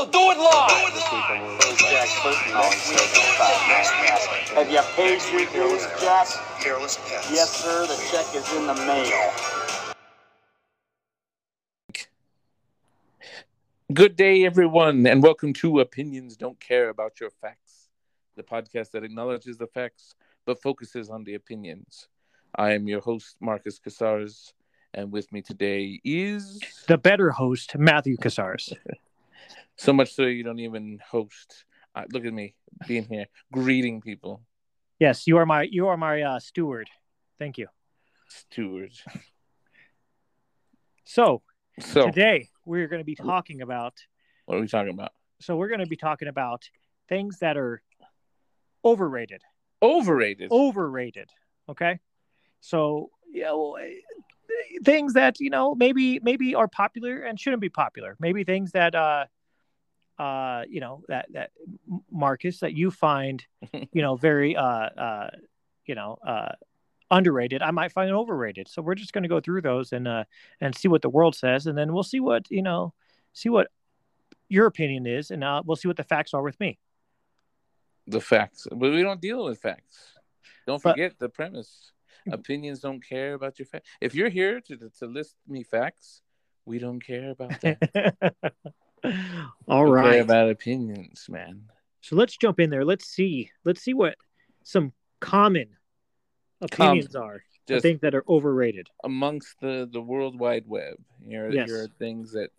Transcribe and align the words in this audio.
So 0.00 0.06
do 0.06 0.30
it 0.30 0.38
live. 0.38 0.70
Have 4.54 4.70
you 4.70 4.80
paid 4.96 5.20
your 5.30 5.44
dues, 5.52 5.86
Jack? 6.00 6.26
Careless 6.58 6.96
pets. 6.96 7.30
Yes, 7.30 7.50
sir. 7.62 7.86
The 7.86 7.96
check 8.10 8.34
is 8.34 8.50
in 8.56 8.66
the 8.66 8.74
mail. 8.86 9.12
Good 13.92 14.16
day, 14.16 14.46
everyone, 14.46 15.06
and 15.06 15.22
welcome 15.22 15.52
to 15.54 15.80
Opinions 15.80 16.38
Don't 16.38 16.58
Care 16.58 16.88
About 16.88 17.20
Your 17.20 17.28
Facts, 17.28 17.90
the 18.36 18.42
podcast 18.42 18.92
that 18.92 19.04
acknowledges 19.04 19.58
the 19.58 19.66
facts 19.66 20.14
but 20.46 20.62
focuses 20.62 21.10
on 21.10 21.24
the 21.24 21.34
opinions. 21.34 22.08
I 22.54 22.72
am 22.72 22.88
your 22.88 23.02
host, 23.02 23.36
Marcus 23.38 23.78
Casarez, 23.78 24.54
and 24.94 25.12
with 25.12 25.30
me 25.30 25.42
today 25.42 26.00
is 26.04 26.58
the 26.88 26.96
better 26.96 27.32
host, 27.32 27.76
Matthew 27.76 28.16
Casarez. 28.16 28.72
so 29.80 29.92
much 29.94 30.14
so 30.14 30.22
you 30.22 30.44
don't 30.44 30.58
even 30.58 30.98
host. 31.10 31.64
Uh, 31.94 32.04
look 32.12 32.24
at 32.24 32.32
me 32.32 32.54
being 32.86 33.04
here, 33.04 33.26
greeting 33.52 34.00
people. 34.00 34.42
Yes, 34.98 35.26
you 35.26 35.38
are 35.38 35.46
my 35.46 35.62
you 35.62 35.88
are 35.88 35.96
my 35.96 36.22
uh, 36.22 36.38
steward. 36.38 36.88
Thank 37.38 37.56
you. 37.58 37.68
Steward. 38.28 38.92
So, 41.04 41.42
So, 41.80 42.06
today 42.06 42.50
we're 42.64 42.86
going 42.86 43.00
to 43.00 43.04
be 43.06 43.16
talking 43.16 43.62
about. 43.62 43.94
what 44.44 44.58
are 44.58 44.60
we 44.60 44.68
talking 44.68 44.92
about? 44.92 45.12
So 45.40 45.56
we're 45.56 45.68
going 45.68 45.80
to 45.80 45.86
be 45.86 45.96
talking 45.96 46.28
about 46.28 46.68
things 47.08 47.38
that 47.38 47.56
are 47.56 47.82
overrated. 48.84 49.42
Overrated. 49.82 50.52
Overrated. 50.52 51.30
Okay. 51.68 51.98
So 52.60 53.10
yeah, 53.32 53.46
know, 53.46 53.76
eh, 53.76 53.94
things 54.84 55.14
that 55.14 55.40
you 55.40 55.50
know 55.50 55.74
maybe 55.74 56.20
maybe 56.20 56.54
are 56.54 56.68
popular 56.68 57.22
and 57.22 57.40
shouldn't 57.40 57.62
be 57.62 57.70
popular. 57.70 58.16
Maybe 58.20 58.44
things 58.44 58.72
that 58.72 58.94
uh 58.94 59.24
uh 60.20 60.62
you 60.68 60.80
know 60.80 61.02
that 61.08 61.26
that 61.32 61.50
Marcus 62.10 62.60
that 62.60 62.72
you 62.74 62.90
find 62.90 63.44
you 63.92 64.02
know 64.02 64.16
very 64.16 64.56
uh 64.56 64.88
uh 65.06 65.30
you 65.86 65.94
know 65.94 66.18
uh 66.26 66.52
underrated 67.10 67.60
i 67.62 67.70
might 67.72 67.90
find 67.90 68.08
it 68.10 68.14
overrated 68.14 68.68
so 68.68 68.82
we're 68.82 68.94
just 68.94 69.12
going 69.12 69.22
to 69.28 69.28
go 69.28 69.40
through 69.40 69.60
those 69.60 69.92
and 69.92 70.06
uh 70.06 70.24
and 70.60 70.76
see 70.76 70.88
what 70.88 71.02
the 71.02 71.08
world 71.08 71.34
says 71.34 71.66
and 71.66 71.76
then 71.78 71.92
we'll 71.92 72.10
see 72.14 72.20
what 72.20 72.42
you 72.50 72.62
know 72.62 72.92
see 73.32 73.48
what 73.48 73.66
your 74.48 74.66
opinion 74.66 75.06
is 75.06 75.30
and 75.32 75.42
uh, 75.42 75.62
we'll 75.64 75.76
see 75.76 75.88
what 75.88 75.96
the 75.96 76.04
facts 76.14 76.34
are 76.34 76.42
with 76.42 76.58
me 76.60 76.78
the 78.06 78.20
facts, 78.20 78.66
but 78.70 78.90
we 78.90 79.02
don't 79.02 79.20
deal 79.20 79.44
with 79.44 79.60
facts. 79.60 79.96
Don't 80.66 80.82
But- 80.82 80.92
forget 80.92 81.18
the 81.18 81.28
premise. 81.28 81.92
Opinions 82.32 82.80
don't 82.80 83.00
care 83.00 83.34
about 83.34 83.58
your 83.58 83.66
facts. 83.66 83.88
If 84.00 84.14
you're 84.14 84.28
here 84.40 84.60
to 84.62 84.90
to 84.98 85.06
list 85.06 85.36
me 85.46 85.62
facts, 85.62 86.22
we 86.64 86.78
don't 86.78 87.00
care 87.00 87.30
about 87.30 87.60
that. 87.60 87.78
all 89.68 89.84
We 89.84 89.90
right. 89.90 90.16
about 90.20 90.50
opinions, 90.50 91.26
man. 91.28 91.62
so 92.00 92.16
let's 92.16 92.36
jump 92.36 92.60
in 92.60 92.70
there. 92.70 92.84
Let's 92.84 93.06
see. 93.06 93.50
Let's 93.64 93.82
see 93.82 93.94
what 93.94 94.16
some 94.64 94.92
common 95.20 95.68
opinions 96.60 97.14
are 97.16 97.42
Just 97.66 97.82
things 97.82 98.00
that 98.00 98.14
are 98.14 98.24
overrated. 98.28 98.88
amongst 99.04 99.58
the 99.60 99.88
the 99.90 100.00
world 100.00 100.38
wide 100.38 100.64
web, 100.66 100.94
here, 101.26 101.50
Yes. 101.50 101.68
here 101.68 101.84
are 101.84 101.88
things 101.98 102.32
that 102.32 102.50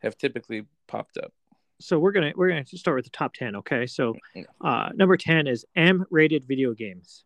have 0.00 0.16
typically 0.16 0.66
popped 0.88 1.16
up. 1.18 1.32
so 1.80 1.98
we're 1.98 2.12
gonna 2.12 2.32
we're 2.36 2.48
gonna 2.48 2.64
start 2.66 2.96
with 2.96 3.04
the 3.04 3.10
top 3.10 3.34
10 3.34 3.56
okay? 3.56 3.86
So 3.86 4.16
uh 4.60 4.90
number 4.94 5.16
10 5.16 5.46
is 5.46 5.64
m 5.76 6.04
rated 6.10 6.44
video 6.44 6.72
games. 6.74 7.24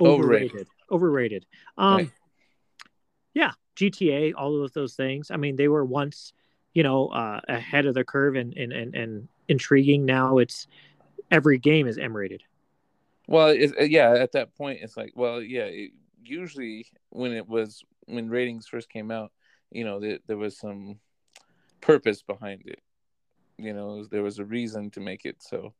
Overrated. 0.00 0.68
overrated. 0.90 1.46
Um 1.78 1.96
Right. 1.96 2.10
yeah 3.34 3.52
gta 3.76 4.32
all 4.36 4.62
of 4.64 4.72
those 4.72 4.94
things. 4.94 5.30
I 5.30 5.36
mean 5.36 5.56
they 5.56 5.68
were 5.68 5.84
once 5.84 6.32
you 6.76 6.82
know 6.82 7.08
uh 7.08 7.40
ahead 7.48 7.86
of 7.86 7.94
the 7.94 8.04
curve 8.04 8.36
and 8.36 8.52
and 8.54 8.70
and, 8.72 8.94
and 8.94 9.28
intriguing 9.48 10.04
now 10.04 10.36
it's 10.36 10.66
every 11.30 11.58
game 11.58 11.86
is 11.86 11.96
m 11.96 12.14
rated 12.14 12.42
Well, 13.26 13.48
uh, 13.48 13.82
yeah, 13.82 14.12
at 14.12 14.32
that 14.32 14.54
point, 14.54 14.80
it's 14.82 14.96
like, 14.96 15.12
well, 15.16 15.42
yeah. 15.42 15.64
It, 15.64 15.92
usually, 16.22 16.86
when 17.10 17.32
it 17.32 17.48
was 17.48 17.82
when 18.06 18.28
ratings 18.28 18.68
first 18.68 18.88
came 18.88 19.10
out, 19.10 19.32
you 19.72 19.84
know, 19.84 19.98
there, 19.98 20.18
there 20.26 20.36
was 20.36 20.56
some 20.58 21.00
purpose 21.80 22.22
behind 22.22 22.62
it. 22.66 22.80
You 23.58 23.72
know, 23.72 24.04
there 24.04 24.22
was 24.22 24.38
a 24.38 24.44
reason 24.44 24.90
to 24.90 25.00
make 25.00 25.24
it. 25.24 25.42
So 25.42 25.72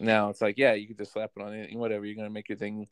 now 0.00 0.28
it's 0.28 0.42
like, 0.42 0.58
yeah, 0.58 0.74
you 0.74 0.88
could 0.88 0.98
just 0.98 1.12
slap 1.12 1.30
it 1.36 1.42
on 1.42 1.54
it, 1.54 1.74
whatever. 1.76 2.04
You're 2.04 2.16
gonna 2.16 2.30
make 2.30 2.48
your 2.48 2.58
thing 2.58 2.88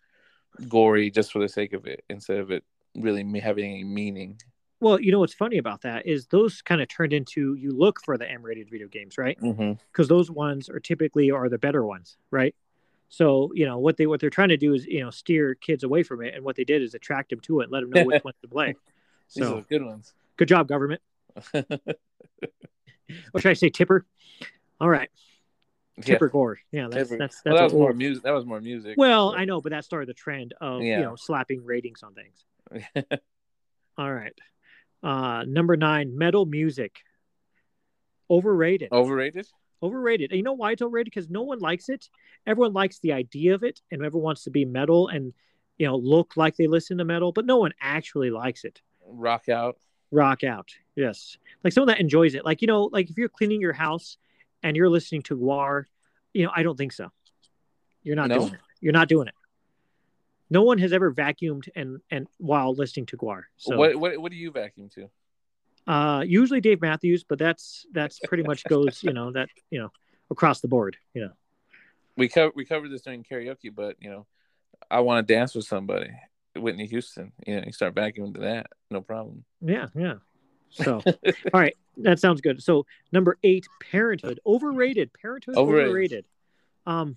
gory 0.68 1.10
just 1.10 1.32
for 1.32 1.40
the 1.40 1.48
sake 1.48 1.74
of 1.74 1.86
it, 1.86 2.04
instead 2.08 2.38
of 2.38 2.50
it 2.50 2.64
really 2.94 3.24
having 3.40 3.64
any 3.64 3.84
meaning. 3.84 4.40
Well 4.80 5.00
you 5.00 5.12
know 5.12 5.18
what's 5.20 5.34
funny 5.34 5.58
about 5.58 5.82
that 5.82 6.06
is 6.06 6.26
those 6.26 6.62
kind 6.62 6.80
of 6.80 6.88
turned 6.88 7.12
into 7.12 7.54
you 7.54 7.70
look 7.70 8.00
for 8.04 8.16
the 8.18 8.28
m 8.30 8.42
rated 8.42 8.68
video 8.70 8.88
games 8.88 9.18
right 9.18 9.38
Mm-hmm. 9.40 9.72
because 9.92 10.08
those 10.08 10.30
ones 10.30 10.68
are 10.68 10.80
typically 10.80 11.30
are 11.30 11.48
the 11.48 11.58
better 11.58 11.84
ones, 11.84 12.16
right? 12.30 12.54
So 13.08 13.50
you 13.54 13.66
know 13.66 13.78
what 13.78 13.96
they 13.96 14.06
what 14.06 14.20
they're 14.20 14.30
trying 14.30 14.50
to 14.50 14.56
do 14.56 14.72
is 14.74 14.86
you 14.86 15.00
know 15.00 15.10
steer 15.10 15.54
kids 15.54 15.82
away 15.84 16.02
from 16.02 16.22
it, 16.22 16.34
and 16.34 16.44
what 16.44 16.56
they 16.56 16.64
did 16.64 16.80
is 16.82 16.94
attract 16.94 17.30
them 17.30 17.40
to 17.40 17.60
it, 17.60 17.64
and 17.64 17.72
let 17.72 17.80
them 17.80 17.90
know 17.90 18.04
which 18.04 18.22
ones 18.28 18.36
to 18.42 18.48
play. 18.48 18.74
These 19.34 19.44
So 19.46 19.58
are 19.58 19.62
good 19.62 19.84
ones. 19.84 20.14
good 20.36 20.48
job, 20.48 20.66
government. 20.68 21.00
Or 23.34 23.40
should 23.40 23.50
I 23.50 23.54
say 23.54 23.70
Tipper? 23.70 24.06
All 24.80 24.88
right, 24.88 25.10
Yeah. 25.96 26.04
Tipper 26.04 26.28
Gore. 26.28 26.58
Yeah, 26.70 26.86
that's 26.88 27.08
Tipper. 27.08 27.18
that's 27.18 27.42
that's 27.42 27.52
well, 27.52 27.56
that 27.56 27.64
was 27.64 27.72
more 27.74 27.92
music. 27.92 28.22
That 28.22 28.30
was 28.30 28.46
more 28.46 28.60
music. 28.60 28.94
Well, 28.96 29.34
I 29.36 29.44
know, 29.44 29.60
but 29.60 29.70
that 29.72 29.84
started 29.84 30.08
the 30.08 30.14
trend 30.14 30.54
of 30.60 30.82
Yeah. 30.82 30.98
you 31.00 31.04
know 31.04 31.16
slapping 31.16 31.64
ratings 31.64 32.02
on 32.04 32.14
things. 32.14 32.44
All 33.98 34.12
right, 34.12 34.32
uh, 35.02 35.44
number 35.46 35.76
nine, 35.76 36.16
metal 36.16 36.46
music. 36.46 37.00
Overrated. 38.30 38.90
Overrated. 38.92 39.46
overrated. 39.82 40.30
And 40.30 40.36
you 40.38 40.42
know 40.44 40.52
why 40.52 40.72
it's 40.72 40.82
overrated? 40.82 41.12
Because 41.12 41.28
no 41.30 41.42
one 41.42 41.58
likes 41.58 41.88
it. 41.88 42.08
Everyone 42.46 42.72
likes 42.72 42.98
the 43.00 43.12
idea 43.12 43.54
of 43.54 43.64
it, 43.64 43.80
and 43.90 44.04
everyone 44.04 44.24
wants 44.24 44.44
to 44.44 44.50
be 44.50 44.64
metal 44.64 45.08
and 45.08 45.32
you 45.78 45.86
know 45.86 45.96
look 45.96 46.36
like 46.36 46.56
they 46.56 46.66
listen 46.66 46.98
to 46.98 47.04
metal, 47.04 47.32
but 47.32 47.46
no 47.46 47.56
one 47.56 47.72
actually 47.80 48.30
likes 48.30 48.64
it. 48.64 48.80
Rock 49.06 49.48
out. 49.48 49.76
Rock 50.12 50.42
out, 50.44 50.68
yes. 50.96 51.38
Like 51.62 51.72
someone 51.72 51.88
that 51.88 52.00
enjoys 52.00 52.34
it. 52.34 52.44
Like 52.44 52.62
you 52.62 52.66
know, 52.68 52.84
like 52.92 53.10
if 53.10 53.16
you're 53.18 53.28
cleaning 53.28 53.60
your 53.60 53.72
house 53.72 54.16
and 54.62 54.76
you're 54.76 54.88
listening 54.90 55.22
to 55.22 55.36
Gwar, 55.36 55.84
you 56.34 56.44
know, 56.44 56.52
I 56.54 56.62
don't 56.62 56.76
think 56.76 56.92
so. 56.92 57.10
You're 58.02 58.16
not 58.16 58.28
No? 58.28 58.38
doing 58.40 58.54
it. 58.54 58.60
You're 58.80 58.92
not 58.92 59.08
doing 59.08 59.28
it. 59.28 59.34
No 60.50 60.62
one 60.62 60.78
has 60.78 60.92
ever 60.92 61.12
vacuumed 61.12 61.68
and 61.76 62.00
and 62.10 62.26
while 62.38 62.74
listening 62.74 63.06
to 63.06 63.16
Gwar. 63.16 63.42
So 63.56 63.76
what 63.76 63.96
what 63.96 64.18
what 64.18 64.32
do 64.32 64.36
you 64.36 64.50
vacuum 64.50 64.88
to? 64.94 65.10
uh 65.86 66.22
usually 66.26 66.60
Dave 66.60 66.80
Matthews, 66.80 67.24
but 67.24 67.38
that's 67.38 67.86
that's 67.92 68.18
pretty 68.20 68.42
much 68.42 68.64
goes, 68.64 69.02
you 69.02 69.12
know, 69.12 69.32
that 69.32 69.48
you 69.70 69.78
know, 69.80 69.90
across 70.30 70.60
the 70.60 70.68
board, 70.68 70.96
you 71.14 71.22
know. 71.22 71.32
we 72.16 72.28
cover 72.28 72.52
we 72.54 72.64
covered 72.64 72.90
this 72.90 73.02
during 73.02 73.24
karaoke, 73.24 73.74
but 73.74 73.96
you 74.00 74.10
know, 74.10 74.26
I 74.90 75.00
want 75.00 75.26
to 75.26 75.34
dance 75.34 75.54
with 75.54 75.64
somebody. 75.64 76.10
Whitney 76.56 76.86
Houston, 76.86 77.32
you 77.46 77.56
know, 77.56 77.62
you 77.64 77.72
start 77.72 77.94
vacuuming 77.94 78.34
to 78.34 78.40
that, 78.40 78.66
no 78.90 79.00
problem. 79.00 79.44
Yeah, 79.60 79.86
yeah. 79.94 80.14
So, 80.70 81.00
all 81.54 81.60
right, 81.60 81.76
that 81.98 82.18
sounds 82.18 82.40
good. 82.40 82.60
So, 82.62 82.86
number 83.12 83.38
eight, 83.44 83.66
Parenthood, 83.80 84.40
overrated. 84.44 85.12
Parenthood, 85.12 85.56
Overrated. 85.56 85.88
overrated. 85.88 86.24
Um, 86.86 87.16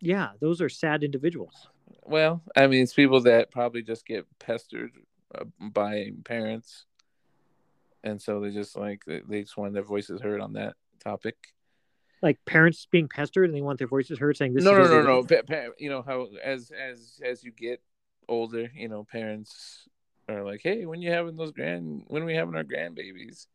yeah, 0.00 0.30
those 0.40 0.60
are 0.60 0.68
sad 0.68 1.04
individuals. 1.04 1.68
Well, 2.10 2.42
I 2.56 2.66
mean, 2.66 2.82
it's 2.82 2.92
people 2.92 3.20
that 3.20 3.52
probably 3.52 3.82
just 3.82 4.04
get 4.04 4.26
pestered 4.40 4.90
uh, 5.32 5.44
by 5.60 6.10
parents, 6.24 6.84
and 8.02 8.20
so 8.20 8.40
they 8.40 8.50
just 8.50 8.76
like 8.76 9.04
they, 9.06 9.42
just 9.42 9.56
want 9.56 9.74
their 9.74 9.84
voices 9.84 10.20
heard 10.20 10.40
on 10.40 10.54
that 10.54 10.74
topic. 10.98 11.36
Like 12.20 12.44
parents 12.46 12.84
being 12.90 13.06
pestered 13.06 13.44
and 13.44 13.54
they 13.54 13.60
want 13.60 13.78
their 13.78 13.86
voices 13.86 14.18
heard, 14.18 14.36
saying 14.36 14.54
this. 14.54 14.64
no, 14.64 14.72
is 14.72 14.90
no, 14.90 15.02
no, 15.02 15.02
no. 15.02 15.22
Pa- 15.22 15.42
pa- 15.46 15.72
you 15.78 15.88
know 15.88 16.02
how 16.02 16.26
as 16.42 16.72
as 16.72 17.20
as 17.24 17.44
you 17.44 17.52
get 17.52 17.80
older, 18.28 18.68
you 18.74 18.88
know, 18.88 19.04
parents 19.04 19.88
are 20.28 20.44
like, 20.44 20.62
"Hey, 20.64 20.86
when 20.86 21.00
you 21.00 21.12
having 21.12 21.36
those 21.36 21.52
grand? 21.52 22.02
When 22.08 22.22
are 22.22 22.26
we 22.26 22.34
having 22.34 22.56
our 22.56 22.64
grandbabies?" 22.64 23.46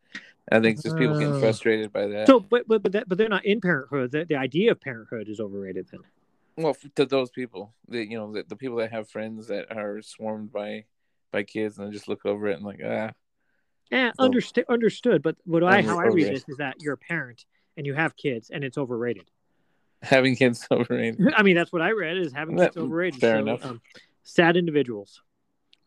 I 0.49 0.61
think 0.61 0.81
just 0.81 0.95
people 0.97 1.19
getting 1.19 1.35
Uh, 1.35 1.39
frustrated 1.39 1.91
by 1.91 2.07
that. 2.07 2.27
So, 2.27 2.39
but 2.39 2.69
but 2.69 2.81
but 2.83 2.93
that, 2.93 3.09
but 3.09 3.17
they're 3.17 3.27
not 3.27 3.43
in 3.43 3.59
parenthood. 3.59 4.11
The, 4.11 4.23
the 4.23 4.35
idea 4.35 4.71
of 4.71 4.79
parenthood 4.79 5.27
is 5.27 5.41
overrated. 5.41 5.89
Then. 5.91 6.01
Well, 6.57 6.75
to 6.95 7.05
those 7.05 7.29
people, 7.31 7.73
that 7.89 8.09
you 8.09 8.17
know 8.17 8.31
the, 8.31 8.43
the 8.47 8.55
people 8.55 8.77
that 8.77 8.91
have 8.91 9.09
friends 9.09 9.47
that 9.47 9.75
are 9.75 10.01
swarmed 10.01 10.51
by 10.51 10.85
by 11.31 11.43
kids 11.43 11.77
and 11.77 11.87
they 11.87 11.91
just 11.91 12.07
look 12.07 12.25
over 12.25 12.47
it 12.47 12.55
and 12.57 12.65
like 12.65 12.79
ah 12.85 13.11
Yeah, 13.91 14.11
So- 14.17 14.23
understood. 14.23 14.65
Understood. 14.69 15.21
But 15.21 15.35
what 15.45 15.63
I 15.63 15.81
how 15.81 15.99
I 15.99 16.05
read 16.07 16.33
this 16.33 16.45
is 16.47 16.57
that 16.57 16.75
you're 16.79 16.93
a 16.93 16.97
parent 16.97 17.45
and 17.77 17.85
you 17.85 17.93
have 17.93 18.15
kids 18.15 18.49
and 18.51 18.63
it's 18.63 18.77
overrated. 18.77 19.29
having 20.01 20.35
kids 20.35 20.65
overrated. 20.71 21.33
I 21.35 21.43
mean, 21.43 21.55
that's 21.55 21.73
what 21.73 21.81
I 21.81 21.91
read 21.91 22.17
is 22.17 22.31
having 22.31 22.57
kids 22.57 22.77
overrated. 22.77 23.19
fair 23.19 23.35
So, 23.37 23.41
enough. 23.41 23.65
Um, 23.65 23.81
sad 24.23 24.55
individuals. 24.55 25.21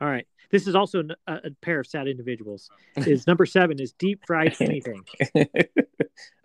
All 0.00 0.08
right. 0.08 0.26
This 0.50 0.66
is 0.66 0.74
also 0.74 1.04
a 1.26 1.50
pair 1.60 1.80
of 1.80 1.86
sad 1.86 2.08
individuals. 2.08 2.70
Is 2.96 3.26
number 3.26 3.44
seven 3.44 3.78
is 3.80 3.92
deep 3.92 4.20
fried 4.26 4.56
anything. 4.60 5.04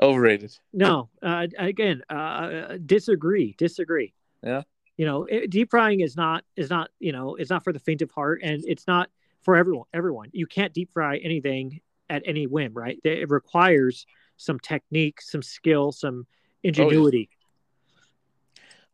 overrated. 0.02 0.58
No, 0.74 1.10
uh, 1.22 1.48
again, 1.58 2.04
uh, 2.10 2.78
disagree. 2.86 3.56
Disagree. 3.58 4.14
Yeah. 4.44 4.64
You 4.98 5.06
know, 5.06 5.24
it, 5.24 5.50
deep 5.50 5.72
frying 5.72 6.02
is 6.02 6.16
not 6.16 6.44
is 6.56 6.70
not 6.70 6.90
you 7.00 7.12
know 7.12 7.36
it's 7.36 7.50
not 7.50 7.64
for 7.64 7.74
the 7.74 7.80
faint 7.80 8.02
of 8.02 8.12
heart, 8.12 8.42
and 8.44 8.64
it's 8.68 8.86
not 8.88 9.10
for 9.42 9.56
everyone. 9.56 9.88
Everyone, 9.94 10.30
you 10.34 10.48
can't 10.48 10.74
deep 10.74 10.92
fry 10.94 11.18
anything 11.18 11.82
at 12.10 12.24
any 12.26 12.46
whim, 12.46 12.74
right? 12.74 13.00
It 13.04 13.30
requires 13.30 14.06
some 14.38 14.60
technique, 14.60 15.22
some 15.22 15.42
skill, 15.42 15.92
some 15.92 16.28
ingenuity. 16.64 17.30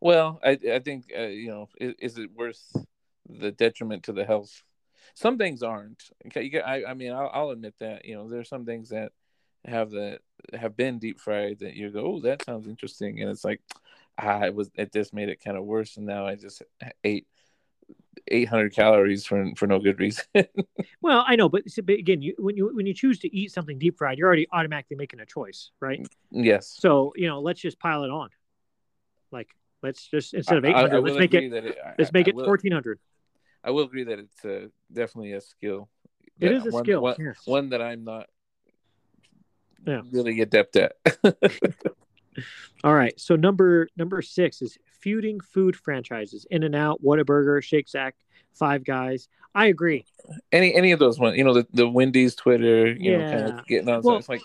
Well, 0.00 0.40
I 0.42 0.58
I 0.72 0.78
think 0.78 1.12
uh, 1.16 1.22
you 1.22 1.48
know, 1.48 1.68
is, 1.78 1.94
is 1.98 2.18
it 2.18 2.30
worth 2.34 2.64
the 3.28 3.52
detriment 3.52 4.04
to 4.04 4.12
the 4.12 4.24
health? 4.24 4.62
Some 5.14 5.38
things 5.38 5.62
aren't. 5.62 6.02
Okay, 6.26 6.42
you 6.42 6.50
get, 6.50 6.66
I 6.66 6.84
I 6.84 6.94
mean, 6.94 7.12
I'll, 7.12 7.30
I'll 7.32 7.50
admit 7.50 7.74
that 7.80 8.04
you 8.04 8.14
know 8.14 8.28
there's 8.28 8.48
some 8.48 8.64
things 8.64 8.90
that 8.90 9.12
have 9.64 9.90
that 9.90 10.20
have 10.54 10.76
been 10.76 10.98
deep 10.98 11.20
fried 11.20 11.58
that 11.60 11.74
you 11.74 11.90
go, 11.90 12.00
oh, 12.00 12.20
that 12.20 12.44
sounds 12.44 12.66
interesting, 12.66 13.20
and 13.20 13.30
it's 13.30 13.44
like, 13.44 13.60
ah, 14.18 14.42
it 14.44 14.54
was 14.54 14.70
it 14.74 14.92
just 14.92 15.12
made 15.12 15.28
it 15.28 15.42
kind 15.44 15.56
of 15.56 15.64
worse, 15.64 15.96
and 15.96 16.06
now 16.06 16.26
I 16.26 16.34
just 16.36 16.62
ate 17.04 17.26
800 18.28 18.74
calories 18.74 19.26
for 19.26 19.50
for 19.56 19.66
no 19.66 19.78
good 19.78 19.98
reason. 19.98 20.24
Well, 21.02 21.24
I 21.26 21.34
know, 21.36 21.48
but, 21.48 21.62
but 21.84 21.94
again, 21.94 22.20
you, 22.20 22.34
when 22.38 22.56
you 22.58 22.74
when 22.74 22.84
you 22.84 22.92
choose 22.92 23.18
to 23.20 23.34
eat 23.34 23.52
something 23.52 23.78
deep 23.78 23.96
fried, 23.96 24.18
you're 24.18 24.26
already 24.26 24.46
automatically 24.52 24.96
making 24.96 25.20
a 25.20 25.26
choice, 25.26 25.70
right? 25.80 26.06
yes. 26.30 26.76
So 26.78 27.12
you 27.16 27.26
know, 27.26 27.40
let's 27.40 27.60
just 27.60 27.78
pile 27.78 28.04
it 28.04 28.10
on. 28.10 28.28
Like, 29.32 29.48
let's 29.82 30.06
just 30.06 30.34
instead 30.34 30.58
of 30.58 30.64
I- 30.64 30.68
I- 30.68 30.72
I 30.72 30.84
800, 30.84 31.00
let's 31.00 31.18
make 31.18 31.34
it 31.34 31.52
it 31.52 31.78
let's 31.98 32.10
I- 32.10 32.12
make 32.12 32.28
it 32.28 32.34
will- 32.34 32.46
1400. 32.46 32.98
I 33.62 33.70
will 33.70 33.84
agree 33.84 34.04
that 34.04 34.18
it's 34.18 34.44
uh, 34.44 34.68
definitely 34.92 35.32
a 35.32 35.40
skill. 35.40 35.88
It 36.38 36.52
is 36.52 36.66
a 36.66 36.70
one, 36.70 36.84
skill. 36.84 37.02
One, 37.02 37.16
yes. 37.18 37.36
one 37.44 37.68
that 37.70 37.82
I'm 37.82 38.04
not 38.04 38.26
Yeah. 39.86 40.02
really 40.10 40.40
adept 40.40 40.76
at. 40.76 40.92
All 42.84 42.94
right. 42.94 43.18
So 43.20 43.36
number 43.36 43.88
number 43.96 44.22
six 44.22 44.62
is 44.62 44.78
feuding 45.00 45.40
food 45.40 45.76
franchises: 45.76 46.46
In 46.50 46.62
and 46.62 46.74
Out, 46.74 47.02
Whataburger, 47.02 47.62
Shake 47.62 47.88
Shack, 47.88 48.14
Five 48.54 48.84
Guys. 48.84 49.28
I 49.54 49.66
agree. 49.66 50.06
any 50.52 50.74
any 50.74 50.92
of 50.92 50.98
those 50.98 51.18
ones, 51.18 51.36
you 51.36 51.44
know, 51.44 51.52
the 51.54 51.66
the 51.72 51.88
Wendy's 51.88 52.34
Twitter, 52.34 52.92
you 52.92 53.18
know, 53.18 53.30
kind 53.30 53.58
of 53.58 53.66
getting 53.66 53.88
on. 53.88 54.00
Well- 54.02 54.14
so 54.14 54.18
it's 54.18 54.28
like, 54.28 54.42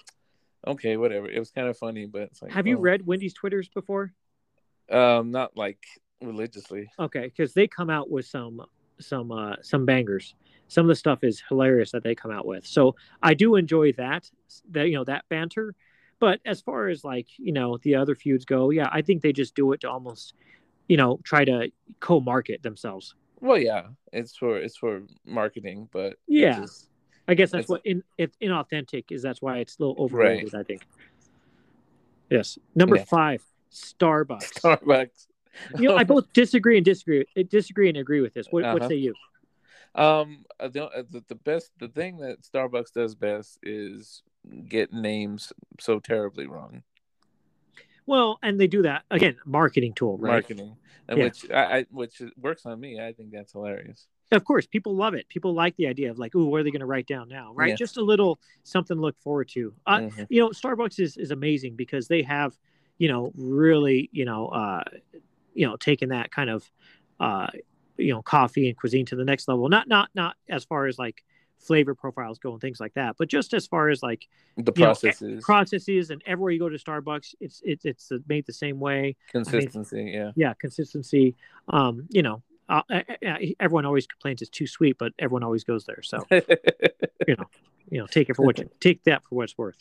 okay, 0.67 0.97
whatever. 0.97 1.29
It 1.29 1.39
was 1.39 1.51
kind 1.51 1.67
of 1.67 1.77
funny, 1.77 2.05
but 2.07 2.23
it's 2.23 2.41
like, 2.41 2.51
Have 2.51 2.67
you 2.67 2.77
oh, 2.77 2.81
read 2.81 3.05
Wendy's 3.05 3.33
Twitters 3.33 3.69
before? 3.69 4.11
Um, 4.91 5.31
not 5.31 5.55
like 5.55 5.79
religiously. 6.21 6.89
Okay, 6.99 7.25
because 7.25 7.53
they 7.53 7.67
come 7.67 7.89
out 7.89 8.09
with 8.09 8.25
some 8.25 8.61
some 8.99 9.31
uh 9.31 9.55
some 9.61 9.85
bangers. 9.85 10.35
Some 10.67 10.85
of 10.85 10.87
the 10.87 10.95
stuff 10.95 11.23
is 11.23 11.43
hilarious 11.47 11.91
that 11.91 12.03
they 12.03 12.15
come 12.15 12.31
out 12.31 12.45
with. 12.45 12.65
So 12.65 12.95
I 13.21 13.33
do 13.35 13.55
enjoy 13.55 13.91
that 13.93 14.29
that 14.71 14.87
you 14.89 14.95
know 14.95 15.03
that 15.05 15.25
banter. 15.29 15.75
But 16.19 16.39
as 16.45 16.61
far 16.61 16.87
as 16.87 17.03
like 17.03 17.27
you 17.37 17.51
know 17.51 17.77
the 17.83 17.95
other 17.95 18.15
feuds 18.15 18.45
go, 18.45 18.69
yeah, 18.71 18.89
I 18.91 19.01
think 19.01 19.21
they 19.21 19.33
just 19.33 19.53
do 19.55 19.71
it 19.73 19.81
to 19.81 19.89
almost 19.89 20.33
you 20.87 20.97
know 20.97 21.19
try 21.23 21.45
to 21.45 21.71
co-market 21.99 22.63
themselves. 22.63 23.15
Well, 23.41 23.57
yeah, 23.57 23.87
it's 24.13 24.35
for 24.35 24.57
it's 24.57 24.77
for 24.77 25.03
marketing, 25.25 25.89
but 25.91 26.15
Yeah. 26.27 26.61
just- 26.61 26.89
I 27.27 27.33
guess 27.33 27.49
that's 27.49 27.67
what 27.67 27.81
in 27.85 28.03
it's 28.19 28.37
inauthentic 28.37 29.05
is. 29.11 29.23
That's 29.23 29.41
why 29.41 29.57
it's 29.57 29.77
a 29.79 29.81
little 29.83 29.95
overrated. 30.03 30.53
I 30.55 30.61
think. 30.63 30.85
Yes. 32.29 32.57
Number 32.75 32.97
Yeah. 32.97 33.03
five, 33.05 33.43
Starbucks. 33.71 34.53
Starbucks. 34.61 35.27
You 35.77 35.87
know, 35.87 35.97
I 35.97 36.03
both 36.15 36.31
disagree 36.33 36.77
and 36.77 36.85
disagree, 36.85 37.25
disagree 37.49 37.89
and 37.89 37.97
agree 37.97 38.21
with 38.21 38.33
this. 38.33 38.47
What, 38.51 38.63
what 38.63 38.81
Uh-huh. 38.81 38.89
say 38.89 38.95
you? 38.95 39.13
Um, 39.95 40.45
don't- 40.71 40.93
uh, 40.93 41.03
the, 41.09 41.23
the 41.27 41.35
best, 41.35 41.71
the 41.79 41.87
thing 41.87 42.17
that 42.17 42.41
Starbucks 42.41 42.93
does 42.93 43.15
best 43.15 43.59
is 43.63 44.23
get 44.67 44.91
names 44.93 45.53
so 45.79 45.99
terribly 45.99 46.47
wrong. 46.47 46.83
Well, 48.05 48.37
and 48.43 48.59
they 48.59 48.67
do 48.67 48.83
that 48.83 49.03
again, 49.09 49.37
marketing 49.45 49.93
tool, 49.93 50.17
right? 50.17 50.33
Marketing, 50.33 50.75
and 51.07 51.17
Yeah. 51.17 51.23
which 51.23 51.49
I, 51.49 51.77
I 51.79 51.85
which 51.89 52.21
works 52.37 52.65
on 52.65 52.79
me. 52.79 52.99
I 52.99 53.13
think 53.13 53.31
that's 53.31 53.53
hilarious. 53.53 54.05
Of 54.31 54.43
course, 54.43 54.67
people 54.67 54.95
love 54.95 55.13
it. 55.15 55.27
People 55.29 55.53
like 55.55 55.75
the 55.77 55.87
idea 55.87 56.11
of 56.11 56.19
like, 56.19 56.35
ooh, 56.35 56.45
what 56.45 56.59
are 56.59 56.63
they 56.63 56.71
going 56.71 56.81
to 56.81 56.85
write 56.85 57.07
down 57.07 57.29
now? 57.29 57.53
Right? 57.53 57.69
Yeah. 57.69 57.75
Just 57.75 57.97
a 57.97 58.03
little 58.03 58.39
something 58.63 58.95
to 58.97 59.01
look 59.01 59.17
forward 59.21 59.49
to. 59.49 59.73
Uh, 59.87 59.99
Mhm. 60.01 60.27
You 60.29 60.41
know, 60.41 60.49
Starbucks 60.49 60.99
is 60.99 61.17
is 61.17 61.31
amazing 61.31 61.75
because 61.75 62.07
they 62.07 62.21
have, 62.21 62.55
you 62.99 63.07
know, 63.07 63.31
really, 63.35 64.09
you 64.11 64.25
know, 64.25 64.49
uh, 64.49 64.83
you 65.55 65.65
know, 65.65 65.75
taking 65.77 66.09
that 66.09 66.31
kind 66.31 66.49
of, 66.49 66.69
uh, 67.19 67.47
you 67.97 68.13
know, 68.13 68.21
coffee 68.21 68.67
and 68.67 68.77
cuisine 68.77 69.05
to 69.07 69.15
the 69.15 69.25
next 69.25 69.47
level. 69.47 69.67
Not 69.69 69.87
not 69.87 70.09
not 70.13 70.35
as 70.49 70.63
far 70.63 70.85
as 70.85 70.99
like 70.99 71.23
flavor 71.57 71.95
profiles 71.95 72.37
go 72.37 72.51
and 72.51 72.61
things 72.61 72.79
like 72.79 72.93
that, 72.93 73.15
but 73.17 73.27
just 73.27 73.53
as 73.53 73.65
far 73.65 73.89
as 73.89 74.03
like 74.03 74.27
The 74.57 74.73
you 74.75 74.81
know, 74.81 74.85
processes, 74.87 75.43
processes 75.43 76.09
and 76.11 76.21
everywhere 76.25 76.51
you 76.51 76.59
go 76.59 76.69
to 76.69 76.77
Starbucks, 76.77 77.33
it's 77.39 77.61
it's 77.63 77.85
it's 77.85 78.11
made 78.27 78.45
the 78.45 78.53
same 78.53 78.79
way. 78.79 79.15
consistency, 79.31 80.11
yeah. 80.13 80.31
yeah 80.35 80.53
consistency 80.59 81.35
um 81.69 82.07
you 82.09 82.21
know 82.21 82.41
uh, 82.69 82.81
everyone 83.59 83.85
always 83.85 84.07
complains 84.07 84.41
it's 84.41 84.49
too 84.49 84.65
sweet 84.67 84.97
but 84.97 85.13
everyone 85.19 85.43
always 85.43 85.63
goes 85.63 85.85
there 85.85 86.01
so 86.01 86.19
you 86.31 87.35
know, 87.35 87.45
you 87.89 87.99
know 87.99 88.07
take 88.07 88.29
it 88.29 88.35
for 88.35 88.43
what 88.43 88.57
you, 88.57 88.69
take 88.79 89.03
that 89.03 89.23
for 89.23 89.35
what 89.35 89.43
it's 89.43 89.57
worth 89.57 89.77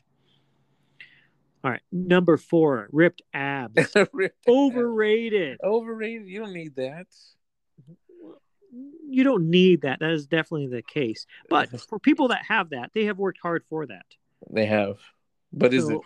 all 1.64 1.70
right 1.70 1.80
number 1.90 2.36
four 2.36 2.88
ripped 2.92 3.22
abs. 3.34 3.92
Ripped 4.12 4.46
overrated. 4.46 5.58
Overrated. 5.64 6.28
You 6.28 6.40
don't 6.40 6.52
need 6.52 6.76
that. 6.76 7.06
you 9.08 9.24
don't 9.24 9.48
need 9.50 9.82
that. 9.82 10.00
That 10.00 10.10
is 10.10 10.26
definitely 10.26 10.66
the 10.68 10.82
case. 10.82 11.26
But 11.48 11.80
for 11.88 11.98
people 11.98 12.28
that 12.28 12.42
have 12.46 12.70
that 12.70 12.90
they 12.94 13.06
have 13.06 13.18
worked 13.18 13.38
hard 13.42 13.64
for 13.70 13.86
that. 13.86 14.04
They 14.50 14.66
have, 14.66 14.98
but 15.52 15.72
is 15.72 15.88
it 15.88 16.00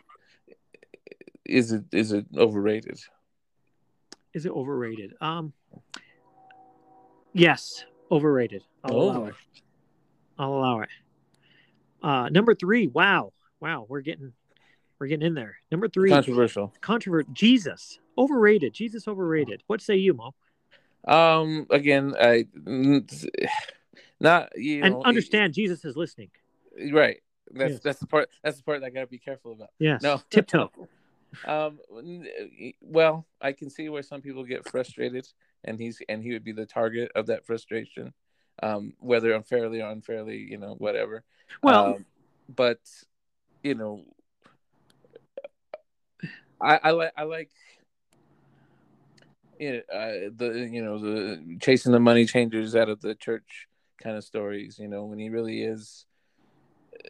is 1.44 1.72
it 1.72 1.84
is 1.92 2.12
it 2.12 2.26
overrated? 2.36 2.98
is 4.34 4.46
it 4.46 4.52
overrated? 4.52 5.14
Um 5.20 5.52
yes 7.32 7.84
overrated. 8.10 8.62
I'll 8.84 8.94
allow 8.96 9.22
Oh. 9.22 9.26
it. 9.26 9.34
I'll 10.38 10.52
allow 10.54 10.80
it. 10.80 10.88
Uh 12.02 12.28
number 12.30 12.54
three 12.54 12.86
wow. 12.86 13.32
Wow 13.60 13.86
we're 13.88 14.02
getting 14.02 14.32
we're 14.98 15.06
getting 15.06 15.26
in 15.26 15.34
there 15.34 15.56
number 15.70 15.88
three 15.88 16.10
Controversial. 16.10 16.72
controvert 16.80 17.32
jesus 17.32 17.98
overrated 18.16 18.72
jesus 18.72 19.06
overrated 19.08 19.62
what 19.66 19.80
say 19.80 19.96
you 19.96 20.14
mo 20.14 20.34
Um. 21.06 21.66
Again, 21.70 22.14
I 22.20 22.46
not 24.20 24.50
you 24.56 24.82
and 24.82 24.94
know, 24.94 25.02
understand 25.04 25.54
jesus 25.54 25.84
is 25.84 25.96
listening 25.96 26.30
right. 26.92 27.20
That's 27.50 27.74
Yes. 27.74 27.80
that's 27.82 27.98
the 28.00 28.06
part. 28.06 28.28
That's 28.42 28.58
the 28.58 28.62
part 28.62 28.80
that 28.80 28.88
I 28.88 28.90
gotta 28.90 29.06
be 29.06 29.18
careful 29.18 29.52
about. 29.52 29.70
yes 29.78 30.02
No. 30.02 30.20
tiptoe 30.30 30.70
Um. 31.46 31.78
Well, 32.82 33.26
I 33.40 33.52
can 33.52 33.70
see 33.70 33.88
where 33.88 34.02
some 34.02 34.20
people 34.20 34.44
get 34.44 34.68
frustrated, 34.68 35.26
and 35.64 35.78
he's 35.78 36.02
and 36.08 36.22
he 36.22 36.32
would 36.32 36.44
be 36.44 36.52
the 36.52 36.66
target 36.66 37.10
of 37.14 37.26
that 37.26 37.46
frustration, 37.46 38.12
um, 38.62 38.92
whether 38.98 39.32
unfairly 39.32 39.80
or 39.80 39.90
unfairly, 39.90 40.38
you 40.38 40.58
know, 40.58 40.74
whatever. 40.78 41.22
well 41.62 41.94
Um, 41.94 42.06
but 42.54 42.80
you 43.62 43.74
know, 43.74 44.04
I, 46.60 46.80
I 46.82 46.90
like 46.90 47.12
I 47.16 47.22
like 47.24 47.50
you 49.58 49.72
know, 49.72 49.78
uh, 49.98 50.30
the 50.36 50.68
you 50.70 50.82
know 50.84 50.98
the 50.98 51.58
chasing 51.60 51.92
the 51.92 52.00
money 52.00 52.24
changers 52.24 52.74
out 52.76 52.88
of 52.88 53.00
the 53.00 53.14
church 53.14 53.66
kind 54.02 54.16
of 54.16 54.24
stories. 54.24 54.78
You 54.78 54.88
know, 54.88 55.04
when 55.04 55.18
he 55.18 55.28
really 55.28 55.62
is 55.62 56.06
uh, 56.94 57.08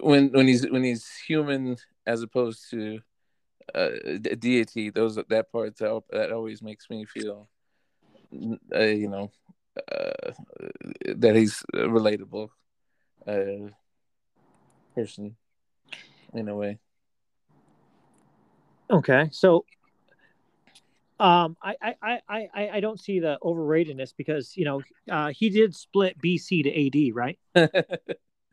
when 0.00 0.30
when 0.32 0.46
he's 0.48 0.68
when 0.68 0.84
he's 0.84 1.08
human 1.26 1.76
as 2.06 2.22
opposed 2.22 2.70
to 2.70 3.00
uh, 3.74 3.90
de- 4.20 4.36
deity. 4.36 4.90
Those 4.90 5.16
that 5.16 5.52
part 5.52 5.76
that, 5.78 6.02
that 6.10 6.32
always 6.32 6.62
makes 6.62 6.90
me 6.90 7.04
feel, 7.04 7.48
uh, 8.74 8.80
you 8.80 9.08
know, 9.08 9.30
uh, 9.76 10.32
that 11.16 11.36
he's 11.36 11.62
relatable 11.74 12.50
uh, 13.26 13.70
person 14.94 15.36
in 16.34 16.48
a 16.48 16.56
way. 16.56 16.78
Okay 18.90 19.28
so 19.32 19.64
um 21.18 21.56
I, 21.62 21.74
I 21.82 21.94
i 22.02 22.20
i 22.54 22.68
i 22.74 22.80
don't 22.80 22.98
see 22.98 23.20
the 23.20 23.38
overratedness 23.42 24.14
because 24.16 24.56
you 24.56 24.64
know 24.64 24.82
uh 25.10 25.28
he 25.28 25.50
did 25.50 25.74
split 25.74 26.18
bc 26.18 26.62
to 26.64 26.86
ad 26.86 27.14
right 27.14 27.38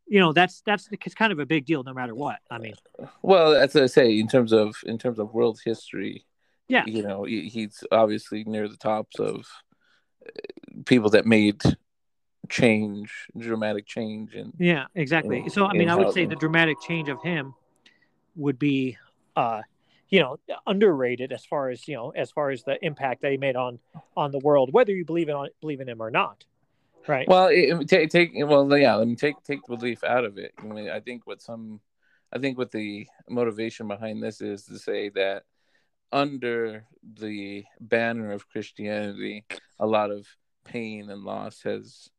you 0.08 0.20
know 0.20 0.34
that's 0.34 0.62
that's 0.66 0.90
it's 0.92 1.16
kind 1.16 1.32
of 1.32 1.40
a 1.40 1.46
big 1.46 1.66
deal 1.66 1.84
no 1.84 1.94
matter 1.94 2.14
what 2.16 2.38
i 2.52 2.58
mean 2.58 2.74
well, 3.22 3.54
as 3.54 3.76
I 3.76 3.86
say, 3.86 4.18
in 4.18 4.28
terms 4.28 4.52
of 4.52 4.76
in 4.84 4.98
terms 4.98 5.20
of 5.20 5.32
world 5.32 5.60
history, 5.64 6.26
Yeah. 6.68 6.84
you 6.88 7.04
know, 7.04 7.26
he- 7.26 7.48
he's 7.48 7.84
obviously 7.92 8.44
near 8.44 8.68
the 8.68 8.76
tops 8.76 9.20
of 9.20 9.46
uh, 10.26 10.30
people 10.86 11.12
that 11.12 11.28
made 11.28 11.62
change, 12.50 13.12
dramatic 13.38 13.86
change, 13.86 14.34
and 14.34 14.52
Yeah, 14.58 14.86
exactly. 14.96 15.44
in- 15.44 15.50
So 15.52 15.68
I 15.68 15.74
mean, 15.74 15.90
I 15.90 15.96
would 15.96 16.12
say 16.12 16.26
the 16.26 16.36
dramatic 16.36 16.80
change 16.80 17.08
of 17.08 17.22
him 17.22 17.54
would 18.36 18.58
be, 18.58 18.98
uh, 19.36 19.62
you 20.10 20.20
know, 20.20 20.38
underrated 20.66 21.32
as 21.32 21.46
far 21.46 21.70
as 21.70 21.88
you 21.88 21.96
know, 21.96 22.12
as 22.12 22.32
far 22.32 22.50
as 22.50 22.64
the 22.64 22.84
impact 22.84 23.26
he 23.26 23.38
made 23.38 23.56
on 23.56 23.80
on 24.16 24.32
the 24.32 24.40
world, 24.40 24.72
whether 24.72 24.92
you 24.92 25.06
believe 25.06 25.30
in 25.30 25.48
believe 25.62 25.82
in 25.82 25.90
him 25.90 26.02
or 26.02 26.12
not, 26.12 26.46
right? 27.08 27.28
Well, 27.28 27.50
take 27.86 28.10
take 28.10 28.32
well, 28.36 28.78
yeah. 28.78 28.96
Let 28.96 29.08
me 29.08 29.16
take 29.16 29.36
take 29.44 29.60
the 29.68 29.76
belief 29.76 30.04
out 30.04 30.26
of 30.26 30.38
it. 30.38 30.54
I 30.58 30.64
mean, 30.64 30.90
I 30.90 31.00
think 31.00 31.28
what 31.28 31.42
some, 31.42 31.82
I 32.32 32.40
think 32.40 32.58
what 32.58 32.72
the 32.72 33.08
motivation 33.30 33.88
behind 33.88 34.24
this 34.24 34.42
is 34.42 34.64
to 34.66 34.80
say 34.80 35.10
that 35.10 35.44
under 36.12 36.86
the 37.04 37.66
banner 37.80 38.32
of 38.32 38.48
Christianity, 38.50 39.46
a 39.80 39.86
lot 39.86 40.12
of 40.12 40.26
pain 40.64 41.10
and 41.10 41.24
loss 41.24 41.64
has 41.64 42.10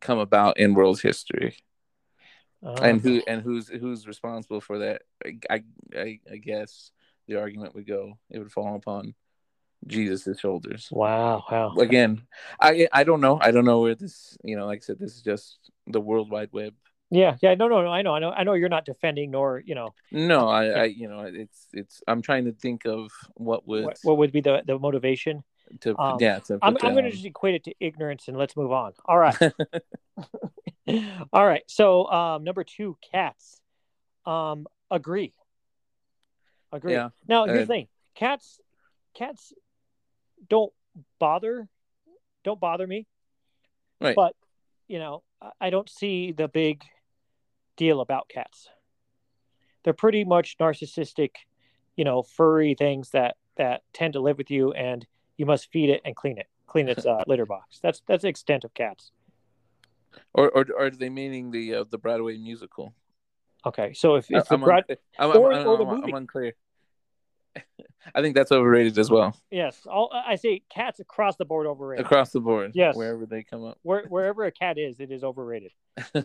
come 0.00 0.18
about 0.18 0.58
in 0.58 0.74
world 0.74 1.00
history. 1.00 1.56
Uh, 2.64 2.74
and 2.82 3.00
who 3.00 3.22
and 3.26 3.42
who's 3.42 3.68
who's 3.68 4.06
responsible 4.06 4.60
for 4.60 4.78
that? 4.80 5.02
I, 5.24 5.62
I 5.94 6.20
I 6.30 6.36
guess 6.36 6.90
the 7.26 7.36
argument 7.36 7.74
would 7.74 7.86
go 7.86 8.18
it 8.30 8.38
would 8.38 8.52
fall 8.52 8.74
upon 8.74 9.14
Jesus' 9.86 10.38
shoulders. 10.38 10.88
Wow, 10.90 11.44
wow. 11.50 11.74
Again, 11.78 12.22
I 12.60 12.88
I 12.92 13.04
don't 13.04 13.20
know. 13.20 13.38
I 13.40 13.50
don't 13.50 13.64
know 13.64 13.80
where 13.80 13.94
this. 13.94 14.36
You 14.44 14.56
know, 14.56 14.66
like 14.66 14.80
I 14.82 14.84
said, 14.84 14.98
this 14.98 15.16
is 15.16 15.22
just 15.22 15.58
the 15.86 16.00
World 16.00 16.30
Wide 16.30 16.50
Web. 16.52 16.74
Yeah, 17.10 17.36
yeah. 17.40 17.54
No, 17.54 17.66
no, 17.66 17.82
no. 17.82 17.88
I 17.88 18.02
know, 18.02 18.14
I 18.14 18.18
know, 18.18 18.30
I 18.30 18.44
know. 18.44 18.52
You're 18.52 18.68
not 18.68 18.84
defending, 18.84 19.30
nor 19.30 19.62
you 19.64 19.74
know. 19.74 19.94
No, 20.12 20.48
I, 20.48 20.66
I 20.66 20.84
you 20.84 21.08
know, 21.08 21.20
it's 21.22 21.66
it's. 21.72 22.02
I'm 22.06 22.22
trying 22.22 22.44
to 22.44 22.52
think 22.52 22.84
of 22.84 23.10
what 23.34 23.66
would 23.66 23.84
What, 23.84 23.98
what 24.02 24.18
would 24.18 24.32
be 24.32 24.42
the 24.42 24.62
the 24.66 24.78
motivation? 24.78 25.42
to 25.80 25.98
um, 25.98 26.18
yeah. 26.20 26.38
To 26.40 26.58
I'm, 26.62 26.76
I'm 26.82 26.92
going 26.92 27.04
to 27.04 27.10
just 27.10 27.24
equate 27.24 27.54
it 27.54 27.64
to 27.64 27.74
ignorance, 27.80 28.28
and 28.28 28.36
let's 28.36 28.56
move 28.56 28.72
on. 28.72 28.92
All 29.06 29.18
right. 29.18 29.36
All 31.32 31.46
right. 31.46 31.62
So, 31.66 32.06
um, 32.10 32.44
number 32.44 32.64
two, 32.64 32.96
cats. 33.12 33.60
Um, 34.26 34.66
agree. 34.90 35.32
Agree. 36.72 36.92
Yeah, 36.92 37.10
Now, 37.26 37.46
here's 37.46 37.58
uh, 37.58 37.60
the 37.62 37.66
thing: 37.66 37.88
cats, 38.14 38.60
cats 39.14 39.52
don't 40.48 40.72
bother, 41.18 41.68
don't 42.44 42.60
bother 42.60 42.86
me. 42.86 43.06
Right. 44.00 44.14
But 44.16 44.34
you 44.88 44.98
know, 44.98 45.22
I- 45.60 45.70
don't 45.70 45.88
see 45.88 46.32
the 46.32 46.48
big 46.48 46.82
deal 47.76 48.00
about 48.00 48.28
cats. 48.28 48.68
They're 49.82 49.92
pretty 49.92 50.24
much 50.24 50.58
narcissistic, 50.58 51.30
you 51.96 52.04
know, 52.04 52.22
furry 52.22 52.74
things 52.74 53.10
that 53.10 53.36
that 53.56 53.82
tend 53.92 54.12
to 54.14 54.20
live 54.20 54.38
with 54.38 54.50
you, 54.50 54.72
and 54.72 55.06
you 55.36 55.46
must 55.46 55.70
feed 55.70 55.90
it 55.90 56.02
and 56.04 56.14
clean 56.14 56.38
it, 56.38 56.46
clean 56.66 56.88
its 56.88 57.06
uh, 57.06 57.22
litter 57.26 57.46
box. 57.46 57.80
That's 57.82 58.02
that's 58.06 58.22
the 58.22 58.28
extent 58.28 58.64
of 58.64 58.74
cats. 58.74 59.12
Or, 60.34 60.48
or 60.50 60.66
or 60.76 60.86
are 60.86 60.90
they 60.90 61.08
meaning 61.08 61.50
the 61.50 61.74
uh, 61.74 61.84
the 61.90 61.98
Broadway 61.98 62.36
musical? 62.36 62.94
Okay, 63.66 63.92
so 63.92 64.14
if, 64.14 64.30
if 64.30 64.48
the 64.48 64.54
I'm, 64.54 64.60
broad, 64.62 64.84
un- 64.88 64.96
I'm, 65.18 65.36
or- 65.36 65.52
I'm, 65.52 65.66
or 65.66 65.76
the 65.76 65.84
I'm- 65.84 66.04
I'm 66.04 66.14
unclear. 66.14 66.54
I 68.14 68.22
think 68.22 68.34
that's 68.34 68.50
overrated 68.52 68.96
as 68.98 69.10
well, 69.10 69.36
yes, 69.50 69.86
all, 69.86 70.10
I 70.12 70.36
say 70.36 70.62
cats 70.70 71.00
across 71.00 71.36
the 71.36 71.44
board 71.44 71.66
overrated. 71.66 72.06
across 72.06 72.30
the 72.30 72.40
board. 72.40 72.72
Yes. 72.74 72.96
wherever 72.96 73.26
they 73.26 73.42
come 73.42 73.64
up. 73.64 73.78
Where, 73.82 74.04
wherever 74.08 74.44
a 74.44 74.52
cat 74.52 74.78
is, 74.78 75.00
it 75.00 75.10
is 75.10 75.22
overrated. 75.22 75.72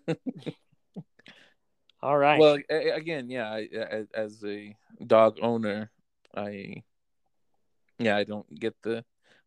All 2.02 2.18
right. 2.18 2.40
Well, 2.40 2.60
again, 2.70 3.30
yeah. 3.30 3.50
I, 3.50 3.68
as 4.14 4.44
a 4.46 4.76
dog 5.06 5.40
owner, 5.42 5.90
I 6.36 6.84
yeah, 7.98 8.16
I 8.16 8.24
don't 8.24 8.48
get 8.54 8.76
the 8.84 9.04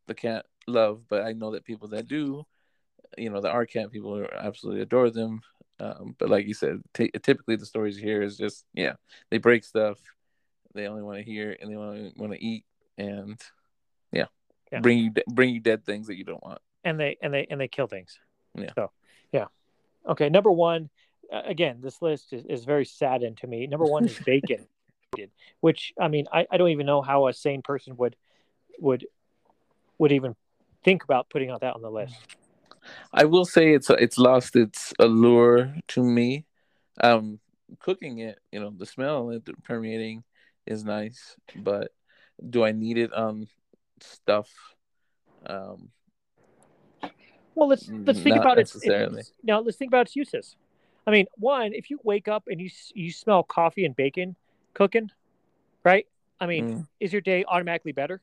the 0.06 0.14
cat 0.14 0.46
love, 0.66 1.02
but 1.08 1.22
I 1.22 1.32
know 1.32 1.52
that 1.52 1.64
people 1.64 1.88
that 1.88 2.08
do, 2.08 2.44
you 3.16 3.30
know, 3.30 3.40
the 3.40 3.50
are 3.50 3.66
cat 3.66 3.90
people 3.90 4.16
are 4.16 4.32
absolutely 4.34 4.82
adore 4.82 5.10
them. 5.10 5.40
Um, 5.80 6.16
but 6.18 6.28
like 6.28 6.46
you 6.46 6.54
said, 6.54 6.82
t- 6.92 7.10
typically 7.22 7.56
the 7.56 7.66
stories 7.66 7.96
hear 7.96 8.20
is 8.22 8.36
just 8.36 8.64
yeah, 8.74 8.94
they 9.30 9.38
break 9.38 9.64
stuff. 9.64 9.98
They 10.74 10.86
only 10.86 11.02
want 11.02 11.18
to 11.18 11.24
hear 11.24 11.56
and 11.60 11.70
they 11.70 11.76
only 11.76 12.12
want 12.16 12.32
to 12.32 12.44
eat 12.44 12.64
and 12.98 13.40
yeah, 14.12 14.26
Yeah. 14.72 14.80
bring 14.80 14.98
you 14.98 15.10
de- 15.10 15.22
bring 15.28 15.54
you 15.54 15.60
dead 15.60 15.84
things 15.84 16.08
that 16.08 16.16
you 16.16 16.24
don't 16.24 16.42
want. 16.42 16.60
and 16.84 16.98
they 16.98 17.16
and 17.22 17.32
they 17.32 17.46
and 17.50 17.60
they 17.60 17.68
kill 17.68 17.86
things. 17.86 18.18
Yeah. 18.54 18.72
So, 18.74 18.90
yeah. 19.32 19.46
Okay. 20.06 20.28
Number 20.28 20.50
one, 20.50 20.90
uh, 21.32 21.42
again, 21.44 21.78
this 21.80 22.02
list 22.02 22.32
is, 22.32 22.44
is 22.46 22.64
very 22.64 22.84
saddened 22.84 23.36
to 23.38 23.46
me. 23.46 23.66
Number 23.66 23.84
one 23.86 24.04
is 24.04 24.18
bacon, 24.24 24.66
which 25.60 25.92
I 26.00 26.08
mean, 26.08 26.26
I, 26.32 26.46
I 26.50 26.56
don't 26.56 26.70
even 26.70 26.86
know 26.86 27.02
how 27.02 27.28
a 27.28 27.32
sane 27.32 27.62
person 27.62 27.96
would 27.98 28.16
would 28.80 29.06
would 29.98 30.12
even 30.12 30.34
think 30.84 31.04
about 31.04 31.28
putting 31.30 31.50
out 31.50 31.60
that 31.60 31.74
on 31.74 31.82
the 31.82 31.90
list. 31.90 32.14
I 33.12 33.24
will 33.24 33.44
say 33.44 33.72
it's 33.74 33.90
it's 33.90 34.18
lost 34.18 34.56
its 34.56 34.92
allure 34.98 35.74
to 35.88 36.02
me. 36.02 36.44
Um, 37.02 37.38
cooking 37.80 38.18
it, 38.18 38.38
you 38.52 38.60
know, 38.60 38.72
the 38.76 38.86
smell 38.86 39.30
it 39.30 39.42
permeating 39.64 40.24
is 40.66 40.84
nice, 40.84 41.36
but 41.56 41.92
do 42.48 42.64
I 42.64 42.72
need 42.72 42.98
it 42.98 43.12
on 43.12 43.48
stuff? 44.00 44.48
Um, 45.46 45.90
Well, 47.54 47.68
let's 47.68 47.90
let's 48.06 48.20
think 48.20 48.36
about 48.36 48.58
it. 48.58 48.70
its 48.74 48.86
now. 49.42 49.60
Let's 49.60 49.76
think 49.76 49.90
about 49.90 50.06
its 50.06 50.16
uses. 50.16 50.56
I 51.06 51.10
mean, 51.10 51.26
one, 51.36 51.72
if 51.72 51.90
you 51.90 51.98
wake 52.04 52.28
up 52.28 52.44
and 52.46 52.60
you 52.60 52.70
you 52.94 53.10
smell 53.10 53.42
coffee 53.42 53.84
and 53.84 53.96
bacon 53.96 54.36
cooking, 54.74 55.10
right? 55.84 56.06
I 56.40 56.46
mean, 56.46 56.64
mm, 56.64 56.86
is 57.00 57.12
your 57.12 57.20
day 57.22 57.44
automatically 57.48 57.92
better? 57.92 58.20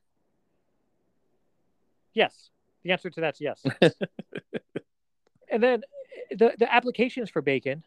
Yes. 2.13 2.49
The 2.85 2.91
answer 2.91 3.09
to 3.09 3.21
that's 3.21 3.41
yes. 3.41 3.65
and 5.51 5.61
then 5.61 5.81
the 6.29 6.53
the 6.57 6.71
applications 6.73 7.31
for 7.31 7.41
bacon 7.41 7.83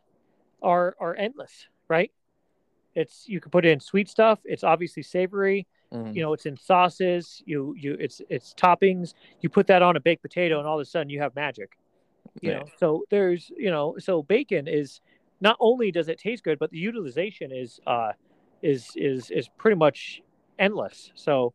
are 0.61 0.97
are 1.01 1.15
endless, 1.15 1.69
right? 1.89 2.11
It's 2.97 3.25
you 3.29 3.41
can 3.41 3.53
put 3.53 3.65
it 3.65 3.71
in 3.71 3.81
sweet 3.81 4.09
stuff. 4.09 4.41
It's 4.45 4.65
obviously 4.65 5.05
savory. 5.05 5.69
mm. 5.95 6.15
You 6.17 6.23
know, 6.23 6.33
it's 6.33 6.47
in 6.47 6.57
sauces. 6.57 7.43
You 7.47 7.75
you 7.79 7.97
it's 8.01 8.21
it's 8.29 8.55
toppings. 8.55 9.15
You 9.41 9.49
put 9.49 9.69
that 9.69 9.83
on 9.83 9.97
a 9.97 10.01
baked 10.01 10.23
potato, 10.23 10.59
and 10.59 10.67
all 10.67 10.81
of 10.81 10.83
a 10.83 10.85
sudden 10.85 11.11
you 11.11 11.21
have 11.21 11.35
magic. 11.37 11.79
You 12.41 12.51
Yeah. 12.51 12.59
know, 12.59 12.67
so 12.79 13.05
there's 13.11 13.53
you 13.57 13.71
know, 13.71 13.95
so 14.01 14.25
bacon 14.25 14.67
is 14.67 15.01
not 15.41 15.57
only 15.61 15.93
does 15.93 16.09
it 16.09 16.19
taste 16.19 16.43
good, 16.43 16.59
but 16.59 16.71
the 16.71 16.79
utilization 16.79 17.53
is 17.53 17.79
uh 17.87 18.13
is 18.63 18.91
is 18.97 19.31
is 19.31 19.49
pretty 19.59 19.77
much 19.77 20.23
endless. 20.59 21.13
So 21.15 21.55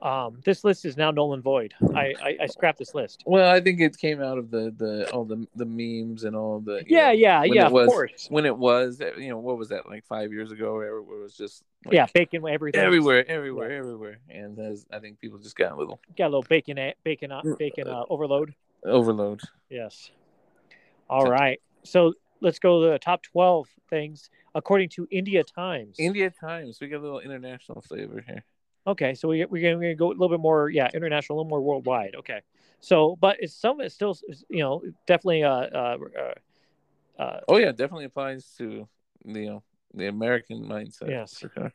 um 0.00 0.38
this 0.44 0.62
list 0.62 0.84
is 0.84 0.96
now 0.96 1.10
null 1.10 1.34
and 1.34 1.42
void. 1.42 1.74
I 1.94 2.14
I, 2.22 2.36
I 2.42 2.46
scrapped 2.46 2.78
this 2.78 2.94
list. 2.94 3.24
Well, 3.26 3.50
I 3.52 3.60
think 3.60 3.80
it 3.80 3.98
came 3.98 4.22
out 4.22 4.38
of 4.38 4.50
the 4.50 4.72
the 4.76 5.10
all 5.12 5.24
the 5.24 5.46
the 5.56 5.64
memes 5.64 6.22
and 6.24 6.36
all 6.36 6.60
the 6.60 6.84
Yeah, 6.86 7.06
know, 7.06 7.10
yeah, 7.12 7.42
yeah. 7.44 7.66
Of 7.66 7.72
was- 7.72 7.88
course. 7.88 8.26
when 8.30 8.46
it 8.46 8.56
was 8.56 9.00
you 9.18 9.28
know 9.28 9.38
what 9.38 9.58
was 9.58 9.70
that 9.70 9.88
like 9.88 10.06
five 10.06 10.32
years 10.32 10.52
ago 10.52 10.74
where 10.74 10.98
it 10.98 11.02
was 11.04 11.36
just 11.36 11.64
like, 11.84 11.94
yeah, 11.94 12.06
bacon 12.14 12.46
everything. 12.48 12.80
everywhere 12.80 13.28
everywhere 13.28 13.72
everywhere 13.72 14.18
and 14.30 14.58
as 14.60 14.86
I 14.92 15.00
think 15.00 15.18
people 15.20 15.38
just 15.38 15.56
got 15.56 15.72
a 15.72 15.76
little 15.76 16.00
Got 16.16 16.26
a 16.26 16.30
little 16.30 16.42
bacon, 16.48 16.78
eh, 16.78 16.92
bacon, 17.02 17.32
uh, 17.32 17.42
bacon 17.58 17.88
uh, 17.88 18.04
overload. 18.08 18.54
overload. 18.84 19.40
Yes. 19.70 20.10
All 21.10 21.28
right. 21.28 21.60
So 21.82 22.14
let's 22.40 22.58
go 22.58 22.82
to 22.84 22.90
the 22.92 22.98
top 22.98 23.22
twelve 23.22 23.68
things 23.90 24.30
according 24.54 24.90
to 24.90 25.06
India 25.10 25.42
Times. 25.42 25.96
India 25.98 26.30
Times, 26.30 26.78
we 26.80 26.88
got 26.88 26.98
a 26.98 27.02
little 27.02 27.20
international 27.20 27.80
flavor 27.80 28.22
here. 28.26 28.44
Okay, 28.88 29.14
so 29.14 29.28
we 29.28 29.44
we're 29.44 29.74
gonna, 29.74 29.94
go 29.94 30.06
a 30.06 30.08
little 30.08 30.30
bit 30.30 30.40
more, 30.40 30.70
yeah, 30.70 30.88
international, 30.94 31.36
a 31.36 31.40
little 31.40 31.50
more 31.50 31.60
worldwide. 31.60 32.14
Okay, 32.16 32.40
so 32.80 33.16
but 33.20 33.36
it's 33.38 33.54
some 33.54 33.82
it's 33.82 33.94
still 33.94 34.16
you 34.48 34.60
know 34.60 34.82
definitely 35.06 35.44
uh 35.44 35.50
uh, 35.50 35.98
uh, 36.18 37.22
uh 37.22 37.40
Oh 37.48 37.58
yeah, 37.58 37.70
definitely 37.70 38.06
applies 38.06 38.46
to 38.56 38.88
the 39.26 39.40
you 39.40 39.50
know 39.50 39.62
the 39.92 40.06
American 40.06 40.64
mindset. 40.64 41.10
Yes. 41.10 41.38
sure. 41.38 41.72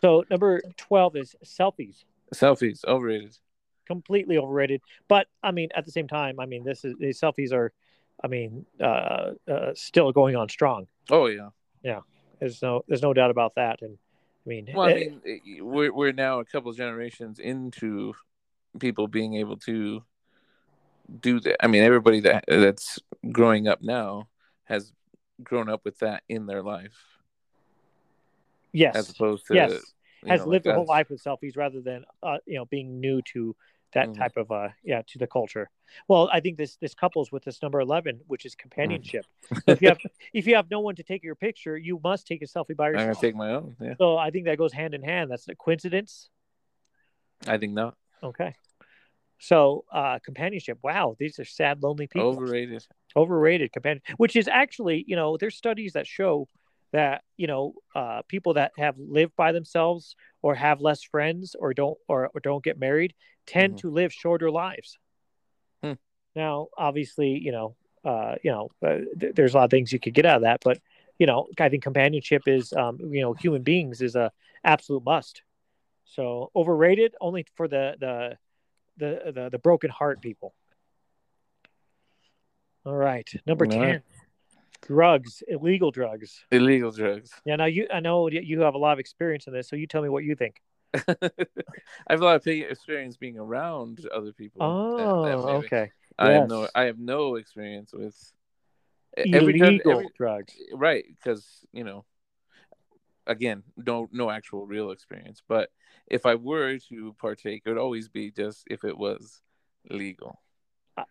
so 0.00 0.24
number 0.30 0.62
twelve 0.76 1.16
is 1.16 1.34
selfies, 1.44 2.04
Selfies 2.32 2.84
overrated. 2.84 3.36
completely 3.84 4.38
overrated. 4.38 4.82
But 5.08 5.26
I 5.42 5.50
mean, 5.50 5.70
at 5.74 5.84
the 5.84 5.90
same 5.90 6.06
time, 6.06 6.38
I 6.38 6.46
mean, 6.46 6.62
this 6.62 6.84
is 6.84 6.94
these 6.96 7.20
selfies 7.20 7.52
are, 7.52 7.72
I 8.22 8.28
mean, 8.28 8.66
uh, 8.80 9.32
uh 9.50 9.72
still 9.74 10.12
going 10.12 10.36
on 10.36 10.48
strong. 10.48 10.86
Oh 11.10 11.26
yeah. 11.26 11.48
yeah. 11.82 12.00
There's 12.38 12.62
no 12.62 12.84
there's 12.86 13.02
no 13.02 13.12
doubt 13.12 13.32
about 13.32 13.56
that. 13.56 13.82
And 13.82 13.98
I 14.44 14.48
mean, 14.48 14.68
Well, 14.74 14.88
I 14.88 14.92
eh, 14.92 14.94
mean, 14.94 15.20
it- 15.24 15.64
we're 15.64 15.92
we're 15.92 16.12
now 16.12 16.40
a 16.40 16.44
couple 16.44 16.72
generations 16.72 17.38
into 17.38 18.14
people 18.78 19.06
being 19.06 19.34
able 19.34 19.56
to 19.58 20.02
do 21.20 21.40
that. 21.40 21.62
I 21.64 21.68
mean, 21.68 21.82
everybody 21.82 22.20
that 22.20 22.44
that's 22.48 22.98
growing 23.30 23.68
up 23.68 23.82
now 23.82 24.28
has 24.64 24.92
grown 25.42 25.68
up 25.68 25.84
with 25.84 25.98
that 25.98 26.22
in 26.28 26.46
their 26.46 26.62
life, 26.62 26.96
yes, 28.72 28.96
as 28.96 29.10
opposed 29.10 29.46
to 29.48 29.54
yes. 29.54 29.92
has 30.26 30.40
know, 30.40 30.46
lived 30.46 30.64
like 30.66 30.72
their 30.72 30.74
whole 30.74 30.86
life 30.86 31.08
with 31.10 31.22
selfies 31.22 31.56
rather 31.56 31.80
than 31.80 32.04
uh, 32.22 32.38
you 32.46 32.56
know 32.56 32.64
being 32.66 33.00
new 33.00 33.20
to 33.32 33.54
that 33.92 34.08
Mhm. 34.08 34.16
type 34.18 34.36
of 34.36 34.50
uh 34.50 34.70
yeah 34.82 35.02
to 35.08 35.18
the 35.18 35.26
culture. 35.26 35.70
Well 36.08 36.28
i 36.32 36.40
think 36.40 36.56
this 36.56 36.76
this 36.76 36.94
couples 36.94 37.30
with 37.32 37.44
this 37.44 37.60
number 37.62 37.80
11 37.80 38.20
which 38.26 38.44
is 38.44 38.54
companionship. 38.54 39.26
So 39.64 39.72
if 39.72 39.82
you 39.82 39.88
have 39.88 39.98
if 40.32 40.46
you 40.46 40.54
have 40.56 40.70
no 40.70 40.80
one 40.80 40.94
to 40.96 41.02
take 41.02 41.22
your 41.22 41.34
picture 41.34 41.76
you 41.76 42.00
must 42.02 42.26
take 42.26 42.42
a 42.42 42.46
selfie 42.46 42.76
by 42.76 42.88
yourself 42.90 43.08
I'm 43.08 43.12
gonna 43.14 43.20
take 43.20 43.36
my 43.36 43.50
own. 43.50 43.76
Yeah, 43.80 43.94
so 43.98 44.16
i 44.16 44.30
think 44.30 44.46
that 44.46 44.58
goes 44.58 44.72
hand 44.72 44.94
in 44.94 45.02
hand. 45.02 45.30
That's 45.30 45.46
a 45.48 45.54
coincidence? 45.54 46.28
I 47.46 47.58
think 47.58 47.72
not. 47.74 47.96
Okay. 48.22 48.54
So 49.38 49.84
uh 49.92 50.18
companionship. 50.24 50.78
Wow 50.82 51.16
these 51.18 51.38
are 51.38 51.44
sad 51.44 51.82
lonely 51.82 52.06
people. 52.06 52.28
Overrated. 52.28 52.86
overrated 53.16 53.72
companion 53.72 54.00
which 54.16 54.36
is 54.36 54.48
actually 54.48 55.04
you 55.06 55.16
know 55.16 55.36
there's 55.36 55.56
studies 55.56 55.92
that 55.92 56.06
show 56.06 56.48
that 56.92 57.22
you 57.36 57.46
know 57.46 57.74
uh, 57.94 58.22
people 58.28 58.54
that 58.54 58.72
have 58.78 58.96
lived 58.98 59.34
by 59.36 59.52
themselves 59.52 60.14
or 60.42 60.54
have 60.54 60.80
less 60.80 61.02
friends 61.02 61.54
or 61.58 61.72
don't 61.74 61.98
or, 62.08 62.30
or 62.34 62.40
don't 62.40 62.64
get 62.64 62.78
married 62.78 63.14
tend 63.46 63.74
Mhm. 63.74 63.78
to 63.80 63.90
live 63.90 64.12
shorter 64.12 64.50
lives 64.50 64.98
Hmm. 65.82 65.94
now 66.36 66.68
obviously 66.76 67.30
you 67.38 67.52
know 67.52 67.74
uh, 68.04 68.36
you 68.42 68.50
know 68.50 68.70
uh, 68.86 68.98
th- 69.18 69.34
there's 69.34 69.54
a 69.54 69.56
lot 69.56 69.64
of 69.64 69.70
things 69.70 69.92
you 69.92 69.98
could 70.00 70.14
get 70.14 70.26
out 70.26 70.36
of 70.36 70.42
that 70.42 70.60
but 70.64 70.78
you 71.18 71.26
know 71.26 71.46
i 71.58 71.68
think 71.68 71.82
companionship 71.82 72.42
is 72.46 72.72
um, 72.72 72.98
you 73.00 73.20
know 73.20 73.32
human 73.32 73.62
beings 73.62 74.00
is 74.02 74.14
a 74.16 74.30
absolute 74.64 75.04
must 75.04 75.42
so 76.04 76.50
overrated 76.54 77.14
only 77.20 77.46
for 77.56 77.68
the 77.68 77.96
the 78.00 78.36
the 78.98 79.32
the, 79.32 79.48
the 79.50 79.58
broken 79.58 79.90
heart 79.90 80.20
people 80.20 80.54
all 82.84 82.94
right 82.96 83.28
number 83.46 83.64
All 83.66 83.70
10 83.72 83.80
right. 83.80 84.02
Drugs, 84.82 85.42
illegal 85.48 85.90
drugs. 85.90 86.44
illegal 86.50 86.90
drugs. 86.90 87.30
Yeah, 87.44 87.56
now 87.56 87.66
you 87.66 87.86
I 87.92 88.00
know 88.00 88.28
you 88.28 88.60
have 88.60 88.74
a 88.74 88.78
lot 88.78 88.92
of 88.92 88.98
experience 88.98 89.46
in 89.46 89.52
this, 89.52 89.68
so 89.68 89.76
you 89.76 89.86
tell 89.86 90.02
me 90.02 90.08
what 90.08 90.24
you 90.24 90.34
think. 90.34 90.60
I 90.94 92.10
have 92.10 92.20
a 92.20 92.24
lot 92.24 92.36
of 92.36 92.46
experience 92.46 93.16
being 93.16 93.38
around 93.38 94.06
other 94.14 94.32
people. 94.32 94.62
Oh, 94.62 95.24
that 95.24 95.36
okay. 95.64 95.90
I 96.18 96.32
have 96.32 96.48
no 96.48 96.62
Yes. 96.62 96.70
I 96.74 96.82
have 96.82 96.98
no 96.98 97.36
experience 97.36 97.92
with 97.92 98.16
every 99.16 99.58
Illegal 99.58 99.92
every, 99.92 100.08
drugs. 100.16 100.54
right 100.74 101.04
because 101.08 101.66
you 101.72 101.84
know 101.84 102.04
again 103.26 103.62
no 103.76 104.08
no 104.10 104.30
actual 104.30 104.66
real 104.66 104.90
experience 104.90 105.42
but 105.46 105.70
if 106.06 106.26
i 106.26 106.34
were 106.34 106.78
to 106.78 107.14
partake 107.20 107.62
it 107.64 107.68
would 107.68 107.78
always 107.78 108.08
be 108.08 108.30
just 108.30 108.64
if 108.68 108.84
it 108.84 108.96
was 108.96 109.42
legal 109.90 110.40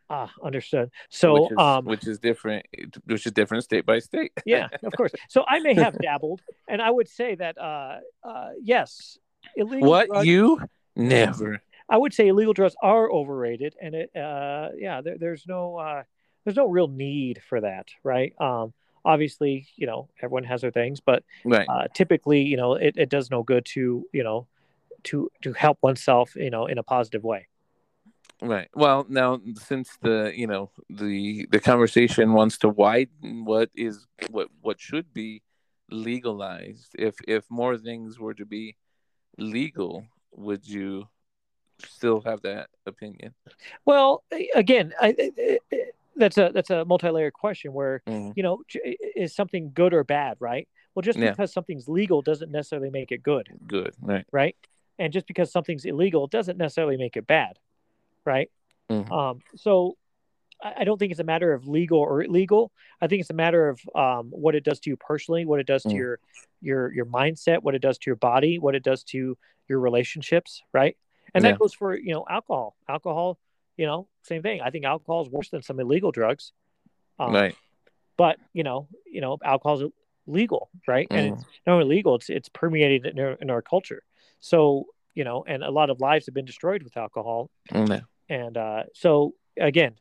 Ah, 0.10 0.28
ah, 0.28 0.32
understood. 0.44 0.90
So, 1.10 1.34
which 1.34 1.52
is, 1.52 1.58
um, 1.58 1.86
which 1.86 2.08
is 2.08 2.20
different 2.20 2.66
which 3.06 3.26
is 3.26 3.32
different 3.32 3.64
state 3.64 3.86
by 3.86 4.00
state 4.00 4.32
yeah, 4.46 4.68
of 4.84 4.94
course. 4.94 5.12
So 5.30 5.44
I 5.48 5.60
may 5.60 5.74
have 5.76 5.98
dabbled, 6.00 6.42
and 6.68 6.82
I 6.82 6.90
would 6.90 7.08
say 7.08 7.36
that 7.36 7.58
uh, 7.58 8.00
uh, 8.24 8.50
yes, 8.62 9.18
illegal. 9.56 9.90
what 9.90 10.08
drugs, 10.08 10.28
you 10.28 10.62
never 10.96 11.62
I 11.92 11.98
would 11.98 12.14
say 12.14 12.30
illegal 12.30 12.54
drugs 12.54 12.74
are 12.82 13.12
overrated, 13.12 13.76
and 13.82 13.94
it, 13.94 14.16
uh, 14.16 14.70
yeah, 14.78 15.02
there, 15.02 15.18
there's 15.18 15.46
no, 15.46 15.76
uh, 15.76 16.04
there's 16.46 16.56
no 16.56 16.68
real 16.68 16.88
need 16.88 17.42
for 17.50 17.60
that, 17.60 17.90
right? 18.02 18.34
Um, 18.40 18.74
obviously, 19.04 19.68
you 19.76 19.88
know, 19.88 20.08
everyone 20.22 20.46
has 20.46 20.62
their 20.62 20.72
things, 20.72 21.02
but 21.02 21.24
right 21.44 21.68
uh, 21.68 21.88
typically, 21.94 22.44
you 22.44 22.56
know, 22.56 22.76
it, 22.76 22.96
it 22.98 23.10
does 23.10 23.30
no 23.30 23.44
good 23.44 23.66
to, 23.66 24.06
you 24.14 24.24
know, 24.24 24.48
to 25.04 25.30
to 25.42 25.52
help 25.52 25.80
oneself, 25.82 26.34
you 26.38 26.50
know, 26.50 26.66
in 26.68 26.78
a 26.78 26.84
positive 26.84 27.26
way. 27.26 27.48
Right 28.42 28.70
well 28.74 29.06
now 29.08 29.40
since 29.56 29.98
the 30.02 30.32
you 30.36 30.48
know 30.48 30.72
the 30.90 31.46
the 31.52 31.60
conversation 31.60 32.34
wants 32.34 32.58
to 32.58 32.68
widen 32.70 33.46
what 33.46 33.70
is 33.76 34.08
what 34.30 34.48
what 34.62 34.80
should 34.80 35.14
be 35.14 35.42
legalized 35.90 36.96
if 36.98 37.16
if 37.28 37.46
more 37.50 37.78
things 37.78 38.20
were 38.20 38.34
to 38.34 38.46
be 38.46 38.76
legal 39.38 40.06
would 40.32 40.68
you 40.68 41.08
still 41.80 42.22
have 42.22 42.42
that 42.42 42.70
opinion 42.86 43.34
Well, 43.86 44.24
again, 44.56 44.94
I, 45.02 45.16
I- 45.20 45.60
I- 45.74 45.92
that's 46.16 46.38
a 46.38 46.52
that's 46.54 46.70
a 46.70 46.86
multi-layered 46.86 47.34
question 47.34 47.74
where 47.74 48.02
Mhm. 48.08 48.34
you 48.36 48.44
know 48.44 48.62
is 49.16 49.34
something 49.36 49.72
good 49.74 49.94
or 49.94 50.04
bad, 50.04 50.38
right? 50.40 50.68
Well, 50.94 51.02
just 51.02 51.18
Yeah. 51.20 51.32
because 51.32 51.52
something's 51.54 51.88
legal 51.88 52.22
doesn't 52.22 52.52
necessarily 52.52 52.90
make 52.90 53.12
it 53.12 53.24
good, 53.24 53.48
good 53.68 53.94
right 54.02 54.26
right? 54.32 54.56
And 55.00 55.12
just 55.14 55.26
because 55.28 55.52
something's 55.52 55.86
illegal 55.86 56.28
doesn't 56.28 56.58
necessarily 56.58 56.98
make 56.98 57.18
it 57.18 57.26
bad, 57.28 57.58
right? 58.26 58.50
Mhm. 58.90 59.12
Um, 59.12 59.42
so 59.56 59.98
I 60.64 60.84
don't 60.84 60.98
think 61.00 61.12
it's 61.12 61.20
a 61.20 61.24
matter 61.24 61.54
of 61.54 61.68
legal 61.68 62.00
or 62.00 62.24
illegal. 62.24 62.72
I 63.02 63.08
think 63.08 63.22
it's 63.22 63.32
a 63.32 63.34
matter 63.34 63.70
of 63.70 63.82
um, 63.96 64.30
what 64.30 64.54
it 64.54 64.64
does 64.64 64.80
to 64.82 64.90
you 64.92 64.98
personally, 64.98 65.44
what 65.46 65.60
it 65.60 65.66
does 65.66 65.84
to 65.84 65.90
Mm. 65.90 65.96
your 65.98 66.20
your 66.62 66.94
your 66.94 67.06
mindset, 67.06 67.64
what 67.64 67.74
it 67.74 67.82
does 67.82 67.98
to 67.98 68.10
your 68.10 68.16
body, 68.16 68.60
what 68.60 68.76
it 68.76 68.84
does 68.84 69.04
to 69.06 69.36
your 69.68 69.80
relationships, 69.80 70.62
right? 70.74 70.96
And 71.34 71.44
Yeah. 71.44 71.52
that 71.52 71.60
goes 71.60 71.74
for 71.74 71.98
you 71.98 72.14
know 72.14 72.26
alcohol. 72.30 72.76
Alcohol, 72.88 73.40
you 73.78 73.88
know, 73.88 74.08
same 74.24 74.44
thing. 74.44 74.62
I 74.62 74.70
think 74.70 74.86
alcohol 74.86 75.24
is 75.24 75.30
worse 75.30 75.50
than 75.50 75.64
some 75.64 75.80
illegal 75.80 76.12
drugs. 76.12 76.52
Um, 77.18 77.34
right 77.34 77.56
But 78.18 78.38
you 78.54 78.64
know, 78.64 78.88
you 79.06 79.22
know, 79.22 79.38
alcohol 79.44 79.82
is 79.82 79.92
legal, 80.28 80.70
right? 80.88 81.08
And 81.10 81.34
Mhm. 81.34 81.34
it's 81.34 81.46
not 81.66 81.74
only 81.74 81.86
legal; 81.96 82.14
it's 82.16 82.30
it's 82.30 82.50
permeated 82.50 83.08
in 83.08 83.20
our, 83.20 83.34
in 83.42 83.50
our 83.50 83.62
culture. 83.64 84.04
So 84.40 84.86
you 85.16 85.24
know, 85.24 85.44
and 85.48 85.64
a 85.64 85.72
lot 85.72 85.90
of 85.90 86.00
lives 86.00 86.28
have 86.28 86.36
been 86.36 86.46
destroyed 86.46 86.84
with 86.84 86.96
alcohol 86.98 87.50
Yeah. 87.74 88.02
And 88.32 88.56
uh, 88.58 88.84
so 88.94 89.34
again 89.60 89.94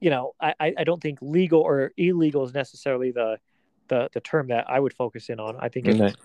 you 0.00 0.10
know 0.10 0.34
I, 0.40 0.74
I 0.76 0.84
don't 0.84 1.00
think 1.00 1.18
legal 1.22 1.60
or 1.60 1.92
illegal 1.96 2.42
is 2.44 2.52
necessarily 2.52 3.12
the 3.12 3.38
the 3.88 4.08
the 4.12 4.20
term 4.20 4.48
that 4.48 4.64
i 4.68 4.78
would 4.80 4.94
focus 4.94 5.28
in 5.30 5.38
on. 5.40 5.56
I 5.60 5.68
think 5.68 5.86
it's, 5.86 6.00
Right. 6.00 6.16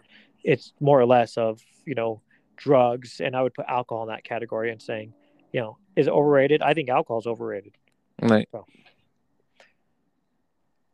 it's 0.43 0.74
more 0.79 1.00
or 1.00 1.05
less 1.05 1.38
of 1.38 1.62
you 1.86 1.95
know 1.95 2.22
drugs 2.57 3.22
and 3.22 3.36
i 3.36 3.41
would 3.43 3.53
put 3.53 3.65
alcohol 3.67 4.03
in 4.03 4.10
that 4.10 4.24
category 4.24 4.72
and 4.72 4.81
saying 4.81 5.13
you 5.53 5.62
know 5.62 5.77
is 5.96 6.07
it 6.07 6.13
overrated? 6.13 6.61
I 6.61 6.74
think 6.74 6.90
alcohol 6.90 7.20
is 7.20 7.27
overrated. 7.27 7.74
Right. 8.22 8.50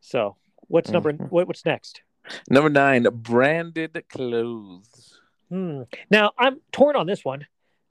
So 0.02 0.36
what's 0.68 0.90
number 0.92 1.14
Mhm. 1.14 1.32
what, 1.32 1.48
what's 1.48 1.66
next? 1.66 2.02
Number 2.50 2.70
nine 2.70 3.04
branded 3.12 4.04
clothes. 4.10 5.20
Hmm. 5.50 5.84
Now 6.10 6.32
I'm 6.38 6.62
torn 6.72 6.96
on 6.96 7.08
this 7.08 7.24
one, 7.26 7.48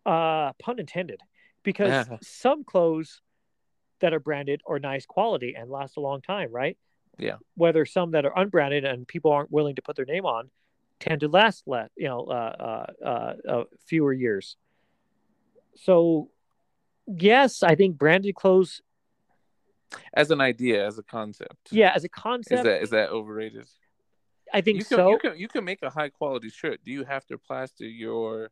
uh, 0.07 0.53
pun 0.63 0.79
intended, 0.79 1.21
because 1.63 2.09
Yeah. 2.09 2.19
some 2.23 2.65
clothes 2.65 3.21
that 4.01 4.13
are 4.13 4.21
branded 4.21 4.63
are 4.67 4.79
nice 4.79 5.07
quality 5.07 5.55
and 5.55 5.71
last 5.71 5.97
a 5.97 6.01
long 6.01 6.23
time, 6.23 6.51
right? 6.51 6.77
Yeah. 7.19 7.37
Whether 7.55 7.85
some 7.85 8.13
that 8.13 8.25
are 8.25 8.33
unbranded 8.37 8.85
and 8.85 9.07
people 9.07 9.31
aren't 9.31 9.51
willing 9.51 9.77
to 9.77 9.83
put 9.83 9.97
their 9.97 10.07
name 10.07 10.25
on 10.25 10.51
tend 11.01 11.21
to 11.21 11.29
last 11.29 11.65
less, 11.67 11.91
you 11.97 12.09
know, 12.09 12.25
uh, 12.25 12.87
uh, 13.03 13.07
uh, 13.07 13.35
uh, 13.49 13.65
fewer 13.87 14.13
years. 14.13 14.57
So, 15.77 16.31
yes, 17.07 17.63
I 17.63 17.75
think 17.75 17.97
branded 17.99 18.35
clothes. 18.35 18.83
as 20.15 20.31
an 20.31 20.41
idea 20.41 20.87
as 20.87 20.99
a 20.99 21.03
concept 21.03 21.73
Yeah, 21.73 21.93
as 21.95 22.05
a 22.05 22.09
concept. 22.09 22.59
is 22.59 22.63
that 22.63 22.83
is 22.83 22.91
that 22.91 23.11
overrated 23.11 23.67
I 24.53 24.61
think 24.61 24.79
you 24.79 24.85
can, 24.85 24.99
so. 24.99 25.11
you 25.11 25.19
can 25.19 25.39
you 25.39 25.49
can 25.49 25.65
make 25.65 25.83
a 25.83 25.91
high 25.91 26.09
quality 26.09 26.49
shirt 26.49 26.81
do 26.85 26.93
you 26.93 27.05
have 27.05 27.25
to 27.27 27.39
plaster 27.39 27.85
your 27.85 28.51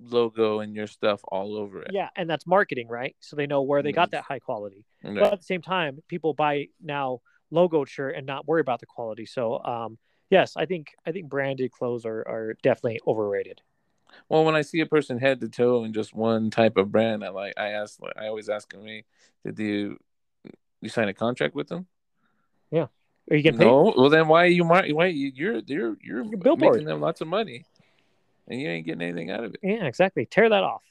logo 0.00 0.60
and 0.60 0.74
your 0.74 0.86
stuff 0.86 1.20
all 1.28 1.56
over 1.56 1.82
it 1.82 1.90
Yeah, 1.92 2.08
and 2.16 2.28
that's 2.28 2.46
marketing, 2.46 2.88
right? 2.88 3.14
So 3.20 3.36
they 3.36 3.46
know 3.46 3.62
where 3.62 3.82
they 3.82 3.92
got 3.92 4.10
that 4.12 4.24
high 4.24 4.38
quality. 4.38 4.84
Right. 5.02 5.14
but 5.14 5.32
at 5.32 5.38
the 5.40 5.44
same 5.44 5.62
time 5.62 6.00
people 6.08 6.34
buy 6.34 6.68
now 6.82 7.20
logoed 7.52 7.88
shirt 7.88 8.14
and 8.16 8.26
not 8.26 8.46
worry 8.46 8.60
about 8.60 8.80
the 8.80 8.86
quality 8.86 9.24
so 9.24 9.62
um 9.64 9.96
yes 10.28 10.54
i 10.56 10.66
think 10.66 10.92
i 11.06 11.12
think 11.12 11.28
branded 11.30 11.70
clothes 11.72 12.04
are, 12.04 12.20
are 12.28 12.56
definitely 12.62 13.00
overrated 13.06 13.62
Well, 14.28 14.44
when 14.44 14.54
I 14.56 14.62
see 14.62 14.80
a 14.80 14.86
person 14.86 15.18
head 15.18 15.40
to 15.40 15.48
toe 15.48 15.84
in 15.84 15.92
just 15.92 16.14
one 16.14 16.50
type 16.50 16.76
of 16.76 16.90
brand, 16.90 17.22
I 17.24 17.28
like 17.28 17.54
I 17.56 17.68
ask 17.68 17.98
I 18.16 18.26
always 18.26 18.48
ask 18.48 18.70
them, 18.72 18.84
"Hey, 18.86 19.04
did 19.44 19.58
you 19.58 19.98
you 20.80 20.88
sign 20.88 21.08
a 21.08 21.14
contract 21.14 21.54
with 21.54 21.68
them?" 21.68 21.86
Yeah. 22.70 22.86
Are 23.30 23.36
you 23.36 23.42
getting 23.42 23.58
paid 23.58 23.66
No. 23.66 23.92
Well, 23.96 24.08
then 24.10 24.26
why 24.28 24.44
are 24.44 24.54
you 24.58 24.64
mar- 24.64 24.88
why 24.88 25.06
you, 25.06 25.30
you're 25.34 25.60
you're 25.66 25.96
you're 26.02 26.24
Your 26.24 26.38
billboard. 26.38 26.72
making 26.76 26.86
them 26.86 27.00
lots 27.00 27.20
of 27.20 27.28
money, 27.28 27.64
and 28.48 28.60
you 28.60 28.68
ain't 28.68 28.86
getting 28.86 29.02
anything 29.02 29.30
out 29.30 29.44
of 29.44 29.54
it. 29.54 29.60
yeah 29.62 29.84
exactly 29.84 30.26
tear 30.26 30.48
that 30.48 30.62
off 30.64 30.82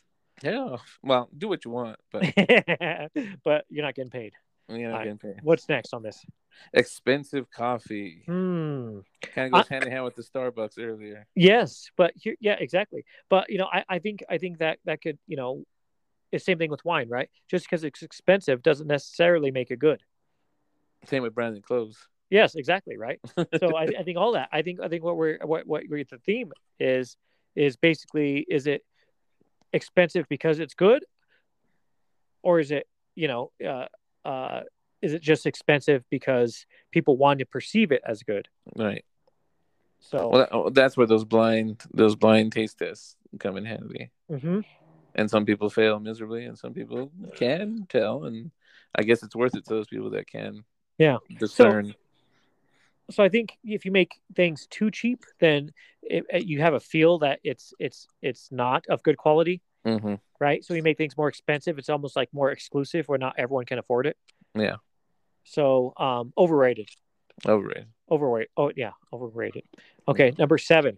Yeah. 0.43 0.77
Well, 1.03 1.29
do 1.37 1.47
what 1.47 1.65
you 1.65 1.71
want, 1.71 1.97
but 2.11 2.23
but 3.43 3.65
you're 3.69 3.83
not 3.85 3.95
getting 3.95 4.11
paid 4.11 4.33
you're 4.69 4.79
not 4.79 4.87
Alright. 4.91 5.03
getting 5.05 5.17
paid. 5.17 5.43
what's 5.43 5.67
next 5.69 5.93
on 5.93 6.03
this 6.03 6.25
Expensive 6.73 7.49
coffee 7.51 8.23
hmm 8.25 8.99
kind 9.21 9.47
of 9.47 9.51
goes 9.61 9.67
hand 9.67 9.85
in 9.85 9.91
hand 9.91 10.03
with 10.03 10.15
the 10.15 10.21
Starbucks 10.23 10.77
earlier. 10.79 11.25
yes 11.35 11.89
but 11.97 12.11
here 12.15 12.35
yeah 12.39 12.55
exactly 12.59 13.05
but 13.29 13.49
you 13.49 13.57
know 13.57 13.67
i, 13.71 13.83
I 13.89 13.99
think 13.99 14.23
i 14.29 14.37
think 14.37 14.57
that 14.59 14.79
that 14.85 15.01
could 15.01 15.17
you 15.27 15.37
know 15.37 15.63
it's 16.31 16.43
same 16.45 16.57
thing 16.57 16.71
with 16.71 16.83
wine 16.83 17.09
right 17.09 17.29
just 17.49 17.65
because 17.65 17.83
it's 17.83 18.01
expensive 18.01 18.61
doesn't 18.63 18.87
necessarily 18.87 19.49
make 19.51 19.71
it 19.71 19.79
good 19.79 20.01
Same 21.05 21.23
with 21.23 21.33
branded 21.35 21.63
clothes. 21.63 21.97
yes 22.29 22.55
exactly 22.55 22.97
right 22.97 23.19
so 23.59 23.75
I, 23.75 23.83
I 23.99 24.03
think 24.03 24.17
all 24.17 24.33
that 24.33 24.49
i 24.51 24.61
think 24.61 24.79
i 24.81 24.87
think 24.87 25.03
what 25.03 25.15
we're 25.15 25.37
what 25.43 25.65
what 25.67 25.83
we're, 25.89 26.03
the 26.03 26.17
theme 26.25 26.51
is 26.79 27.15
is 27.57 27.75
basically 27.75 28.45
is 28.47 28.67
it 28.67 28.85
expensive 29.73 30.25
because 30.29 30.59
it's 30.59 30.75
good 30.75 31.03
or 32.43 32.59
is 32.59 32.71
it 32.71 32.87
you 33.15 33.27
know 33.27 33.51
uh 33.65 33.85
uh 34.23 34.61
is 35.01 35.13
it 35.13 35.21
just 35.21 35.45
expensive 35.45 36.03
because 36.09 36.65
people 36.91 37.17
want 37.17 37.39
to 37.39 37.45
perceive 37.45 37.91
it 37.91 38.01
as 38.05 38.23
good 38.23 38.47
right. 38.75 39.03
so 39.99 40.29
Well, 40.29 40.47
oh, 40.51 40.69
that's 40.69 40.95
where 40.95 41.07
those 41.07 41.25
blind 41.25 41.83
those 41.93 42.15
blind 42.15 42.51
taste 42.53 42.77
tests 42.77 43.17
come 43.39 43.57
in 43.57 43.65
handy. 43.65 44.11
mhm. 44.31 44.63
and 45.15 45.29
some 45.29 45.45
people 45.45 45.69
fail 45.69 45.99
miserably 45.99 46.45
and 46.45 46.57
some 46.57 46.73
people 46.73 47.11
can 47.35 47.87
tell 47.89 48.25
and 48.25 48.51
i 48.95 49.01
guess 49.01 49.23
it's 49.23 49.35
worth 49.35 49.55
it 49.55 49.65
to 49.65 49.73
those 49.73 49.87
people 49.87 50.11
that 50.11 50.27
can 50.27 50.63
Yeah. 50.99 51.17
discern 51.39 51.87
so 51.87 51.93
i 53.23 53.29
think 53.29 53.57
if 53.63 53.85
you 53.85 53.91
make 53.91 54.19
things 54.35 54.67
too 54.69 54.91
cheap 54.91 55.23
then 55.39 55.71
it, 56.03 56.23
it- 56.29 56.45
you 56.45 56.59
have 56.61 56.73
a 56.73 56.79
feel 56.79 57.19
that 57.19 57.39
it's 57.43 57.73
it's 57.79 58.07
it's 58.21 58.49
not 58.51 58.85
of 58.89 59.01
good 59.03 59.17
quality 59.17 59.61
hmm 59.85 60.15
right? 60.39 60.63
So 60.63 60.75
you 60.75 60.83
make 60.83 60.97
things 60.99 61.17
more 61.17 61.27
expensive. 61.29 61.79
It's 61.79 61.89
almost 61.89 62.15
like 62.15 62.29
more 62.31 62.51
exclusive 62.51 63.07
where 63.07 63.17
not 63.17 63.33
everyone 63.39 63.65
can 63.65 63.79
afford 63.79 64.05
it. 64.05 64.15
Yeah. 64.53 64.75
so 65.45 65.93
um 65.97 66.31
overrated. 66.37 66.89
Overrated. 67.45 67.87
Overweight. 68.11 68.49
Oh 68.55 68.71
yeah. 68.75 68.91
Overrated. 69.11 69.63
Okay 70.07 70.33
number 70.37 70.57
seven. 70.59 70.97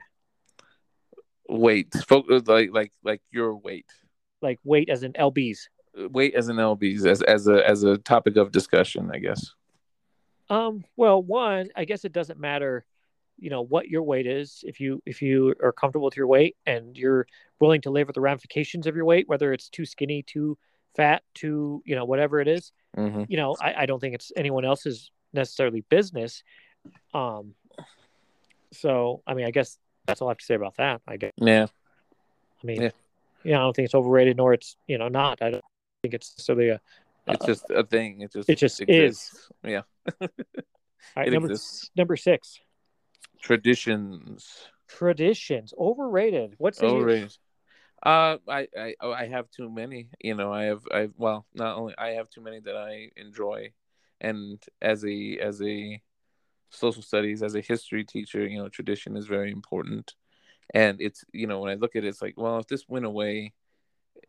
Weight. 1.48 1.94
Focus 2.08 2.48
like 2.48 2.70
like 2.74 2.92
like 3.04 3.22
your 3.32 3.56
weight. 3.56 3.86
Like 4.42 4.60
weight 4.64 4.90
as 4.90 5.04
in 5.04 5.14
lbs 5.14 5.60
weight 6.12 6.36
as 6.36 6.48
an 6.50 6.58
lbs 6.58 7.06
as 7.06 7.22
as 7.24 7.48
a 7.48 7.68
as 7.68 7.84
a 7.84 7.98
topic 7.98 8.38
of 8.38 8.52
discussion 8.52 9.10
i 9.14 9.18
guess 9.18 9.54
um 10.50 10.84
well 10.96 11.22
one 11.22 11.70
i 11.76 11.86
guess 11.86 12.06
it 12.06 12.12
doesn't 12.12 12.40
matter 12.40 12.86
you 13.38 13.50
know 13.50 13.62
what 13.62 13.88
your 13.88 14.04
weight 14.04 14.28
is 14.28 14.64
if 14.68 14.80
you 14.80 15.02
if 15.06 15.22
you 15.22 15.54
are 15.64 15.72
comfortable 15.72 16.06
with 16.06 16.18
your 16.18 16.28
weight 16.28 16.58
and 16.66 16.98
you're 16.98 17.26
willing 17.60 17.82
to 17.82 17.90
live 17.90 18.08
with 18.08 18.16
the 18.16 18.22
ramifications 18.22 18.88
of 18.88 18.96
your 18.96 19.06
weight 19.06 19.30
whether 19.30 19.54
it's 19.54 19.70
too 19.70 19.86
skinny 19.86 20.24
too 20.24 20.58
fat 20.96 21.24
too 21.34 21.82
you 21.86 21.96
know 21.96 22.06
whatever 22.06 22.40
it 22.40 22.48
is 22.48 22.72
hmm 22.96 23.24
you 23.28 23.38
know 23.38 23.56
i, 23.62 23.84
I 23.84 23.86
don't 23.86 24.00
think 24.00 24.16
it's 24.16 24.32
anyone 24.36 24.66
else's 24.66 25.12
necessarily 25.34 25.82
business. 25.90 26.44
Um, 27.14 27.54
so 28.72 29.22
I 29.26 29.34
mean, 29.34 29.46
I 29.46 29.52
guess 29.52 29.78
that's 30.06 30.22
all 30.22 30.28
I 30.30 30.32
have 30.32 30.38
to 30.38 30.46
say 30.46 30.56
about 30.56 30.78
that. 30.78 31.02
I 31.08 31.18
guess. 31.18 31.32
Yeah. 31.38 31.68
I 32.64 32.66
mean, 32.66 32.82
Yeah. 32.82 32.90
yeah, 33.44 33.58
I 33.58 33.62
don't 33.62 33.76
think 33.76 33.86
it's 33.86 33.96
overrated, 33.96 34.38
nor 34.38 34.54
it's 34.54 34.76
you 34.88 34.98
know 34.98 35.08
not. 35.08 35.42
I 35.42 35.52
don't 35.52 35.64
think 36.02 36.14
it's 36.14 36.34
necessarily 36.34 36.70
a. 36.70 36.82
It's 37.28 37.44
uh, 37.44 37.48
just 37.48 37.70
a 37.70 37.84
thing. 37.84 38.22
It 38.22 38.32
just 38.32 38.50
it 38.50 38.58
just 38.58 38.82
exists. 38.82 39.50
Yeah. 39.64 39.82
All 40.22 40.28
right, 41.16 41.32
number 41.32 41.56
number 41.96 42.16
six, 42.16 42.60
Traditions. 43.42 44.68
traditions 44.88 45.74
overrated. 45.78 46.56
What's? 46.58 46.82
Overrated. 46.82 47.36
Uh, 48.02 48.38
I, 48.48 48.68
I 48.78 48.96
oh, 49.02 49.12
I 49.12 49.28
have 49.28 49.50
too 49.52 49.70
many. 49.70 50.10
You 50.22 50.36
know, 50.36 50.54
I 50.54 50.64
have 50.66 50.82
I 50.92 51.10
well 51.18 51.46
not 51.54 51.78
only 51.78 51.94
I 51.98 52.10
have 52.12 52.30
too 52.30 52.42
many 52.42 52.60
that 52.62 52.76
I 52.76 53.10
enjoy, 53.18 53.74
and 54.22 54.62
as 54.82 55.04
a 55.06 55.38
as 55.40 55.62
a 55.62 56.02
social 56.70 57.02
studies 57.02 57.44
as 57.44 57.56
a 57.56 57.62
history 57.62 58.04
teacher, 58.04 58.48
you 58.48 58.58
know, 58.58 58.70
tradition 58.70 59.18
is 59.18 59.26
very 59.26 59.52
important, 59.52 60.14
and 60.74 61.02
it's 61.02 61.26
you 61.34 61.48
know 61.48 61.60
when 61.60 61.72
I 61.72 61.76
look 61.76 61.96
at 61.96 62.06
it, 62.06 62.08
it's 62.08 62.22
like 62.22 62.36
well 62.38 62.60
if 62.60 62.68
this 62.68 62.88
went 62.88 63.06
away, 63.06 63.54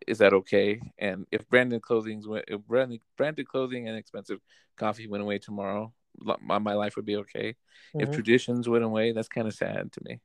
is 0.07 0.19
that 0.19 0.33
okay? 0.33 0.81
And 0.99 1.27
if 1.33 1.49
branded 1.49 1.83
clothing's 1.83 2.27
went 2.27 2.45
if 2.49 2.61
branded 2.67 3.01
branded 3.17 3.49
clothing 3.49 3.89
and 3.89 3.97
expensive 3.97 4.41
coffee 4.77 5.07
went 5.07 5.23
away 5.23 5.39
tomorrow, 5.39 5.93
my 6.41 6.59
my 6.59 6.75
life 6.75 6.97
would 6.97 7.05
be 7.05 7.17
okay. 7.17 7.57
If 7.95 8.11
Mhm. 8.11 8.15
traditions 8.15 8.69
went 8.69 8.85
away, 8.85 9.13
that's 9.13 9.29
kind 9.29 9.47
of 9.47 9.55
sad 9.55 9.93
to 9.93 10.01
me. 10.05 10.21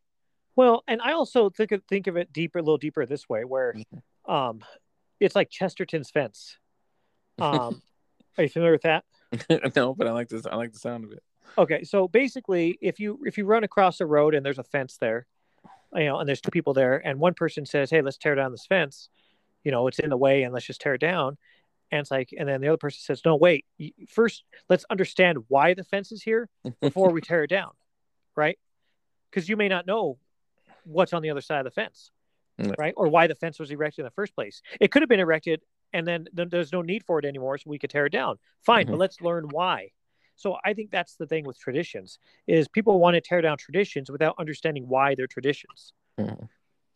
Well, 0.56 0.84
and 0.88 1.02
I 1.02 1.12
also 1.12 1.50
think 1.50 1.72
of, 1.74 1.84
think 1.90 2.08
of 2.08 2.16
it 2.16 2.32
deeper, 2.32 2.60
a 2.60 2.62
little 2.62 2.78
deeper 2.78 3.06
this 3.06 3.28
way, 3.28 3.44
where 3.44 3.74
Mm-hmm. 3.74 4.32
um, 4.34 4.64
it's 5.20 5.36
like 5.36 5.50
Chesterton's 5.50 6.10
fence. 6.10 6.58
Um, 7.40 7.82
are 8.38 8.44
you 8.44 8.50
familiar 8.50 8.72
with 8.72 8.84
that? 8.84 9.04
no, 9.76 9.94
but 9.94 10.08
I 10.08 10.12
like 10.12 10.30
this. 10.30 10.46
I 10.46 10.56
like 10.56 10.72
the 10.72 10.80
sound 10.80 11.04
of 11.04 11.12
it. 11.12 11.22
Okay, 11.58 11.84
so 11.84 12.08
basically, 12.08 12.78
if 12.82 13.00
you 13.00 13.20
if 13.26 13.38
you 13.38 13.46
run 13.46 13.64
across 13.64 14.00
a 14.00 14.06
road 14.06 14.34
and 14.34 14.46
there's 14.46 14.60
a 14.60 14.64
fence 14.64 14.98
there, 14.98 15.26
you 15.94 16.06
know, 16.06 16.20
and 16.20 16.28
there's 16.28 16.42
two 16.42 16.52
people 16.52 16.74
there, 16.74 16.98
and 17.06 17.20
one 17.20 17.34
person 17.34 17.66
says, 17.66 17.90
"Hey, 17.90 18.02
let's 18.02 18.18
tear 18.18 18.36
down 18.36 18.52
this 18.52 18.66
fence," 18.66 19.10
you 19.66 19.72
know, 19.72 19.88
it's 19.88 20.00
in 20.00 20.10
the 20.10 20.16
way, 20.18 20.44
and 20.44 20.54
let's 20.54 20.66
just 20.66 20.80
tear 20.80 20.94
it 20.94 21.02
down. 21.02 21.38
And 21.92 22.00
it's 22.00 22.12
like, 22.12 22.30
and 22.38 22.48
then 22.48 22.62
the 22.62 22.68
other 22.70 22.78
person 22.78 23.00
says, 23.02 23.22
"No, 23.26 23.36
wait. 23.36 23.66
First, 24.08 24.44
let's 24.70 24.86
understand 24.90 25.40
why 25.50 25.74
the 25.74 25.84
fence 25.84 26.12
is 26.12 26.24
here 26.24 26.48
before 26.82 27.12
we 27.12 27.20
tear 27.30 27.44
it 27.44 27.50
down, 27.50 27.72
right? 28.36 28.58
Because 29.30 29.50
you 29.50 29.58
may 29.58 29.68
not 29.68 29.86
know 29.86 30.18
what's 30.84 31.14
on 31.14 31.22
the 31.22 31.32
other 31.32 31.42
side 31.42 31.60
of 31.60 31.66
the 31.66 31.72
fence, 31.72 32.12
Yeah. 32.58 32.74
right? 32.78 32.94
Or 32.96 33.08
why 33.08 33.28
the 33.28 33.36
fence 33.36 33.60
was 33.60 33.72
erected 33.72 34.00
in 34.04 34.06
the 34.06 34.12
first 34.12 34.36
place. 34.36 34.62
It 34.80 34.92
could 34.92 35.02
have 35.02 35.10
been 35.10 35.20
erected, 35.20 35.62
and 35.94 36.08
then 36.08 36.28
th- 36.36 36.50
there's 36.50 36.72
no 36.72 36.82
need 36.82 37.04
for 37.04 37.20
it 37.20 37.26
anymore, 37.26 37.58
so 37.58 37.70
we 37.70 37.80
could 37.80 37.90
tear 37.90 38.06
it 38.06 38.12
down. 38.12 38.38
Fine, 38.64 38.86
but 38.88 38.96
Mhm. 38.96 39.00
let's 39.00 39.20
learn 39.22 39.50
why. 39.50 39.92
So 40.36 40.58
I 40.64 40.74
think 40.74 40.92
that's 40.92 41.16
the 41.16 41.26
thing 41.26 41.46
with 41.46 41.58
traditions 41.58 42.20
is 42.46 42.68
people 42.68 43.00
want 43.00 43.16
to 43.16 43.22
tear 43.22 43.42
down 43.42 43.58
traditions 43.58 44.12
without 44.12 44.36
understanding 44.38 44.88
why 44.88 45.16
they're 45.16 45.28
traditions. 45.28 45.94
Mhm. 46.20 46.50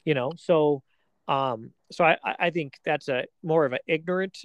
You 0.05 0.13
know, 0.13 0.33
so 0.35 0.83
um, 1.29 1.71
so 1.91 2.03
I 2.03 2.17
I 2.23 2.49
think 2.49 2.73
that's 2.83 3.07
a 3.07 3.25
more 3.43 3.65
of 3.65 3.73
an 3.73 3.79
ignorant 3.87 4.39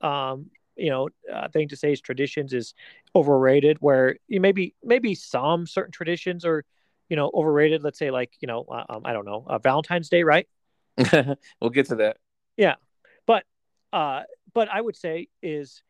um 0.00 0.50
you 0.76 0.90
know 0.90 1.08
uh, 1.32 1.48
thing 1.48 1.68
to 1.68 1.76
say 1.76 1.92
is 1.92 2.00
traditions 2.00 2.52
is 2.52 2.74
overrated 3.14 3.76
where 3.80 4.16
you 4.26 4.40
maybe 4.40 4.74
maybe 4.82 5.14
some 5.14 5.66
certain 5.66 5.92
traditions 5.92 6.44
are 6.44 6.64
you 7.08 7.16
know 7.16 7.30
overrated. 7.32 7.82
Let's 7.84 7.98
say 7.98 8.10
like 8.10 8.32
you 8.40 8.48
know 8.48 8.64
uh, 8.68 8.84
um, 8.88 9.02
i 9.04 9.12
don't 9.12 9.24
know 9.24 9.44
uh, 9.46 9.58
valentine's 9.58 10.08
day 10.08 10.24
right? 10.24 10.48
We'll 11.60 11.70
get 11.70 11.86
to 11.86 11.96
that. 11.96 12.16
Yeah, 12.56 12.74
uh 13.94 14.22
but 14.52 14.68
i 14.68 14.80
would 14.80 14.96
say 14.96 15.28
is 15.42 15.82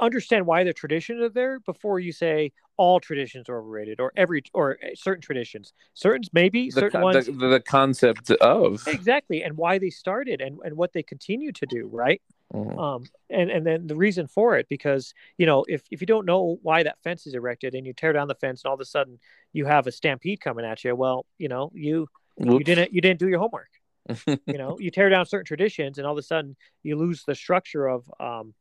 understand 0.00 0.46
why 0.46 0.64
the 0.64 0.72
traditions 0.72 1.20
are 1.20 1.28
there 1.28 1.60
before 1.60 2.00
you 2.00 2.12
say 2.12 2.52
all 2.76 2.98
traditions 2.98 3.48
are 3.48 3.58
overrated 3.58 4.00
or 4.00 4.12
every 4.16 4.42
or 4.52 4.78
certain 4.94 5.20
traditions. 5.22 5.72
Certain 5.94 6.22
maybe 6.32 6.70
The, 6.70 6.80
certain 6.80 7.00
ones 7.00 7.26
the, 7.26 7.32
the 7.32 7.60
concept 7.60 8.30
of. 8.30 8.82
Exactly 8.86 9.42
and 9.42 9.56
why 9.56 9.78
they 9.78 9.90
started 9.90 10.40
and, 10.40 10.58
and 10.64 10.76
what 10.76 10.92
they 10.92 11.02
continue 11.02 11.52
to 11.52 11.66
do 11.66 11.88
right? 11.92 12.20
Mhm. 12.52 12.78
um 12.78 13.04
and 13.30 13.50
and 13.50 13.66
then 13.66 13.86
the 13.86 13.96
reason 13.96 14.26
for 14.28 14.56
it 14.56 14.66
because 14.68 15.12
you 15.38 15.46
know 15.46 15.64
if 15.66 15.82
if 15.90 16.00
you 16.00 16.06
don't 16.06 16.26
know 16.26 16.58
why 16.62 16.82
that 16.82 16.98
fence 17.02 17.26
is 17.26 17.34
erected 17.34 17.74
and 17.74 17.86
you 17.86 17.92
tear 17.92 18.12
down 18.12 18.28
the 18.28 18.34
fence 18.34 18.62
and 18.62 18.68
all 18.68 18.74
of 18.74 18.80
a 18.80 18.84
sudden 18.84 19.18
you 19.52 19.64
have 19.64 19.86
a 19.86 19.92
stampede 19.92 20.40
coming 20.40 20.64
at 20.64 20.84
you 20.84 20.94
well 20.94 21.26
you 21.38 21.48
know 21.48 21.72
you 21.74 22.06
you 22.38 22.62
didn't 22.62 22.92
you 22.92 23.00
didn't 23.00 23.18
do 23.18 23.28
your 23.28 23.38
homework. 23.38 23.70
You 24.46 24.58
know 24.58 24.78
you 24.78 24.90
tear 24.90 25.08
down 25.08 25.24
certain 25.24 25.46
traditions 25.46 25.96
and 25.98 26.06
all 26.06 26.12
of 26.12 26.18
a 26.18 26.22
sudden 26.22 26.54
you 26.82 26.96
lose 26.96 27.24
the 27.24 27.34
structure 27.34 27.86
of 27.86 28.04
um 28.20 28.54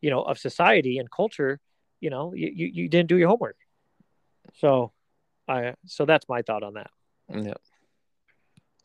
you 0.00 0.10
know 0.10 0.22
of 0.22 0.38
society 0.38 0.98
and 0.98 1.10
culture 1.10 1.60
you 2.00 2.10
know 2.10 2.32
you 2.34 2.50
you, 2.54 2.66
you 2.66 2.88
didn't 2.88 3.08
do 3.08 3.16
your 3.16 3.28
homework 3.28 3.56
so 4.54 4.92
i 5.48 5.74
so 5.86 6.04
that's 6.04 6.28
my 6.28 6.42
thought 6.42 6.62
on 6.62 6.74
that 6.74 6.90
yeah. 7.32 7.54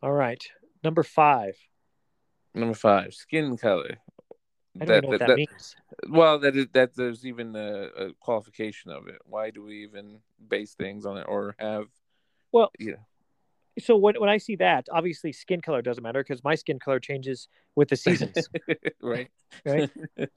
all 0.02 0.12
right 0.12 0.44
number 0.84 1.04
five 1.04 1.56
Number 2.58 2.74
five, 2.74 3.14
skin 3.14 3.58
color. 3.58 3.98
i 4.80 4.86
don't 4.86 4.98
even 4.98 5.02
know 5.04 5.10
what 5.10 5.20
that, 5.20 5.36
means 5.36 5.76
well, 6.10 6.40
that 6.40 6.56
is, 6.56 6.68
that 6.74 6.96
there's 6.96 7.26
even 7.26 7.56
a, 7.56 7.90
a 7.98 8.14
qualification 8.20 8.92
of 8.92 9.08
it. 9.08 9.20
Why 9.26 9.52
do 9.52 9.64
we 9.64 9.84
even 9.84 10.20
base 10.48 10.74
things 10.74 11.06
on 11.06 11.18
it 11.18 11.26
or 11.28 11.56
have? 11.60 11.86
Well, 12.52 12.72
yeah, 12.80 12.96
so 13.80 13.96
when, 13.96 14.16
when 14.20 14.30
i 14.30 14.38
see 14.38 14.56
that 14.56 14.86
obviously 14.92 15.32
skin 15.32 15.62
color 15.62 15.82
doesn't 15.82 16.04
matter 16.04 16.24
because 16.24 16.44
my 16.44 16.56
skin 16.56 16.80
color 16.80 17.00
changes 17.00 17.48
with 17.76 17.90
the 17.90 17.96
seasons 17.96 18.50
right. 19.02 19.30
right 19.66 19.90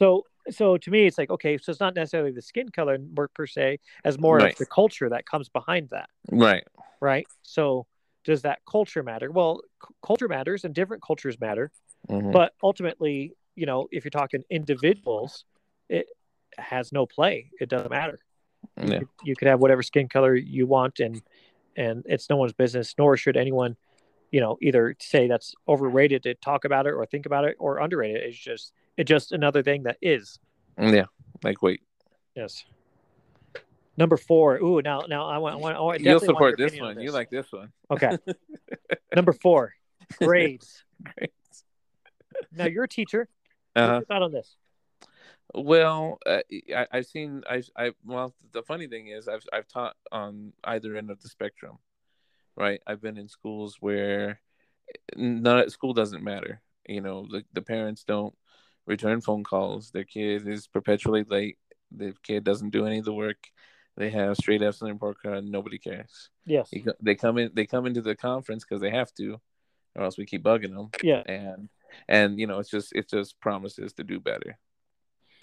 so 0.00 0.24
so 0.50 0.76
to 0.76 0.90
me 0.90 1.06
it's 1.06 1.18
like 1.18 1.30
okay 1.30 1.56
so 1.58 1.70
it's 1.70 1.80
not 1.80 1.94
necessarily 1.94 2.32
the 2.32 2.42
skin 2.42 2.68
color 2.68 2.98
per 3.34 3.46
se 3.46 3.78
as 4.04 4.18
more 4.18 4.38
Right. 4.38 4.52
of 4.52 4.58
the 4.58 4.66
culture 4.66 5.08
that 5.08 5.26
comes 5.26 5.48
behind 5.48 5.88
that 5.90 6.08
right. 6.30 6.64
right 7.00 7.26
so 7.42 7.86
does 8.24 8.42
that 8.42 8.60
culture 8.70 9.02
matter 9.02 9.30
well 9.30 9.60
c- 9.86 9.94
culture 10.04 10.28
matters 10.28 10.64
and 10.64 10.74
different 10.74 11.02
cultures 11.02 11.38
matter 11.40 11.70
Mhm. 12.10 12.32
but 12.32 12.52
ultimately 12.62 13.34
you 13.54 13.66
know 13.66 13.86
if 13.92 14.04
you're 14.04 14.10
talking 14.10 14.42
individuals 14.50 15.44
it 15.88 16.06
has 16.58 16.92
no 16.92 17.06
play 17.06 17.50
it 17.60 17.68
doesn't 17.68 17.90
matter 17.90 18.18
yeah. 18.82 19.00
you, 19.00 19.08
you 19.22 19.36
could 19.36 19.46
have 19.48 19.60
whatever 19.60 19.82
skin 19.82 20.08
color 20.08 20.34
you 20.34 20.66
want 20.66 20.98
and 20.98 21.22
and 21.76 22.04
it's 22.06 22.28
no 22.30 22.36
one's 22.36 22.52
business 22.52 22.94
nor 22.98 23.16
should 23.16 23.36
anyone 23.36 23.76
you 24.30 24.40
know 24.40 24.56
either 24.62 24.94
say 25.00 25.26
that's 25.28 25.54
overrated 25.68 26.22
to 26.22 26.34
talk 26.34 26.64
about 26.64 26.86
it 26.86 26.90
or 26.92 27.04
think 27.06 27.26
about 27.26 27.44
it 27.44 27.56
or 27.58 27.78
underrated 27.78 28.22
it's 28.22 28.38
just 28.38 28.72
it's 28.96 29.08
just 29.08 29.32
another 29.32 29.62
thing 29.62 29.82
that 29.84 29.96
is 30.02 30.38
Yeah. 30.78 31.04
Like, 31.42 31.60
wait, 31.62 31.80
yes 32.36 32.64
number 33.98 34.16
four 34.16 34.56
ooh 34.56 34.80
now 34.80 35.02
now 35.06 35.26
i 35.26 35.36
want 35.36 35.54
i 35.54 35.58
want, 35.58 35.76
I 35.76 35.80
want 35.80 36.00
you'll 36.00 36.18
support 36.18 36.56
this 36.56 36.78
one. 36.80 36.98
You 36.98 37.10
like 37.12 37.28
this 37.28 37.52
one. 37.52 37.70
okay 37.90 38.16
number 39.14 39.32
four 39.34 39.74
grades 40.18 40.82
Great. 41.14 41.30
now 42.52 42.64
you're 42.66 42.84
a 42.84 42.88
teacher 42.88 43.28
Uh-huh. 43.76 44.00
on 44.10 44.32
this 44.32 44.56
Well, 45.54 46.18
uh, 46.24 46.40
I, 46.74 46.86
I've 46.90 47.06
seen. 47.06 47.42
I, 47.48 47.62
I. 47.76 47.92
Well, 48.04 48.34
the 48.52 48.62
funny 48.62 48.86
thing 48.86 49.08
is, 49.08 49.28
I've 49.28 49.44
I've 49.52 49.68
taught 49.68 49.96
on 50.10 50.52
either 50.64 50.96
end 50.96 51.10
of 51.10 51.20
the 51.20 51.28
spectrum, 51.28 51.78
right? 52.56 52.80
I've 52.86 53.02
been 53.02 53.18
in 53.18 53.28
schools 53.28 53.76
where 53.80 54.40
not 55.16 55.70
school 55.70 55.92
doesn't 55.92 56.24
matter. 56.24 56.60
You 56.86 57.00
know, 57.00 57.26
the 57.30 57.44
the 57.52 57.62
parents 57.62 58.04
don't 58.04 58.34
return 58.86 59.20
phone 59.20 59.44
calls. 59.44 59.90
Their 59.90 60.04
kid 60.04 60.48
is 60.48 60.66
perpetually 60.66 61.24
late. 61.24 61.58
The 61.90 62.14
kid 62.22 62.44
doesn't 62.44 62.70
do 62.70 62.86
any 62.86 62.98
of 62.98 63.04
the 63.04 63.12
work. 63.12 63.48
They 63.96 64.10
have 64.10 64.36
straight 64.36 64.62
F's 64.62 64.80
on 64.80 64.86
their 64.86 64.94
report 64.94 65.18
card. 65.22 65.44
Nobody 65.44 65.78
cares. 65.78 66.30
yes 66.46 66.70
They 67.00 67.14
come 67.14 67.38
in. 67.38 67.50
They 67.52 67.66
come 67.66 67.86
into 67.86 68.00
the 68.02 68.16
conference 68.16 68.64
because 68.64 68.80
they 68.80 68.90
have 68.90 69.12
to, 69.14 69.38
or 69.94 70.04
else 70.04 70.16
we 70.16 70.24
keep 70.24 70.42
bugging 70.42 70.74
them. 70.74 70.90
yeah 71.02 71.22
And 71.26 71.68
and 72.08 72.38
you 72.38 72.46
know, 72.46 72.58
it's 72.58 72.70
just 72.70 72.92
it's 72.94 73.10
just 73.10 73.38
promises 73.40 73.92
to 73.94 74.04
do 74.04 74.18
better. 74.18 74.58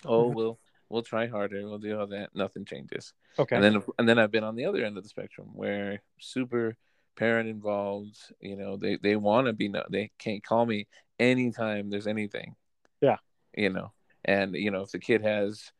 Oh, 0.05 0.29
Mhm. 0.29 0.35
we'll 0.35 0.59
we'll 0.89 1.03
try 1.03 1.27
harder. 1.27 1.61
We'll 1.67 1.77
do 1.77 1.99
all 1.99 2.07
that. 2.07 2.33
Nothing 2.33 2.65
changes. 2.65 3.13
okay 3.37 3.55
And 3.55 3.63
then 3.63 3.83
and 3.97 4.07
then 4.09 4.17
I've 4.19 4.31
been 4.31 4.43
on 4.43 4.55
the 4.55 4.65
other 4.65 4.83
end 4.83 4.97
of 4.97 5.03
the 5.03 5.09
spectrum 5.09 5.49
where 5.53 6.01
super 6.19 6.75
parent 7.15 7.49
involved. 7.49 8.17
You 8.39 8.55
know, 8.55 8.77
they 8.77 8.97
they 8.97 9.15
want 9.15 9.47
to 9.47 9.53
be. 9.53 9.67
No, 9.69 9.83
they 9.89 10.11
can't 10.17 10.43
call 10.43 10.65
me 10.65 10.87
anytime 11.19 11.89
there's 11.89 12.07
anything. 12.07 12.55
Yeah. 13.01 13.17
You 13.55 13.69
know, 13.69 13.91
and 14.25 14.55
you 14.55 14.71
know 14.71 14.81
if 14.81 14.91
the 14.91 14.99
kid 14.99 15.21
has, 15.21 15.71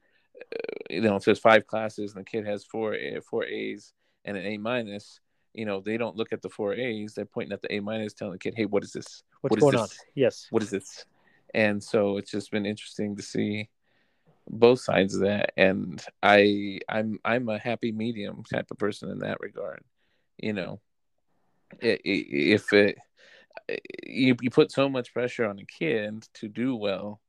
uh, 0.41 0.58
you 0.89 1.01
know, 1.01 1.15
if 1.15 1.23
there's 1.25 1.39
five 1.39 1.65
classes 1.67 2.13
and 2.13 2.21
the 2.25 2.29
kid 2.29 2.45
has 2.45 2.65
four 2.65 2.95
four 3.29 3.45
A's 3.45 3.93
and 4.25 4.38
an 4.38 4.45
A 4.45 4.58
minus. 4.58 5.19
You 5.53 5.65
know, 5.65 5.82
they 5.82 5.97
don't 5.97 6.15
look 6.15 6.32
at 6.32 6.43
the 6.43 6.49
four 6.49 6.75
A's. 6.75 7.15
They're 7.15 7.25
pointing 7.25 7.53
at 7.53 7.62
the 7.63 7.73
A 7.73 7.79
minus, 7.79 8.13
telling 8.13 8.34
the 8.34 8.38
kid, 8.39 8.53
"Hey, 8.55 8.65
what 8.65 8.84
is 8.84 8.91
this? 8.93 9.23
what's 9.41 9.51
what 9.51 9.58
is 9.58 9.62
going 9.63 9.71
this? 9.71 9.82
on 9.82 9.88
yes 10.15 10.47
what 10.51 10.62
is 10.62 10.69
this? 10.69 11.05
And 11.55 11.82
so 11.84 12.17
it's 12.17 12.29
just 12.29 12.51
been 12.51 12.65
interesting 12.67 13.15
to 13.15 13.23
see 13.23 13.67
both 14.49 14.81
sides 14.81 15.15
of 15.15 15.21
that. 15.21 15.51
And 15.57 16.03
I 16.23 16.79
I'm 16.89 17.19
I'm 17.23 17.49
a 17.49 17.59
happy 17.59 17.91
medium 17.91 18.43
type 18.43 18.71
of 18.71 18.77
person 18.77 19.09
in 19.09 19.19
that 19.19 19.39
regard. 19.39 19.83
You 20.38 20.53
know, 20.53 20.81
if 21.81 22.73
it 22.73 22.97
you, 24.03 24.35
you 24.41 24.49
put 24.49 24.71
so 24.71 24.89
much 24.89 25.13
pressure 25.13 25.45
on 25.45 25.59
a 25.59 25.65
kid 25.65 26.25
to 26.35 26.47
do 26.47 26.75
well, 26.75 27.21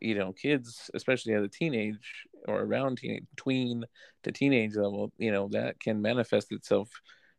you 0.00 0.14
know, 0.14 0.32
kids, 0.32 0.90
especially 0.94 1.34
at 1.34 1.42
a 1.42 1.48
teenage 1.48 2.26
or 2.46 2.60
around 2.60 2.98
teenage, 2.98 3.24
tween 3.36 3.84
to 4.22 4.32
teenage 4.32 4.76
level, 4.76 5.12
you 5.18 5.32
know, 5.32 5.48
that 5.52 5.80
can 5.80 6.02
manifest 6.02 6.52
itself 6.52 6.90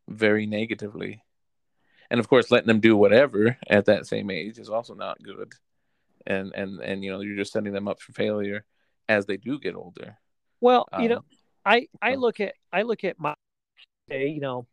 very 0.07 0.45
negatively. 0.45 1.21
And 2.09 2.19
of 2.19 2.27
course, 2.27 2.49
letting 2.49 2.67
them 2.67 2.79
do 2.79 2.97
whatever 2.97 3.57
at 3.69 3.85
that 3.85 4.07
same 4.07 4.31
age 4.31 4.57
is 4.57 4.69
also 4.69 4.95
not 4.95 5.21
good. 5.21 5.53
And 6.25 6.53
and 6.55 6.81
and 6.81 7.03
you 7.03 7.11
know, 7.11 7.21
you're 7.21 7.37
just 7.37 7.53
setting 7.53 7.73
them 7.73 7.87
up 7.87 8.01
for 8.01 8.13
failure 8.13 8.65
as 9.09 9.25
they 9.25 9.35
do 9.35 9.59
get 9.59 9.75
older. 9.75 10.17
Well, 10.61 10.87
you 10.99 11.09
know, 11.09 11.17
Um, 11.17 11.25
I 11.65 11.87
I 12.01 12.13
so- 12.13 12.19
look 12.21 12.39
at 12.39 12.53
I 12.71 12.83
look 12.83 13.03
at 13.03 13.19
my 13.19 13.33
you 14.09 14.39
know, 14.39 14.65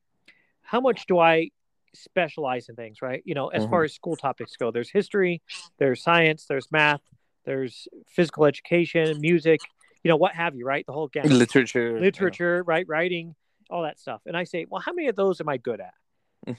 how 0.63 0.81
much 0.81 1.07
do 1.07 1.19
I 1.19 1.51
specialize 1.95 2.69
in 2.69 2.77
things, 2.77 3.03
right? 3.03 3.23
You 3.27 3.35
know, 3.35 3.49
as 3.49 3.65
Mhm. 3.65 3.71
far 3.71 3.85
as 3.85 3.93
school 3.95 4.17
topics 4.17 4.57
go, 4.57 4.71
there's 4.71 4.91
history, 4.91 5.43
there's 5.79 6.03
science, 6.03 6.47
there's 6.47 6.71
math, 6.71 7.03
there's 7.45 7.87
physical 8.07 8.45
education, 8.47 9.21
music, 9.21 9.61
you 10.03 10.09
know, 10.09 10.17
what 10.17 10.35
have 10.35 10.55
you, 10.55 10.65
right? 10.67 10.87
The 10.87 10.93
whole 10.93 11.09
gamut. 11.09 11.33
Literature. 11.33 12.01
literature, 12.01 12.63
right? 12.63 12.87
Writing, 12.89 13.35
all 13.71 13.83
that 13.83 13.99
stuff. 13.99 14.23
And 14.27 14.37
I 14.37 14.45
say, 14.45 14.65
well, 14.69 14.81
how 14.81 14.93
many 14.93 15.09
of 15.09 15.17
those 15.17 15.41
am 15.41 15.49
I 15.49 15.57
good 15.59 15.81
at? 15.81 15.95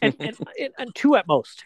And 0.02 0.16
and, 0.20 0.38
and, 0.60 0.74
and 0.78 0.96
two 0.96 1.16
at 1.16 1.28
most. 1.28 1.66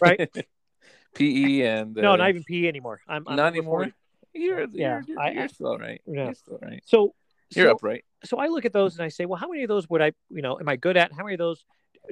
right? 0.00 0.18
PE 1.14 1.62
and 1.62 1.96
No, 1.96 2.12
uh, 2.12 2.16
not 2.16 2.28
even 2.28 2.44
PE 2.44 2.68
anymore. 2.68 3.00
I'm, 3.06 3.26
I'm 3.26 3.36
not 3.36 3.48
anymore. 3.48 3.80
40. 3.84 3.92
You're 4.34 4.60
Yeah, 4.60 4.66
you're, 4.72 5.02
you're, 5.08 5.20
I- 5.20 5.30
you're 5.32 5.48
still 5.48 5.78
right. 5.78 6.00
Yeah. 6.06 6.24
You're 6.26 6.34
still 6.34 6.58
right. 6.62 6.82
So 6.86 7.14
You're 7.54 7.66
so, 7.66 7.72
upright. 7.72 8.04
so 8.24 8.38
I 8.38 8.46
look 8.46 8.64
at 8.64 8.72
those 8.72 8.94
and 8.96 9.04
I 9.04 9.08
say, 9.08 9.26
well, 9.26 9.38
how 9.38 9.48
many 9.48 9.62
of 9.62 9.68
those 9.68 9.88
would 9.90 10.00
I, 10.02 10.12
you 10.30 10.42
know, 10.42 10.58
am 10.58 10.68
I 10.68 10.76
good 10.76 10.96
at? 10.96 11.12
How 11.12 11.24
many 11.24 11.34
of 11.34 11.38
those 11.38 11.64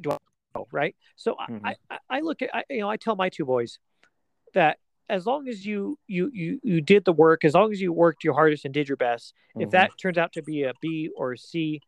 do 0.02 0.10
I 0.10 0.16
know? 0.54 0.66
Right. 0.72 0.96
So 1.16 1.36
I- 1.38 1.50
Mhm. 1.50 1.60
I, 1.64 1.76
I, 1.90 1.98
I 2.10 2.20
look 2.20 2.42
at, 2.42 2.54
I, 2.54 2.64
you 2.70 2.80
know, 2.80 2.90
I 2.90 2.96
tell 2.96 3.16
my 3.16 3.28
two 3.28 3.44
boys 3.44 3.78
that 4.54 4.78
as 5.08 5.26
long 5.26 5.48
as 5.48 5.64
you, 5.64 5.98
you, 6.06 6.30
you, 6.34 6.60
you 6.62 6.80
did 6.80 7.04
the 7.04 7.12
work, 7.12 7.44
as 7.44 7.54
long 7.54 7.72
as 7.72 7.80
you 7.80 7.92
worked 7.92 8.24
your 8.24 8.34
hardest 8.34 8.64
and 8.64 8.74
did 8.74 8.88
your 8.88 8.96
best, 8.96 9.32
if 9.58 9.68
Mhm. 9.68 9.72
that 9.72 9.90
turns 10.00 10.18
out 10.18 10.32
to 10.34 10.42
be 10.42 10.64
a 10.64 10.72
B 10.82 11.08
or 11.16 11.32
a 11.32 11.38
C, 11.38 11.80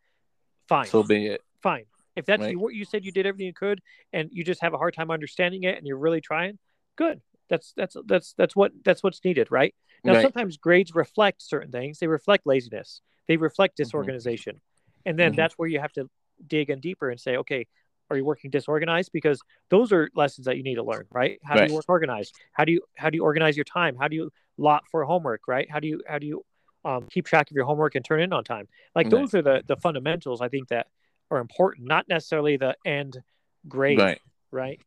fine, 0.67 0.87
so 0.87 1.03
be 1.03 1.27
it. 1.27 1.41
fine. 1.61 1.85
If 2.15 2.25
that's 2.25 2.41
Right. 2.41 2.51
you, 2.51 2.69
you 2.71 2.83
said 2.85 3.05
you 3.05 3.11
did 3.11 3.25
everything 3.25 3.47
you 3.47 3.53
could 3.53 3.79
and 4.11 4.29
you 4.33 4.43
just 4.43 4.61
have 4.61 4.73
a 4.73 4.77
hard 4.77 4.93
time 4.93 5.11
understanding 5.11 5.63
it 5.63 5.77
and 5.77 5.85
you're 5.87 5.97
really 5.97 6.19
trying, 6.21 6.57
good. 6.95 7.21
That's, 7.49 7.73
that's, 7.73 7.95
that's, 8.07 8.33
that's 8.33 8.55
what, 8.55 8.71
that's 8.83 9.03
what's 9.03 9.23
needed. 9.23 9.49
Right. 9.51 9.75
Now, 10.03 10.13
Right. 10.13 10.21
sometimes 10.21 10.57
grades 10.57 10.95
reflect 10.95 11.41
certain 11.41 11.71
things. 11.71 11.99
They 11.99 12.07
reflect 12.07 12.45
laziness. 12.45 13.01
They 13.27 13.37
reflect 13.37 13.77
disorganization, 13.77 14.61
and 15.05 15.17
then 15.17 15.33
Mhm. 15.33 15.35
that's 15.35 15.53
where 15.57 15.67
you 15.69 15.79
have 15.79 15.93
to 15.93 16.09
dig 16.47 16.69
in 16.69 16.79
deeper 16.79 17.09
and 17.09 17.19
say, 17.19 17.37
okay, 17.37 17.67
are 18.09 18.17
you 18.17 18.25
working 18.25 18.49
disorganized? 18.49 19.11
Because 19.13 19.39
those 19.69 19.91
are 19.93 20.09
lessons 20.15 20.45
that 20.45 20.57
you 20.57 20.63
need 20.63 20.75
to 20.75 20.83
learn, 20.83 21.05
right? 21.11 21.39
How 21.43 21.55
do 21.55 21.61
you 21.67 21.73
work 21.75 21.85
organized? 21.87 22.35
How 22.51 22.65
do 22.65 22.71
you 22.73 22.81
how 22.97 23.09
do 23.09 23.15
you 23.15 23.23
organize 23.23 23.55
your 23.55 23.63
time? 23.63 23.95
How 23.95 24.07
do 24.07 24.15
you 24.15 24.31
lot 24.57 24.83
for 24.91 25.03
homework, 25.05 25.47
right? 25.47 25.69
How 25.69 25.79
do 25.79 25.87
you 25.87 26.01
how 26.07 26.19
do 26.19 26.25
you 26.27 26.45
um, 26.83 27.07
keep 27.11 27.25
track 27.25 27.49
of 27.51 27.55
your 27.55 27.65
homework 27.65 27.95
and 27.95 28.03
turn 28.03 28.21
in 28.21 28.33
on 28.33 28.43
time? 28.43 28.67
Like 28.95 29.05
Right. 29.05 29.11
those 29.11 29.33
are 29.33 29.41
the 29.41 29.63
the 29.67 29.77
fundamentals 29.77 30.41
I 30.41 30.49
think 30.49 30.67
that 30.69 30.87
are 31.29 31.37
important, 31.37 31.87
not 31.87 32.09
necessarily 32.09 32.57
the 32.57 32.75
end 32.85 33.21
grade 33.69 33.99
Right. 33.99 34.19
right? 34.51 34.81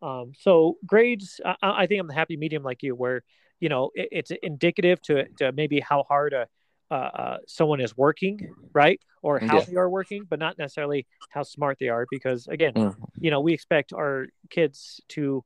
Um, 0.00 0.32
so 0.38 0.78
grades, 0.86 1.40
I, 1.44 1.56
I 1.62 1.86
think 1.86 2.00
I'm 2.00 2.06
the 2.06 2.14
happy 2.14 2.36
medium 2.38 2.62
like 2.62 2.82
you, 2.82 2.94
where 2.94 3.22
you 3.60 3.68
know 3.68 3.90
it, 3.94 4.08
it's 4.10 4.32
indicative 4.42 5.00
to, 5.02 5.26
to 5.38 5.52
maybe 5.52 5.80
how 5.80 6.02
hard 6.02 6.32
a, 6.32 6.46
uh, 6.90 6.94
uh, 6.94 7.38
someone 7.46 7.80
is 7.80 7.96
working, 7.96 8.54
right, 8.72 9.00
or 9.22 9.38
how 9.38 9.58
Yeah. 9.58 9.64
they 9.68 9.76
are 9.76 9.88
working, 9.88 10.26
but 10.28 10.38
not 10.40 10.58
necessarily 10.58 11.06
how 11.28 11.44
smart 11.44 11.78
they 11.78 11.88
are. 11.88 12.06
Because 12.10 12.48
again, 12.48 12.74
Mhm. 12.74 12.96
you 13.20 13.30
know, 13.30 13.40
we 13.40 13.52
expect 13.52 13.92
our 13.92 14.26
kids 14.48 15.00
to 15.10 15.44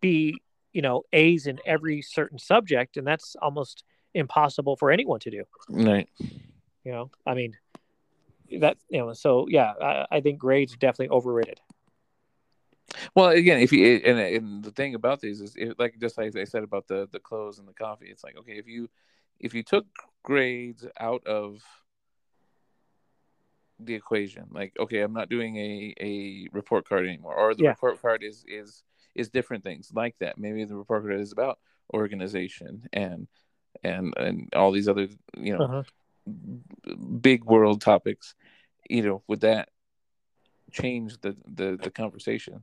be, 0.00 0.42
you 0.72 0.82
know, 0.82 1.02
A's 1.12 1.46
in 1.46 1.60
every 1.64 2.02
certain 2.02 2.38
subject, 2.38 2.96
and 2.96 3.06
that's 3.06 3.36
almost 3.40 3.84
impossible 4.14 4.76
for 4.76 4.90
anyone 4.90 5.20
to 5.20 5.30
do. 5.30 5.44
Right. 5.68 6.08
You 6.84 6.92
know, 6.92 7.10
I 7.24 7.34
mean, 7.34 7.56
that 8.60 8.76
you 8.88 8.98
know, 8.98 9.12
so 9.12 9.46
yeah, 9.48 9.72
I, 9.80 10.06
I 10.10 10.20
think 10.20 10.38
grades 10.38 10.74
are 10.74 10.78
definitely 10.78 11.14
overrated. 11.14 11.60
Well, 13.14 13.30
again, 13.30 13.60
if 13.60 13.72
you 13.72 13.96
and, 14.04 14.18
and 14.18 14.64
the 14.64 14.70
thing 14.70 14.94
about 14.94 15.20
these 15.20 15.40
is, 15.40 15.54
if, 15.56 15.78
like 15.78 15.98
just 16.00 16.18
like 16.18 16.36
I 16.36 16.44
said 16.44 16.62
about 16.62 16.86
the 16.88 17.08
the 17.10 17.20
clothes 17.20 17.58
and 17.58 17.68
the 17.68 17.72
coffee, 17.72 18.08
it's 18.08 18.24
like 18.24 18.36
okay, 18.38 18.58
if 18.58 18.66
you 18.66 18.88
if 19.40 19.54
you 19.54 19.62
took 19.62 19.86
grades 20.22 20.86
out 21.00 21.26
of 21.26 21.62
the 23.78 23.94
equation, 23.94 24.46
like 24.52 24.72
okay, 24.78 25.00
I'm 25.00 25.12
not 25.12 25.28
doing 25.28 25.56
a 25.56 25.94
a 26.00 26.48
report 26.52 26.88
card 26.88 27.06
anymore, 27.06 27.34
or 27.34 27.54
the 27.54 27.64
Yeah. 27.64 27.70
report 27.70 28.00
card 28.00 28.22
is 28.22 28.44
is 28.46 28.82
is 29.14 29.28
different 29.30 29.64
things 29.64 29.90
like 29.94 30.16
that. 30.20 30.38
Maybe 30.38 30.64
the 30.64 30.76
report 30.76 31.02
card 31.04 31.20
is 31.20 31.32
about 31.32 31.58
organization 31.92 32.88
and 32.92 33.26
and 33.82 34.14
and 34.16 34.48
all 34.54 34.70
these 34.72 34.88
other 34.88 35.08
you 35.36 35.52
know 35.52 35.64
Uh-huh. 35.64 35.82
big 37.20 37.44
world 37.44 37.80
topics. 37.80 38.34
You 38.88 39.02
know, 39.02 39.22
would 39.28 39.40
that 39.40 39.68
change 40.72 41.20
the 41.20 41.36
the 41.46 41.78
the 41.82 41.90
conversation? 41.90 42.54
And 42.54 42.62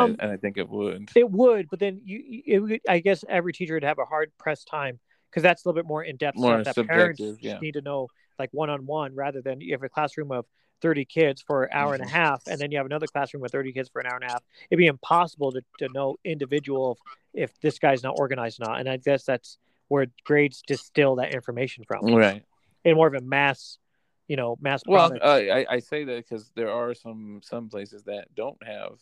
I- 0.00 0.02
Um, 0.04 0.16
and 0.18 0.32
I 0.32 0.36
think 0.36 0.56
it 0.58 0.68
would. 0.68 1.10
It 1.14 1.30
would, 1.30 1.68
but 1.70 1.78
then 1.78 2.00
you, 2.04 2.42
it 2.46 2.58
would, 2.58 2.80
I 2.88 2.98
guess 2.98 3.24
every 3.28 3.52
teacher 3.52 3.74
would 3.74 3.84
have 3.84 3.98
a 3.98 4.04
hard 4.04 4.32
pressed 4.38 4.66
time 4.68 4.98
because 5.30 5.42
that's 5.44 5.64
a 5.64 5.68
little 5.68 5.80
bit 5.80 5.86
more 5.88 6.02
in 6.02 6.16
depth 6.16 6.36
More 6.38 6.62
stuff 6.62 6.74
that 6.76 6.86
parents 6.88 7.22
yeah. 7.40 7.58
need 7.60 7.72
to 7.74 7.82
know, 7.82 8.08
like 8.38 8.50
one 8.52 8.68
on 8.68 8.84
one, 8.86 9.14
rather 9.14 9.40
than 9.40 9.60
you 9.60 9.72
have 9.74 9.82
a 9.84 9.88
classroom 9.88 10.32
of 10.32 10.44
30 10.82 11.04
kids 11.04 11.40
for 11.40 11.64
an 11.64 11.70
hour 11.72 11.94
and 11.94 12.02
a 12.02 12.08
half, 12.08 12.42
and 12.48 12.60
then 12.60 12.70
you 12.70 12.76
have 12.78 12.86
another 12.86 13.06
classroom 13.06 13.40
with 13.42 13.52
30 13.52 13.72
kids 13.72 13.88
for 13.88 14.00
an 14.00 14.06
hour 14.06 14.16
and 14.16 14.24
a 14.24 14.32
half. 14.32 14.42
It'd 14.70 14.78
be 14.78 14.86
impossible 14.88 15.52
to, 15.52 15.62
to 15.78 15.88
know 15.94 16.16
individual 16.24 16.98
if 17.32 17.58
this 17.60 17.78
guy's 17.78 18.02
not 18.02 18.14
organized 18.18 18.60
or 18.60 18.66
not. 18.66 18.80
And 18.80 18.88
I 18.88 18.96
guess 18.98 19.24
that's 19.24 19.56
where 19.88 20.06
grades 20.24 20.62
distill 20.66 21.16
that 21.16 21.32
information 21.32 21.84
from 21.84 22.06
Right. 22.12 22.42
in 22.84 22.96
more 22.96 23.06
of 23.06 23.14
a 23.14 23.20
mass, 23.20 23.78
you 24.28 24.36
know, 24.36 24.56
mass. 24.60 24.82
Well, 24.86 25.12
uh, 25.22 25.26
I 25.26 25.66
I 25.68 25.78
say 25.78 26.04
that 26.04 26.16
because 26.16 26.50
there 26.54 26.70
are 26.70 26.94
some 26.94 27.40
some 27.42 27.68
places 27.68 28.04
that 28.04 28.34
don't 28.34 28.62
have, 28.66 28.98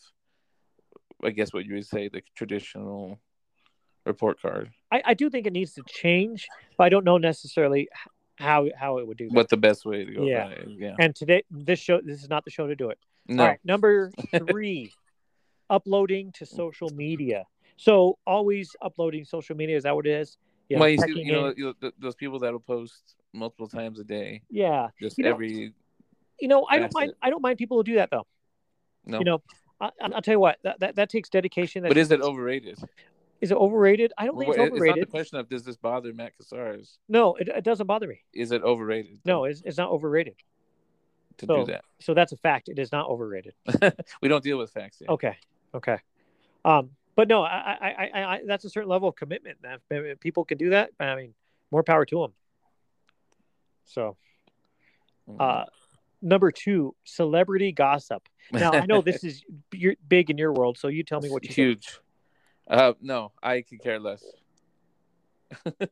I 1.22 1.30
guess 1.30 1.52
what 1.52 1.64
you 1.64 1.74
would 1.74 1.86
say 1.86 2.08
the 2.08 2.22
traditional 2.34 3.18
report 4.04 4.40
card. 4.40 4.70
I, 4.90 5.02
I 5.06 5.14
do 5.14 5.30
think 5.30 5.46
it 5.46 5.52
needs 5.52 5.74
to 5.74 5.82
change, 5.86 6.48
but 6.76 6.84
I 6.84 6.88
don't 6.88 7.04
know 7.04 7.18
necessarily 7.18 7.88
how 8.36 8.66
how 8.76 8.98
it 8.98 9.06
would 9.06 9.16
do 9.16 9.28
that. 9.28 9.34
What 9.34 9.48
the 9.48 9.56
best 9.56 9.84
way 9.86 10.04
to 10.04 10.12
go 10.12 10.24
Yeah. 10.26 10.46
about 10.46 10.52
it 10.58 10.68
is. 10.68 10.78
Yeah. 10.78 10.96
And 10.98 11.14
today, 11.14 11.44
this 11.50 11.78
show, 11.78 12.00
this 12.02 12.22
is 12.22 12.28
not 12.28 12.44
the 12.44 12.50
show 12.50 12.66
to 12.66 12.76
do 12.76 12.90
it. 12.90 12.98
No. 13.26 13.42
All 13.42 13.48
right, 13.50 13.60
number 13.64 14.10
three, 14.36 14.92
uploading 15.70 16.32
to 16.32 16.46
social 16.46 16.90
media. 16.90 17.44
So 17.76 18.18
always 18.26 18.76
uploading 18.82 19.24
social 19.24 19.56
media. 19.56 19.76
Is 19.76 19.82
that 19.84 19.96
what 19.96 20.06
it 20.06 20.12
is? 20.12 20.36
Yeah, 20.68 20.78
well, 20.80 20.88
you 20.88 20.98
see, 20.98 21.12
you 21.20 21.32
know, 21.32 21.46
in. 21.48 21.54
you 21.56 21.74
know, 21.80 21.90
those 21.98 22.14
people 22.14 22.38
that 22.40 22.52
will 22.52 22.60
post 22.60 23.16
multiple 23.32 23.68
times 23.68 23.98
a 24.00 24.04
day, 24.04 24.42
yeah. 24.50 24.88
just 25.00 25.18
You 25.18 25.24
know, 25.24 25.30
every 25.30 25.72
You 26.40 26.48
know, 26.48 26.66
I 26.68 26.74
don't 26.76 26.82
That's 26.84 26.94
mind. 26.94 27.10
it. 27.10 27.16
I 27.22 27.30
don't 27.30 27.42
mind 27.42 27.58
people 27.58 27.76
who 27.76 27.84
do 27.84 27.96
that 27.96 28.10
though. 28.10 28.26
no. 29.04 29.18
You 29.18 29.24
know, 29.24 29.42
I, 29.80 29.90
I'll 30.00 30.22
tell 30.22 30.32
you 30.34 30.40
what. 30.40 30.58
That 30.62 30.80
that, 30.80 30.96
that 30.96 31.10
takes 31.10 31.28
dedication. 31.28 31.82
That 31.82 31.88
but 31.88 31.98
is 31.98 32.10
it 32.10 32.20
overrated? 32.20 32.78
is 33.40 33.50
it 33.50 33.56
overrated? 33.56 34.12
I 34.16 34.24
don't 34.26 34.38
think 34.38 34.48
it's 34.50 34.58
it- 34.58 34.62
It's 34.62 34.70
not 34.70 34.76
overrated. 34.76 35.02
the 35.02 35.10
question 35.10 35.38
of 35.38 35.48
does 35.50 35.64
this 35.64 35.76
bother 35.76 36.14
Matt 36.14 36.32
Casarez? 36.38 36.96
No, 37.08 37.34
it, 37.34 37.48
it 37.48 37.64
doesn't 37.64 37.86
bother 37.86 38.06
me. 38.06 38.22
Is 38.32 38.52
it 38.52 38.62
overrated? 38.62 39.18
No, 39.26 39.44
it's, 39.44 39.60
it's 39.66 39.76
not 39.76 39.90
overrated. 39.90 40.36
to 41.38 41.46
so- 41.46 41.56
do 41.66 41.72
that. 41.72 41.84
So 42.00 42.14
that's 42.14 42.32
a 42.32 42.36
fact. 42.38 42.68
It 42.70 42.78
is 42.78 42.90
not 42.90 43.06
overrated. 43.08 43.54
we 44.22 44.28
don't 44.28 44.42
deal 44.42 44.56
with 44.56 44.70
facts 44.70 44.98
yet. 45.00 45.10
Okay. 45.10 45.36
Okay. 45.74 45.98
Um, 46.64 46.90
but 47.16 47.28
no, 47.28 47.42
I, 47.42 47.76
I, 47.80 48.10
I, 48.14 48.24
I, 48.34 48.40
that's 48.46 48.64
a 48.64 48.70
certain 48.70 48.88
level 48.88 49.08
of 49.08 49.16
commitment. 49.16 49.58
That 49.62 49.80
if 49.90 50.20
people 50.20 50.44
can 50.44 50.58
do 50.58 50.70
that. 50.70 50.90
I 50.98 51.14
mean, 51.14 51.34
more 51.70 51.82
power 51.82 52.04
to 52.06 52.20
them. 52.20 52.32
So, 53.84 54.16
Mm. 55.26 55.36
uh, 55.40 55.64
number 56.20 56.52
two, 56.52 56.94
celebrity 57.04 57.72
gossip. 57.72 58.28
Now 58.52 58.72
I 58.72 58.84
know 58.84 59.00
this 59.00 59.24
is 59.24 59.42
you're 59.72 59.94
big 60.06 60.28
in 60.28 60.36
your 60.36 60.52
world, 60.52 60.76
so 60.76 60.88
you 60.88 61.02
tell 61.02 61.20
me 61.20 61.30
what 61.30 61.44
you 61.44 61.48
think. 61.48 61.56
huge. 61.56 62.00
Uh, 62.68 62.92
no, 63.00 63.32
I 63.42 63.62
could 63.62 63.82
care 63.82 63.98
less. 63.98 64.22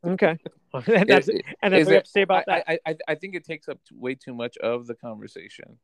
Okay. 0.04 0.38
and 0.86 1.08
that's 1.08 1.28
Is- 1.28 1.40
and 1.62 1.72
that's 1.72 1.84
what 1.86 1.90
you 1.90 1.94
have 1.94 2.04
to 2.04 2.10
say 2.10 2.22
about 2.22 2.44
that. 2.46 2.64
I, 2.66 2.72
I, 2.72 2.90
I, 2.90 2.96
I 3.08 3.14
think 3.14 3.34
it 3.34 3.44
takes 3.44 3.68
up 3.68 3.78
way 3.92 4.14
too 4.14 4.34
much 4.34 4.56
of 4.58 4.86
the 4.86 4.94
conversation 4.94 5.78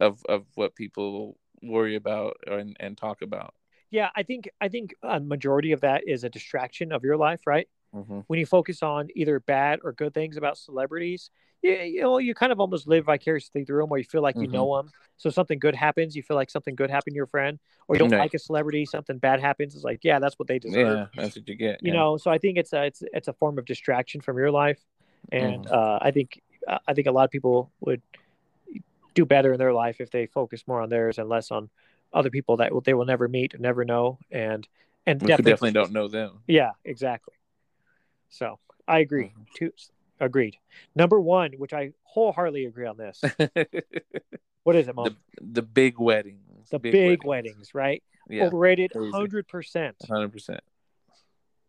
of 0.00 0.20
of 0.28 0.44
what 0.54 0.74
people 0.74 1.38
worry 1.62 1.96
about 1.96 2.36
and, 2.46 2.76
and 2.80 2.96
talk 2.96 3.22
about. 3.22 3.54
Yeah, 3.90 4.10
I 4.16 4.22
think 4.22 4.48
I 4.60 4.68
think 4.68 4.94
a 5.02 5.20
majority 5.20 5.72
of 5.72 5.80
that 5.82 6.06
is 6.06 6.24
a 6.24 6.28
distraction 6.28 6.92
of 6.92 7.04
your 7.04 7.16
life, 7.16 7.46
right? 7.46 7.68
Mm-hmm. 7.94 8.20
when 8.26 8.38
you 8.38 8.44
focus 8.44 8.82
on 8.82 9.08
either 9.16 9.40
bad 9.40 9.80
or 9.82 9.92
good 9.94 10.12
things 10.12 10.36
about 10.36 10.58
celebrities, 10.58 11.30
you, 11.62 11.72
you 11.72 12.00
know, 12.02 12.18
you 12.18 12.34
kind 12.34 12.52
of 12.52 12.60
almost 12.60 12.86
live 12.86 13.06
vicariously 13.06 13.64
through 13.64 13.80
them 13.80 13.88
where 13.88 13.98
you 13.98 14.04
feel 14.04 14.20
like 14.22 14.36
you 14.36 14.46
Mhm. 14.46 14.52
know 14.52 14.76
them. 14.76 14.90
So 15.16 15.30
something 15.30 15.58
good 15.58 15.74
happens, 15.74 16.14
you 16.14 16.22
feel 16.22 16.36
like 16.36 16.50
something 16.50 16.74
good 16.74 16.90
happened 16.90 17.14
to 17.14 17.16
your 17.16 17.26
friend, 17.26 17.58
or 17.88 17.94
you 17.94 17.98
don't 18.00 18.10
Right. 18.10 18.20
like 18.20 18.34
a 18.34 18.38
celebrity, 18.38 18.84
something 18.84 19.16
bad 19.18 19.40
happens. 19.40 19.74
It's 19.74 19.84
like, 19.84 20.00
yeah, 20.02 20.18
that's 20.18 20.38
what 20.38 20.48
they 20.48 20.58
deserve. 20.58 20.84
Yeah, 20.84 21.06
that's 21.16 21.36
what 21.36 21.48
you 21.48 21.54
get. 21.54 21.82
You 21.82 21.92
yeah. 21.92 21.98
know, 21.98 22.18
so 22.18 22.30
I 22.30 22.36
think 22.36 22.58
it's 22.58 22.74
a 22.74 22.84
it's 22.84 23.02
it's 23.14 23.28
a 23.28 23.32
form 23.32 23.58
of 23.58 23.64
distraction 23.64 24.20
from 24.20 24.36
your 24.36 24.50
life, 24.50 24.84
and 25.32 25.64
Mhm. 25.64 25.72
uh, 25.72 25.98
I 26.02 26.10
think 26.10 26.42
uh, 26.68 26.78
I 26.86 26.92
think 26.92 27.06
a 27.06 27.12
lot 27.12 27.24
of 27.24 27.30
people 27.30 27.72
would 27.80 28.02
do 29.14 29.24
better 29.24 29.52
in 29.52 29.58
their 29.58 29.72
life 29.72 30.00
if 30.00 30.10
they 30.10 30.26
focus 30.26 30.64
more 30.66 30.80
on 30.80 30.90
theirs 30.90 31.18
and 31.18 31.28
less 31.28 31.50
on 31.50 31.70
other 32.12 32.30
people 32.30 32.56
that 32.58 32.72
will, 32.72 32.80
they 32.80 32.94
will 32.94 33.04
never 33.04 33.28
meet, 33.28 33.58
never 33.58 33.84
know, 33.84 34.18
and 34.30 34.66
and 35.06 35.22
We 35.22 35.28
definitely 35.28 35.72
don't 35.72 35.92
know 35.92 36.08
them. 36.08 36.40
Yeah, 36.46 36.72
exactly. 36.84 37.34
So 38.30 38.58
I 38.86 38.98
agree. 38.98 39.32
Mhm. 39.36 39.46
Two 39.54 39.72
agreed. 40.20 40.56
Number 40.94 41.20
one, 41.20 41.52
which 41.52 41.72
I 41.72 41.92
wholeheartedly 42.02 42.66
agree 42.66 42.86
on 42.86 42.96
this. 42.96 43.22
What 44.64 44.76
is 44.76 44.86
it, 44.86 44.94
Mom? 44.94 45.16
the 45.40 45.62
big 45.62 45.98
weddings. 45.98 46.68
The 46.70 46.78
big, 46.78 47.24
weddings, 47.24 47.74
right? 47.74 48.02
Yeah, 48.28 48.44
Overrated, 48.48 48.90
crazy. 48.92 49.10
hundred 49.12 49.48
percent. 49.48 49.96
hundred 50.06 50.30
percent. 50.30 50.60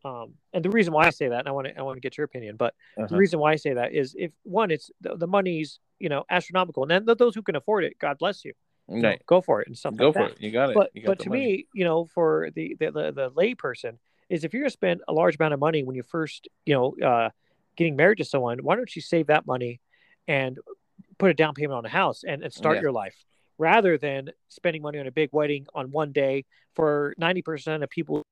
Um, 0.04 0.34
and 0.54 0.66
the 0.66 0.70
reason 0.70 0.94
why 0.94 1.06
I 1.06 1.10
say 1.12 1.30
that, 1.30 1.40
and 1.40 1.48
I 1.48 1.52
want 1.52 1.68
to, 1.68 1.78
I 1.78 1.82
want 1.84 1.96
to 1.96 2.02
get 2.02 2.18
your 2.18 2.26
opinion, 2.26 2.58
but 2.58 2.74
the 2.98 3.04
Uh-huh. 3.04 3.16
reason 3.16 3.40
why 3.40 3.54
I 3.54 3.56
say 3.56 3.74
that 3.74 3.94
is 3.94 4.16
if 4.18 4.34
one, 4.44 4.72
it's 4.72 4.92
the, 5.00 5.16
the 5.16 5.28
money's, 5.28 5.80
you 6.00 6.10
know, 6.10 6.26
astronomical, 6.30 6.84
and 6.84 6.92
then 6.92 7.06
th- 7.06 7.18
those 7.18 7.36
who 7.36 7.42
can 7.42 7.56
afford 7.56 7.86
it, 7.86 7.98
God 8.00 8.18
bless 8.18 8.44
you, 8.44 8.54
You 8.90 9.02
know, 9.02 9.10
Right. 9.10 9.26
go 9.28 9.40
for 9.42 9.62
it 9.62 9.68
and 9.68 9.78
stuff 9.78 9.96
Go 9.96 10.08
like 10.08 10.16
for 10.16 10.24
that. 10.30 10.32
it. 10.38 10.42
You 10.42 10.52
got 10.52 10.72
it. 10.72 10.74
But 10.74 10.92
you 10.94 11.02
got 11.04 11.08
but 11.10 11.20
to 11.20 11.30
money. 11.30 11.42
me, 11.46 11.68
you 11.74 11.84
know, 11.84 12.06
for 12.06 12.50
the 12.56 12.76
the 12.80 12.92
the, 12.92 13.12
the 13.12 13.30
lay 13.36 13.54
person, 13.54 14.00
is 14.30 14.44
if 14.44 14.54
you're 14.54 14.64
gonna 14.64 14.70
spend 14.72 15.02
a 15.08 15.14
large 15.14 15.36
amount 15.40 15.54
of 15.54 15.60
money 15.60 15.84
when 15.84 15.96
you 15.96 16.04
first, 16.04 16.48
you 16.66 16.74
know, 16.74 16.96
uh, 17.08 17.30
getting 17.76 17.96
married 17.96 18.18
to 18.18 18.26
someone, 18.26 18.60
why 18.60 18.76
don't 18.76 18.96
you 18.96 19.02
save 19.02 19.28
that 19.28 19.46
money 19.46 19.80
and 20.28 20.58
put 21.18 21.30
a 21.30 21.34
down 21.34 21.54
payment 21.54 21.78
on 21.78 21.86
a 21.86 21.90
house 21.90 22.24
and, 22.24 22.44
and 22.44 22.52
start 22.54 22.78
Yeah. 22.78 22.82
your 22.84 22.92
life 22.92 23.16
rather 23.58 23.98
than 23.98 24.32
spending 24.48 24.82
money 24.82 25.00
on 25.00 25.06
a 25.08 25.12
big 25.12 25.30
wedding 25.32 25.68
on 25.76 25.92
one 25.92 26.12
day 26.12 26.46
for 26.76 27.14
ninety 27.18 27.42
percent 27.42 27.84
of 27.84 27.90
people, 27.90 28.24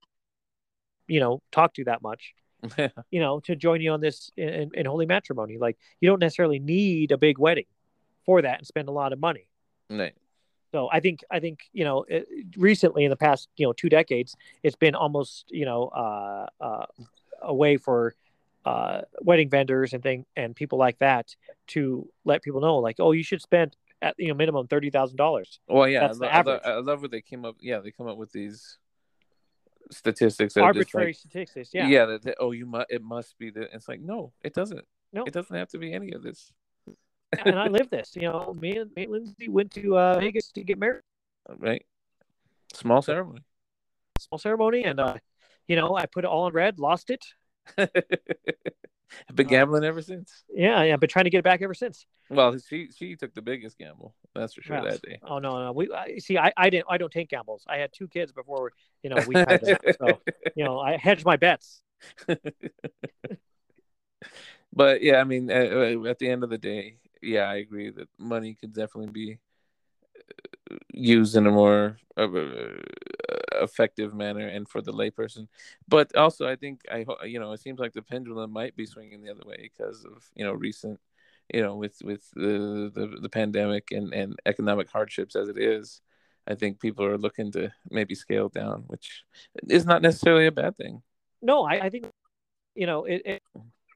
you 1.08 1.20
know, 1.20 1.42
talk 1.52 1.74
to 1.76 1.84
that 1.86 2.02
much 2.02 2.34
you 3.12 3.20
know, 3.20 3.40
to 3.42 3.56
join 3.56 3.82
you 3.82 3.92
on 3.92 4.02
this 4.02 4.32
in, 4.36 4.72
in 4.74 4.86
holy 4.88 5.06
matrimony. 5.06 5.58
Like 5.60 5.78
you 6.02 6.10
don't 6.10 6.20
necessarily 6.20 6.58
need 6.60 7.12
a 7.12 7.18
big 7.18 7.38
wedding 7.38 7.66
for 8.26 8.42
that 8.42 8.58
and 8.58 8.68
spend 8.68 8.90
a 8.90 8.92
lot 8.92 9.14
of 9.14 9.20
money. 9.20 9.48
right. 9.90 10.16
So 10.72 10.90
I 10.92 11.00
think 11.00 11.24
I 11.32 11.40
think 11.40 11.60
you 11.74 11.84
know 11.84 12.06
it, 12.08 12.28
recently 12.58 13.04
in 13.04 13.10
the 13.10 13.16
past 13.16 13.50
you 13.58 13.66
know 13.66 13.74
two 13.74 13.90
decades 13.90 14.36
it's 14.64 14.76
been 14.76 14.96
almost 14.96 15.46
you 15.50 15.66
know 15.66 15.88
uh, 15.88 16.48
uh, 16.60 16.86
a 17.42 17.54
way 17.54 17.78
for 17.78 18.16
uh, 18.66 19.02
wedding 19.22 19.50
vendors 19.50 19.94
and 19.94 20.04
thing 20.04 20.26
and 20.36 20.56
people 20.56 20.78
like 20.78 20.98
that 21.00 21.36
to 21.68 22.10
let 22.26 22.42
people 22.44 22.60
know 22.60 22.78
like 22.78 22.98
oh 23.00 23.14
you 23.14 23.24
should 23.24 23.42
spend 23.42 23.76
at 24.02 24.16
you 24.18 24.28
know 24.28 24.34
minimum 24.34 24.68
thirty 24.68 24.90
thousand 24.90 25.18
dollars. 25.18 25.60
Well, 25.68 25.88
yeah, 25.88 26.04
I, 26.04 26.08
That's 26.08 26.20
lo- 26.20 26.28
I, 26.28 26.32
lo- 26.32 26.40
average. 26.40 26.62
I 26.66 26.80
love 26.80 27.02
what 27.02 27.12
they 27.12 27.22
came 27.22 27.46
up. 27.46 27.56
Yeah, 27.60 27.80
they 27.80 27.92
come 27.92 28.08
up 28.08 28.18
with 28.18 28.32
these 28.32 28.78
statistics 29.92 30.54
that 30.56 30.62
Arbitrary 30.62 31.08
like, 31.08 31.16
statistics, 31.16 31.70
yeah, 31.74 31.88
yeah. 31.88 32.06
that, 32.06 32.24
that- 32.24 32.36
oh, 32.40 32.52
you 32.52 32.66
must. 32.66 32.88
It 32.90 33.04
must 33.04 33.38
be 33.38 33.50
that. 33.52 33.70
It's 33.74 33.88
like 33.88 34.02
no, 34.02 34.34
it 34.44 34.54
doesn't. 34.54 34.86
No. 35.14 35.24
it 35.24 35.34
doesn't 35.34 35.56
have 35.56 35.70
to 35.70 35.78
be 35.78 35.94
any 35.94 36.12
of 36.12 36.22
this. 36.22 36.52
And 37.46 37.60
I 37.60 37.68
live 37.68 37.90
this. 37.90 38.16
You 38.16 38.24
know, 38.24 38.56
me 38.60 38.78
and, 38.78 38.92
me 38.96 39.04
and 39.04 39.12
Lindsay 39.12 39.48
went 39.50 39.72
to 39.74 39.98
uh, 39.98 40.20
Vegas 40.20 40.52
to 40.54 40.64
get 40.64 40.78
married. 40.78 41.02
Right. 41.50 41.86
Small 42.74 43.02
ceremony. 43.02 43.42
small 44.20 44.38
ceremony 44.40 44.84
and 44.84 45.00
uh 45.00 45.16
you 45.68 45.76
know 45.76 45.96
i 45.96 46.06
put 46.06 46.24
it 46.26 46.28
all 46.28 46.48
in 46.48 46.54
red 46.54 46.80
lost 46.80 47.10
it 47.10 47.24
I've 47.78 47.90
been 49.36 49.48
gambling 49.48 49.84
ever 49.86 50.02
since. 50.02 50.44
yeah 50.54 50.84
yeah 50.84 50.94
i've 50.94 51.00
been 51.00 51.10
trying 51.10 51.26
to 51.26 51.30
get 51.30 51.40
it 51.40 51.44
back 51.44 51.62
ever 51.62 51.74
since 51.74 52.06
Well, 52.30 52.58
she 52.58 52.90
she 52.92 53.16
took 53.16 53.34
the 53.34 53.42
biggest 53.42 53.78
gamble. 53.78 54.14
That's 54.36 54.54
for 54.56 54.62
sure 54.62 54.78
Yeah. 54.78 54.90
that 54.92 55.02
day. 55.02 55.20
oh 55.24 55.40
no 55.40 55.64
no 55.64 55.72
we 55.72 55.90
I, 55.94 56.18
see 56.18 56.38
i 56.38 56.52
i 56.58 56.70
didn't 56.70 56.88
i 56.90 56.98
don't 56.98 57.12
take 57.12 57.30
gambles 57.30 57.64
i 57.70 57.78
had 57.78 57.92
two 57.94 58.08
kids 58.10 58.32
before 58.34 58.72
you 59.04 59.10
know 59.12 59.24
we 59.28 59.36
had 59.48 59.62
them 59.62 59.78
so 60.02 60.20
you 60.56 60.66
know 60.66 60.80
i 60.80 60.98
hedged 60.98 61.24
my 61.26 61.38
bets 61.38 61.82
but 64.74 65.02
yeah, 65.02 65.18
I 65.20 65.24
mean, 65.24 65.50
uh, 65.50 66.04
at 66.10 66.20
the 66.20 66.30
end 66.30 66.44
of 66.44 66.50
the 66.50 66.58
day, 66.58 66.98
yeah, 67.22 67.44
I 67.44 67.56
agree 67.56 67.90
that 67.92 68.08
money 68.18 68.56
could 68.56 68.74
definitely 68.74 69.12
be 69.12 69.40
uh, 70.72 70.76
used 70.94 71.36
in 71.36 71.48
a 71.48 71.52
more 71.52 71.98
uh, 72.18 72.28
effective 73.62 74.14
manner 74.14 74.48
and 74.48 74.68
for 74.68 74.82
the 74.82 74.94
layperson. 74.94 75.48
But 75.88 76.16
also, 76.16 76.48
I 76.48 76.56
think 76.56 76.82
I 76.92 77.06
you 77.26 77.40
know 77.40 77.52
it 77.54 77.60
seems 77.62 77.80
like 77.80 77.94
the 77.94 78.02
pendulum 78.02 78.52
might 78.52 78.76
be 78.76 78.86
swinging 78.86 79.22
the 79.22 79.32
other 79.32 79.44
way 79.46 79.58
because 79.62 80.06
of 80.06 80.30
you 80.36 80.46
know 80.46 80.54
recent 80.54 81.00
you 81.54 81.62
know 81.62 81.76
with 81.76 82.02
with 82.04 82.30
the 82.32 82.92
the, 82.94 83.18
the 83.22 83.30
pandemic 83.30 83.92
and 83.92 84.14
and 84.14 84.36
economic 84.46 84.90
hardships 84.90 85.36
as 85.36 85.50
it 85.50 85.58
is. 85.58 86.02
I 86.50 86.56
think 86.56 86.80
people 86.80 87.04
are 87.04 87.18
looking 87.18 87.52
to 87.54 87.74
maybe 87.90 88.16
scale 88.16 88.48
down, 88.48 88.86
which 88.88 89.26
is 89.68 89.86
not 89.86 90.02
necessarily 90.02 90.48
a 90.48 90.52
bad 90.52 90.78
thing. 90.78 91.02
no 91.42 91.64
i, 91.64 91.86
I 91.86 91.90
think 91.90 92.10
you 92.76 92.86
know 92.86 93.06
it, 93.06 93.22
it 93.26 93.44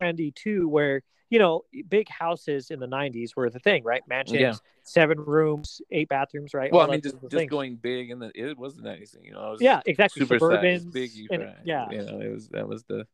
trendy 0.01 0.33
too 0.33 0.67
where 0.67 1.01
you 1.31 1.39
know 1.39 1.63
big 1.89 2.07
houses 2.09 2.69
in 2.69 2.79
the 2.79 2.85
90s 2.87 3.35
were 3.35 3.49
the 3.49 3.57
thing 3.59 3.83
right 3.83 4.03
mansions 4.07 4.39
Yeah. 4.39 4.53
seven 4.83 5.19
rooms 5.19 5.81
eight 5.89 6.09
bathrooms 6.09 6.53
right 6.53 6.71
Well, 6.71 6.81
All 6.81 6.87
I 6.89 6.91
mean, 6.91 7.01
just 7.01 7.15
just 7.21 7.31
things. 7.31 7.49
going 7.49 7.77
big, 7.77 8.11
and 8.11 8.21
the, 8.21 8.31
it 8.35 8.55
was 8.57 8.75
the 8.75 8.83
nice 8.83 9.11
thing, 9.11 9.25
you 9.25 9.33
know. 9.33 9.47
It 9.47 9.51
was 9.53 9.61
yeah 9.61 9.81
exactly 9.87 10.23
suburbans 10.23 10.91
big, 10.91 11.09
and- 11.31 11.47
yeah 11.63 11.89
you 11.89 12.03
know, 12.05 12.19
it 12.19 12.31
was 12.31 12.49
that 12.49 12.67
was 12.67 12.83
the 12.83 13.07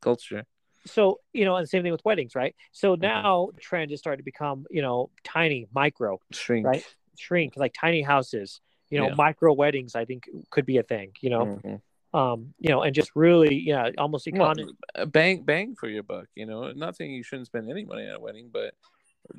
culture. 0.00 0.44
so 0.86 1.18
you 1.32 1.44
know 1.44 1.56
and 1.56 1.68
same 1.68 1.82
thing 1.82 1.92
with 1.92 2.04
weddings 2.04 2.34
right 2.34 2.54
Mm-hmm. 2.54 2.70
so 2.72 2.94
now 2.94 3.48
the 3.54 3.60
trend 3.60 3.90
is 3.90 3.98
starting 3.98 4.18
to 4.20 4.24
become 4.24 4.66
you 4.70 4.82
know 4.82 5.10
tiny 5.24 5.66
micro 5.74 6.20
Shrink, 6.30 6.66
Right. 6.66 6.84
shrink 7.16 7.56
like 7.56 7.72
tiny 7.78 8.02
houses 8.02 8.60
you 8.90 8.98
know 8.98 9.08
Yeah. 9.08 9.14
micro 9.14 9.52
weddings 9.54 9.94
i 9.96 10.04
think 10.04 10.28
could 10.50 10.66
be 10.66 10.76
a 10.78 10.82
thing 10.82 11.08
you 11.20 11.30
know 11.30 11.44
Mhm. 11.46 11.80
Um 12.14 12.54
you 12.60 12.70
know 12.70 12.82
and 12.82 12.94
just 12.94 13.10
really 13.14 13.54
yeah 13.56 13.90
almost 13.98 14.26
Well, 14.32 14.54
econ- 14.54 14.70
uh, 14.94 15.04
bang 15.04 15.42
bang 15.42 15.74
for 15.74 15.88
your 15.88 16.02
buck. 16.04 16.26
You 16.36 16.46
know, 16.46 16.70
not 16.72 16.96
saying 16.96 17.10
you 17.10 17.22
shouldn't 17.24 17.48
spend 17.48 17.68
any 17.68 17.84
money 17.84 18.06
at 18.06 18.16
a 18.16 18.20
wedding, 18.20 18.48
but 18.52 18.72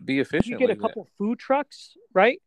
be 0.04 0.20
efficient. 0.20 0.60
you 0.60 0.68
get 0.68 0.70
a 0.70 0.76
couple 0.76 1.08
food 1.18 1.40
trucks 1.40 1.96
right 2.14 2.42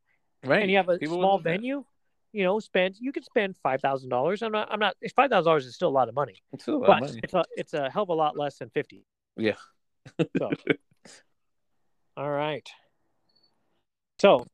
right? 0.44 0.60
and 0.62 0.70
you 0.70 0.76
have 0.76 0.88
a 0.88 0.98
People 0.98 1.16
small 1.18 1.34
love 1.36 1.44
that. 1.44 1.50
venue 1.52 1.84
you 2.32 2.44
know 2.44 2.58
spend 2.60 2.96
you 3.00 3.10
could 3.12 3.24
spend 3.24 3.56
five 3.62 3.80
thousand 3.80 4.08
dollars 4.10 4.42
i'm 4.42 4.52
not 4.52 4.68
i'm 4.72 4.80
not 4.80 4.94
five 5.16 5.30
thousand 5.30 5.46
dollars 5.48 5.64
is 5.64 5.74
still 5.76 5.88
a 5.88 5.96
lot 6.00 6.08
of 6.08 6.14
money 6.14 6.42
It's 6.52 6.64
still 6.64 6.76
a 6.76 6.78
lot 6.78 6.90
of 6.90 7.00
money. 7.08 7.20
it's 7.22 7.32
a 7.34 7.44
it's 7.56 7.74
a 7.74 7.88
hell 7.90 8.02
of 8.02 8.08
a 8.10 8.14
lot 8.14 8.36
less 8.36 8.58
than 8.58 8.68
50 8.70 9.04
Yeah. 9.36 9.54
so 10.36 10.50
all 12.16 12.30
right 12.30 12.68
so 14.20 14.44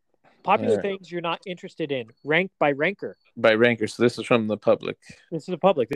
popular 0.43 0.75
right. 0.75 0.83
things 0.83 1.11
you're 1.11 1.21
not 1.23 1.41
interested 1.47 1.91
in 1.91 2.07
ranked 2.23 2.55
by 2.59 2.73
ranker 2.73 3.17
By 3.37 3.53
ranker, 3.55 3.87
so 3.87 4.03
this 4.03 4.19
is 4.19 4.27
from 4.27 4.47
the 4.47 4.57
public. 4.57 4.97
this 5.31 5.43
is 5.43 5.47
the 5.47 5.59
public 5.59 5.91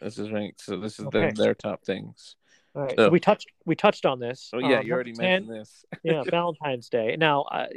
This 0.00 0.18
is 0.18 0.30
ranked, 0.30 0.60
so 0.60 0.78
this 0.78 0.98
is 1.00 1.06
Okay. 1.06 1.18
their, 1.18 1.32
their 1.32 1.54
top 1.54 1.84
things. 1.84 2.36
all 2.74 2.82
right 2.82 2.90
So- 2.96 3.06
so 3.06 3.10
we 3.10 3.18
touched 3.20 3.48
we 3.66 3.74
touched 3.74 4.06
on 4.06 4.18
this 4.20 4.50
Oh 4.52 4.58
yeah, 4.58 4.78
Um, 4.80 4.86
you 4.86 4.92
already 4.92 5.12
10, 5.12 5.46
mentioned 5.46 5.50
this. 5.60 5.84
yeah 6.04 6.22
valentine's 6.30 6.88
day 6.88 7.16
now 7.18 7.44
I, 7.50 7.68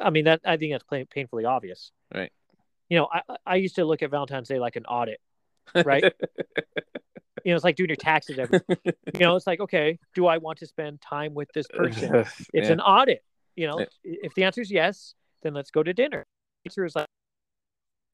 I 0.00 0.10
mean 0.10 0.24
that 0.26 0.40
i 0.44 0.56
think 0.56 0.72
that's 0.72 0.84
plain, 0.84 1.06
painfully 1.06 1.44
obvious 1.44 1.90
Right. 2.14 2.30
you 2.88 2.98
know 2.98 3.08
I, 3.12 3.20
I 3.46 3.56
used 3.56 3.76
to 3.76 3.84
look 3.84 4.02
at 4.02 4.10
valentine's 4.10 4.48
day 4.48 4.58
like 4.58 4.76
an 4.76 4.84
audit 4.86 5.20
Right. 5.84 6.04
you 7.44 7.50
know 7.52 7.54
it's 7.56 7.64
like 7.64 7.76
doing 7.76 7.88
your 7.90 7.96
taxes 7.96 8.38
every 8.38 8.60
you 8.84 9.20
know 9.20 9.34
it's 9.36 9.46
like 9.46 9.60
okay 9.60 9.98
do 10.14 10.26
i 10.26 10.38
want 10.38 10.58
to 10.60 10.66
spend 10.66 11.00
time 11.02 11.34
with 11.34 11.48
this 11.54 11.66
person 11.66 12.14
it's 12.52 12.68
Yeah. 12.68 12.72
an 12.72 12.80
audit 12.80 13.22
you 13.56 13.66
know 13.66 13.80
Yeah. 13.80 13.86
if 14.26 14.34
the 14.34 14.44
answer 14.44 14.60
is 14.60 14.70
yes 14.70 15.14
then 15.42 15.52
let's 15.54 15.70
go 15.70 15.82
to 15.82 15.92
dinner 15.92 16.22
the 16.64 16.68
answer 16.70 16.84
is 16.84 16.94
like 16.96 17.06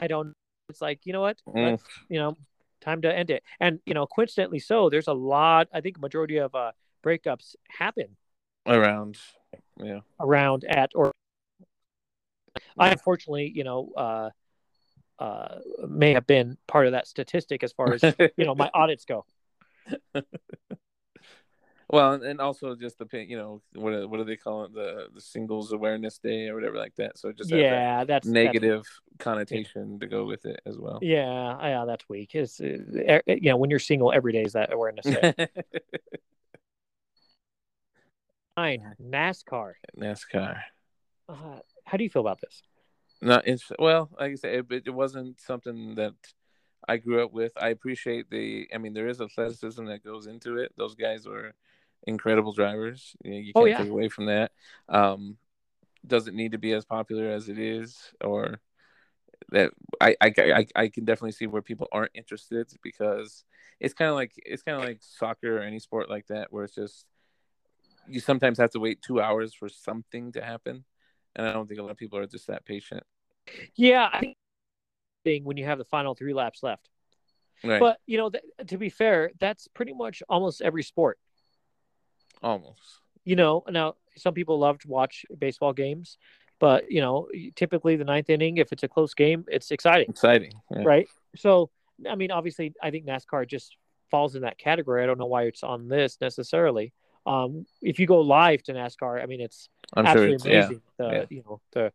i 0.01 0.07
don't 0.07 0.35
it's 0.69 0.81
like 0.81 1.01
you 1.05 1.13
know 1.13 1.21
what 1.21 1.39
Mm. 1.49 1.79
You 2.09 2.19
know 2.19 2.37
time 2.81 3.03
to 3.03 3.15
end 3.15 3.31
it 3.31 3.43
and 3.61 3.79
you 3.85 3.93
know 3.93 4.07
coincidentally 4.07 4.59
so 4.59 4.89
there's 4.89 5.09
a 5.09 5.13
lot 5.13 5.69
i 5.75 5.81
think 5.83 6.01
majority 6.01 6.39
of 6.39 6.55
uh 6.55 6.73
breakups 7.05 7.55
happen 7.69 8.17
around. 8.67 9.19
Yeah. 9.83 10.01
around 10.21 10.65
at 10.65 10.91
or 10.95 11.13
I 12.79 12.91
unfortunately, 12.91 13.53
you 13.55 13.65
know, 13.65 13.91
uh, 13.97 14.31
uh, 15.19 15.59
may 15.89 16.15
have 16.15 16.27
been 16.27 16.57
part 16.67 16.87
of 16.87 16.93
that 16.93 17.07
statistic 17.07 17.63
as 17.63 17.73
far 17.73 17.95
as 17.95 18.03
you 18.03 18.45
know 18.45 18.55
my 18.55 18.71
audits 18.75 19.05
go. 19.05 19.25
Well, 21.93 22.13
and- 22.15 22.41
also 22.41 22.75
just 22.77 22.99
the 22.99 23.07
you 23.27 23.37
know 23.37 23.63
what 23.75 24.09
what 24.09 24.19
do 24.19 24.25
they 24.25 24.37
call 24.37 24.65
it 24.65 24.73
the 24.73 25.09
the 25.15 25.21
singles 25.21 25.73
awareness 25.73 26.19
day 26.19 26.49
or 26.49 26.55
whatever 26.55 26.77
like 26.77 26.95
that. 26.97 27.19
So 27.19 27.29
it 27.31 27.37
just 27.37 27.51
has 27.51 27.59
that 27.59 27.63
Yeah, 27.63 28.05
that's 28.05 28.27
that's- 28.27 28.33
negative 28.33 28.85
connotation 29.19 29.99
to 29.99 30.07
go 30.07 30.25
with 30.25 30.47
it 30.47 30.61
as 30.67 30.79
well. 30.79 30.99
yeah, 31.03 31.59
yeah, 31.61 31.85
that's 31.85 32.09
weak. 32.09 32.35
It's 32.35 32.61
uh, 32.61 33.21
you 33.27 33.51
know 33.51 33.57
when 33.57 33.71
you're 33.71 33.79
single 33.79 34.13
every 34.13 34.33
day 34.33 34.43
is 34.43 34.53
that 34.53 34.73
awareness 34.73 35.05
day. 35.05 35.35
Fine, 38.57 38.95
NASCAR. 39.03 39.73
NASCAR. 39.99 40.61
Uh, 41.29 41.35
how 41.85 41.97
do 41.97 42.05
you 42.05 42.11
feel 42.11 42.23
about 42.23 42.41
this? 42.41 42.63
Not 43.23 43.47
it's 43.47 43.71
well, 43.79 44.11
like 44.19 44.33
I 44.33 44.35
said, 44.35 44.67
it, 44.71 44.83
it 44.87 44.91
wasn't 44.95 45.41
something 45.41 45.95
that 45.97 46.15
I 46.89 46.97
grew 46.97 47.23
up 47.23 47.33
with. 47.33 47.53
I 47.57 47.69
appreciate 47.69 48.31
the. 48.31 48.69
I 48.75 48.79
mean, 48.79 48.95
there 48.95 49.09
is 49.09 49.21
athleticism 49.21 49.85
that 49.87 50.03
goes 50.05 50.27
into 50.27 50.57
it. 50.57 50.73
Those 50.77 50.95
guys 50.95 51.27
were 51.27 51.53
incredible 52.07 52.53
drivers. 52.53 53.15
You, 53.25 53.31
know, 53.31 53.37
you 53.39 53.53
Oh, 53.55 53.61
can't 53.61 53.71
yeah. 53.71 53.83
take 53.83 53.91
away 53.91 54.09
from 54.09 54.27
that. 54.27 54.53
Um, 54.89 55.37
does 56.07 56.27
it 56.29 56.35
need 56.35 56.53
to 56.53 56.59
be 56.59 56.73
as 56.73 56.85
popular 56.85 57.31
as 57.31 57.49
it 57.49 57.59
is, 57.59 57.99
or 58.23 58.61
that 59.51 59.73
I, 60.01 60.17
I, 60.21 60.33
I, 60.39 60.67
I 60.77 60.89
can 60.89 61.05
definitely 61.05 61.33
see 61.33 61.47
where 61.47 61.63
people 61.63 61.89
aren't 61.93 62.13
interested 62.15 62.73
because 62.83 63.45
it's 63.81 63.95
kind 63.95 64.09
of 64.09 64.15
like 64.15 64.33
it's 64.37 64.63
kind 64.63 64.79
of 64.79 64.85
like 64.85 64.99
soccer 65.01 65.59
or 65.59 65.63
any 65.63 65.79
sport 65.79 66.09
like 66.09 66.27
that 66.29 66.53
where 66.53 66.65
it's 66.65 66.75
just 66.75 67.07
you 68.09 68.21
sometimes 68.21 68.59
have 68.59 68.71
to 68.71 68.81
wait 68.81 69.03
two 69.03 69.21
hours 69.21 69.55
for 69.55 69.69
something 69.69 70.33
to 70.33 70.43
happen, 70.43 70.85
and 71.37 71.47
I 71.47 71.53
don't 71.53 71.69
think 71.69 71.81
a 71.81 71.83
lot 71.83 71.93
of 71.93 71.97
people 71.97 72.19
are 72.19 72.27
just 72.27 72.47
that 72.47 72.65
patient. 72.65 73.03
Yeah, 73.77 74.09
I 74.13 74.21
think 74.21 74.37
thing 75.25 75.45
when 75.45 75.57
you 75.57 75.67
have 75.67 75.79
the 75.79 75.85
final 75.85 76.15
three 76.15 76.33
laps 76.35 76.63
left. 76.63 76.89
Right. 77.63 77.81
But 77.81 77.99
you 78.07 78.17
know, 78.17 78.31
th- 78.31 78.45
to 78.69 78.79
be 78.79 78.89
fair, 78.89 79.33
that's 79.39 79.69
pretty 79.69 79.93
much 79.93 80.23
almost 80.29 80.63
every 80.63 80.83
sport. 80.83 81.19
Almost. 82.43 82.81
You 83.25 83.37
know, 83.37 83.65
now 83.69 83.97
some 84.17 84.35
people 84.35 84.59
love 84.59 84.79
to 84.81 84.89
watch 84.89 85.25
baseball 85.39 85.73
games, 85.73 86.17
but 86.59 86.91
you 86.91 87.01
know, 87.01 87.29
typically 87.55 87.97
the 87.97 88.05
ninth 88.05 88.31
inning, 88.31 88.57
if 88.59 88.73
it's 88.73 88.83
a 88.83 88.89
close 88.89 89.15
game, 89.15 89.45
it's 89.49 89.71
exciting, 89.71 90.09
Exciting. 90.11 90.53
Yeah. 90.71 90.83
right? 90.85 91.09
So, 91.37 91.71
I 92.09 92.15
mean, 92.17 92.31
obviously, 92.31 92.73
I 92.83 92.91
think 92.91 93.07
NASCAR 93.07 93.47
just 93.47 93.77
falls 94.11 94.35
in 94.37 94.43
that 94.43 94.59
category. 94.59 95.03
I 95.03 95.07
don't 95.07 95.19
know 95.19 95.27
why 95.27 95.45
it's 95.45 95.63
on 95.63 95.89
this 95.89 96.19
necessarily. 96.21 96.93
Um, 97.27 97.67
if 97.83 97.99
you 97.99 98.07
go 98.07 98.21
live 98.21 98.63
to 98.65 98.73
NASCAR, 98.73 99.23
I 99.23 99.27
mean, 99.27 99.41
it's 99.43 99.69
I'm 99.95 100.05
sure 100.07 100.11
absolutely 100.11 100.35
it's 100.35 100.47
yeah. 100.47 100.53
amazing. 100.65 100.83
The 100.99 101.05
yeah. 101.13 101.25
you 101.29 101.43
know 101.47 101.61
the 101.73 101.93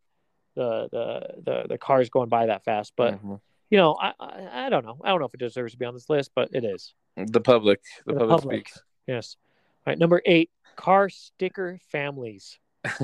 the 0.55 0.89
the 0.91 1.41
the 1.43 1.67
the 1.69 1.77
cars 1.77 2.09
going 2.09 2.29
by 2.29 2.45
that 2.45 2.63
fast, 2.63 2.93
but 2.95 3.15
Mhm. 3.21 3.41
you 3.71 3.77
know, 3.79 3.97
I, 3.99 4.13
I 4.19 4.65
I 4.67 4.69
don't 4.69 4.85
know. 4.85 4.97
I 5.03 5.09
don't 5.09 5.19
know 5.19 5.25
if 5.25 5.33
it 5.33 5.39
deserves 5.39 5.73
to 5.73 5.77
be 5.79 5.85
on 5.85 5.95
this 5.95 6.09
list, 6.09 6.31
but 6.35 6.49
it 6.53 6.63
is. 6.63 6.93
the 7.17 7.41
public. 7.41 7.81
The, 8.05 8.13
The 8.13 8.19
public, 8.19 8.39
public. 8.41 8.71
Yes. 9.07 9.37
Right. 9.85 9.97
Number 9.97 10.21
eight, 10.25 10.49
car 10.75 11.09
sticker 11.09 11.79
families. 11.91 12.57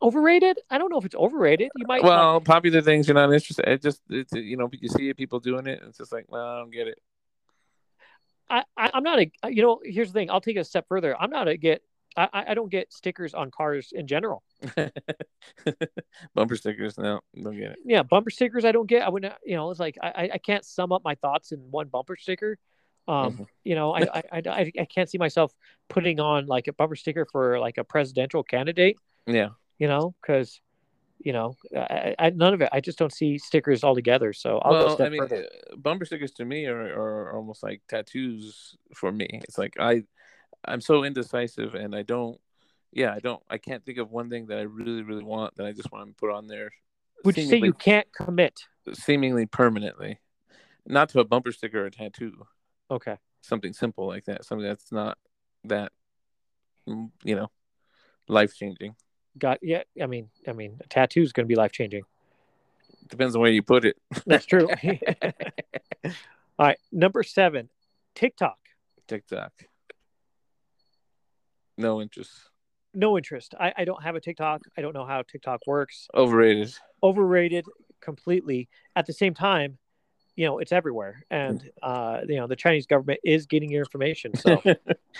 Overrated? 0.00 0.58
I 0.70 0.78
don't 0.78 0.90
know 0.90 0.98
if 0.98 1.04
it's 1.04 1.14
overrated. 1.16 1.70
You 1.76 1.86
might. 1.86 2.04
well, 2.04 2.40
popular 2.40 2.80
things 2.82 3.08
you're 3.08 3.14
not 3.16 3.32
interested. 3.32 3.68
It 3.68 3.82
just 3.82 4.00
it's 4.08 4.32
you 4.32 4.56
know 4.56 4.70
you 4.72 4.88
see 4.88 5.12
people 5.12 5.40
doing 5.40 5.66
it. 5.66 5.80
It's 5.86 5.98
just 5.98 6.12
like 6.12 6.26
well, 6.28 6.46
I 6.46 6.58
don't 6.58 6.70
get 6.72 6.86
it. 6.86 6.98
I, 8.48 8.64
I 8.76 8.90
I'm 8.94 9.02
not 9.02 9.18
a. 9.18 9.30
You 9.50 9.62
know, 9.62 9.80
here's 9.84 10.12
the 10.12 10.18
thing. 10.18 10.30
I'll 10.30 10.40
take 10.40 10.56
it 10.56 10.60
a 10.60 10.64
step 10.64 10.86
further. 10.88 11.20
I'm 11.20 11.30
not 11.30 11.48
a 11.48 11.56
get. 11.56 11.82
I 12.16 12.28
I 12.32 12.54
don't 12.54 12.70
get 12.70 12.92
stickers 12.92 13.34
on 13.34 13.50
cars 13.50 13.92
in 13.92 14.06
general. 14.06 14.44
Bumper 16.34 16.56
stickers, 16.56 16.96
no, 16.98 17.20
don't 17.42 17.56
get 17.56 17.72
it. 17.72 17.78
Yeah, 17.84 18.02
bumper 18.02 18.30
stickers. 18.30 18.64
I 18.64 18.70
don't 18.72 18.86
get. 18.86 19.02
I 19.02 19.08
wouldn't. 19.08 19.34
You 19.44 19.56
know, 19.56 19.70
it's 19.70 19.80
like 19.80 19.98
I- 20.00 20.30
I 20.34 20.38
can't 20.38 20.64
sum 20.64 20.92
up 20.92 21.02
my 21.04 21.16
thoughts 21.16 21.50
in 21.52 21.58
one 21.70 21.88
bumper 21.88 22.16
sticker. 22.16 22.56
Um, 23.08 23.32
Mhm. 23.36 23.46
you 23.64 23.74
know, 23.74 23.94
I, 23.94 24.02
I 24.14 24.22
I 24.32 24.72
I 24.78 24.84
can't 24.84 25.10
see 25.10 25.18
myself 25.18 25.52
putting 25.88 26.20
on 26.20 26.46
like 26.46 26.68
a 26.68 26.72
bumper 26.72 26.96
sticker 26.96 27.26
for 27.30 27.58
like 27.58 27.78
a 27.78 27.84
presidential 27.84 28.42
candidate. 28.42 28.96
Yeah, 29.26 29.50
you 29.78 29.88
know, 29.88 30.14
because 30.20 30.60
you 31.24 31.32
know, 31.32 31.56
I, 31.76 32.14
I, 32.18 32.30
none 32.30 32.54
of 32.54 32.62
it. 32.62 32.68
I 32.72 32.80
just 32.80 32.98
don't 32.98 33.12
see 33.12 33.38
stickers 33.38 33.84
altogether. 33.84 34.32
So 34.32 34.58
I'll 34.58 34.72
go 34.72 34.86
well, 34.86 34.94
step 34.96 35.06
I 35.06 35.10
mean, 35.10 35.20
further. 35.20 35.46
uh, 35.72 35.76
bumper 35.76 36.04
stickers 36.04 36.32
to 36.32 36.44
me 36.44 36.66
are, 36.66 36.80
are 36.80 37.36
almost 37.36 37.62
like 37.62 37.82
tattoos 37.88 38.76
for 38.94 39.12
me. 39.12 39.28
It's 39.44 39.58
like 39.58 39.74
I, 39.78 40.02
I'm 40.64 40.80
so 40.80 41.04
indecisive, 41.04 41.74
and 41.74 41.94
I 41.94 42.02
don't. 42.02 42.40
Yeah, 42.92 43.14
I 43.14 43.20
don't. 43.20 43.42
I 43.48 43.58
can't 43.58 43.84
think 43.84 43.98
of 43.98 44.10
one 44.10 44.28
thing 44.28 44.46
that 44.46 44.58
I 44.58 44.62
really, 44.62 45.02
really 45.02 45.24
want 45.24 45.54
that 45.56 45.66
I 45.66 45.72
just 45.72 45.92
want 45.92 46.08
to 46.08 46.14
put 46.14 46.30
on 46.30 46.46
there. 46.46 46.70
Would 47.24 47.36
you 47.36 47.46
say 47.46 47.58
you 47.58 47.72
can't 47.72 48.12
commit? 48.12 48.64
seemingly 48.92 49.46
permanently, 49.46 50.18
not 50.86 51.08
to 51.10 51.20
a 51.20 51.24
bumper 51.24 51.52
sticker 51.52 51.82
or 51.82 51.86
a 51.86 51.90
tattoo, 51.90 52.46
Okay. 52.92 53.16
something 53.40 53.72
simple 53.72 54.06
like 54.06 54.26
that, 54.26 54.44
something 54.44 54.66
that's 54.66 54.92
not 54.92 55.16
that, 55.64 55.92
mm, 56.86 57.10
you 57.24 57.34
know, 57.34 57.50
life 58.28 58.54
changing. 58.54 58.94
Got 59.38 59.60
yeah. 59.62 59.82
I 60.00 60.06
mean, 60.06 60.28
I 60.46 60.52
mean, 60.52 60.78
a 60.84 60.86
tattoo 60.88 61.22
is 61.22 61.32
going 61.32 61.46
to 61.46 61.48
be 61.48 61.54
life 61.54 61.72
changing. 61.72 62.02
Depends 63.08 63.34
on 63.34 63.40
where 63.40 63.50
you 63.50 63.62
put 63.62 63.86
it. 63.86 63.96
That's 64.26 64.44
true. 64.44 64.68
All 66.04 66.12
right, 66.58 66.78
number 66.92 67.22
seven, 67.22 67.70
TikTok. 68.14 68.58
TikTok. 69.08 69.52
No 71.78 72.02
interest. 72.02 72.30
No 72.92 73.16
interest. 73.16 73.54
I, 73.58 73.72
I 73.78 73.84
don't 73.86 74.02
have 74.02 74.16
a 74.16 74.20
TikTok. 74.20 74.62
I 74.76 74.82
don't 74.82 74.92
know 74.92 75.06
how 75.06 75.22
TikTok 75.22 75.60
works. 75.66 76.08
Overrated. 76.14 76.74
Overrated 77.02 77.64
completely. 78.02 78.68
At 78.94 79.06
the 79.06 79.14
same 79.14 79.32
time, 79.32 79.78
you 80.36 80.46
know, 80.46 80.58
it's 80.58 80.72
everywhere, 80.72 81.24
and 81.30 81.70
uh, 81.82 82.20
you 82.28 82.36
know, 82.36 82.46
the 82.46 82.56
Chinese 82.56 82.86
government 82.86 83.20
is 83.24 83.46
getting 83.46 83.70
your 83.70 83.82
information. 83.82 84.32
So 84.42 84.60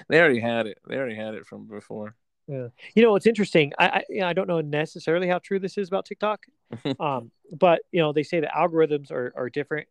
they 0.09 0.21
already 0.21 0.41
had 0.41 0.67
it. 0.67 0.79
They 0.89 0.97
already 0.97 1.17
had 1.17 1.35
it 1.35 1.47
from 1.47 1.67
before. 1.67 2.15
Yeah 2.49 2.69
you 2.95 3.03
know, 3.03 3.17
it's 3.17 3.27
interesting. 3.27 3.73
I 3.79 3.87
I, 3.87 4.05
you 4.09 4.21
know, 4.21 4.27
I 4.27 4.33
don't 4.33 4.49
know 4.49 4.61
necessarily 4.61 5.29
how 5.29 5.39
true 5.39 5.59
this 5.59 5.79
is 5.79 5.89
about 5.89 6.07
TikTok, 6.07 6.45
um, 7.01 7.31
but 7.59 7.83
you 7.91 8.01
know, 8.01 8.13
they 8.13 8.23
say 8.23 8.41
the 8.41 8.49
algorithms 8.49 9.11
are 9.11 9.33
are 9.37 9.51
different. 9.51 9.89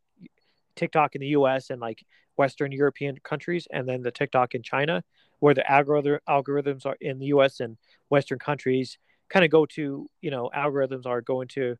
TikTok 0.75 1.15
in 1.15 1.21
the 1.21 1.27
U.S. 1.27 1.69
and 1.69 1.81
like 1.81 2.05
Western 2.37 2.71
European 2.71 3.17
countries, 3.23 3.67
and 3.71 3.87
then 3.87 4.01
the 4.01 4.11
TikTok 4.11 4.55
in 4.55 4.63
China, 4.63 5.03
where 5.39 5.53
the 5.53 5.69
algorithm 5.69 6.19
algorithms 6.29 6.85
are 6.85 6.97
in 7.01 7.19
the 7.19 7.27
U.S. 7.27 7.59
and 7.59 7.77
Western 8.09 8.39
countries 8.39 8.97
kind 9.29 9.45
of 9.45 9.51
go 9.51 9.65
to 9.65 10.09
you 10.21 10.31
know 10.31 10.49
algorithms 10.55 11.05
are 11.05 11.21
going 11.21 11.47
to 11.49 11.75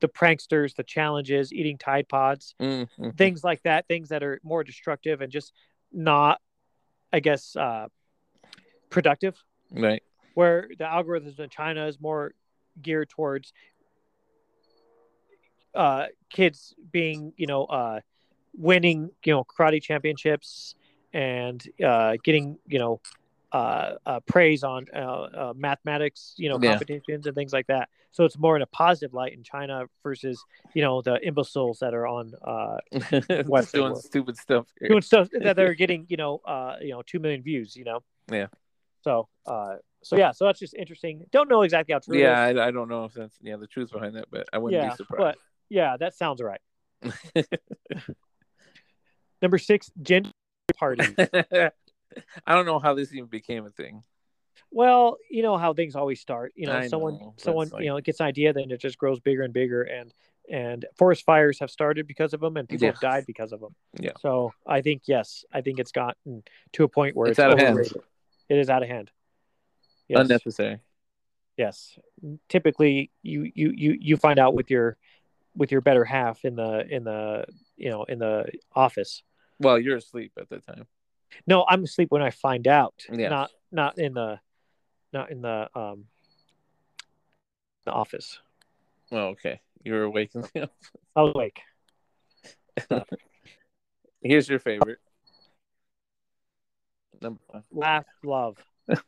the 0.00 0.08
pranksters, 0.08 0.74
the 0.74 0.82
challenges, 0.84 1.52
eating 1.52 1.78
Tide 1.78 2.08
Pods, 2.08 2.54
Mm-hmm. 2.60 3.10
things 3.10 3.42
like 3.44 3.62
that, 3.62 3.86
things 3.88 4.08
that 4.10 4.22
are 4.22 4.40
more 4.42 4.62
destructive 4.64 5.20
and 5.20 5.30
just 5.32 5.52
not, 5.92 6.40
I 7.12 7.20
guess, 7.20 7.56
uh, 7.56 7.86
productive 8.90 9.42
Right. 9.70 10.02
where 10.34 10.68
the 10.78 10.84
algorithms 10.84 11.38
in 11.38 11.48
China 11.50 11.86
is 11.86 12.00
more 12.00 12.32
geared 12.80 13.08
towards 13.08 13.52
uh, 15.74 16.06
kids 16.30 16.74
being, 16.92 17.32
you 17.36 17.46
know, 17.46 17.64
uh, 17.64 18.00
winning, 18.56 19.10
you 19.24 19.32
know, 19.32 19.44
karate 19.44 19.82
championships 19.82 20.74
and 21.12 21.62
uh, 21.84 22.16
getting, 22.24 22.58
you 22.66 22.78
know, 22.78 23.00
uh, 23.56 23.96
uh, 24.04 24.20
praise 24.26 24.62
on 24.64 24.86
uh, 24.94 24.98
uh, 24.98 25.52
mathematics, 25.56 26.34
you 26.36 26.48
know, 26.50 26.58
Yeah. 26.60 26.70
competitions 26.72 27.26
and 27.26 27.34
things 27.34 27.52
like 27.52 27.66
that. 27.68 27.88
So 28.12 28.24
it's 28.24 28.38
more 28.38 28.54
in 28.56 28.62
a 28.62 28.66
positive 28.66 29.14
light 29.14 29.32
in 29.32 29.42
China 29.42 29.86
versus, 30.02 30.42
you 30.74 30.82
know, 30.82 31.00
the 31.02 31.16
imbeciles 31.26 31.78
that 31.80 31.94
are 31.94 32.06
on 32.06 32.34
uh, 32.44 32.78
Western 33.46 33.80
doing 33.80 33.92
world. 33.92 34.04
stupid 34.04 34.36
stuff. 34.36 34.66
here. 34.78 34.88
doing 34.90 35.02
stuff 35.02 35.28
that 35.32 35.56
they're 35.56 35.74
getting, 35.82 36.06
you 36.08 36.16
know, 36.16 36.40
uh, 36.44 36.76
you 36.80 36.90
know, 36.90 37.02
two 37.10 37.18
million 37.18 37.42
views, 37.42 37.76
you 37.76 37.84
know. 37.84 38.00
Yeah. 38.30 38.48
So, 39.02 39.28
uh, 39.46 39.76
so 40.02 40.16
yeah, 40.16 40.32
so 40.32 40.44
that's 40.46 40.60
just 40.60 40.74
interesting. 40.74 41.24
Don't 41.30 41.48
know 41.48 41.62
exactly 41.62 41.92
how 41.94 42.00
true. 42.00 42.18
Yeah. 42.18 42.38
I, 42.40 42.68
I 42.68 42.70
don't 42.70 42.88
know 42.88 43.04
if 43.04 43.14
that's 43.14 43.36
yeah 43.40 43.56
the 43.56 43.66
truth 43.66 43.90
behind 43.92 44.16
that, 44.16 44.26
but 44.30 44.46
I 44.52 44.58
wouldn't 44.58 44.82
yeah, 44.82 44.90
be 44.90 44.96
surprised. 44.96 45.20
but 45.20 45.36
yeah, 45.68 45.96
that 45.98 46.14
sounds 46.14 46.42
right. 46.42 46.60
Number 49.42 49.58
six, 49.58 49.90
gender 50.02 50.30
parties. 50.78 51.14
I 52.46 52.54
don't 52.54 52.66
know 52.66 52.78
how 52.78 52.94
this 52.94 53.12
even 53.12 53.26
became 53.26 53.66
a 53.66 53.70
thing. 53.70 54.02
well, 54.70 55.16
you 55.30 55.42
know 55.42 55.56
how 55.56 55.72
things 55.74 55.94
always 55.96 56.20
start. 56.20 56.52
You 56.56 56.66
know, 56.66 56.76
I 56.76 56.88
someone, 56.88 57.14
know, 57.14 57.34
someone, 57.36 57.68
like- 57.70 57.82
you 57.82 57.88
know, 57.88 58.00
gets 58.00 58.20
an 58.20 58.26
idea, 58.26 58.52
then 58.52 58.70
it 58.70 58.80
just 58.80 58.98
grows 58.98 59.20
bigger 59.20 59.42
and 59.42 59.52
bigger, 59.52 59.82
and 59.82 60.12
and 60.48 60.86
forest 60.96 61.24
fires 61.24 61.58
have 61.58 61.70
started 61.72 62.06
because 62.06 62.32
of 62.32 62.38
them, 62.40 62.56
and 62.56 62.68
people 62.68 62.84
Yeah. 62.86 62.92
have 62.92 63.00
died 63.00 63.24
because 63.26 63.52
of 63.52 63.58
them. 63.60 63.74
Yeah. 63.98 64.12
So 64.20 64.52
I 64.66 64.80
think 64.80 65.02
yes, 65.06 65.44
I 65.52 65.60
think 65.60 65.80
it's 65.80 65.90
gotten 65.92 66.44
to 66.74 66.84
a 66.84 66.88
point 66.88 67.16
where 67.16 67.28
It's 67.28 67.38
it's, 67.38 67.44
out 67.44 67.52
of 67.52 67.58
hand. 67.58 67.78
It 68.48 68.56
is 68.58 68.70
out 68.70 68.82
of 68.84 68.88
hand. 68.88 69.10
Yes. 70.08 70.20
Unnecessary. 70.20 70.78
yes 71.56 71.98
typically 72.48 73.10
you 73.22 73.50
you 73.54 73.72
you 73.74 73.96
you 73.98 74.16
find 74.18 74.38
out 74.38 74.54
with 74.54 74.70
your 74.70 74.96
with 75.56 75.72
your 75.72 75.80
better 75.80 76.04
half 76.04 76.44
in 76.44 76.54
the 76.54 76.86
in 76.94 77.02
the 77.02 77.44
you 77.76 77.90
know 77.90 78.04
in 78.04 78.18
the 78.18 78.44
office 78.74 79.22
Well, 79.58 79.78
you're 79.80 79.96
asleep 79.96 80.32
at 80.38 80.48
the 80.50 80.58
time. 80.60 80.86
No 81.46 81.64
i'm 81.68 81.84
asleep 81.84 82.10
when 82.10 82.22
i 82.22 82.30
find 82.30 82.66
out 82.68 82.94
Yes. 83.12 83.30
not 83.30 83.50
not 83.72 83.98
in 83.98 84.14
the 84.14 84.38
not 85.12 85.30
in 85.30 85.40
the 85.42 85.68
um 85.74 86.06
the 87.84 87.92
office 87.92 88.40
Well, 89.10 89.28
okay. 89.28 89.60
You're 89.84 90.02
awake. 90.04 90.30
and- 90.34 90.50
i 91.16 91.22
was 91.22 91.32
awake 91.34 91.60
Here's 94.22 94.48
your 94.48 94.58
favorite. 94.58 94.98
Number 97.22 97.40
five. 97.52 97.62
laugh 97.72 98.04
love 98.24 98.56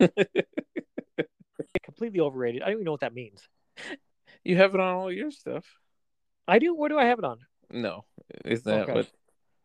completely 1.82 2.20
overrated 2.20 2.62
i 2.62 2.66
don't 2.66 2.74
even 2.74 2.84
know 2.84 2.92
what 2.92 3.00
that 3.00 3.14
means 3.14 3.48
you 4.44 4.56
have 4.56 4.74
it 4.74 4.80
on 4.80 4.94
all 4.94 5.12
your 5.12 5.30
stuff. 5.30 5.64
i 6.46 6.58
do 6.58 6.74
where 6.74 6.88
do 6.88 6.98
i 6.98 7.04
have 7.04 7.18
it 7.18 7.24
on 7.24 7.38
No, 7.70 8.04
is 8.44 8.62
that 8.62 8.82
Okay. 8.82 8.92
what 8.94 9.08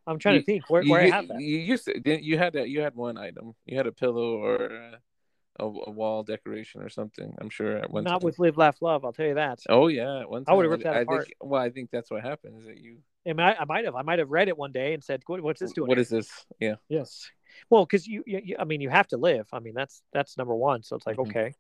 i'm 0.08 0.20
trying 0.20 0.36
You- 0.36 0.42
to 0.42 0.46
think 0.46 0.70
where, 0.70 0.82
you, 0.84 0.92
where 0.92 1.02
i 1.02 1.10
have 1.10 1.28
that 1.28 1.40
You 1.40 1.58
used 1.58 1.86
to, 1.86 1.94
you 2.24 2.38
had 2.38 2.54
that 2.54 2.70
you 2.70 2.82
had 2.82 2.96
one 2.96 3.18
item. 3.18 3.54
You 3.66 3.78
had 3.78 3.88
a 3.88 3.92
pillow 3.92 4.38
or 4.38 4.66
a, 5.60 5.64
a 5.66 5.92
wall 5.92 6.24
decoration 6.24 6.82
or 6.82 6.90
something. 6.90 7.36
I'm 7.40 7.50
sure 7.50 7.78
at 7.78 7.90
one 7.92 8.04
not 8.04 8.22
time. 8.22 8.26
with 8.26 8.40
live 8.40 8.58
laugh 8.58 8.82
love 8.82 9.06
i'll 9.06 9.14
tell 9.14 9.28
you 9.28 9.36
that 9.36 9.60
Oh 9.70 9.88
yeah, 9.88 10.22
at 10.22 10.30
one 10.30 10.44
I 10.48 10.54
would've 10.54 10.72
ripped 10.72 10.84
that 10.84 10.96
I 10.96 11.02
apart. 11.02 11.26
think. 11.26 11.36
Well, 11.42 11.62
I 11.62 11.70
think 11.70 11.90
that's 11.92 12.10
what 12.12 12.24
happened. 12.24 12.60
Is 12.60 12.66
that 12.66 12.78
you? 12.80 12.98
I, 13.26 13.30
mean, 13.34 13.40
I, 13.40 13.54
I 13.62 13.66
might 13.66 13.86
have 13.86 13.96
i 13.96 14.02
might 14.02 14.20
have 14.20 14.30
read 14.32 14.48
it 14.48 14.58
one 14.58 14.72
day 14.72 14.94
and 14.94 15.04
said 15.04 15.22
what, 15.28 15.42
what's 15.42 15.60
this 15.60 15.72
doing 15.74 15.88
What 15.88 15.98
here?" 15.98 16.02
is 16.02 16.10
this? 16.10 16.30
Yeah. 16.60 16.76
Yes. 16.90 17.30
Well, 17.70 17.86
because 17.86 18.08
you, 18.08 18.24
you, 18.26 18.56
I 18.60 18.64
mean, 18.66 18.82
you 18.82 18.90
have 18.90 19.08
to 19.10 19.18
live. 19.18 19.48
I 19.54 19.60
mean, 19.60 19.76
that's 19.76 20.02
that's 20.12 20.38
number 20.38 20.56
one. 20.56 20.82
So 20.84 20.96
it's 20.96 21.06
like, 21.06 21.18
Mhm. 21.18 21.30
okay, 21.30 21.54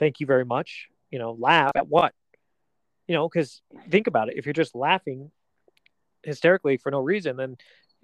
thank 0.00 0.18
you 0.20 0.26
very 0.26 0.44
much. 0.44 0.88
You 1.10 1.18
know, 1.20 1.36
laugh 1.38 1.70
at 1.76 1.86
what? 1.88 2.12
You 3.06 3.14
know, 3.14 3.28
because 3.28 3.62
think 3.90 4.06
about 4.08 4.28
it. 4.28 4.36
If 4.36 4.44
you're 4.44 4.52
just 4.52 4.74
laughing 4.74 5.30
hysterically 6.22 6.76
for 6.76 6.90
no 6.90 7.00
reason, 7.00 7.36
then 7.36 7.56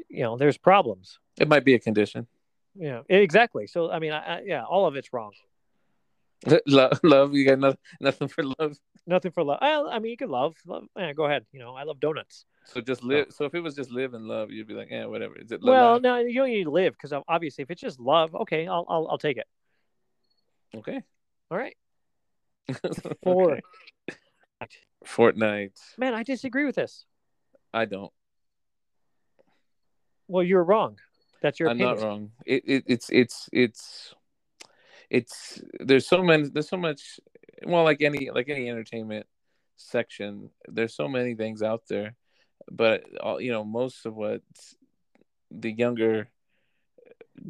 you 0.08 0.22
know 0.22 0.36
there's 0.36 0.58
problems. 0.58 1.18
It 1.38 1.48
might 1.48 1.64
be 1.64 1.74
a 1.74 1.78
condition. 1.78 2.26
Yeah, 2.74 3.02
exactly. 3.08 3.66
So 3.66 3.90
I 3.90 3.98
mean, 3.98 4.12
I, 4.12 4.18
I, 4.18 4.42
yeah, 4.44 4.64
all 4.64 4.86
of 4.86 4.96
it's 4.96 5.12
wrong. 5.12 5.32
love, 6.66 7.00
love. 7.02 7.34
You 7.34 7.46
got 7.46 7.58
nothing, 7.58 7.78
nothing 8.00 8.28
for 8.28 8.44
love. 8.58 8.78
Nothing 9.06 9.30
for 9.32 9.42
love. 9.42 9.58
Well, 9.62 9.88
I 9.88 9.98
mean, 9.98 10.10
you 10.10 10.16
could 10.16 10.28
love. 10.28 10.54
love 10.66 10.84
yeah, 10.96 11.12
go 11.12 11.24
ahead. 11.24 11.46
You 11.52 11.60
know, 11.60 11.74
I 11.74 11.84
love 11.84 12.00
donuts. 12.00 12.44
So 12.64 12.80
just 12.80 13.02
live. 13.02 13.28
So 13.30 13.44
if 13.44 13.54
it 13.54 13.60
was 13.60 13.74
just 13.74 13.90
live 13.90 14.14
and 14.14 14.26
love, 14.26 14.50
you'd 14.50 14.66
be 14.66 14.74
like, 14.74 14.88
yeah, 14.90 15.06
whatever. 15.06 15.36
Is 15.36 15.52
it 15.52 15.62
love? 15.62 15.72
Well, 15.72 16.00
no, 16.00 16.18
you 16.18 16.34
don't 16.34 16.48
need 16.48 16.64
to 16.64 16.70
live 16.70 16.94
because 16.94 17.12
obviously, 17.28 17.62
if 17.62 17.70
it's 17.70 17.80
just 17.80 18.00
love, 18.00 18.34
okay, 18.34 18.66
I'll 18.66 18.84
I'll, 18.88 19.08
I'll 19.08 19.18
take 19.18 19.38
it. 19.38 19.46
okay. 20.76 21.00
All 21.50 21.58
right. 21.58 21.76
Four. 23.22 23.60
Okay. 24.62 24.78
Fortnite. 25.04 25.78
Man, 25.98 26.14
I 26.14 26.24
disagree 26.24 26.64
with 26.64 26.74
this. 26.74 27.06
I 27.76 27.84
don't. 27.84 28.12
Well, 30.28 30.42
you're 30.42 30.64
wrong. 30.64 30.98
That's 31.42 31.60
your 31.60 31.68
I'm 31.68 31.76
opinion. 31.76 31.96
not 31.98 32.04
wrong. 32.06 32.30
It, 32.46 32.62
it 32.66 32.84
it's 32.86 33.10
it's 33.10 33.48
it's 33.52 34.14
it's 35.10 35.60
there's 35.78 36.06
so 36.06 36.22
many 36.22 36.48
there's 36.48 36.68
so 36.70 36.78
much 36.78 37.20
well 37.64 37.84
like 37.84 38.00
any 38.02 38.30
like 38.30 38.48
any 38.48 38.68
entertainment 38.70 39.26
section 39.76 40.48
there's 40.66 40.94
so 40.94 41.06
many 41.06 41.34
things 41.34 41.62
out 41.62 41.82
there 41.88 42.16
but 42.70 43.04
all 43.20 43.40
you 43.40 43.52
know 43.52 43.62
most 43.62 44.06
of 44.06 44.16
what 44.16 44.40
the 45.50 45.70
younger 45.70 46.28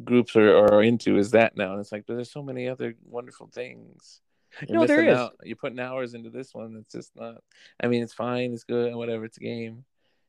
groups 0.03 0.35
are, 0.35 0.57
are 0.67 0.83
into 0.83 1.17
is 1.17 1.31
that 1.31 1.55
now 1.57 1.71
and 1.71 1.79
it's 1.79 1.91
like 1.91 2.03
but 2.05 2.15
there's 2.15 2.29
so 2.31 2.43
many 2.43 2.67
other 2.67 2.93
wonderful 3.05 3.47
things 3.51 4.19
You're 4.67 4.81
No, 4.81 4.85
there 4.85 5.05
is. 5.07 5.17
out. 5.17 5.35
you're 5.43 5.55
putting 5.55 5.79
hours 5.79 6.13
into 6.13 6.29
this 6.29 6.53
one 6.53 6.75
it's 6.79 6.91
just 6.93 7.15
not 7.15 7.35
i 7.81 7.87
mean 7.87 8.03
it's 8.03 8.13
fine 8.13 8.53
it's 8.53 8.65
good 8.65 8.93
whatever 8.93 9.25
it's 9.25 9.37
a 9.37 9.41
game 9.41 9.85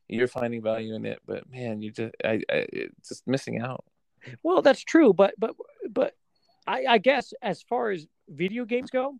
you're 0.09 0.27
finding 0.27 0.61
value 0.61 0.95
in 0.95 1.05
it 1.05 1.19
but 1.25 1.49
man 1.49 1.81
you 1.81 1.91
just 1.91 2.13
i, 2.23 2.41
I 2.49 2.65
it's 2.71 3.09
just 3.09 3.27
missing 3.27 3.61
out 3.61 3.83
Well, 4.43 4.61
that's 4.61 4.83
true, 4.83 5.13
but 5.13 5.33
but 5.37 5.55
but 5.89 6.15
I, 6.67 6.85
I 6.87 6.97
guess 6.97 7.33
as 7.41 7.61
far 7.63 7.91
as 7.91 8.05
video 8.27 8.65
games 8.65 8.89
go, 8.89 9.15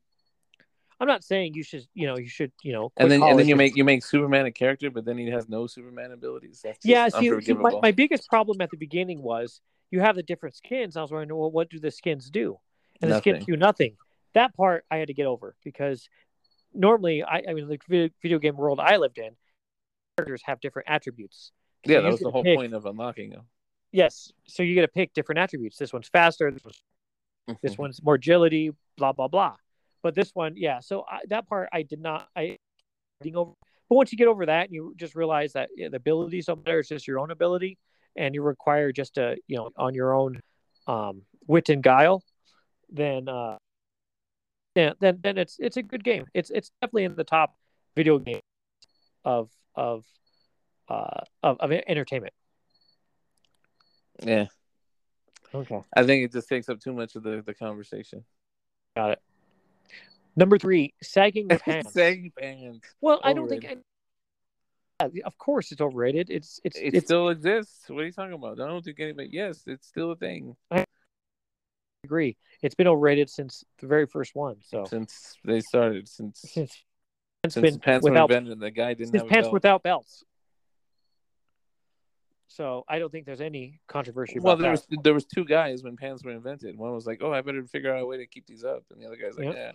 I'm 0.99 1.07
not 1.07 1.23
saying 1.23 1.53
you 1.53 1.63
should 1.63 1.85
you 1.93 2.07
know 2.07 2.17
you 2.17 2.29
should 2.29 2.51
you 2.63 2.73
know 2.73 2.91
and 2.97 3.09
then 3.09 3.23
and 3.23 3.39
then 3.39 3.47
you 3.47 3.55
make 3.55 3.75
you 3.75 3.83
make 3.83 4.03
Superman 4.03 4.45
a 4.45 4.51
character, 4.51 4.89
but 4.91 5.05
then 5.05 5.17
he 5.17 5.29
has 5.29 5.47
no 5.47 5.67
Superman 5.67 6.11
abilities. 6.11 6.61
That's 6.63 6.85
yeah. 6.85 7.09
See, 7.09 7.41
see 7.41 7.53
my, 7.53 7.79
my 7.81 7.91
biggest 7.91 8.27
problem 8.29 8.61
at 8.61 8.71
the 8.71 8.77
beginning 8.77 9.21
was 9.21 9.61
you 9.91 10.01
have 10.01 10.15
the 10.15 10.23
different 10.23 10.55
skins. 10.55 10.97
I 10.97 11.01
was 11.01 11.11
wondering, 11.11 11.37
well, 11.37 11.51
what 11.51 11.69
do 11.69 11.79
the 11.79 11.91
skins 11.91 12.29
do? 12.29 12.59
And 13.01 13.11
the 13.11 13.17
skins 13.19 13.45
do 13.45 13.55
nothing. 13.55 13.95
That 14.33 14.55
part 14.55 14.85
I 14.91 14.97
had 14.97 15.07
to 15.07 15.13
get 15.13 15.25
over 15.25 15.55
because 15.63 16.09
normally 16.73 17.23
I, 17.23 17.43
I 17.49 17.53
mean 17.53 17.67
the 17.67 18.11
video 18.21 18.39
game 18.39 18.57
world 18.57 18.79
I 18.79 18.97
lived 18.97 19.17
in, 19.17 19.31
characters 20.19 20.41
have 20.45 20.59
different 20.59 20.89
attributes. 20.89 21.51
So 21.85 21.93
yeah, 21.93 22.01
that 22.01 22.11
was 22.11 22.19
the 22.19 22.31
whole 22.31 22.43
pick- 22.43 22.57
point 22.57 22.73
of 22.73 22.85
unlocking 22.85 23.31
them. 23.31 23.43
Yes, 23.91 24.31
so 24.45 24.61
you 24.61 24.75
get 24.75 24.81
to 24.81 24.87
pick 24.87 25.13
different 25.13 25.39
attributes. 25.39 25.77
This 25.77 25.91
one's 25.91 26.09
faster. 26.09 26.51
This 26.51 26.63
one's 26.63 27.57
this 27.61 27.77
one's 27.77 28.03
more 28.03 28.15
agility, 28.15 28.71
blah 28.97 29.13
blah 29.13 29.27
blah. 29.27 29.55
But 30.03 30.15
this 30.15 30.31
one, 30.33 30.53
yeah. 30.55 30.79
So 30.79 31.05
I, 31.09 31.19
that 31.29 31.47
part 31.47 31.69
I 31.73 31.83
did 31.83 31.99
not. 31.99 32.27
I 32.35 32.57
getting 33.21 33.35
over. 33.35 33.51
But 33.89 33.95
once 33.95 34.11
you 34.11 34.17
get 34.17 34.27
over 34.27 34.45
that, 34.45 34.65
and 34.65 34.73
you 34.73 34.93
just 34.95 35.15
realize 35.15 35.53
that 35.53 35.69
yeah, 35.75 35.89
the 35.89 35.97
abilities 35.97 36.45
don't 36.45 36.63
matter. 36.65 36.79
It's 36.79 36.89
just 36.89 37.07
your 37.07 37.19
own 37.19 37.31
ability, 37.31 37.77
and 38.15 38.35
you 38.35 38.43
require 38.43 38.91
just 38.91 39.15
to 39.15 39.37
you 39.47 39.57
know 39.57 39.71
on 39.77 39.95
your 39.95 40.13
own 40.13 40.41
um, 40.87 41.23
wit 41.47 41.69
and 41.69 41.81
guile. 41.81 42.23
Then, 42.91 43.27
uh, 43.27 43.57
yeah, 44.75 44.93
then 44.99 45.19
then 45.21 45.37
it's 45.37 45.57
it's 45.59 45.77
a 45.77 45.83
good 45.83 46.03
game. 46.03 46.25
It's 46.33 46.49
it's 46.49 46.71
definitely 46.81 47.05
in 47.05 47.15
the 47.15 47.23
top 47.23 47.55
video 47.95 48.19
game 48.19 48.41
of 49.25 49.49
of 49.75 50.05
uh 50.87 51.21
of, 51.43 51.59
of 51.59 51.71
entertainment. 51.71 52.33
Yeah, 54.21 54.47
Okay. 55.53 55.81
I 55.95 56.03
think 56.03 56.25
it 56.25 56.31
just 56.31 56.47
takes 56.47 56.69
up 56.69 56.79
too 56.79 56.93
much 56.93 57.15
of 57.15 57.23
the, 57.23 57.41
the 57.45 57.53
conversation. 57.53 58.23
Got 58.95 59.11
it. 59.13 59.21
Number 60.35 60.57
three, 60.57 60.93
sagging 61.01 61.47
pants. 61.65 61.93
Sagging 61.93 62.31
pants. 62.37 62.87
well, 63.01 63.19
I 63.23 63.33
don't 63.33 63.49
think. 63.49 63.65
Yeah, 65.13 65.23
of 65.25 65.37
course, 65.37 65.71
it's 65.71 65.81
overrated. 65.81 66.29
It's 66.29 66.59
it's 66.63 66.77
It 66.77 66.93
it's. 66.95 67.05
still 67.05 67.29
exists. 67.29 67.89
What 67.89 68.01
are 68.01 68.05
you 68.05 68.11
talking 68.11 68.33
about? 68.33 68.59
I 68.59 68.67
don't 68.67 68.83
think 68.83 68.99
anybody. 68.99 69.29
Yes, 69.31 69.63
it's 69.65 69.87
still 69.87 70.11
a 70.11 70.15
thing 70.15 70.55
I 70.69 70.83
agree. 72.03 72.37
It's 72.61 72.75
been 72.75 72.87
overrated 72.87 73.29
since 73.29 73.63
the 73.79 73.87
very 73.87 74.05
first 74.05 74.35
one. 74.35 74.57
So 74.61 74.85
since 74.85 75.37
they 75.45 75.61
started. 75.61 76.07
Since 76.09 76.41
since 76.41 76.83
it's 77.43 77.53
since 77.53 77.63
been 77.63 77.79
pants 77.79 78.03
were 78.03 78.11
without 78.11 78.31
invented, 78.31 78.59
the 78.59 78.71
guy 78.71 78.93
didn't 78.93 79.15
have 79.15 79.27
pants 79.27 79.45
belt. 79.45 79.53
without 79.53 79.83
belts. 79.83 80.23
So 82.47 82.83
I 82.89 82.99
don't 82.99 83.11
think 83.11 83.25
there's 83.25 83.41
any 83.41 83.79
controversy 83.87 84.37
about 84.39 84.43
Well, 84.45 84.55
there 84.57 84.75
that. 84.75 84.87
was 84.89 85.03
there 85.03 85.13
was 85.13 85.25
two 85.25 85.45
guys 85.45 85.83
when 85.83 85.95
pants 85.95 86.23
were 86.23 86.31
invented. 86.31 86.77
One 86.77 86.93
was 86.93 87.05
like, 87.07 87.19
"Oh, 87.21 87.31
I 87.31 87.41
better 87.41 87.63
figure 87.63 87.93
out 87.95 88.01
a 88.01 88.05
way 88.05 88.17
to 88.17 88.25
keep 88.25 88.47
these 88.47 88.63
up," 88.63 88.83
and 88.91 89.01
the 89.01 89.05
other 89.07 89.15
guy's 89.15 89.37
like, 89.37 89.45
Yep. 89.45 89.55
"Yeah, 89.55 89.71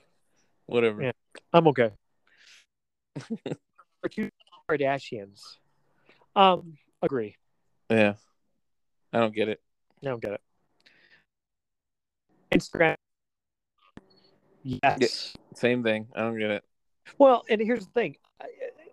whatever." 0.66 1.02
Yeah. 1.02 1.12
I'm 1.52 1.66
okay. 1.68 1.92
For 4.02 4.08
two 4.10 4.28
Kardashians, 4.68 5.40
um, 6.36 6.76
agree. 7.00 7.36
Yeah. 7.88 8.14
I 9.12 9.20
don't 9.20 9.34
get 9.34 9.48
it. 9.48 9.60
I 10.02 10.06
don't 10.06 10.20
get 10.20 10.32
it. 10.32 10.40
Instagram, 12.52 12.96
yes. 14.62 15.34
Same 15.54 15.82
thing. 15.82 16.08
I 16.14 16.20
don't 16.20 16.38
get 16.38 16.50
it. 16.50 16.64
Well, 17.18 17.44
and 17.48 17.60
here's 17.60 17.86
the 17.86 17.92
thing: 17.92 18.16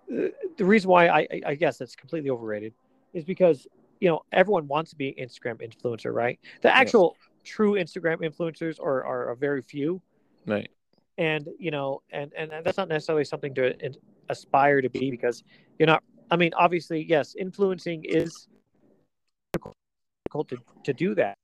the- 0.08 0.28
uh, 0.28 0.30
the 0.58 0.66
reason 0.66 0.90
why 0.90 1.08
I, 1.08 1.28
I- 1.46 1.56
guess 1.56 1.80
it's 1.82 1.96
completely 1.96 2.30
overrated 2.30 2.74
is 3.14 3.24
because 3.24 3.68
you 4.00 4.10
know 4.10 4.22
everyone 4.32 4.68
wants 4.68 4.92
to 4.92 4.96
be 4.98 5.18
an 5.18 5.28
Instagram 5.28 5.62
influencer, 5.62 6.14
right? 6.14 6.40
The 6.62 6.76
actual 6.76 7.16
true 7.44 7.74
Instagram 7.74 8.18
influencers 8.22 8.80
are 8.80 9.04
are 9.06 9.30
a 9.32 9.36
very 9.36 9.62
few, 9.62 10.02
Right. 10.46 10.70
and 11.18 11.48
you 11.58 11.72
know, 11.72 12.02
and 12.12 12.34
and 12.36 12.52
that's 12.64 12.78
not 12.78 12.90
necessarily 12.90 13.24
something 13.26 13.54
to 13.56 13.74
aspire 14.30 14.82
to 14.82 14.90
be 14.90 15.12
because 15.12 15.44
you're 15.80 15.88
not. 15.88 16.04
I 16.30 16.36
mean, 16.38 16.54
obviously, 16.56 17.04
yes, 17.04 17.36
influencing 17.36 18.04
is 18.06 18.48
difficult 19.54 20.50
to, 20.50 20.58
to 20.84 20.94
do 20.94 21.14
that. 21.16 21.36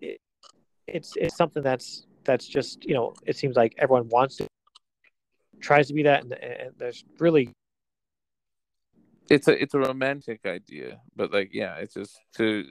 It, 0.00 0.18
it's 0.86 1.14
it's 1.16 1.36
something 1.36 1.62
that's 1.62 2.06
that's 2.24 2.46
just 2.46 2.84
you 2.84 2.94
know 2.94 3.14
it 3.24 3.36
seems 3.36 3.56
like 3.56 3.74
everyone 3.78 4.08
wants 4.08 4.36
to 4.36 4.46
tries 5.60 5.88
to 5.88 5.94
be 5.94 6.02
that 6.04 6.22
and, 6.22 6.32
and 6.32 6.72
there's 6.78 7.04
really 7.18 7.50
It's 9.28 9.48
a 9.48 9.60
it's 9.60 9.74
a 9.74 9.78
romantic 9.78 10.46
idea, 10.46 11.00
but 11.16 11.32
like 11.32 11.50
yeah, 11.52 11.74
it's 11.76 11.94
just 11.94 12.18
to 12.36 12.64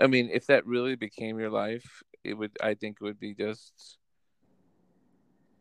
I 0.00 0.06
mean, 0.06 0.30
if 0.32 0.46
that 0.46 0.66
really 0.66 0.96
became 0.96 1.38
your 1.38 1.50
life, 1.50 2.02
it 2.24 2.34
would 2.34 2.56
I 2.62 2.74
think 2.74 2.98
it 3.00 3.04
would 3.04 3.20
be 3.20 3.34
just 3.34 3.98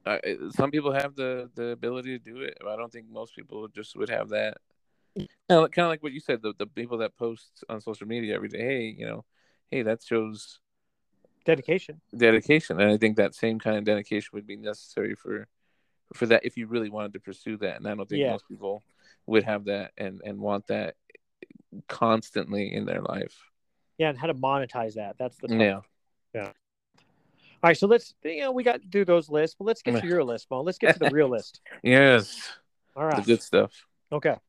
uh, 0.06 0.18
some 0.52 0.72
people 0.72 0.94
have 0.94 1.16
the 1.16 1.50
the 1.56 1.68
ability 1.70 2.18
to 2.18 2.24
do 2.24 2.42
it. 2.42 2.58
but 2.62 2.70
I 2.70 2.78
don't 2.78 2.92
think 2.92 3.08
most 3.10 3.36
people 3.36 3.68
just 3.68 3.96
would 3.96 4.10
have 4.10 4.30
that. 4.30 4.58
Kind 5.50 5.66
of, 5.66 5.72
kind 5.72 5.86
of 5.86 5.90
like 5.90 6.04
what 6.04 6.14
you 6.14 6.20
said, 6.20 6.42
the 6.42 6.54
the 6.58 6.68
people 6.68 7.00
that 7.00 7.18
post 7.18 7.64
on 7.68 7.82
social 7.82 8.08
media 8.08 8.36
every 8.36 8.50
day. 8.50 8.60
Hey, 8.60 8.96
you 8.98 9.06
know, 9.06 9.26
hey, 9.70 9.82
that 9.84 10.02
shows 10.04 10.60
dedication. 11.46 12.02
dedication, 12.16 12.80
and 12.80 12.92
I 12.92 12.98
think 12.98 13.18
that 13.18 13.36
same 13.36 13.60
kind 13.60 13.78
of 13.78 13.84
dedication 13.84 14.30
would 14.34 14.48
be 14.48 14.56
necessary 14.56 15.16
for 15.16 15.48
for 16.14 16.26
that 16.28 16.46
if 16.46 16.58
you 16.58 16.68
really 16.68 16.90
wanted 16.90 17.14
to 17.14 17.20
pursue 17.20 17.58
that. 17.58 17.78
And 17.78 17.88
I 17.88 17.96
don't 17.96 18.08
think 18.10 18.22
Yeah. 18.22 18.32
most 18.32 18.48
people 18.48 18.84
would 19.28 19.44
have 19.44 19.66
that 19.66 19.92
and 19.98 20.22
and 20.26 20.40
want 20.40 20.68
that 20.68 20.96
constantly 21.88 22.74
in 22.74 22.86
their 22.86 23.02
life. 23.02 23.36
Yeah, 23.98 24.10
and 24.10 24.18
how 24.18 24.28
to 24.28 24.34
monetize 24.34 24.96
that. 24.96 25.18
That's 25.18 25.38
the 25.38 25.48
tough- 25.48 25.86
Yeah. 26.34 26.52
All 27.62 27.68
right, 27.68 27.78
so 27.78 27.88
let's 27.88 28.16
you 28.24 28.40
know 28.40 28.52
we 28.54 28.64
got 28.64 28.82
to 28.82 28.88
do 28.88 29.04
those 29.04 29.30
lists, 29.30 29.56
but 29.60 29.66
let's 29.66 29.82
get 29.82 30.00
to 30.00 30.08
your 30.08 30.24
list, 30.24 30.50
Mo. 30.50 30.62
Let's 30.62 30.78
get 30.78 30.94
to 30.94 31.00
the 31.00 31.10
real 31.10 31.28
list. 31.30 31.62
Yes. 31.84 32.58
All 32.96 33.06
right. 33.06 33.18
The 33.18 33.22
good 33.34 33.42
stuff. 33.42 33.86
Okay. 34.12 34.30
All 34.30 34.40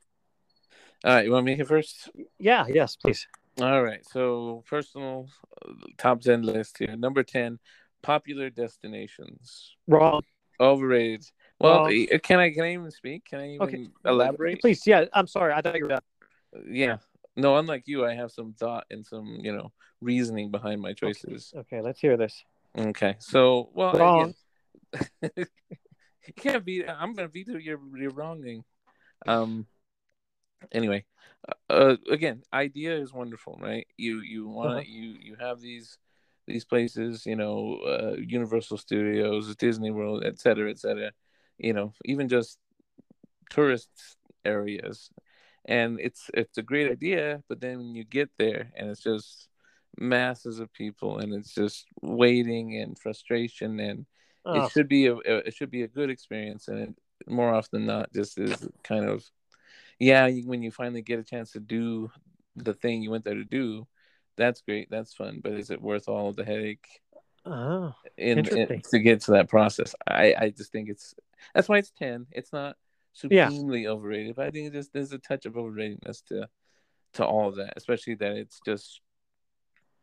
right. 1.04 1.24
You 1.24 1.32
want 1.32 1.44
me 1.44 1.56
here 1.56 1.64
first? 1.64 2.11
Yeah. 2.38 2.66
Yes, 2.68 2.96
please. 2.96 3.26
All 3.61 3.82
right. 3.82 4.04
So 4.06 4.62
personal 4.68 5.28
uh, 5.66 5.72
top 5.98 6.20
ten 6.20 6.42
list 6.42 6.78
here. 6.78 6.96
Number 6.96 7.22
ten, 7.24 7.58
popular 8.02 8.48
destinations. 8.48 9.74
Wrong. 9.88 10.22
Overrated. 10.61 11.24
Well, 11.61 11.86
uh, 11.86 12.18
can 12.22 12.38
I 12.38 12.50
can 12.50 12.64
I 12.64 12.72
even 12.72 12.90
speak? 12.90 13.26
Can 13.26 13.40
I 13.40 13.48
even 13.50 13.62
Okay. 13.62 13.88
elaborate? 14.04 14.61
Please. 14.61 14.86
Yeah. 14.86 15.04
I'm 15.12 15.26
sorry. 15.26 15.52
I 15.52 15.61
thought 15.61 15.76
you 15.76 15.84
were 15.84 15.90
done. 15.90 16.02
Yeah. 16.70 16.96
No, 17.36 17.56
unlike 17.56 17.84
you, 17.86 18.04
I 18.04 18.14
have 18.14 18.32
some 18.32 18.54
thought 18.54 18.86
and 18.90 19.06
some, 19.06 19.38
you 19.40 19.52
know, 19.54 19.72
reasoning 20.00 20.50
behind 20.50 20.80
my 20.80 20.94
choices. 20.94 21.52
Okay. 21.54 21.80
Let's 21.80 22.00
hear 22.00 22.16
this. 22.16 22.44
Okay. 22.76 23.16
So, 23.18 23.70
well, 23.74 23.96
Wrong. 23.96 24.34
you 25.22 26.32
can't 26.36 26.64
be. 26.64 26.86
I'm 26.86 27.12
gonna 27.14 27.28
veto 27.28 27.56
your 27.58 27.78
your 27.96 28.11
wronging. 28.11 28.64
Um. 29.26 29.66
Anyway, 30.72 31.04
uh, 31.68 31.96
again, 32.11 32.42
idea 32.52 32.96
is 32.96 33.12
wonderful, 33.12 33.58
right? 33.61 33.86
You 33.96 34.20
you 34.20 34.48
want 34.48 34.70
to 34.70 34.76
Uh-huh. 34.76 34.84
you 34.86 35.16
you 35.20 35.36
have 35.40 35.61
these 35.61 35.98
these 36.46 36.64
places, 36.64 37.26
you 37.26 37.36
know, 37.36 37.78
uh, 37.86 38.16
Universal 38.18 38.78
Studios, 38.78 39.54
Disney 39.56 39.90
World, 39.90 40.24
et 40.24 40.38
cetera, 40.38 40.70
et 40.70 40.78
cetera. 40.78 41.12
You 41.61 41.74
know, 41.74 41.92
even 42.06 42.28
just 42.28 42.58
tourist 43.50 43.90
areas, 44.44 45.11
and 45.66 46.00
it's 46.00 46.30
it's 46.34 46.58
a 46.58 46.62
great 46.62 46.90
idea. 46.90 47.42
But 47.48 47.61
then 47.61 47.78
when 47.78 47.94
you 47.94 48.04
get 48.04 48.30
there, 48.38 48.72
and 48.76 48.90
it's 48.90 49.02
just 49.02 49.48
masses 49.98 50.58
of 50.61 50.72
people, 50.72 51.18
and 51.18 51.34
it's 51.34 51.54
just 51.54 51.86
waiting 52.02 52.76
and 52.78 52.98
frustration 52.98 53.80
and 53.80 54.06
Oh. 54.46 54.64
it 54.64 54.70
should 54.72 54.88
be 54.88 55.06
a, 55.06 55.16
it 55.16 55.54
should 55.54 55.70
be 55.70 55.82
a 55.82 55.88
good 55.88 56.11
experience, 56.11 56.68
and 56.68 56.78
it, 56.80 56.94
more 57.28 57.54
often 57.54 57.80
than 57.80 57.86
not, 57.86 58.12
just 58.12 58.38
is 58.38 58.68
kind 58.82 59.04
of 59.04 59.22
yeah. 59.98 60.26
you- 60.26 60.48
When 60.48 60.62
you 60.62 60.70
finally 60.70 61.02
get 61.02 61.18
a 61.20 61.24
chance 61.24 61.52
to 61.52 61.61
do 61.61 62.11
the 62.56 62.74
thing 62.74 63.02
you 63.02 63.11
went 63.11 63.24
there 63.24 63.34
to 63.34 63.44
do, 63.44 63.86
that's 64.36 64.62
great, 64.62 64.88
that's 64.90 65.14
fun. 65.14 65.40
But 65.42 65.52
is 65.52 65.70
it 65.70 65.82
worth 65.82 66.08
all 66.08 66.28
of 66.30 66.36
the 66.36 66.44
headache? 66.44 66.88
Oh, 67.47 67.95
in, 68.16 68.38
in 68.38 68.38
Interesting. 68.38 68.82
to 68.91 68.99
get 68.99 69.22
to 69.22 69.32
that 69.32 69.49
process. 69.49 69.95
I 70.07 70.34
I 70.38 70.51
just 70.51 70.72
think 70.72 70.88
it's 70.88 71.14
that's 71.55 71.68
why 71.68 71.78
it's 71.78 71.91
ten. 71.91 72.26
It's 72.32 72.53
not 72.53 72.76
Yeah. 73.28 73.49
supremely 73.49 73.86
overrated, 73.86 74.36
but 74.36 74.47
I 74.47 74.51
think 74.51 74.72
just 74.72 74.93
there's 74.93 75.12
a 75.12 75.18
touch 75.18 75.47
of 75.47 75.55
overratedness 75.55 76.24
to 76.26 76.49
to 77.14 77.24
all 77.24 77.49
of 77.49 77.57
that, 77.57 77.74
especially 77.76 78.14
that 78.16 78.32
it's 78.36 78.61
just 78.64 79.01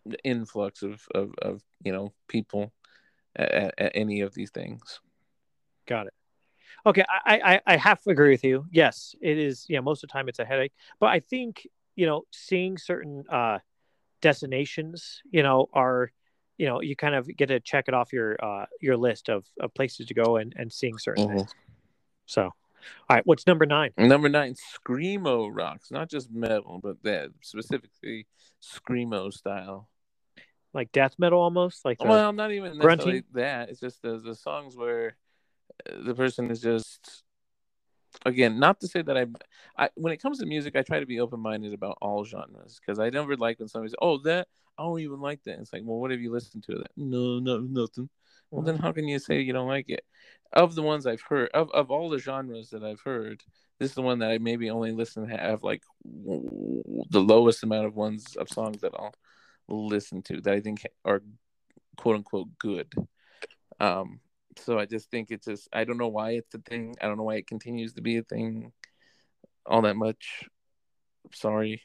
the 0.05 0.17
influx 0.23 0.83
of 0.83 1.05
of, 1.13 1.33
of 1.41 1.61
you 1.83 1.91
know 1.91 2.13
people 2.27 2.71
at, 3.35 3.73
at, 3.77 3.91
any 3.95 4.21
of 4.21 4.33
these 4.33 4.51
things. 4.51 4.99
got 5.85 6.07
it. 6.07 6.13
Okay, 6.85 7.03
I, 7.09 7.61
I 7.67 7.73
I 7.73 7.77
to 8.03 8.09
agree 8.11 8.29
with 8.31 8.43
you. 8.43 8.65
Yes, 8.71 9.15
it 9.21 9.37
is. 9.37 9.65
Yeah, 9.69 9.79
most 9.81 10.03
of 10.03 10.09
the 10.09 10.13
time 10.13 10.29
it's 10.29 10.39
a 10.39 10.45
headache, 10.45 10.73
but 10.99 11.07
I 11.07 11.19
think 11.19 11.67
you 11.95 12.05
know 12.05 12.23
seeing 12.31 12.77
certain 12.77 13.23
uh, 13.29 13.59
destinations, 14.21 15.21
you 15.31 15.43
know, 15.43 15.67
are 15.73 16.11
you 16.57 16.65
know 16.65 16.81
you 16.81 16.95
kind 16.95 17.15
of 17.15 17.27
get 17.35 17.47
to 17.47 17.59
check 17.59 17.85
it 17.87 17.93
off 17.93 18.11
your 18.13 18.35
uh, 18.43 18.65
your 18.81 18.97
list 18.97 19.29
of, 19.29 19.45
of 19.59 19.73
places 19.73 20.07
to 20.07 20.13
go 20.13 20.37
and 20.37 20.53
and 20.57 20.71
seeing 20.71 20.97
certain 20.97 21.27
Mhm. 21.27 21.33
things. 21.35 21.55
So, 22.25 22.43
all 22.43 22.53
right, 23.09 23.25
what's 23.25 23.47
number 23.47 23.65
nine? 23.65 23.91
Number 23.97 24.29
nine, 24.29 24.55
screamo 24.55 25.49
rocks, 25.51 25.91
not 25.91 26.09
just 26.09 26.31
metal, 26.31 26.79
but 26.81 27.01
that 27.03 27.29
specifically 27.41 28.27
screamo 28.61 29.31
style. 29.31 29.87
Like 30.73 30.91
death 30.91 31.15
metal 31.17 31.39
almost, 31.39 31.85
like 31.85 32.03
well, 32.03 32.33
not 32.33 32.51
even 32.51 32.77
grunting? 32.77 33.07
necessarily 33.07 33.23
that. 33.33 33.69
It's 33.69 33.79
just 33.79 34.01
the 34.01 34.17
the 34.19 34.35
songs 34.35 34.75
where 34.75 35.15
uh, 35.89 36.03
the 36.03 36.13
person 36.13 36.51
is 36.51 36.59
just 36.61 37.23
again 38.25 38.59
not 38.59 38.79
to 38.79 38.87
say 38.87 39.01
that 39.01 39.17
I, 39.17 39.25
I 39.77 39.89
when 39.95 40.11
it 40.11 40.17
comes 40.17 40.39
to 40.39 40.45
music 40.45 40.75
I 40.75 40.81
try 40.81 40.99
to 40.99 41.05
be 41.05 41.19
open 41.19 41.39
minded 41.39 41.73
about 41.73 41.97
all 42.01 42.25
genres 42.25 42.79
because 42.79 42.99
I 42.99 43.09
never 43.09 43.35
like 43.35 43.59
when 43.59 43.67
somebody 43.67 43.89
says 43.89 43.95
oh 44.01 44.17
that 44.23 44.47
I 44.77 44.83
don't 44.83 44.99
even 44.99 45.19
like 45.19 45.43
that. 45.43 45.59
It's 45.59 45.73
like 45.73 45.83
well 45.85 45.99
what 45.99 46.11
have 46.11 46.19
you 46.19 46.31
listened 46.31 46.63
to 46.63 46.75
that? 46.75 46.91
No 46.95 47.39
no 47.39 47.59
nothing. 47.59 48.09
Well 48.51 48.63
then 48.63 48.77
how 48.77 48.91
can 48.91 49.07
you 49.07 49.19
say 49.19 49.41
you 49.41 49.53
don't 49.53 49.67
like 49.67 49.89
it? 49.89 50.05
Of 50.53 50.75
the 50.75 50.81
ones 50.81 51.05
I've 51.05 51.21
heard 51.21 51.49
of 51.53 51.69
of 51.71 51.91
all 51.91 52.09
the 52.09 52.19
genres 52.19 52.69
that 52.69 52.83
I've 52.83 53.01
heard, 53.01 53.43
this 53.79 53.89
is 53.89 53.95
the 53.95 54.01
one 54.01 54.19
that 54.19 54.31
I 54.31 54.37
maybe 54.37 54.69
only 54.69 54.91
listen 54.91 55.27
to 55.27 55.37
have 55.37 55.63
like 55.63 55.83
the 56.05 57.19
lowest 57.19 57.63
amount 57.63 57.85
of 57.85 57.95
ones 57.95 58.35
of 58.37 58.49
songs 58.49 58.81
that 58.81 58.93
I'll 58.97 59.13
listen 59.67 60.21
to 60.23 60.41
that 60.41 60.53
I 60.53 60.61
think 60.61 60.85
are 61.03 61.21
quote 61.97 62.15
unquote 62.15 62.57
good. 62.59 62.93
Um, 63.79 64.21
so 64.57 64.79
I 64.79 64.85
just 64.85 65.11
think 65.11 65.29
it's 65.29 65.45
just 65.45 65.67
I 65.73 65.83
don't 65.83 65.97
know 65.97 66.07
why 66.07 66.31
it's 66.31 66.53
a 66.55 66.59
thing. 66.59 66.95
I 67.01 67.07
don't 67.07 67.17
know 67.17 67.23
why 67.23 67.35
it 67.35 67.47
continues 67.47 67.93
to 67.93 68.01
be 68.01 68.17
a 68.17 68.23
thing 68.23 68.71
all 69.67 69.81
that 69.81 69.95
much. 69.95 70.47
Sorry. 71.33 71.81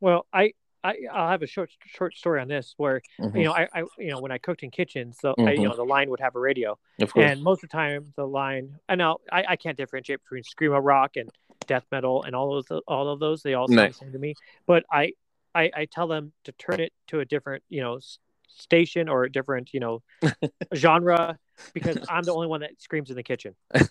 Well, 0.00 0.26
I, 0.32 0.52
I 0.82 0.94
I'll 1.12 1.28
have 1.28 1.42
a 1.42 1.46
short 1.46 1.70
short 1.86 2.16
story 2.16 2.40
on 2.40 2.48
this 2.48 2.74
where 2.76 3.02
Mhm. 3.20 3.36
you 3.38 3.44
know 3.44 3.52
I, 3.52 3.68
I 3.74 3.80
you 3.98 4.08
know 4.10 4.20
when 4.20 4.32
I 4.32 4.38
cooked 4.38 4.62
in 4.62 4.70
kitchens, 4.70 5.18
the 5.22 5.34
I, 5.38 5.52
you 5.52 5.64
know 5.68 5.76
the 5.76 5.84
line 5.84 6.10
would 6.10 6.20
have 6.20 6.34
a 6.36 6.40
radio, 6.40 6.78
and 7.16 7.42
most 7.42 7.62
of 7.62 7.68
the 7.70 7.76
time 7.76 8.12
the 8.16 8.26
line 8.26 8.78
I 8.88 8.94
know 8.94 9.18
I, 9.30 9.44
I 9.50 9.56
can't 9.56 9.76
differentiate 9.76 10.20
between 10.22 10.42
screamo 10.42 10.80
rock 10.82 11.16
and 11.16 11.30
death 11.66 11.84
metal 11.92 12.22
and 12.24 12.34
all 12.34 12.56
of 12.56 12.66
those 12.66 12.82
all 12.88 13.08
of 13.08 13.20
those 13.20 13.42
they 13.42 13.54
all 13.54 13.68
sound 13.68 13.76
Nice. 13.76 13.98
the 13.98 14.04
same 14.06 14.12
to 14.12 14.18
me. 14.18 14.34
But 14.66 14.84
I, 14.90 15.12
I 15.54 15.70
I 15.74 15.84
tell 15.84 16.08
them 16.08 16.32
to 16.44 16.52
turn 16.52 16.80
it 16.80 16.92
to 17.08 17.20
a 17.20 17.24
different 17.24 17.62
you 17.68 17.82
know 17.82 18.00
station 18.48 19.08
or 19.08 19.24
a 19.24 19.30
different 19.30 19.72
you 19.74 19.80
know 19.80 20.02
genre 20.74 21.38
because 21.74 21.98
I'm 22.08 22.24
the 22.24 22.34
only 22.34 22.46
one 22.46 22.60
that 22.60 22.80
screams 22.80 23.10
in 23.10 23.16
the 23.16 23.22
kitchen. 23.22 23.54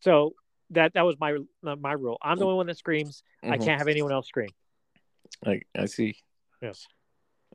So 0.00 0.34
that 0.70 0.92
that 0.94 1.02
was 1.02 1.16
my 1.18 1.38
my 1.62 1.92
rule. 1.92 2.18
I'm 2.20 2.38
the 2.38 2.44
only 2.44 2.56
one 2.56 2.66
that 2.66 2.76
screams. 2.76 3.22
I 3.42 3.56
Mhm. 3.56 3.64
can't 3.64 3.78
have 3.78 3.88
anyone 3.88 4.12
else 4.12 4.26
scream. 4.28 4.50
I, 5.44 5.60
I 5.76 5.86
see. 5.86 6.16
Yes. 6.62 6.86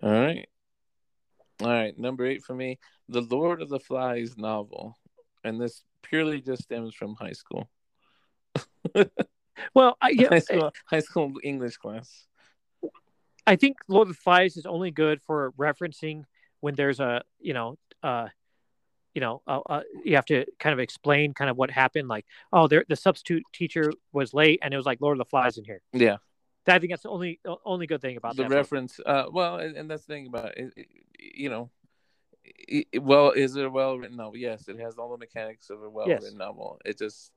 All 0.02 0.12
right. 0.12 0.48
All 1.62 1.68
right. 1.68 1.98
Number 1.98 2.26
eight 2.26 2.44
for 2.44 2.54
me, 2.54 2.80
The 3.08 3.22
Lord 3.22 3.62
of 3.62 3.70
the 3.70 3.80
Flies 3.80 4.38
novel. 4.38 4.98
And 5.44 5.60
this 5.60 5.84
purely 6.04 6.42
just 6.42 6.64
stems 6.64 6.94
from 6.94 7.16
high 7.16 7.34
school. 7.34 7.70
Well, 9.74 9.98
I, 10.02 10.10
yeah, 10.10 10.30
high 10.30 10.40
school 10.40 10.72
high 10.86 11.00
school 11.00 11.34
English 11.44 11.78
class. 11.78 12.28
I 13.46 13.56
think 13.56 13.78
Lord 13.88 14.08
of 14.08 14.16
the 14.16 14.22
Flies 14.22 14.58
is 14.58 14.66
only 14.66 14.92
good 14.92 15.22
for 15.22 15.52
referencing 15.58 16.24
when 16.62 16.76
there's 16.76 17.00
a 17.00 17.24
you 17.40 17.54
know 17.54 17.78
uh 18.04 18.28
you 19.14 19.22
know 19.22 19.42
uh, 19.48 19.60
uh, 19.70 19.82
you 20.04 20.16
have 20.16 20.26
to 20.26 20.46
kind 20.60 20.74
of 20.74 20.80
explain 20.80 21.34
kind 21.34 21.50
of 21.50 21.58
what 21.58 21.72
happened 21.72 22.08
like 22.08 22.26
oh 22.54 22.68
there 22.68 22.86
the 22.88 22.96
substitute 22.96 23.44
teacher 23.54 23.92
was 24.14 24.34
late 24.34 24.60
and 24.62 24.74
it 24.74 24.78
was 24.78 24.86
like 24.86 25.02
Lord 25.02 25.16
of 25.16 25.20
the 25.20 25.30
Flies 25.30 25.58
in 25.58 25.66
here. 25.66 25.82
Yeah. 25.94 26.18
I 26.70 26.80
think 26.80 26.92
that's 26.92 27.04
the 27.04 27.10
only 27.10 27.40
only 27.66 27.88
good 27.88 28.02
thing 28.02 28.18
about 28.18 28.36
the 28.36 28.44
that. 28.44 28.52
reference 28.52 29.00
uh 29.06 29.26
well 29.32 29.58
and, 29.58 29.76
and 29.78 29.90
that's 29.90 30.06
the 30.06 30.14
thing 30.14 30.28
about 30.28 30.58
it, 30.58 30.74
it- 30.76 30.88
you 31.20 31.50
know 31.50 31.70
it, 32.44 33.02
well 33.04 33.32
is 33.32 33.56
it 33.56 33.66
a 33.66 33.70
well 33.70 33.98
written 33.98 34.18
novel 34.18 34.38
yes 34.38 34.68
it 34.68 34.80
has 34.80 34.98
all 34.98 35.12
the 35.12 35.18
mechanics 35.18 35.70
of 35.70 35.82
a 35.84 35.90
well 35.90 36.08
written 36.08 36.24
Yes. 36.26 36.34
novel 36.34 36.80
it 36.86 36.98
just 36.98 37.32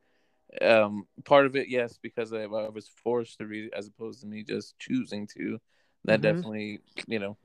um 0.61 1.07
part 1.25 1.47
of 1.47 1.57
it 1.57 1.69
yes 1.69 1.99
because 2.01 2.33
I, 2.33 2.43
I 2.43 2.69
was 2.69 2.89
forced 2.89 3.39
to 3.39 3.47
read 3.47 3.67
it 3.67 3.73
as 3.77 3.87
opposed 3.89 4.21
to 4.21 4.27
me 4.27 4.43
just 4.43 4.79
choosing 4.79 5.27
to 5.39 5.61
that 6.05 6.21
Mhm. 6.21 6.23
definitely 6.23 6.81
you 7.07 7.19
know 7.19 7.37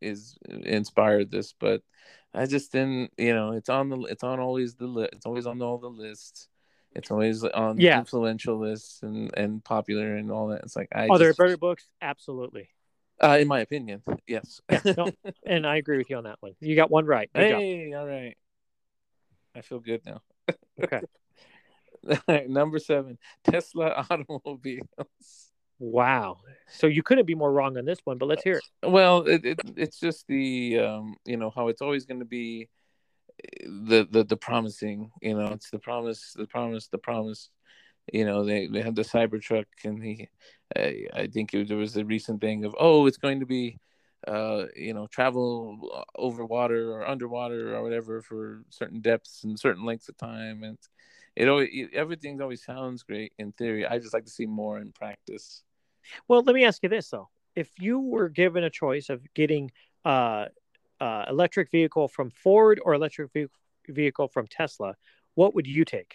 is 0.00 0.36
inspired 0.48 1.30
this 1.30 1.54
but 1.58 1.82
i 2.34 2.44
just 2.46 2.72
didn't 2.72 3.10
you 3.16 3.34
know 3.34 3.52
it's 3.52 3.68
on 3.68 3.88
the 3.88 3.98
it's 4.02 4.24
on 4.24 4.40
always 4.40 4.74
the 4.74 4.86
list 4.86 5.14
it's 5.14 5.26
always 5.26 5.46
on 5.46 5.62
all 5.62 5.78
the 5.78 5.88
lists 5.88 6.48
it's 6.94 7.10
always 7.10 7.44
on 7.44 7.78
Yeah. 7.78 7.98
influential 7.98 8.58
lists 8.58 9.02
and 9.02 9.30
and 9.36 9.62
popular 9.64 10.16
and 10.16 10.30
all 10.30 10.48
that 10.48 10.62
it's 10.62 10.76
like 10.76 10.88
i 10.92 11.08
Are 11.08 11.18
there 11.18 11.34
better 11.34 11.56
books? 11.56 11.88
Absolutely. 12.00 12.68
uh, 13.22 13.38
in 13.40 13.48
my 13.48 13.60
opinion, 13.60 14.02
yes. 14.26 14.60
Yeah, 14.70 14.80
no, 14.96 15.10
and 15.46 15.66
I 15.66 15.76
agree 15.76 15.98
with 15.98 16.10
you 16.10 16.16
on 16.16 16.24
that 16.24 16.38
one. 16.40 16.52
You 16.60 16.74
got 16.76 16.90
one 16.90 17.06
right. 17.06 17.30
Good 17.34 17.48
job. 17.50 17.60
hey, 17.60 17.92
all 17.94 18.06
right. 18.06 18.36
I 19.56 19.60
feel 19.60 19.78
good 19.80 20.02
now. 20.04 20.20
Okay. 20.82 21.00
Number 22.48 22.78
seven, 22.78 23.18
Tesla 23.44 24.04
automobiles. 24.10 25.52
Wow. 25.78 26.38
So 26.68 26.86
you 26.86 27.02
couldn't 27.02 27.26
be 27.26 27.34
more 27.34 27.52
wrong 27.52 27.78
on 27.78 27.84
this 27.84 27.98
one, 28.04 28.18
but 28.18 28.26
let's 28.26 28.42
hear 28.42 28.56
it. 28.82 28.88
Well, 28.88 29.22
it, 29.22 29.44
it 29.44 29.60
it's 29.76 29.98
just 30.00 30.26
the 30.26 30.78
um, 30.80 31.16
you 31.24 31.36
know 31.36 31.50
how 31.50 31.68
it's 31.68 31.82
always 31.82 32.04
going 32.04 32.20
to 32.20 32.26
be 32.26 32.68
the 33.64 34.06
the 34.10 34.24
the 34.24 34.36
promising. 34.36 35.10
You 35.20 35.36
know, 35.36 35.48
it's 35.48 35.70
the 35.70 35.78
promise, 35.78 36.34
the 36.36 36.46
promise, 36.46 36.88
the 36.88 36.98
promise. 36.98 37.50
You 38.12 38.24
know, 38.24 38.44
they 38.44 38.66
they 38.66 38.82
had 38.82 38.96
the 38.96 39.02
Cybertruck, 39.02 39.66
and 39.84 40.02
he, 40.02 40.28
I, 40.76 41.06
I 41.14 41.26
think 41.26 41.54
it, 41.54 41.68
there 41.68 41.76
was 41.76 41.96
a 41.96 42.04
recent 42.04 42.40
thing 42.40 42.64
of 42.64 42.74
oh, 42.78 43.06
it's 43.06 43.16
going 43.16 43.40
to 43.40 43.46
be, 43.46 43.78
uh, 44.26 44.66
you 44.76 44.92
know, 44.92 45.06
travel 45.06 46.04
over 46.14 46.44
water 46.44 46.92
or 46.92 47.08
underwater 47.08 47.74
or 47.74 47.82
whatever 47.82 48.20
for 48.20 48.62
certain 48.68 49.00
depths 49.00 49.44
and 49.44 49.58
certain 49.58 49.84
lengths 49.84 50.08
of 50.08 50.16
time, 50.18 50.64
and 50.64 50.78
it 51.34 51.48
always 51.48 51.70
it, 51.72 51.94
everything 51.94 52.40
always 52.40 52.62
sounds 52.62 53.02
great 53.02 53.32
in 53.38 53.52
theory. 53.52 53.86
I 53.86 53.98
just 53.98 54.14
like 54.14 54.24
to 54.24 54.30
see 54.30 54.46
more 54.46 54.78
in 54.78 54.92
practice. 54.92 55.62
Well, 56.28 56.42
let 56.42 56.54
me 56.54 56.64
ask 56.64 56.82
you 56.82 56.90
this 56.90 57.08
though: 57.08 57.30
if 57.56 57.70
you 57.80 57.98
were 57.98 58.28
given 58.28 58.64
a 58.64 58.70
choice 58.70 59.08
of 59.08 59.22
getting 59.34 59.70
uh, 60.04 60.46
uh, 61.00 61.24
electric 61.28 61.70
vehicle 61.70 62.08
from 62.08 62.30
Ford 62.30 62.80
or 62.84 62.94
electric 62.94 63.32
ve- 63.32 63.46
vehicle 63.88 64.28
from 64.28 64.46
Tesla, 64.46 64.94
what 65.34 65.54
would 65.54 65.66
you 65.66 65.84
take? 65.84 66.14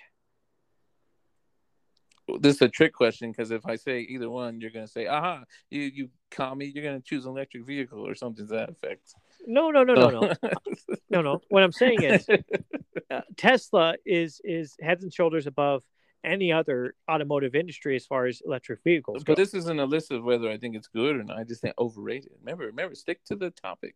this 2.37 2.57
is 2.57 2.61
a 2.61 2.69
trick 2.69 2.93
question 2.93 3.31
because 3.31 3.51
if 3.51 3.65
I 3.65 3.75
say 3.75 4.01
either 4.01 4.29
one, 4.29 4.61
you're 4.61 4.71
gonna 4.71 4.87
say, 4.87 5.07
"Aha, 5.07 5.43
you 5.69 5.81
you 5.81 6.09
me." 6.55 6.65
You're 6.65 6.83
gonna 6.83 7.01
choose 7.01 7.25
an 7.25 7.31
electric 7.31 7.65
vehicle 7.65 8.05
or 8.05 8.15
something 8.15 8.47
to 8.47 8.53
that 8.53 8.69
effect. 8.69 9.15
No, 9.47 9.71
no, 9.71 9.83
no, 9.83 9.95
no, 9.95 10.09
no, 10.09 10.33
no, 11.09 11.21
no. 11.21 11.41
What 11.49 11.63
I'm 11.63 11.71
saying 11.71 12.03
is, 12.03 12.27
uh, 13.09 13.21
Tesla 13.37 13.95
is 14.05 14.41
is 14.43 14.75
heads 14.81 15.03
and 15.03 15.13
shoulders 15.13 15.47
above 15.47 15.83
any 16.23 16.51
other 16.51 16.95
automotive 17.09 17.55
industry 17.55 17.95
as 17.95 18.05
far 18.05 18.25
as 18.25 18.41
electric 18.45 18.83
vehicles 18.83 19.23
go. 19.23 19.31
but 19.31 19.37
this 19.37 19.53
isn't 19.53 19.79
a 19.79 19.85
list 19.85 20.11
of 20.11 20.23
whether 20.23 20.49
I 20.49 20.57
think 20.57 20.75
it's 20.75 20.87
good 20.87 21.15
or 21.15 21.23
not. 21.23 21.37
I 21.37 21.43
just 21.45 21.61
think 21.61 21.73
overrated. 21.79 22.31
Remember, 22.41 22.65
remember, 22.65 22.93
stick 22.95 23.23
to 23.25 23.35
the 23.35 23.51
topic. 23.51 23.95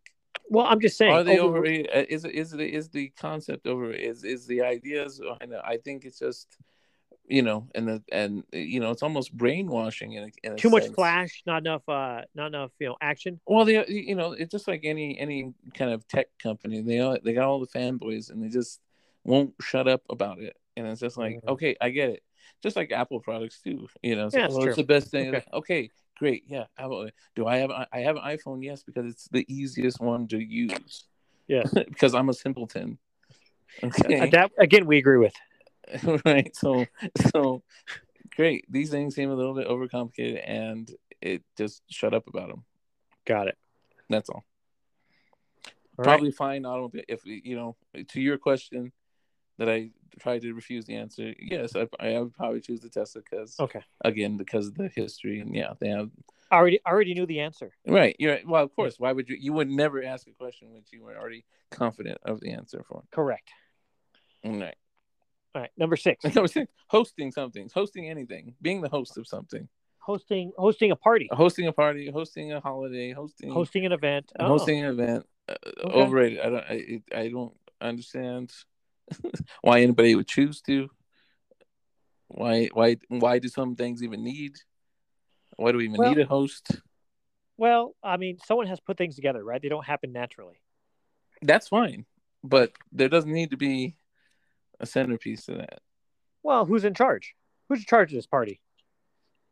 Well, 0.50 0.66
I'm 0.66 0.80
just 0.80 0.98
saying. 0.98 1.14
Are 1.14 1.24
they 1.24 1.40
over- 1.40 1.58
overrated? 1.58 1.90
Uh, 1.94 2.06
Is 2.10 2.26
it 2.26 2.36
is 2.36 2.52
the 2.52 2.66
is 2.66 2.90
the 2.90 3.10
concept 3.18 3.68
over? 3.68 3.92
Is 3.92 4.24
is 4.24 4.46
the 4.48 4.62
ideas? 4.62 5.22
I 5.66 5.78
think 5.78 6.06
it's 6.06 6.20
just 6.20 6.58
you 7.28 7.42
know, 7.42 7.68
and 7.74 7.88
the 7.88 8.04
and 8.12 8.44
you 8.52 8.80
know, 8.82 8.92
it's 8.92 9.02
almost 9.04 9.36
brainwashing 9.36 10.14
in 10.14 10.24
a, 10.26 10.30
in 10.44 10.54
a 10.54 10.56
Too 10.58 10.70
much 10.70 10.84
sense. 10.84 10.96
flash, 10.96 11.42
not 11.46 11.60
enough, 11.66 11.88
uh, 11.88 12.22
not 12.36 12.48
enough, 12.48 12.72
you 12.80 12.88
know, 12.88 12.98
action. 13.02 13.40
Well, 13.48 13.64
they, 13.64 13.86
you 13.88 14.16
know, 14.16 14.34
it's 14.34 14.52
just 14.52 14.68
like 14.68 14.82
any 14.84 15.18
any 15.18 15.54
kind 15.74 15.92
of 15.92 16.06
tech 16.08 16.28
company. 16.38 16.82
They 16.82 17.00
all, 17.00 17.18
they 17.24 17.34
got 17.34 17.48
all 17.48 17.62
the 17.62 17.68
fanboys, 17.68 18.30
and 18.30 18.44
they 18.44 18.50
just 18.50 18.82
won't 19.24 19.54
shut 19.62 19.88
up 19.88 20.02
about 20.10 20.40
it. 20.40 20.58
And 20.76 20.86
it's 20.88 21.00
just 21.00 21.18
like, 21.18 21.36
Mhm. 21.36 21.50
okay, 21.54 21.76
I 21.80 21.92
get 21.92 22.10
it. 22.10 22.24
Just 22.62 22.76
like 22.76 22.92
Apple 22.92 23.22
products 23.22 23.62
too. 23.62 23.88
You 24.02 24.16
know, 24.18 24.26
it's, 24.26 24.36
Yeah, 24.36 24.42
like, 24.42 24.50
it's 24.50 24.58
well, 24.58 24.68
it's 24.68 24.76
the 24.78 24.84
best 24.84 25.08
thing. 25.10 25.30
Okay. 25.36 25.46
Okay. 25.54 25.90
Great, 26.18 26.44
yeah. 26.48 26.66
Do 27.36 27.48
I 27.48 27.58
have 27.58 27.72
I 27.72 28.00
have 28.00 28.16
an 28.16 28.24
iPhone? 28.24 28.64
Yes, 28.64 28.84
because 28.84 29.06
it's 29.06 29.28
the 29.30 29.46
easiest 29.48 30.00
one 30.00 30.28
to 30.30 30.38
use. 30.38 31.06
Yeah. 31.48 31.64
because 31.74 32.14
I'm 32.14 32.30
a 32.30 32.34
simpleton. 32.34 32.98
Okay. 33.84 34.30
That 34.30 34.52
again, 34.60 34.86
we 34.86 34.98
agree 34.98 35.18
with. 35.18 35.34
right. 36.26 36.56
So 36.56 36.86
so 37.32 37.64
great. 38.36 38.66
These 38.70 38.90
things 38.90 39.16
seem 39.16 39.32
a 39.32 39.36
little 39.36 39.54
bit 39.54 39.68
overcomplicated, 39.68 40.42
and 40.46 40.90
it 41.22 41.44
just 41.58 41.82
shut 41.90 42.14
up 42.14 42.28
about 42.28 42.50
them. 42.50 42.64
Got 43.26 43.48
it. 43.48 43.58
That's 44.10 44.30
all. 44.30 44.44
All 45.66 45.72
right. 45.98 46.06
Probably 46.06 46.32
fine 46.32 46.66
automobile. 46.66 47.04
If 47.08 47.22
you 47.26 47.56
know, 47.56 47.76
to 48.10 48.22
your 48.22 48.38
question, 48.38 48.92
that 49.58 49.70
I 49.70 49.92
tried 50.20 50.42
to 50.44 50.54
refuse 50.54 50.86
the 50.86 50.96
answer. 50.96 51.34
Yes, 51.40 51.76
I, 51.76 51.88
I 52.00 52.20
would 52.20 52.34
probably 52.34 52.62
choose 52.62 52.82
the 52.82 52.90
Tesla 52.90 53.22
because 53.22 53.56
Okay. 53.60 53.82
again 54.04 54.38
because 54.38 54.68
of 54.68 54.76
the 54.76 54.90
history 54.96 55.40
and 55.40 55.56
yeah, 55.56 55.74
they 55.80 55.90
have 55.90 56.10
I 56.52 56.58
already 56.58 56.80
I 56.86 56.92
already 56.92 57.14
knew 57.14 57.26
the 57.26 57.40
answer. 57.40 57.72
right. 57.88 58.16
You're 58.20 58.34
right. 58.34 58.48
Well, 58.48 58.64
of 58.64 58.76
course. 58.76 58.96
Why 59.00 59.12
would 59.12 59.28
you? 59.30 59.38
You 59.40 59.54
would 59.54 59.70
never 59.70 60.04
ask 60.04 60.28
a 60.28 60.32
question 60.34 60.72
which 60.74 60.88
you 60.92 61.04
were 61.04 61.18
already 61.18 61.46
confident 61.72 62.20
of 62.26 62.40
the 62.42 62.52
answer 62.52 62.84
for. 62.88 63.04
Correct. 63.12 63.50
All 64.44 64.52
right. 64.60 64.76
All 65.56 65.62
right. 65.62 65.72
Number 65.78 65.96
six. 65.96 66.24
Was 66.36 66.52
saying, 66.52 66.68
hosting 66.88 67.32
something, 67.32 67.70
hosting 67.74 68.10
anything, 68.10 68.54
being 68.62 68.82
the 68.82 68.90
host 68.90 69.18
of 69.18 69.26
something, 69.28 69.68
hosting 70.00 70.52
hosting 70.58 70.92
a 70.92 70.96
party. 70.96 71.28
hosting 71.32 71.68
a 71.68 71.72
party, 71.74 72.12
hosting 72.12 72.54
a 72.54 72.60
holiday, 72.60 73.12
hosting 73.12 73.52
Hosting 73.52 73.86
an 73.86 73.92
event. 73.92 74.32
Oh, 74.40 74.46
hosting 74.48 74.84
an 74.84 74.92
event. 74.92 75.26
Uh, 75.50 75.56
Overrated. 75.86 76.40
I 76.40 76.50
don't. 76.50 76.64
I, 76.70 77.02
I 77.16 77.30
don't 77.30 77.54
understand 77.82 78.54
why 79.62 79.82
anybody 79.82 80.16
would 80.16 80.28
choose 80.28 80.62
to. 80.62 80.90
Why? 82.28 82.70
Why? 82.74 82.98
Why 83.10 83.40
do 83.40 83.48
some 83.48 83.76
things 83.76 84.04
even 84.04 84.24
need? 84.24 84.56
Why 85.58 85.72
do 85.72 85.78
we 85.78 85.86
even 85.86 85.98
Well- 85.98 86.10
need 86.10 86.20
a 86.20 86.26
host? 86.26 86.82
Well, 87.56 87.96
I 88.04 88.18
mean, 88.18 88.40
someone 88.46 88.66
has 88.68 88.80
put 88.80 88.98
things 88.98 89.16
together, 89.16 89.44
right? 89.44 89.62
They 89.62 89.70
don't 89.70 89.86
happen 89.86 90.12
naturally. 90.12 90.60
That's 91.44 91.68
fine, 91.68 92.06
but 92.44 92.74
there 92.92 93.10
doesn't 93.10 93.32
need 93.32 93.52
to 93.52 93.58
be 93.58 93.96
a 94.80 94.88
centerpiece 94.88 95.46
to 95.46 95.54
that. 95.56 95.80
Well, 96.42 96.66
who's 96.66 96.84
in 96.84 96.96
charge? 96.96 97.36
Who's 97.70 97.80
in 97.80 97.86
charge 97.86 98.12
of 98.12 98.16
this 98.16 98.26
party? 98.26 98.60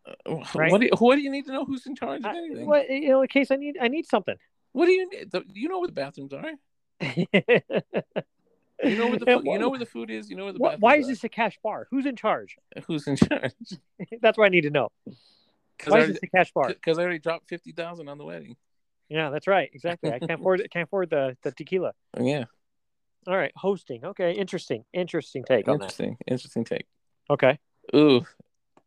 Uh, 0.06 0.38
right. 0.56 0.72
What 0.72 0.82
do 0.82 0.88
you, 0.88 0.92
what 0.98 1.16
do 1.16 1.22
you 1.22 1.30
need 1.30 1.46
to 1.46 1.52
know 1.52 1.64
who's 1.64 1.86
in 1.86 1.96
charge 1.96 2.22
of 2.22 2.26
I, 2.26 2.38
anything? 2.38 2.66
what, 2.66 2.90
you 2.90 3.10
know, 3.10 3.22
in 3.22 3.28
case 3.28 3.52
I 3.52 3.56
need 3.56 3.78
I 3.80 3.88
need 3.88 4.08
something. 4.08 4.36
What 4.72 4.88
do 4.88 4.92
you 4.92 5.10
need? 5.10 5.32
You 5.54 5.70
know 5.70 5.80
where 5.80 5.88
the 5.88 5.94
bathrooms 5.94 6.34
are. 6.34 6.44
You 8.84 8.96
know 8.98 9.08
where 9.08 9.20
the 9.20 9.26
food, 9.38 9.46
you 9.46 9.60
know 9.60 9.70
where 9.70 9.80
the 9.80 9.86
food 9.86 10.10
is. 10.10 10.30
You 10.30 10.36
know 10.36 10.46
where 10.46 10.54
the 10.54 10.60
Why- 10.80 10.98
is 10.98 11.08
this 11.08 11.24
a 11.24 11.30
cash 11.30 11.58
bar? 11.64 11.88
Who's 11.92 12.06
in 12.06 12.16
charge? 12.16 12.58
Who's 12.88 13.08
in 13.08 13.16
charge? 13.16 13.54
That's 14.22 14.38
what 14.38 14.46
I 14.46 14.50
need 14.50 14.62
to 14.62 14.70
know. 14.70 14.90
Why 15.88 15.98
I, 15.98 16.02
is 16.02 16.08
this 16.10 16.20
a 16.24 16.28
cash 16.28 16.52
bar? 16.54 16.74
'cause 16.74 17.00
I 17.00 17.04
already 17.04 17.20
dropped 17.20 17.48
fifty 17.50 17.72
thousand 17.72 18.08
on 18.10 18.18
the 18.18 18.26
wedding. 18.26 18.56
Yeah, 19.10 19.30
that's 19.30 19.46
right. 19.48 19.70
Exactly. 19.74 20.10
I 20.10 20.20
can't 20.20 20.40
afford 20.40 20.62
it 20.62 20.72
can't 20.72 20.88
afford 20.88 21.10
the, 21.10 21.36
the 21.44 21.52
tequila. 21.52 21.92
Yeah, 22.18 22.46
All 23.28 23.36
right, 23.36 23.52
hosting. 23.56 24.06
Okay, 24.06 24.32
interesting. 24.34 24.86
Interesting 24.94 25.44
take 25.44 25.68
on 25.68 25.80
that. 25.80 25.84
interesting, 25.86 26.18
interesting 26.28 26.64
take. 26.64 26.86
Okay. 27.30 27.60
Ooh, 27.96 28.26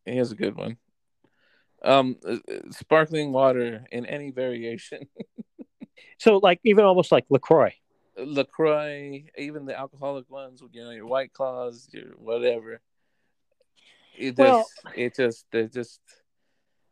here's 0.07 0.32
a 0.32 0.36
good 0.36 0.57
one. 0.57 0.78
Um, 1.84 2.16
uh, 2.26 2.36
uh, 2.51 2.70
sparkling 2.70 3.32
water 3.32 3.84
in 3.92 4.07
any 4.07 4.30
variation, 4.30 5.09
So 6.18 6.38
like 6.38 6.61
even 6.64 6.84
almost 6.84 7.12
like 7.12 7.26
LaCroix. 7.28 7.74
Lacroix, 8.16 9.24
even 9.36 9.64
the 9.66 9.78
alcoholic 9.78 10.30
ones, 10.30 10.62
you 10.72 10.84
know, 10.84 10.90
your 10.90 11.06
White 11.06 11.32
Claws, 11.32 11.88
your 11.92 12.12
whatever. 12.16 12.80
It 14.16 14.36
just, 14.36 14.38
Well- 14.38 14.66
it 14.94 15.16
just, 15.16 15.46
they 15.50 15.66
just. 15.66 16.00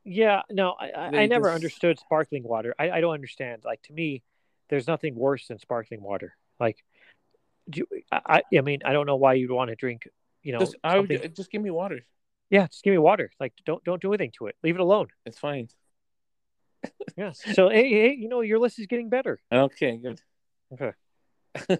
Yeah, 0.05 0.43
no, 0.51 0.73
I, 0.73 0.89
I, 0.89 1.07
I 1.23 1.27
never 1.27 1.47
just- 1.47 1.55
understood 1.55 1.99
sparkling 2.01 2.43
water. 2.43 2.75
I, 2.79 2.91
I 2.91 3.01
don't 3.01 3.15
understand. 3.15 3.63
Like 3.65 3.83
to 3.83 3.93
me, 3.93 4.23
there's 4.69 4.89
nothing 4.89 5.15
worse 5.15 5.47
than 5.47 5.59
sparkling 5.61 6.03
water. 6.03 6.35
Like, 6.59 6.85
do 7.71 7.87
you, 7.91 8.03
I, 8.11 8.43
I 8.57 8.61
mean, 8.63 8.81
I 8.85 8.93
don't 8.93 9.07
know 9.07 9.15
why 9.17 9.35
you'd 9.35 9.53
want 9.53 9.71
to 9.71 9.77
drink. 9.77 10.09
You 10.43 10.55
know, 10.55 10.59
just, 10.59 10.75
I 10.83 10.99
would 10.99 11.37
just 11.37 11.53
give 11.53 11.63
me 11.63 11.71
water. 11.71 12.01
yeah, 12.51 12.67
just 12.67 12.83
give 12.83 12.91
me 12.91 12.99
water. 12.99 13.31
Like, 13.39 13.53
don't 13.65 13.85
don't 13.85 14.03
do 14.03 14.13
anything 14.13 14.33
to 14.39 14.49
it. 14.49 14.57
Leave 14.65 14.75
it 14.75 14.81
alone. 14.81 15.07
It's 15.25 15.39
fine. 15.39 15.69
Yes. 17.17 17.41
So 17.55 17.69
hey, 17.69 17.89
hey, 17.89 18.17
you 18.19 18.29
know, 18.29 18.41
your 18.41 18.59
list 18.59 18.81
is 18.81 18.87
getting 18.87 19.09
better. 19.09 19.39
Okay, 19.53 19.97
good. 19.99 20.21
Okay. 20.73 20.91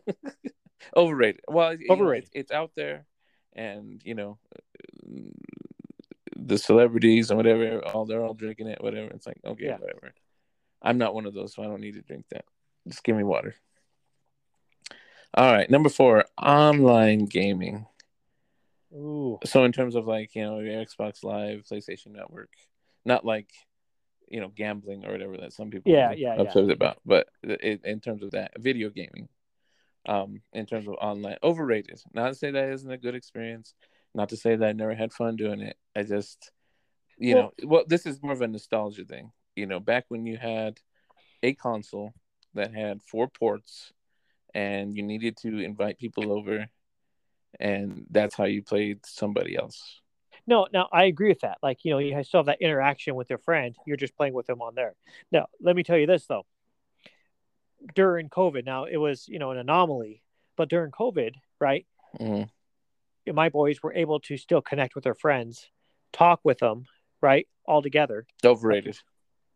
Overrated. 0.97 1.41
Well, 1.49 1.77
Overrated. 1.91 2.25
it's, 2.25 2.31
it's 2.35 2.53
out 2.53 2.73
there, 2.75 3.07
and 3.55 4.01
you 4.05 4.15
know, 4.15 4.39
the 6.37 6.59
celebrities 6.59 7.31
and 7.31 7.37
whatever, 7.37 7.85
all 7.87 8.05
they're 8.07 8.25
all 8.25 8.35
drinking 8.35 8.67
it. 8.69 8.83
Whatever. 8.83 9.09
It's 9.13 9.27
like 9.27 9.39
okay, 9.45 9.67
Yeah. 9.67 9.79
whatever. 9.79 10.13
I'm 10.83 10.99
not 10.99 11.15
one 11.15 11.27
of 11.27 11.35
those, 11.35 11.55
so 11.55 11.63
I 11.63 11.67
don't 11.67 11.81
need 11.81 11.95
to 11.95 12.03
drink 12.03 12.25
that. 12.31 12.45
Just 12.89 13.05
give 13.05 13.17
me 13.17 13.23
water. 13.23 13.55
All 15.35 15.51
right, 15.53 15.71
number 15.71 15.89
four, 15.89 16.25
online 16.37 17.25
gaming. 17.27 17.87
Ooh. 18.95 19.39
So 19.45 19.65
in 19.65 19.73
terms 19.73 19.95
of 19.95 20.07
like 20.07 20.35
you 20.35 20.43
know 20.43 20.57
Xbox 20.57 21.25
Live, 21.25 21.65
PlayStation 21.71 22.09
Network, 22.09 22.51
not 23.05 23.25
like 23.25 23.49
you 24.29 24.41
know 24.41 24.49
gambling 24.49 25.07
or 25.07 25.13
whatever 25.13 25.37
that 25.39 25.53
some 25.53 25.71
people 25.71 25.93
Yeah, 25.93 26.09
are 26.11 26.15
yeah, 26.15 26.35
yeah. 26.35 26.43
upset 26.43 26.69
about, 26.71 26.99
but 27.07 27.29
in 27.43 28.01
terms 28.01 28.23
of 28.23 28.33
that, 28.33 28.53
video 28.59 28.91
gaming, 28.91 29.29
um, 30.07 30.43
in 30.53 30.67
terms 30.67 30.89
of 30.89 30.95
online, 30.95 31.37
overrated. 31.43 32.01
Not 32.13 32.29
to 32.29 32.35
say 32.35 32.51
that 32.51 32.71
isn't 32.71 32.91
a 32.91 32.99
good 32.99 33.15
experience. 33.15 33.75
Not 34.15 34.29
to 34.31 34.37
say 34.37 34.57
that 34.57 34.69
I 34.69 34.73
never 34.73 34.95
had 34.95 35.13
fun 35.13 35.37
doing 35.37 35.61
it. 35.61 35.77
I 35.97 36.03
just, 36.03 36.51
you 37.19 37.35
Well- 37.35 37.53
know, 37.63 37.69
well, 37.69 37.85
this 37.87 38.07
is 38.07 38.23
more 38.23 38.33
of 38.33 38.43
a 38.43 38.49
nostalgia 38.49 39.05
thing. 39.05 39.33
You 39.57 39.67
know, 39.67 39.81
back 39.81 40.07
when 40.09 40.27
you 40.27 40.37
had 40.37 40.81
a 41.43 41.55
console 41.55 42.13
that 42.55 42.75
had 42.75 43.03
four 43.03 43.29
ports, 43.29 43.93
and 44.55 44.95
you 44.95 45.03
needed 45.03 45.37
to 45.39 45.59
invite 45.61 45.99
people 45.99 46.31
over 46.31 46.67
and 47.61 48.07
that's 48.11 48.35
how 48.35 48.45
you 48.45 48.63
played 48.63 49.05
somebody 49.05 49.57
else. 49.57 50.01
No, 50.47 50.67
no, 50.73 50.89
I 50.93 51.05
agree 51.05 51.29
with 51.29 51.41
that. 51.41 51.59
Like, 51.63 51.85
you 51.85 51.93
know, 51.93 51.99
you 51.99 52.23
still 52.25 52.41
have 52.41 52.47
that 52.47 52.61
interaction 52.61 53.15
with 53.15 53.31
your 53.31 53.39
friend. 53.39 53.77
You're 53.87 53.97
just 53.97 54.17
playing 54.17 54.35
with 54.35 54.47
them 54.47 54.61
on 54.61 54.75
there. 54.75 54.95
Now, 55.31 55.47
let 55.61 55.77
me 55.77 55.83
tell 55.83 55.97
you 55.97 56.07
this 56.07 56.27
though. 56.27 56.47
During 57.95 58.29
COVID, 58.29 58.65
now 58.65 58.85
it 58.85 58.97
was, 58.97 59.29
you 59.29 59.39
know, 59.39 59.51
an 59.51 59.59
anomaly, 59.59 60.23
but 60.57 60.69
during 60.69 60.91
COVID, 60.91 61.35
right? 61.61 61.87
Mhm. 62.19 62.49
My 63.27 63.49
boys 63.49 63.83
were 63.83 63.95
able 63.95 64.21
to 64.21 64.37
still 64.37 64.61
connect 64.61 64.95
with 64.95 65.05
their 65.05 65.15
friends, 65.15 65.71
talk 66.13 66.41
with 66.45 66.59
them, 66.59 66.87
right? 67.21 67.49
All 67.65 67.83
together, 67.83 68.27
Overrated. 68.45 68.99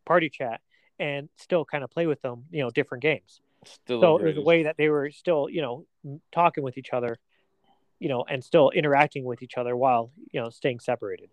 party 0.05 0.31
chat, 0.31 0.61
and 0.99 1.29
still 1.37 1.65
kind 1.65 1.85
of 1.85 1.91
play 1.91 2.07
with 2.07 2.23
them, 2.23 2.47
you 2.51 2.63
know, 2.63 2.71
different 2.71 3.03
games. 3.03 3.41
Still 3.65 4.01
so 4.01 4.19
it 4.19 4.25
was 4.25 4.37
a 4.37 4.43
way 4.43 4.63
that 4.63 4.77
they 4.77 4.89
were 4.89 5.11
still, 5.11 5.49
you 5.51 5.61
know, 5.61 5.87
talking 6.31 6.63
with 6.63 6.79
each 6.79 6.93
other, 6.93 7.19
you 7.99 8.09
know, 8.09 8.25
and 8.29 8.43
still 8.45 8.71
interacting 8.71 9.25
with 9.25 9.43
each 9.43 9.57
other 9.57 9.77
while, 9.77 10.13
you 10.31 10.41
know, 10.41 10.51
staying 10.51 10.81
separated. 10.81 11.31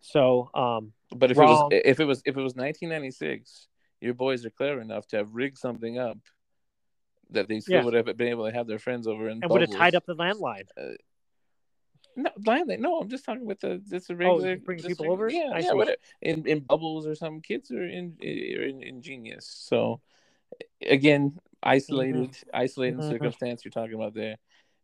So, 0.00 0.50
um, 0.54 0.92
but 1.14 1.30
if 1.30 1.38
wrong. 1.38 1.48
it 1.48 1.52
was 1.52 1.82
if 1.86 2.00
it 2.00 2.04
was 2.04 2.22
if 2.26 2.36
it 2.36 2.42
was 2.42 2.54
1996, 2.54 3.68
your 4.04 4.14
boys 4.14 4.44
are 4.44 4.50
clever 4.50 4.80
enough 4.80 5.06
to 5.08 5.16
have 5.16 5.34
rigged 5.34 5.58
something 5.58 5.98
up 5.98 6.18
that 7.30 7.48
they 7.48 7.58
still 7.60 7.76
Yeah. 7.76 7.84
would 7.84 7.94
have 7.94 8.16
been 8.16 8.28
able 8.28 8.46
to 8.46 8.52
have 8.54 8.66
their 8.66 8.78
friends 8.78 9.06
over 9.06 9.28
and 9.28 9.42
and 9.42 9.50
would 9.50 9.62
have 9.62 9.70
tied 9.70 9.94
up 9.94 10.04
the 10.06 10.14
landline. 10.14 10.66
No, 12.16 12.30
blindly. 12.36 12.76
No, 12.76 13.00
I'm 13.00 13.08
just 13.08 13.24
talking 13.24 13.44
with 13.44 13.60
the 13.60 13.78
just 13.78 14.10
a 14.10 14.12
Oh, 14.12 14.16
regular. 14.16 14.54
just 14.54 14.64
bring 14.66 14.82
people 14.82 15.10
over? 15.10 15.28
Yeah, 15.28 15.50
I 15.52 15.60
yeah. 15.60 15.72
Whatever. 15.72 15.96
In 16.22 16.46
in 16.46 16.60
bubbles 16.60 17.06
or 17.06 17.14
some 17.16 17.40
kids 17.40 17.72
are 17.72 17.84
in, 17.84 18.16
in 18.20 18.82
ingenious. 18.82 19.46
So 19.46 20.00
again, 20.80 21.38
isolated 21.62 22.36
isolated 22.52 22.98
Mhm. 23.00 23.08
circumstance 23.08 23.64
you're 23.64 23.72
talking 23.72 23.94
about 23.94 24.14
there. 24.14 24.36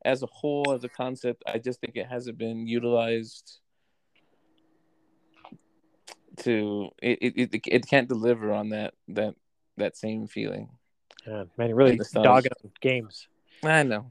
As 0.04 0.22
a 0.22 0.26
whole, 0.26 0.72
as 0.72 0.82
a 0.82 0.88
concept, 0.88 1.44
I 1.46 1.58
just 1.58 1.78
think 1.80 1.94
it 1.94 2.06
hasn't 2.06 2.38
been 2.38 2.66
utilized 2.66 3.60
to 6.40 6.90
it 7.02 7.18
it, 7.20 7.52
it, 7.54 7.66
it 7.66 7.86
can't 7.86 8.08
deliver 8.08 8.52
on 8.52 8.70
that 8.70 8.94
that 9.08 9.34
that 9.76 9.96
same 9.96 10.26
feeling. 10.26 10.68
Yeah, 11.26 11.44
man, 11.56 11.74
really 11.74 12.00
dogging 12.14 12.52
games. 12.80 13.28
I 13.62 13.82
know. 13.82 14.10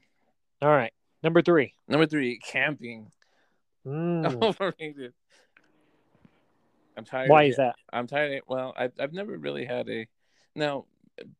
All 0.61 0.69
right, 0.69 0.93
number 1.23 1.41
three. 1.41 1.73
Number 1.87 2.05
three, 2.05 2.39
camping. 2.39 3.11
Mm, 3.85 4.43
Overrated. 4.43 5.13
I'm 6.97 7.05
tired. 7.05 7.29
why 7.29 7.43
is 7.43 7.55
that? 7.55 7.75
I'm 7.93 8.07
tired. 8.07 8.33
Of, 8.33 8.41
well, 8.47 8.73
I've 8.77 8.93
I've 8.99 9.13
never 9.13 9.37
really 9.37 9.65
had 9.65 9.89
a. 9.89 10.07
Now, 10.55 10.85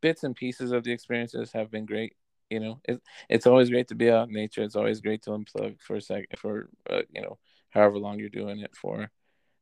bits 0.01 0.23
and 0.23 0.35
pieces 0.35 0.71
of 0.71 0.83
the 0.83 0.91
experiences 0.91 1.51
have 1.51 1.69
been 1.69 1.85
great. 1.85 2.15
You 2.49 2.59
know, 2.59 2.79
it, 2.85 3.01
it's 3.27 3.45
always 3.45 3.69
great 3.69 3.89
to 3.89 3.95
be 3.95 4.09
out 4.09 4.29
in 4.29 4.33
nature. 4.33 4.63
It's 4.63 4.75
always 4.75 5.01
great 5.01 5.21
to 5.23 5.31
unplug 5.31 5.81
for 5.81 5.97
a 5.97 6.01
second, 6.01 6.27
for 6.37 6.69
uh, 6.89 7.01
you 7.13 7.21
know, 7.21 7.37
however 7.69 7.99
long 7.99 8.19
you're 8.19 8.29
doing 8.29 8.59
it 8.59 8.75
for. 8.75 9.11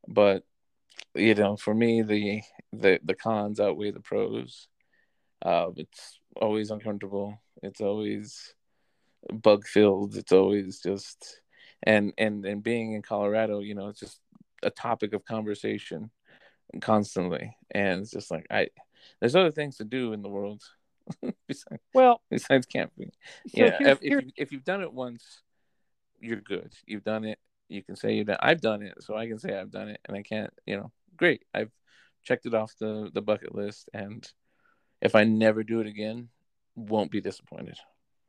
But 0.08 0.44
you 1.18 1.36
know, 1.36 1.58
for 1.58 1.74
me, 1.74 2.02
the 2.02 2.42
the 2.74 3.00
the 3.04 3.16
cons 3.16 3.60
outweigh 3.60 3.92
the 3.92 4.00
pros. 4.00 4.68
Uh, 5.42 5.70
it's 5.76 6.20
always 6.36 6.72
uncomfortable. 6.72 7.40
It's 7.64 7.82
always 7.82 8.54
bug 9.32 9.66
filled. 9.66 10.16
It's 10.16 10.32
always 10.32 10.80
just 10.80 11.42
and 11.84 12.14
and 12.18 12.46
and 12.46 12.64
being 12.64 12.94
in 12.94 13.02
Colorado, 13.02 13.60
you 13.60 13.76
know, 13.76 13.90
it's 13.90 14.00
just 14.00 14.20
a 14.64 14.70
topic 14.70 15.14
of 15.14 15.24
conversation 15.26 16.10
constantly 16.82 17.56
and 17.72 18.02
it's 18.02 18.12
just 18.12 18.30
like 18.30 18.46
i 18.52 18.68
there's 19.22 19.36
other 19.38 19.52
things 19.52 19.78
to 19.78 19.86
do 19.86 20.12
in 20.12 20.22
the 20.22 20.28
world 20.28 20.62
besides, 21.48 21.82
Well, 21.94 22.22
besides 22.30 22.66
camping. 22.66 23.12
so 23.48 23.66
yeah, 23.66 23.78
here's, 23.80 23.92
if, 23.92 23.98
if, 23.98 24.10
here's- 24.10 24.24
you, 24.26 24.32
if 24.36 24.52
you've 24.52 24.66
done 24.66 24.82
it 24.82 24.92
once, 24.92 25.44
you're 26.20 26.42
good. 26.42 26.74
You've 26.86 27.06
done 27.06 27.24
it. 27.24 27.40
You 27.70 27.84
can 27.84 27.96
say 27.96 28.16
you've 28.16 28.28
done. 28.28 28.38
I've 28.42 28.60
done 28.60 28.82
it, 28.82 28.96
so 29.02 29.16
I 29.16 29.28
can 29.28 29.40
say 29.40 29.58
I've 29.58 29.72
done 29.72 29.88
it, 29.90 30.02
and 30.06 30.18
I 30.18 30.24
can't. 30.24 30.52
You 30.66 30.78
know, 30.78 30.92
great. 31.18 31.44
I've 31.54 31.72
checked 32.24 32.46
it 32.46 32.54
off 32.54 32.74
the 32.80 33.10
the 33.14 33.22
bucket 33.22 33.54
list, 33.56 33.90
and 33.94 34.28
if 35.02 35.16
I 35.16 35.24
never 35.24 35.64
do 35.64 35.80
it 35.82 35.88
again, 35.88 36.30
won't 36.76 37.12
be 37.12 37.22
disappointed. 37.22 37.78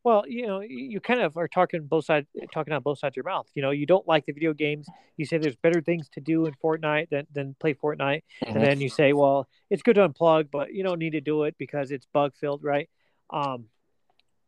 Well, 0.04 0.24
you 0.26 0.46
know, 0.46 0.60
you 0.60 1.00
kind 1.00 1.20
of 1.20 1.36
are 1.36 1.48
talking 1.48 1.82
both 1.86 2.04
sides, 2.06 2.28
talking 2.54 2.72
out 2.72 2.84
both 2.84 2.98
sides 3.00 3.12
of 3.12 3.16
your 3.16 3.24
mouth. 3.24 3.48
You 3.54 3.62
know, 3.62 3.72
you 3.72 3.84
don't 3.84 4.06
like 4.06 4.24
the 4.26 4.32
video 4.32 4.52
games. 4.54 4.86
You 5.16 5.26
say 5.26 5.38
there's 5.38 5.56
better 5.56 5.82
things 5.82 6.08
to 6.10 6.20
do 6.20 6.46
in 6.46 6.54
Fortnite 6.64 7.10
than, 7.10 7.26
than 7.32 7.56
play 7.60 7.74
Fortnite, 7.74 8.22
Mm-hmm. 8.44 8.56
and 8.56 8.64
then 8.64 8.80
you 8.80 8.88
say, 8.88 9.12
well, 9.12 9.48
it's 9.70 9.82
good 9.82 9.96
to 9.96 10.08
unplug, 10.08 10.50
but 10.50 10.72
you 10.72 10.82
don't 10.84 10.98
need 11.00 11.12
to 11.12 11.20
do 11.20 11.42
it 11.44 11.56
because 11.58 11.90
it's 11.90 12.06
bug 12.14 12.32
filled, 12.40 12.62
right? 12.62 12.88
Um, 13.30 13.66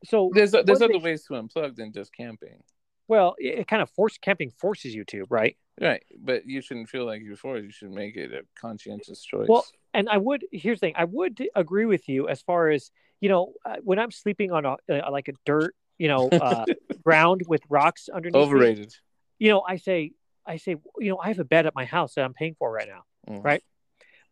so 0.05 0.31
There's 0.33 0.53
there's 0.53 0.81
other 0.81 0.89
thing- 0.95 1.03
ways 1.03 1.25
to 1.27 1.35
unplug 1.35 1.77
than 1.77 1.93
just 1.93 2.15
camping. 2.15 2.63
well, 3.09 3.35
it, 3.39 3.59
it 3.61 3.69
kind 3.69 3.83
of 3.83 3.91
force 3.91 4.17
camping 4.19 4.51
forces 4.51 4.95
you 4.95 5.05
to, 5.07 5.27
right? 5.29 5.57
Right, 5.81 6.03
but 6.19 6.47
you 6.47 6.61
shouldn't 6.61 6.91
feel 6.91 7.07
like 7.07 7.23
you're 7.23 7.37
forced. 7.37 7.65
You 7.65 7.73
should 7.73 7.91
make 7.93 8.17
it 8.17 8.33
a 8.33 8.43
conscientious 8.55 9.23
choice. 9.23 9.49
Well, 9.49 9.65
and 9.95 10.11
I 10.11 10.19
would 10.19 10.45
here's 10.53 10.79
the 10.79 10.89
thing, 10.89 10.95
I 10.97 11.05
would 11.05 11.43
agree 11.57 11.87
with 11.87 12.07
you 12.07 12.29
as 12.29 12.43
far 12.43 12.69
as 12.69 12.91
you 13.21 13.31
know 13.31 13.55
uh, 13.65 13.77
when 13.83 13.99
I'm 13.99 14.11
sleeping 14.11 14.53
on 14.53 14.67
a 14.67 14.77
uh, 14.91 15.11
like 15.11 15.29
a 15.29 15.33
dirt, 15.47 15.75
you 15.99 16.09
know, 16.09 16.29
uh, 16.33 16.67
ground 17.03 17.43
with 17.49 17.63
rocks 17.71 18.11
underneath. 18.13 18.35
me, 18.35 18.43
overrated. 18.43 18.95
you 19.39 19.49
know, 19.49 19.63
I 19.67 19.77
say, 19.77 20.13
I 20.47 20.59
say, 20.59 20.77
you 20.99 21.11
know, 21.11 21.19
I 21.19 21.29
have 21.29 21.39
a 21.39 21.45
bed 21.45 21.65
at 21.65 21.75
my 21.75 21.87
house 21.87 22.15
that 22.15 22.25
I'm 22.25 22.35
paying 22.35 22.57
for 22.59 22.71
right 22.71 22.89
now. 22.89 23.05
Mhm. 23.35 23.43
Right. 23.43 23.65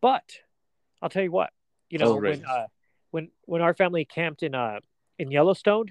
But 0.03 0.25
I'll 1.01 1.09
tell 1.09 1.23
you 1.23 1.33
what, 1.33 1.51
you 1.89 1.99
know, 1.99 2.13
Overrated. 2.13 2.45
when 2.45 2.51
uh, 2.51 2.67
when 3.11 3.31
when 3.47 3.63
our 3.63 3.73
family 3.73 4.05
camped 4.05 4.43
in 4.43 4.55
uh 4.55 4.81
in 5.19 5.31
Yellowstone, 5.31 5.87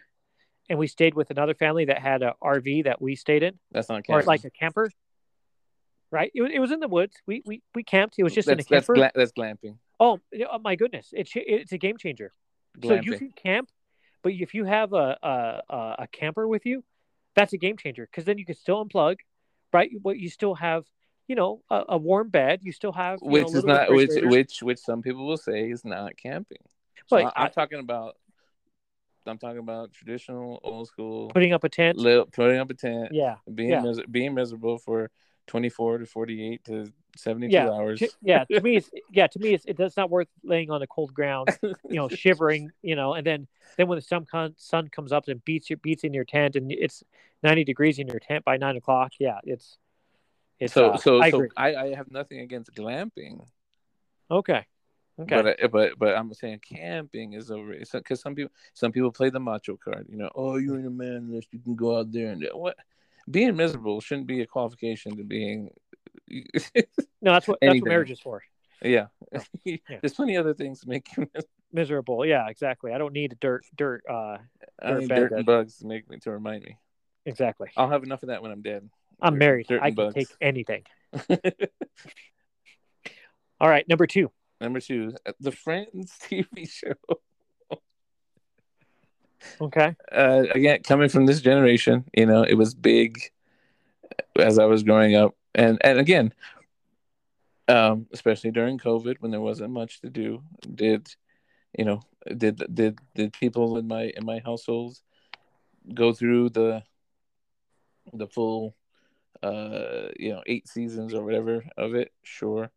and 0.69 0.77
we 0.77 0.85
stayed 0.85 1.15
with 1.15 1.31
another 1.31 1.55
family 1.55 1.85
that 1.85 1.97
had 1.97 2.21
a 2.21 2.35
RV 2.43 2.83
that 2.83 3.01
we 3.01 3.15
stayed 3.15 3.41
in, 3.41 3.57
That's 3.71 3.89
not 3.89 4.03
or 4.07 4.21
like 4.21 4.43
a 4.43 4.51
camper. 4.51 4.91
Right. 6.09 6.31
It, 6.33 6.41
was- 6.41 6.51
it 6.53 6.59
was 6.59 6.71
in 6.71 6.79
the 6.79 6.87
woods. 6.87 7.15
We 7.25 7.41
we 7.45 7.61
we 7.75 7.83
camped. 7.83 8.15
It 8.17 8.23
was 8.23 8.33
just 8.33 8.47
that's, 8.47 8.65
in 8.65 8.75
a 8.75 8.79
camper. 8.79 8.95
That's, 8.95 9.13
gla- 9.13 9.19
that's 9.19 9.31
glamping. 9.33 9.77
oh, 9.99 10.19
oh 10.49 10.59
my 10.59 10.75
goodness! 10.75 11.09
It's 11.11 11.31
it's 11.35 11.71
a 11.71 11.77
game 11.77 11.97
changer. 11.97 12.33
So 12.83 12.93
you 12.93 13.17
can 13.17 13.31
camp, 13.31 13.69
but 14.21 14.33
if 14.33 14.53
you 14.53 14.65
have 14.65 14.93
a 14.93 15.17
a, 15.23 15.95
a, 15.99 16.07
camper 16.11 16.47
with 16.47 16.65
you, 16.65 16.83
that's 17.35 17.53
a 17.53 17.57
game 17.57 17.77
changer 17.77 18.07
because 18.09 18.25
then 18.25 18.37
you 18.37 18.45
can 18.45 18.55
still 18.55 18.85
unplug, 18.85 19.17
right? 19.73 19.89
But 20.01 20.19
you 20.19 20.29
still 20.29 20.53
have, 20.55 20.85
you 21.27 21.35
know, 21.35 21.63
a, 21.69 21.83
a 21.89 21.97
warm 21.97 22.29
bed. 22.29 22.59
You 22.61 22.71
still 22.71 22.91
have, 22.93 23.19
you 23.21 23.29
which 23.29 23.53
a 23.53 23.57
is 23.57 23.63
not 23.63 23.91
which 23.91 24.11
which 24.15 24.61
which 24.61 24.79
some 24.79 25.01
people 25.01 25.25
will 25.25 25.37
say 25.37 25.71
is 25.71 25.83
not 25.83 26.15
camping. 26.17 26.59
So 27.07 27.17
But 27.17 27.33
I, 27.35 27.45
am 27.45 27.51
talking 27.51 27.79
about 27.79 28.17
I'm 29.25 29.37
talking 29.37 29.59
about 29.59 29.93
traditional 29.93 30.59
old 30.63 30.87
school 30.87 31.29
putting 31.29 31.53
up 31.53 31.63
a 31.63 31.69
tent. 31.69 31.97
li- 31.97 32.25
putting 32.31 32.59
up 32.59 32.69
a 32.69 32.73
tent, 32.73 33.09
Yeah, 33.11 33.35
being 33.53 33.69
yeah. 33.71 33.81
mis- 33.81 34.05
being 34.09 34.33
miserable 34.33 34.77
for 34.77 35.09
24 35.47 35.99
to 35.99 36.05
48 36.05 36.63
to 36.65 36.91
72 37.15 37.51
Yeah, 37.51 37.69
hours. 37.69 38.03
Yeah. 38.21 38.43
To 38.51 38.61
me, 38.61 38.77
it's 38.77 38.89
yeah. 39.11 39.27
To 39.27 39.39
me, 39.39 39.53
it's 39.53 39.65
it's 39.67 39.97
not 39.97 40.09
worth 40.09 40.27
laying 40.43 40.69
on 40.69 40.81
the 40.81 40.87
cold 40.87 41.13
ground, 41.13 41.49
you 41.61 41.95
know, 41.95 42.09
shivering, 42.09 42.71
you 42.81 42.95
know, 42.95 43.13
and 43.13 43.25
then 43.25 43.47
then 43.77 43.87
when 43.87 43.97
the 43.97 44.01
sun 44.01 44.25
con- 44.29 44.55
sun 44.57 44.89
comes 44.89 45.11
up 45.11 45.27
and 45.27 45.43
beats 45.43 45.69
your 45.69 45.77
beats 45.77 46.03
in 46.03 46.13
your 46.13 46.25
tent 46.25 46.55
and 46.55 46.71
it's 46.71 47.03
90 47.43 47.63
degrees 47.63 47.99
in 47.99 48.07
your 48.07 48.19
tent 48.19 48.45
by 48.45 48.57
nine 48.57 48.77
o'clock. 48.77 49.13
Yeah, 49.19 49.39
it's 49.43 49.77
it's 50.59 50.73
so 50.73 50.91
uh, 50.91 50.97
so 50.97 51.21
I 51.21 51.31
so. 51.31 51.47
I, 51.55 51.75
I 51.75 51.95
have 51.95 52.11
nothing 52.11 52.39
against 52.39 52.73
glamping, 52.73 53.45
okay, 54.29 54.65
okay. 55.19 55.41
but 55.41 55.71
but 55.71 55.99
but 55.99 56.15
I'm 56.15 56.33
saying 56.33 56.61
camping 56.67 57.33
is 57.33 57.51
overrated 57.51 57.87
because 57.91 58.21
some 58.21 58.35
people 58.35 58.51
some 58.73 58.91
people 58.91 59.11
play 59.11 59.29
the 59.29 59.39
macho 59.39 59.77
card. 59.77 60.07
You 60.09 60.17
know, 60.17 60.29
oh, 60.35 60.57
you 60.57 60.75
ain't 60.75 60.87
a 60.87 60.91
man 60.91 61.27
unless 61.29 61.45
you 61.51 61.59
can 61.59 61.75
go 61.75 61.97
out 61.99 62.11
there 62.11 62.31
and 62.31 62.47
what. 62.53 62.75
Being 63.29 63.55
miserable 63.55 63.99
shouldn't 64.01 64.27
be 64.27 64.41
a 64.41 64.45
qualification 64.47 65.17
to 65.17 65.23
being. 65.23 65.69
no, 66.29 66.41
that's 67.21 67.47
what 67.47 67.59
that's 67.61 67.79
what 67.81 67.87
marriage 67.89 68.11
is 68.11 68.19
for. 68.19 68.41
yeah. 68.81 69.07
Yeah. 69.63 69.77
there's 70.01 70.13
plenty 70.13 70.35
of 70.35 70.45
other 70.45 70.53
things 70.53 70.81
to 70.81 70.89
make 70.89 71.07
you. 71.17 71.27
miserable. 71.33 71.49
miserable. 71.73 72.25
Yeah, 72.25 72.47
exactly. 72.49 72.91
I 72.93 72.97
don't 72.97 73.13
need 73.13 73.37
dirt, 73.39 73.65
dirt. 73.75 74.03
Uh, 74.09 74.37
need 74.83 75.09
dirt 75.09 75.31
and 75.31 75.45
bugs 75.45 75.77
to 75.79 75.87
make 75.87 76.09
me 76.09 76.17
to 76.19 76.31
remind 76.31 76.63
me. 76.63 76.77
exactly. 77.25 77.69
I'll 77.75 77.89
have 77.89 78.03
enough 78.03 78.23
of 78.23 78.29
that 78.29 78.41
when 78.41 78.51
I'm 78.51 78.61
dead. 78.61 78.89
I'm 79.21 79.33
Dirt- 79.33 79.39
married. 79.39 79.67
dirt 79.67 79.81
I 79.81 79.89
can 79.89 79.95
bugs. 79.95 80.13
take 80.15 80.27
anything. 80.41 80.83
All 83.59 83.67
right, 83.69 83.87
number 83.89 84.05
two. 84.05 84.31
Number 84.61 84.79
two, 84.79 85.13
the 85.39 85.51
Friends 85.51 86.13
TV 86.23 86.69
show. 86.69 86.93
Okay. 89.59 89.95
uh, 90.11 90.43
again 90.53 90.81
coming 90.83 91.09
from 91.09 91.25
this 91.25 91.41
generation 91.41 92.05
you 92.13 92.25
know 92.25 92.43
it 92.43 92.55
was 92.55 92.73
big 92.73 93.17
as 94.37 94.59
i 94.59 94.65
was 94.65 94.83
growing 94.83 95.15
up. 95.15 95.35
And 95.55 95.77
and 95.81 95.99
again 95.99 96.33
um 97.67 98.07
especially 98.13 98.51
during 98.51 98.77
covid 98.77 99.17
when 99.19 99.31
there 99.31 99.41
wasn't 99.41 99.71
much 99.71 100.01
to 100.01 100.09
do 100.09 100.43
did 100.73 101.07
you 101.77 101.85
know 101.85 102.01
did 102.35 102.63
did 102.73 102.99
did 103.15 103.33
people 103.33 103.77
in 103.77 103.87
my 103.87 104.11
in 104.15 104.25
my 104.25 104.39
household 104.39 104.97
go 105.93 106.13
through 106.13 106.49
the 106.49 106.83
the 108.13 108.27
full 108.27 108.75
uh 109.43 110.09
you 110.17 110.31
know 110.31 110.41
eight 110.45 110.67
seasons 110.67 111.13
or 111.13 111.23
whatever 111.23 111.63
of 111.77 111.95
it? 111.95 112.11
Sure. 112.23 112.69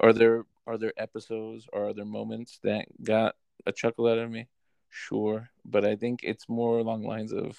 Are 0.00 0.12
there 0.12 0.44
are 0.66 0.78
there 0.78 0.92
episodes 0.96 1.66
or 1.72 1.88
are 1.88 1.94
there 1.94 2.04
moments 2.04 2.58
that 2.62 2.86
got 3.02 3.36
a 3.66 3.72
chuckle 3.72 4.06
out 4.06 4.18
of 4.18 4.30
me 4.30 4.48
sure 4.90 5.50
but 5.64 5.84
i 5.84 5.94
think 5.96 6.20
it's 6.22 6.48
more 6.48 6.78
along 6.78 7.02
the 7.02 7.08
lines 7.08 7.32
of 7.32 7.58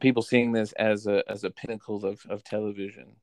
people 0.00 0.22
seeing 0.22 0.52
this 0.52 0.72
as 0.72 1.06
a 1.06 1.22
as 1.30 1.44
a 1.44 1.50
pinnacle 1.50 2.04
of, 2.06 2.20
of 2.28 2.42
television 2.44 3.16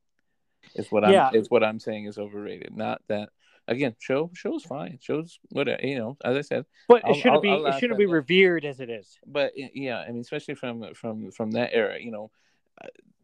is 0.76 0.92
what 0.92 1.04
i'm 1.04 1.12
Yeah. 1.14 1.32
is 1.34 1.50
what 1.50 1.64
i'm 1.64 1.80
saying 1.80 2.06
is 2.06 2.18
overrated 2.18 2.76
not 2.76 3.02
that 3.08 3.30
again 3.68 3.96
show 4.00 4.30
show's 4.34 4.64
fine 4.64 5.00
shows 5.02 5.40
what 5.50 5.68
you 5.84 5.98
know 5.98 6.18
as 6.24 6.38
i 6.38 6.42
said 6.42 6.66
But 6.88 7.04
I'll- 7.06 7.12
it 7.12 7.16
shouldn't 7.16 7.36
I'll- 7.36 7.42
be 7.42 7.50
I'll 7.50 7.66
it 7.68 7.80
shouldn't 7.80 8.00
be 8.00 8.06
that. 8.06 8.12
revered 8.12 8.66
as 8.66 8.80
it 8.80 8.90
is. 8.90 9.18
but 9.26 9.54
yeah 9.56 10.00
i 10.00 10.08
mean 10.12 10.22
especially 10.22 10.56
from 10.56 10.94
from 10.94 11.32
from 11.32 11.52
that 11.52 11.74
era 11.74 11.98
you 12.00 12.12
know 12.12 12.32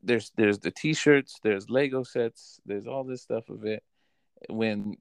there's 0.02 0.32
there's 0.36 0.60
the 0.60 0.72
t-shirts 0.72 1.40
there's 1.44 1.70
lego 1.70 2.04
sets 2.04 2.60
there's 2.66 2.88
all 2.88 3.04
this 3.04 3.22
stuff 3.22 3.50
of 3.50 3.66
it 3.66 3.84
when 4.50 4.98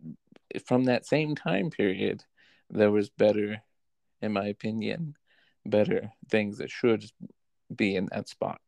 from 0.67 0.85
that 0.85 1.07
same 1.07 1.35
time 1.35 1.71
period 1.71 2.23
there 2.71 2.91
was 2.91 3.09
better 3.11 3.63
in 4.23 4.33
my 4.33 4.47
opinion 4.47 5.15
better 5.67 6.11
things 6.29 6.59
that 6.59 6.71
should 6.71 7.05
be 7.75 7.95
in 7.97 8.09
that 8.13 8.29
spot 8.29 8.61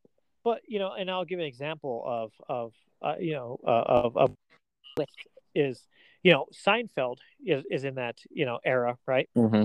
But 0.44 0.60
you 0.68 0.78
know, 0.78 0.92
and 0.92 1.10
I'll 1.10 1.24
give 1.24 1.38
an 1.40 1.46
example 1.46 2.04
of 2.06 2.32
of 2.48 2.72
uh, 3.02 3.16
you 3.18 3.32
know 3.32 3.58
uh, 3.66 3.84
of 3.86 4.16
of 4.16 4.36
is 5.54 5.86
you 6.22 6.32
know 6.32 6.46
Seinfeld 6.52 7.18
is 7.44 7.64
is 7.70 7.84
in 7.84 7.94
that 7.94 8.18
you 8.30 8.44
know 8.44 8.58
era, 8.64 8.98
right? 9.06 9.28
mm-hmm. 9.36 9.64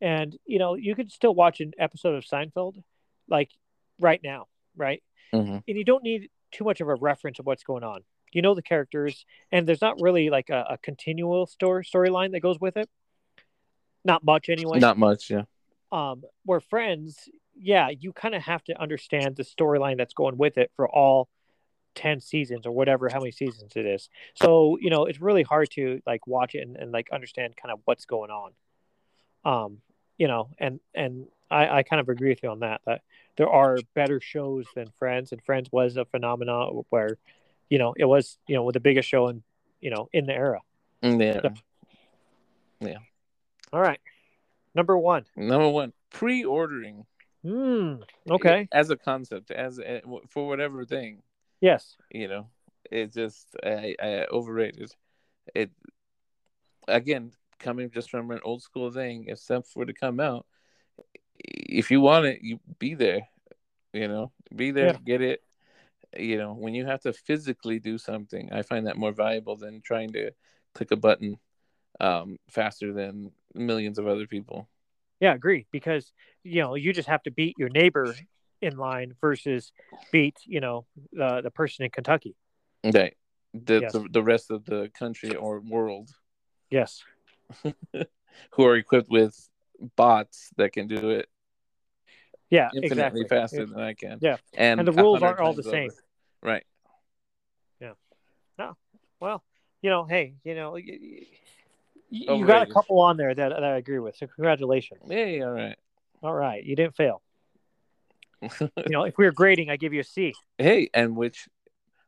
And 0.00 0.38
you 0.46 0.58
know 0.58 0.74
you 0.74 0.94
could 0.94 1.10
still 1.10 1.34
watch 1.34 1.60
an 1.60 1.72
episode 1.78 2.14
of 2.14 2.24
Seinfeld 2.24 2.82
like 3.28 3.50
right 3.98 4.20
now, 4.22 4.46
right? 4.76 5.02
Mhm. 5.32 5.62
And 5.66 5.76
you 5.78 5.84
don't 5.84 6.04
need 6.04 6.30
too 6.52 6.64
much 6.64 6.80
of 6.80 6.88
a 6.88 6.94
reference 6.94 7.38
of 7.38 7.46
what's 7.46 7.64
going 7.64 7.82
on. 7.82 8.04
You 8.32 8.42
know 8.42 8.54
the 8.54 8.62
characters, 8.62 9.24
and 9.50 9.66
there's 9.66 9.80
not 9.80 9.96
really 10.00 10.28
like 10.28 10.50
a, 10.50 10.66
a 10.70 10.78
continual 10.78 11.46
story 11.46 11.84
storyline 11.84 12.32
that 12.32 12.40
goes 12.40 12.60
with 12.60 12.76
it. 12.76 12.88
Not 14.08 14.24
much, 14.24 14.48
anyway. 14.48 14.78
not 14.80 14.98
much 14.98 15.30
yeah. 15.30 15.42
Um 15.92 16.24
where 16.44 16.60
friends. 16.60 17.28
Yeah 17.54 17.90
you 17.90 18.12
kind 18.12 18.34
of 18.34 18.42
have 18.42 18.64
to 18.64 18.80
understand 18.80 19.36
the 19.36 19.42
storyline 19.42 19.98
that's 19.98 20.14
going 20.14 20.38
with 20.38 20.58
it 20.58 20.70
for 20.76 20.88
all 20.88 21.28
10 21.94 22.20
seasons 22.20 22.66
or 22.66 22.70
whatever 22.70 23.08
how 23.08 23.18
many 23.18 23.32
seasons 23.32 23.72
it 23.76 23.84
is. 23.84 24.08
So 24.34 24.78
you 24.80 24.90
know 24.90 25.04
it's 25.04 25.20
really 25.20 25.42
hard 25.42 25.70
to 25.72 26.00
like 26.06 26.26
watch 26.26 26.54
it 26.54 26.66
and, 26.66 26.76
and 26.76 26.90
like 26.90 27.08
understand 27.12 27.56
kind 27.56 27.72
of 27.72 27.80
what's 27.84 28.06
going 28.06 28.30
on. 28.30 28.52
Um 29.44 29.78
you 30.16 30.26
know 30.26 30.48
and 30.58 30.80
and 30.94 31.26
i 31.50 31.78
i 31.78 31.82
kind 31.82 32.00
of 32.00 32.08
agree 32.08 32.30
with 32.30 32.42
you 32.42 32.50
on 32.50 32.60
that 32.60 32.80
that 32.86 33.02
there 33.36 33.48
are 33.48 33.78
better 33.94 34.20
shows 34.20 34.66
than 34.74 34.88
friends 34.98 35.30
and 35.32 35.42
friends 35.44 35.68
was 35.70 35.96
a 35.96 36.04
phenomenon 36.04 36.82
where 36.90 37.18
you 37.70 37.78
know 37.78 37.94
it 37.96 38.04
was 38.04 38.38
you 38.46 38.56
know 38.56 38.70
the 38.72 38.80
biggest 38.80 39.08
show 39.08 39.28
in 39.28 39.42
you 39.80 39.90
know 39.90 40.08
in 40.12 40.26
the 40.26 40.34
era. 40.34 40.60
Yeah 42.80 42.98
all 43.72 43.80
right. 43.80 44.00
Number 44.74 44.96
one. 44.96 45.24
Number 45.36 45.68
one 45.68 45.92
pre-ordering. 46.10 47.04
Hmm. 47.42 47.96
okay. 48.28 48.68
As 48.72 48.90
a 48.90 48.96
concept 48.96 49.50
as 49.50 49.78
a, 49.78 50.02
for 50.28 50.46
whatever 50.48 50.84
thing. 50.84 51.22
Yes. 51.60 51.96
You 52.10 52.28
know 52.28 52.46
it 52.90 53.12
just 53.12 53.46
I, 53.62 53.94
I 54.00 54.26
overrated. 54.30 54.92
It 55.54 55.70
again 56.86 57.32
coming 57.58 57.90
just 57.90 58.10
from 58.10 58.30
an 58.30 58.40
old 58.44 58.62
school 58.62 58.90
thing 58.90 59.24
if 59.28 59.38
stuff 59.38 59.66
were 59.74 59.84
to 59.86 59.92
come 59.92 60.20
out 60.20 60.46
if 61.38 61.90
you 61.90 62.00
want 62.00 62.24
it 62.24 62.38
you 62.40 62.58
be 62.78 62.94
there 62.94 63.28
you 63.92 64.06
know 64.06 64.30
be 64.54 64.70
there 64.70 64.92
Yeah. 64.92 64.98
get 65.04 65.20
it. 65.22 65.42
You 66.16 66.38
know 66.38 66.54
when 66.54 66.74
you 66.74 66.86
have 66.86 67.00
to 67.02 67.12
physically 67.12 67.78
do 67.80 67.98
something 67.98 68.50
i 68.52 68.62
find 68.62 68.86
that 68.86 68.96
more 68.96 69.12
valuable 69.12 69.56
than 69.56 69.82
trying 69.82 70.12
to 70.12 70.30
click 70.74 70.90
a 70.92 70.96
button 70.96 71.38
um 72.00 72.38
faster 72.48 72.92
than 72.92 73.32
millions 73.54 73.98
of 73.98 74.06
other 74.06 74.26
people 74.26 74.68
Yeah, 75.20 75.34
agree. 75.34 75.66
Because 75.72 76.12
you 76.44 76.62
know 76.62 76.74
you 76.74 76.92
just 76.92 77.08
have 77.08 77.22
to 77.24 77.30
beat 77.30 77.56
your 77.58 77.68
neighbor 77.68 78.14
in 78.60 78.76
line 78.76 79.14
versus 79.20 79.72
beat 80.12 80.36
you 80.44 80.60
know 80.60 80.86
the 81.12 81.40
the 81.42 81.50
person 81.50 81.84
in 81.84 81.90
Kentucky. 81.90 82.36
Right. 82.84 83.16
The, 83.54 83.80
Yes. 83.80 83.92
the 83.92 84.06
the 84.10 84.22
rest 84.22 84.50
of 84.50 84.64
the 84.64 84.90
country 84.98 85.34
or 85.34 85.60
world 85.60 86.10
Yes. 86.70 87.02
who 88.52 88.64
are 88.64 88.76
equipped 88.76 89.10
with 89.10 89.34
bots 89.96 90.50
that 90.56 90.72
can 90.72 90.86
do 90.86 91.10
it 91.10 91.28
Yeah. 92.50 92.70
infinitely 92.74 93.22
exactly. 93.22 93.28
faster 93.28 93.66
than 93.66 93.80
I 93.80 93.94
can. 93.94 94.18
Yeah. 94.20 94.36
And, 94.54 94.80
And 94.80 94.88
the 94.88 94.92
rules 94.92 95.22
aren't 95.22 95.40
all 95.40 95.54
the 95.54 95.62
times 95.62 95.72
same. 95.72 95.90
Yeah. 95.90 96.50
Right. 96.50 96.64
Well, 99.20 99.42
you 99.82 99.90
know, 99.90 100.04
hey, 100.04 100.34
you 100.44 100.54
know, 100.54 100.76
you, 102.10 102.36
you 102.36 102.46
got 102.46 102.62
a 102.62 102.66
couple 102.66 103.00
on 103.00 103.16
there 103.16 103.34
that, 103.34 103.48
that 103.50 103.64
I 103.64 103.76
agree 103.76 103.98
with. 103.98 104.16
So 104.16 104.26
congratulations. 104.26 105.00
Hey, 105.08 105.42
all 105.42 105.50
right. 105.50 105.76
All 106.22 106.34
right, 106.34 106.64
you 106.64 106.74
didn't 106.76 106.96
fail. 106.96 107.22
You 108.50 108.92
know, 108.92 109.04
if 109.04 109.18
we 109.18 109.24
were 109.24 109.32
grading, 109.32 109.68
I 109.70 109.76
give 109.76 109.92
you 109.92 110.00
a 110.00 110.04
C. 110.04 110.32
hey, 110.56 110.88
and 110.94 111.16
which 111.16 111.48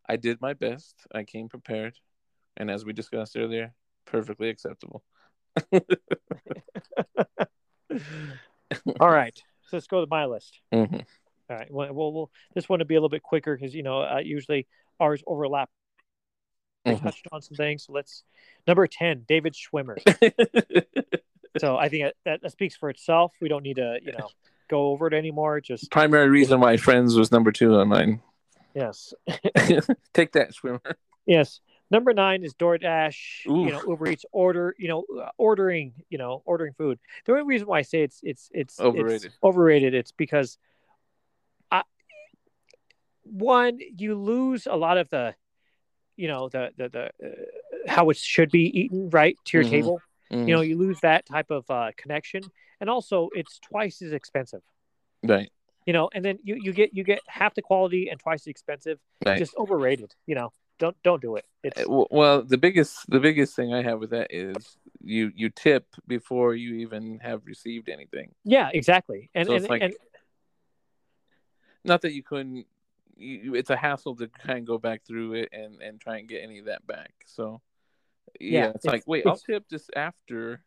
I 0.09 0.17
did 0.17 0.41
my 0.41 0.55
best. 0.55 0.95
I 1.13 1.25
came 1.25 1.49
prepared, 1.49 1.95
and 2.57 2.71
as 2.71 2.85
we 2.85 2.93
discussed 2.93 3.37
earlier, 3.37 3.75
perfectly 4.07 4.49
acceptable. 4.49 5.03
All 9.01 9.11
right, 9.11 9.37
so 9.63 9.77
let's 9.77 9.89
go 9.89 10.01
to 10.01 10.07
my 10.09 10.25
list. 10.27 10.61
Mhm. 10.73 11.05
All 11.51 11.57
right, 11.57 11.71
well, 11.71 11.93
well, 11.93 12.13
well 12.13 12.31
this 12.55 12.69
one 12.69 12.79
will 12.79 12.87
be 12.87 12.95
a 12.95 12.99
little 12.99 13.09
bit 13.09 13.23
quicker 13.23 13.57
because 13.57 13.75
you 13.75 13.83
know 13.83 14.03
uh, 14.03 14.21
usually 14.23 14.67
ours 14.99 15.23
overlap. 15.27 15.69
We 16.85 16.93
Mhm. 16.93 17.03
touched 17.03 17.27
on 17.31 17.43
some 17.43 17.57
things. 17.57 17.85
So 17.85 17.93
let's 17.93 18.25
number 18.67 18.87
ten, 18.87 19.25
David 19.29 19.55
Schwimmer. 19.55 19.97
so 21.59 21.77
I 21.77 21.89
think 21.89 22.13
that, 22.25 22.41
that 22.43 22.53
speaks 22.53 22.77
for 22.77 22.89
itself. 22.91 23.35
We 23.41 23.49
don't 23.49 23.63
need 23.63 23.77
to 23.77 23.99
you 24.03 24.13
know 24.13 24.29
go 24.69 24.89
over 24.89 25.07
it 25.07 25.15
anymore. 25.15 25.61
Just 25.61 25.91
Primary 25.91 26.29
reason 26.29 26.61
why 26.61 26.77
Friends 26.77 27.17
was 27.17 27.31
number 27.33 27.53
two 27.53 27.75
on 27.75 27.89
mine. 27.89 28.23
yes, 28.75 29.13
Take 30.15 30.33
that, 30.33 30.53
Schwimmer. 30.55 30.95
yes. 31.27 31.61
Number 31.93 32.15
nine 32.15 32.45
is 32.45 32.55
DoorDash. 32.55 33.47
Oof. 33.49 33.67
You 33.67 33.73
know, 33.73 33.83
Uber 33.89 34.07
Eats 34.11 34.25
order. 34.31 34.77
You 34.79 34.87
know, 34.87 35.05
uh, 35.21 35.31
ordering. 35.39 35.93
You 36.09 36.19
know, 36.19 36.41
ordering 36.47 36.73
food. 36.75 37.01
The 37.25 37.33
only 37.33 37.45
reason 37.45 37.67
why 37.67 37.79
I 37.79 37.83
say 37.83 38.03
it's 38.05 38.21
it's 38.23 38.49
it's 38.55 38.75
it's 38.79 38.81
Overrated. 38.81 39.33
overrated. 39.43 39.95
It's 39.95 40.13
because, 40.13 40.57
I, 41.73 41.83
one, 43.25 43.81
you 43.99 44.15
lose 44.15 44.69
a 44.69 44.77
lot 44.77 44.99
of 44.99 45.11
the, 45.11 45.35
you 46.17 46.29
know, 46.29 46.49
the 46.49 46.71
the 46.77 46.89
the 46.89 47.05
uh, 47.27 47.31
how 47.87 48.11
it 48.11 48.17
should 48.17 48.51
be 48.51 48.65
eaten 48.81 49.11
right 49.11 49.37
to 49.47 49.57
your 49.59 49.65
Mhm. 49.65 49.71
table. 49.71 50.03
Mhm. 50.31 50.47
You 50.49 50.55
know, 50.55 50.61
you 50.61 50.77
lose 50.79 51.01
that 51.01 51.27
type 51.27 51.51
of 51.51 51.69
uh, 51.71 51.91
connection, 51.97 52.43
and 52.81 52.89
also 52.91 53.31
it's 53.35 53.59
twice 53.59 54.01
as 54.03 54.13
expensive. 54.13 54.63
right, 55.25 55.51
You 55.87 55.93
know, 55.93 56.09
and 56.15 56.25
then 56.25 56.39
you 56.43 56.55
you 56.57 56.73
get 56.73 56.95
you 56.95 57.05
get 57.05 57.21
half 57.27 57.55
the 57.55 57.63
quality 57.63 58.09
and 58.11 58.19
twice 58.21 58.43
as 58.43 58.47
expensive. 58.49 58.99
right. 59.27 59.39
Just 59.39 59.57
overrated. 59.57 60.15
You 60.27 60.35
know, 60.37 60.53
don't 60.79 60.97
don't 61.03 61.21
do 61.21 61.37
it. 61.37 61.45
It's 61.65 61.81
Uh, 61.81 62.05
Well, 62.11 62.43
the 62.43 62.59
biggest 62.59 63.11
the 63.11 63.21
biggest 63.21 63.57
thing 63.57 63.75
I 63.75 63.83
have 63.83 63.99
with 63.99 64.11
that 64.11 64.29
is 64.31 64.79
you 65.03 65.33
you 65.35 65.49
tip 65.51 65.85
before 66.07 66.55
you 66.55 66.75
even 66.85 67.19
have 67.21 67.45
received 67.47 67.89
anything. 67.89 68.35
yeah, 68.45 68.71
exactly. 68.73 69.31
And 69.35 69.47
So 69.47 69.55
and, 69.55 69.65
it's 69.65 69.71
like- 69.71 69.83
and 69.83 69.95
Not 71.85 72.03
that 72.03 72.13
you 72.13 72.23
couldn't. 72.23 72.67
You, 73.21 73.55
it's 73.55 73.71
a 73.71 73.77
hassle 73.77 74.17
to 74.17 74.29
kind 74.29 74.59
of 74.59 74.65
go 74.65 74.79
back 74.79 75.05
through 75.07 75.35
it 75.35 75.51
and 75.53 75.81
and 75.83 76.01
try 76.01 76.19
and 76.19 76.29
get 76.29 76.43
any 76.43 76.59
of 76.59 76.67
that 76.67 76.87
back. 76.87 77.13
So 77.27 77.61
yeah, 78.41 78.51
Yeah, 78.65 78.67
it's, 78.71 78.85
it's- 78.85 78.93
like 78.93 79.03
wait, 79.07 79.27
I'll 79.27 79.37
tip 79.37 79.69
this 79.69 79.89
after 79.95 80.63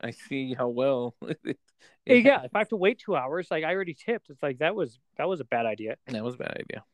I 0.00 0.10
see 0.12 0.54
how 0.54 0.68
well. 0.68 1.14
it- 1.44 1.58
yeah, 2.06 2.42
if 2.44 2.54
I 2.54 2.58
have 2.58 2.68
to 2.70 2.76
wait 2.76 2.98
two 2.98 3.14
hours, 3.14 3.48
like 3.50 3.64
I 3.64 3.74
already 3.74 3.94
tipped, 3.94 4.30
it's 4.30 4.42
like 4.42 4.58
that 4.58 4.74
was 4.74 4.98
that 5.18 5.28
was 5.28 5.40
a 5.40 5.44
bad 5.44 5.66
idea. 5.66 5.96
that 6.06 6.24
was 6.24 6.34
a 6.34 6.38
bad 6.38 6.56
idea. 6.58 6.84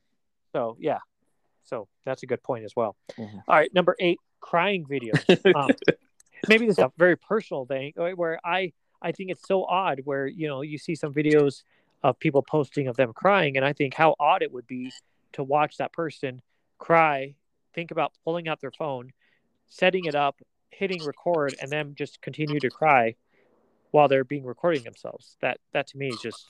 So 0.53 0.77
yeah, 0.81 0.99
so 1.65 1.89
that's 2.05 2.23
a 2.23 2.27
good 2.27 2.43
point 2.43 2.65
as 2.65 2.75
well. 2.75 2.97
Mhm. 3.19 3.43
All 3.49 3.57
right, 3.57 3.73
number 3.73 3.95
eight, 4.01 4.19
crying 4.41 4.85
videos. 4.85 5.23
Um, 5.57 5.71
maybe 6.49 6.67
this 6.67 6.75
is 6.79 6.85
a 6.85 6.93
very 6.99 7.17
personal 7.17 7.65
thing 7.67 7.93
where 7.97 8.39
I 8.45 8.73
I 9.01 9.13
think 9.13 9.31
it's 9.31 9.47
so 9.47 9.65
odd 9.65 10.01
where 10.05 10.27
you 10.27 10.49
know 10.49 10.63
you 10.63 10.79
see 10.79 10.95
some 10.95 11.13
videos 11.15 11.63
of 12.03 12.19
people 12.19 12.43
posting 12.43 12.89
of 12.89 12.97
them 12.97 13.13
crying, 13.13 13.57
and 13.57 13.65
I 13.65 13.73
think 13.73 13.95
how 13.95 14.15
odd 14.21 14.43
it 14.43 14.53
would 14.53 14.67
be 14.67 14.93
to 15.33 15.43
watch 15.43 15.77
that 15.79 15.93
person 15.93 16.41
cry, 16.79 17.35
think 17.75 17.91
about 17.91 18.13
pulling 18.25 18.49
out 18.49 18.61
their 18.61 18.71
phone, 18.71 19.13
setting 19.67 20.05
it 20.05 20.15
up, 20.15 20.41
hitting 20.71 21.03
record, 21.05 21.55
and 21.61 21.71
then 21.71 21.95
just 21.95 22.21
continue 22.21 22.61
to 22.61 22.71
cry 22.71 23.15
while 23.91 24.09
they're 24.09 24.25
being 24.25 24.45
recording 24.45 24.83
themselves. 24.85 25.37
That 25.41 25.59
that 25.73 25.87
to 25.89 25.99
me 25.99 26.09
is 26.09 26.21
just 26.21 26.47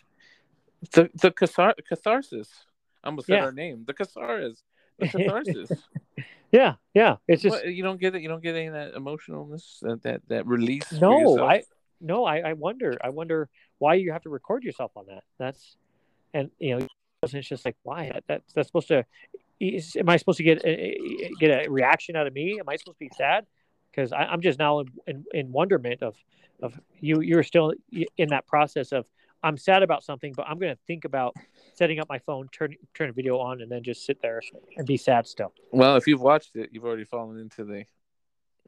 the 0.93 1.11
the 1.15 1.31
cathar- 1.31 1.75
catharsis. 1.89 2.49
I 3.05 3.09
almost 3.09 3.29
said 3.29 3.35
Yeah. 3.37 3.45
our 3.45 3.53
name. 3.53 3.85
The 3.87 3.95
catharsis. 3.95 4.63
The 4.99 5.09
catharsis. 5.09 5.71
yeah 6.51 6.75
yeah. 6.95 7.17
It's 7.29 7.43
just 7.43 7.65
you 7.67 7.83
don't 7.83 8.01
get 8.01 8.15
it. 8.15 8.23
You 8.23 8.29
don't 8.29 8.43
get 8.43 8.57
any 8.57 8.67
of 8.67 8.75
that 8.75 8.95
emotionalness, 8.95 9.79
that 9.81 10.03
that, 10.03 10.23
that 10.29 10.47
release. 10.47 10.91
no 10.93 11.45
i 11.47 11.63
no 12.01 12.25
I, 12.25 12.39
I 12.39 12.53
wonder 12.53 12.97
i 13.03 13.09
wonder 13.09 13.49
why 13.79 13.95
you 13.95 14.13
have 14.13 14.23
to 14.23 14.31
record 14.31 14.65
yourself 14.65 14.93
on 14.97 15.07
that. 15.09 15.25
That's 15.39 15.77
and 16.35 16.51
you 16.59 16.79
know 16.79 16.87
it's 17.23 17.49
just 17.49 17.65
like 17.65 17.77
why? 17.83 18.11
That, 18.13 18.25
that's 18.29 18.53
that's 18.53 18.69
supposed 18.69 18.89
to 18.89 19.05
is, 19.59 19.97
am 19.97 20.09
i 20.09 20.17
supposed 20.17 20.39
to 20.39 20.45
get 20.45 20.65
a, 20.65 20.99
get 21.41 21.67
a 21.67 21.71
reaction 21.71 22.17
out 22.17 22.27
of 22.27 22.33
me? 22.33 22.59
Am 22.61 22.69
i 22.69 22.77
supposed 22.77 22.99
to 22.99 23.05
be 23.05 23.11
sad? 23.17 23.47
Because 23.91 24.13
i'm 24.13 24.41
just 24.41 24.59
now 24.59 24.81
in, 24.81 24.87
in, 25.07 25.25
in 25.33 25.53
wonderment 25.53 26.03
of 26.03 26.17
of 26.63 26.79
you 27.01 27.21
you're 27.21 27.43
still 27.43 27.73
in 28.17 28.29
that 28.29 28.47
process 28.47 28.93
of 28.93 29.07
i'm 29.43 29.57
sad 29.57 29.83
about 29.83 30.03
something 30.03 30.33
but 30.35 30.47
i'm 30.49 30.59
going 30.59 30.73
to 30.73 30.79
think 30.87 31.05
about 31.05 31.35
setting 31.75 31.99
up 31.99 32.09
my 32.09 32.19
phone 32.19 32.49
turn 32.53 32.75
turn 32.95 33.09
a 33.09 33.13
video 33.13 33.39
on 33.39 33.63
and 33.63 33.71
then 33.71 33.83
just 33.83 34.05
sit 34.05 34.21
there 34.21 34.41
and 34.77 34.87
be 34.87 34.97
sad 34.97 35.27
still. 35.27 35.53
Well, 35.71 35.97
if 35.97 36.07
you've 36.07 36.21
watched 36.21 36.57
it, 36.57 36.71
you've 36.73 36.85
already 36.85 37.05
fallen 37.05 37.39
into 37.39 37.65
the. 37.65 37.85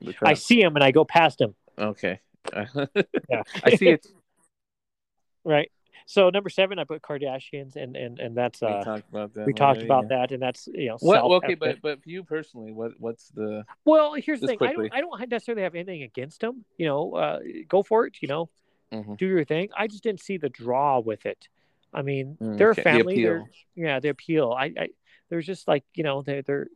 the 0.01 0.15
i 0.23 0.35
see 0.35 0.63
him 0.63 0.77
and 0.77 0.85
i 0.85 0.91
go 0.91 1.05
past 1.05 1.41
him 1.41 1.55
Okay. 1.79 2.21
Yeah. 2.55 3.43
I 3.65 3.75
see 3.77 3.89
it. 3.89 4.07
right 5.45 5.71
so 6.07 6.31
number 6.31 6.51
seven 6.51 6.79
i 6.79 6.85
put 6.85 7.01
kardashians 7.01 7.77
and 7.77 7.97
and 7.97 8.19
and 8.19 8.37
that's 8.37 8.61
we 8.61 8.67
uh 8.67 8.83
talked 8.85 9.09
about 9.09 9.33
that. 9.35 9.47
we 9.47 9.53
talked 9.53 9.83
about 9.83 10.05
yeah. 10.11 10.19
that 10.19 10.33
and 10.33 10.43
that's 10.43 10.69
you 10.73 10.89
know 10.89 10.97
What? 11.01 11.29
well, 11.29 11.35
Okay, 11.39 11.55
but 11.55 11.81
but 11.81 12.03
for 12.03 12.09
you 12.11 12.25
personally, 12.25 12.73
what 12.73 12.93
what's 12.99 13.29
the? 13.29 13.65
well 13.85 14.15
here's 14.15 14.41
the 14.41 14.49
thing 14.49 14.59
I 14.61 14.73
don't, 14.73 14.93
I 14.95 15.01
don't 15.01 15.31
necessarily 15.31 15.63
have 15.63 15.75
anything 15.75 16.03
against 16.03 16.41
them 16.41 16.65
you 16.77 16.87
know 16.87 17.15
uh 17.15 17.39
go 17.69 17.83
for 17.83 18.07
it 18.07 18.17
you 18.21 18.29
know 18.29 18.49
Mhm. 18.93 19.19
do 19.19 19.27
your 19.27 19.45
thing 19.45 19.69
i 19.77 19.87
just 19.87 20.03
didn't 20.03 20.21
see 20.21 20.39
the 20.39 20.49
draw 20.49 20.99
with 20.99 21.27
it 21.27 21.49
i 21.93 22.01
mean 22.01 22.39
Mm, 22.41 22.57
they're 22.57 22.71
a 22.71 22.73
okay, 22.73 22.81
the 22.81 22.91
family 22.91 23.23
they're 23.23 23.45
yeah 23.75 24.01
the 24.01 24.09
appeal 24.09 24.53
i 24.53 24.73
i 24.79 24.89
there's 25.29 25.45
just 25.45 25.69
like 25.69 25.85
you 25.95 26.03
know 26.03 26.23
they're, 26.23 26.41
they're 26.41 26.69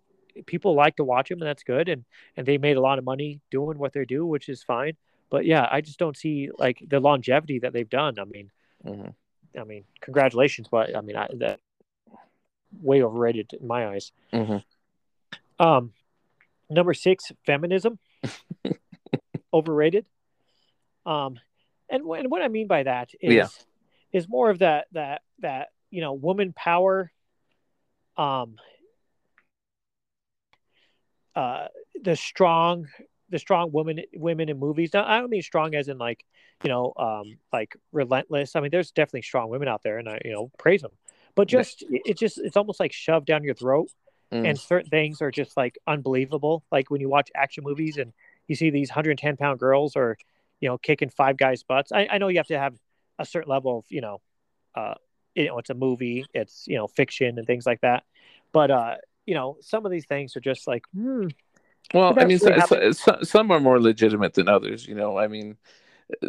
people 0.44 0.74
like 0.74 0.96
to 0.96 1.04
watch 1.04 1.30
them 1.30 1.40
and 1.40 1.48
that's 1.48 1.62
good 1.62 1.88
and 1.88 2.04
and 2.36 2.46
they 2.46 2.58
made 2.58 2.76
a 2.76 2.82
lot 2.82 2.98
of 2.98 3.04
money 3.04 3.40
doing 3.50 3.78
what 3.78 3.94
they 3.94 4.04
do 4.04 4.26
which 4.26 4.48
is 4.50 4.62
fine 4.62 4.94
but 5.32 5.44
yeah 5.46 5.66
i 5.72 5.80
just 5.80 5.98
don't 5.98 6.16
see 6.16 6.50
like 6.58 6.78
the 6.86 7.00
longevity 7.00 7.58
that 7.58 7.72
they've 7.72 7.90
done 7.90 8.14
i 8.20 8.24
mean 8.24 8.50
Mhm. 8.84 9.14
i 9.58 9.64
mean 9.64 9.84
congratulations 10.00 10.68
but 10.70 10.94
i 10.96 11.00
mean 11.00 11.16
I, 11.16 11.28
that 11.38 11.58
way 12.80 13.02
overrated 13.02 13.52
in 13.58 13.66
my 13.66 13.88
eyes 13.88 14.12
Mhm. 14.32 14.62
um 15.58 15.92
number 16.70 16.94
six 16.94 17.32
feminism 17.44 17.98
overrated 19.52 20.04
um 21.06 21.40
and, 21.90 22.02
and 22.04 22.30
what 22.30 22.42
i 22.42 22.48
mean 22.48 22.68
by 22.68 22.82
that 22.84 23.10
is 23.20 23.34
Yeah. 23.34 23.48
is 24.12 24.28
more 24.28 24.50
of 24.50 24.58
that 24.60 24.86
that 24.92 25.22
that 25.40 25.68
you 25.90 26.00
know 26.02 26.12
woman 26.12 26.52
power 26.52 27.10
um 28.16 28.56
uh 31.34 31.68
the 32.02 32.14
strong 32.16 32.86
the 33.32 33.38
strong 33.38 33.72
women 33.72 34.00
women 34.14 34.48
in 34.48 34.58
movies. 34.58 34.90
Now 34.94 35.04
i 35.04 35.18
don't 35.18 35.30
mean 35.30 35.42
strong 35.42 35.74
as 35.74 35.88
in 35.88 35.98
like 35.98 36.24
you 36.62 36.68
know 36.70 36.92
um 36.96 37.38
like 37.52 37.74
relentless. 37.90 38.54
I 38.54 38.60
mean 38.60 38.70
there's 38.70 38.92
definitely 38.92 39.22
strong 39.22 39.48
women 39.50 39.66
out 39.68 39.82
there 39.82 39.98
and 39.98 40.08
i 40.08 40.20
you 40.24 40.32
know 40.32 40.50
praise 40.58 40.82
them 40.82 40.92
but 41.34 41.48
just 41.48 41.84
it 41.90 42.16
just 42.18 42.38
it's 42.38 42.56
almost 42.56 42.78
like 42.78 42.92
shoved 42.92 43.26
down 43.26 43.42
your 43.42 43.54
throat 43.54 43.88
Mm. 44.32 44.48
and 44.48 44.58
certain 44.58 44.88
things 44.88 45.20
are 45.20 45.30
just 45.30 45.58
like 45.58 45.76
unbelievable. 45.86 46.64
Like 46.72 46.90
when 46.90 47.02
you 47.02 47.10
watch 47.10 47.28
action 47.34 47.64
movies 47.64 47.98
and 47.98 48.14
you 48.48 48.56
see 48.56 48.70
these 48.70 48.88
110 48.88 49.36
pound 49.36 49.60
girls 49.60 49.94
or 49.94 50.16
you 50.58 50.70
know 50.70 50.78
kicking 50.78 51.10
five 51.10 51.36
guys 51.36 51.62
butts 51.64 51.92
I, 51.92 52.08
I 52.10 52.16
know 52.16 52.28
you 52.28 52.38
have 52.38 52.46
to 52.46 52.58
have 52.58 52.74
a 53.18 53.26
certain 53.26 53.50
level 53.50 53.78
of 53.80 53.84
you 53.90 54.00
know 54.00 54.22
uh 54.74 54.94
you 55.34 55.48
know 55.48 55.58
it's 55.58 55.68
a 55.68 55.74
movie 55.74 56.24
it's 56.32 56.64
you 56.66 56.76
know 56.78 56.86
fiction 56.86 57.36
and 57.36 57.46
things 57.46 57.66
like 57.66 57.82
that. 57.82 58.04
But 58.52 58.70
uh 58.70 58.94
you 59.26 59.34
know 59.34 59.58
some 59.60 59.84
of 59.84 59.92
these 59.92 60.06
things 60.06 60.34
are 60.34 60.40
just 60.40 60.66
like 60.66 60.84
hmm, 60.94 61.28
Well, 61.94 62.18
I 62.18 62.24
mean, 62.24 62.38
so, 62.38 62.58
so, 62.60 62.92
so- 62.92 63.18
some 63.22 63.50
are 63.50 63.60
more 63.60 63.80
legitimate 63.80 64.34
than 64.34 64.48
others. 64.48 64.86
You 64.86 64.94
know, 64.94 65.18
I 65.18 65.28
mean, 65.28 65.56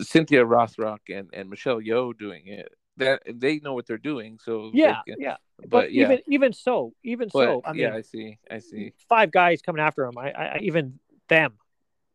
Cynthia 0.02 0.46
Rothrock 0.46 1.00
and, 1.10 1.30
and 1.34 1.50
Michelle 1.50 1.80
Yeoh 1.82 2.18
doing 2.18 2.48
it. 2.48 2.74
That 2.98 3.24
they 3.28 3.60
know 3.60 3.74
what 3.74 3.88
they're 3.88 3.98
doing. 3.98 4.38
So 4.44 4.70
yeah 4.72 5.02
can- 5.08 5.16
yeah 5.18 5.38
but, 5.58 5.70
but, 5.70 5.94
yeah, 5.94 6.04
even 6.06 6.20
even 6.28 6.54
so 6.54 6.94
even 7.04 7.30
but, 7.34 7.46
so 7.46 7.62
i 7.66 7.74
mean 7.74 7.82
yeah, 7.82 7.96
I 7.96 8.02
see, 8.02 8.38
I 8.50 8.60
see. 8.60 8.94
five 9.10 9.32
guys 9.32 9.62
coming 9.62 9.82
after 9.82 10.06
him 10.06 10.18
I, 10.18 10.32
I 10.32 10.58
even 10.62 11.00
them 11.28 11.54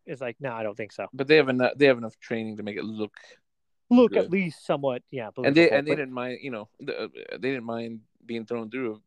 is 0.07 0.21
like 0.21 0.37
no 0.41 0.53
i 0.53 0.63
don't 0.63 0.77
think 0.77 0.93
so 0.93 1.07
But 1.13 1.29
they 1.29 1.37
have 1.37 1.49
enough. 1.49 1.73
They 1.77 1.87
have 1.87 1.99
enough 1.99 2.19
training 2.19 2.59
to 2.59 2.63
make 2.63 2.77
it 2.77 2.85
look 2.85 3.15
look 3.91 4.13
good. 4.13 4.25
at 4.25 4.31
least 4.31 4.67
somewhat 4.67 5.03
yeah 5.11 5.31
and 5.43 5.55
they 5.55 5.71
and 5.71 5.87
they 5.87 5.95
didn't 5.95 6.13
mind 6.13 6.39
you 6.43 6.51
know 6.51 6.69
the, 6.81 7.05
uh, 7.05 7.09
they 7.33 7.51
didn't 7.51 7.65
mind 7.65 8.01
being 8.25 8.45
thrown 8.45 8.71
through 8.71 9.01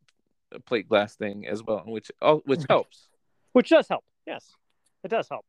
a, 0.52 0.56
a 0.56 0.60
plate 0.60 0.88
glass 0.88 1.14
thing 1.14 1.46
as 1.46 1.62
well 1.62 1.84
which 1.86 2.10
all 2.20 2.42
which 2.44 2.62
helps 2.68 3.08
which 3.52 3.68
does 3.68 3.86
help 3.88 4.04
yes 4.26 4.44
it 5.04 5.08
does 5.08 5.28
help. 5.28 5.44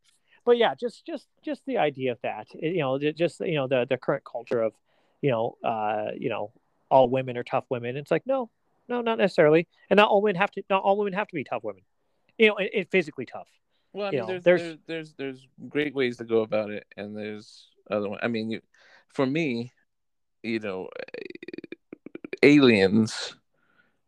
But 0.45 0.57
yeah 0.57 0.73
just 0.75 1.05
just 1.05 1.27
just 1.43 1.61
the 1.65 1.77
idea 1.77 2.11
of 2.11 2.19
that 2.21 2.47
it- 2.53 2.73
you 2.75 2.79
know 2.79 2.97
just 2.99 3.39
you 3.39 3.55
know 3.55 3.67
the 3.67 3.85
the 3.89 3.97
current 3.97 4.23
culture 4.23 4.61
of 4.61 4.73
you 5.21 5.31
know 5.31 5.57
uh 5.63 6.07
you 6.17 6.29
know 6.29 6.51
all 6.89 7.09
women 7.09 7.37
are 7.37 7.43
tough 7.43 7.65
women. 7.69 7.97
It's 7.97 8.11
like 8.11 8.23
no 8.25 8.49
no 8.87 9.01
not 9.01 9.17
necessarily. 9.17 9.67
And 9.89 9.97
not 9.97 10.09
all 10.09 10.21
women 10.21 10.35
have 10.35 10.51
to 10.51 10.63
not 10.69 10.83
all 10.83 10.97
women 10.97 11.13
have 11.13 11.27
to 11.27 11.35
be 11.35 11.43
tough 11.43 11.63
women. 11.63 11.83
You 12.37 12.47
know 12.47 12.57
it, 12.57 12.71
it 12.73 12.91
physically 12.91 13.25
tough. 13.25 13.47
Well 13.93 14.07
i 14.07 14.11
You 14.11 14.19
know, 14.19 14.25
there's, 14.27 14.43
there's- 14.43 14.61
there's 14.61 14.77
there's 14.87 15.13
there's 15.15 15.47
great 15.69 15.95
ways 15.95 16.17
to 16.17 16.23
go 16.25 16.41
about 16.41 16.71
it 16.71 16.85
and 16.97 17.15
there's 17.15 17.67
other 17.91 18.09
one 18.09 18.19
i 18.23 18.27
mean 18.29 18.49
you, 18.49 18.61
for 19.09 19.25
me 19.25 19.71
you 20.41 20.59
know 20.59 20.87
aliens 22.41 23.35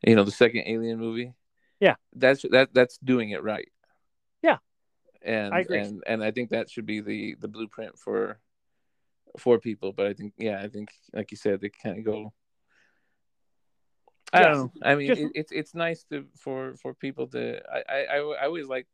you 0.06 0.16
know 0.16 0.24
the 0.24 0.32
second 0.32 0.64
alien 0.68 1.00
movie? 1.00 1.34
Yeah. 1.80 1.96
that's 2.16 2.44
that 2.52 2.74
that's 2.74 2.98
doing 3.00 3.32
it 3.32 3.44
right. 3.44 3.68
And 5.26 5.54
I 5.54 5.66
and 5.72 6.04
and 6.08 6.24
i 6.24 6.32
think 6.32 6.52
that 6.52 6.70
should 6.70 6.86
be 6.86 7.02
the 7.02 7.36
the 7.42 7.48
blueprint 7.48 7.98
for 7.98 8.40
for 9.38 9.60
people 9.60 9.92
but 9.92 10.06
i 10.08 10.14
think 10.14 10.34
yeah 10.38 10.62
i 10.62 10.68
think 10.70 10.90
like 11.14 11.32
you 11.32 11.38
said 11.38 11.60
they 11.60 11.70
kind 11.70 11.98
of 12.00 12.06
go 12.06 12.32
i 14.32 14.42
Yes. 14.42 14.56
don't 14.58 14.76
know 14.82 14.88
i 14.90 14.96
mean 14.96 15.08
Just- 15.08 15.22
it, 15.22 15.32
it's 15.36 15.52
it's 15.52 15.74
nice 15.76 16.04
to 16.06 16.26
for 16.38 16.76
for 16.78 16.94
people 16.94 17.28
to 17.28 17.62
I, 17.70 17.84
I 17.90 18.18
i 18.18 18.46
always 18.46 18.68
like 18.68 18.88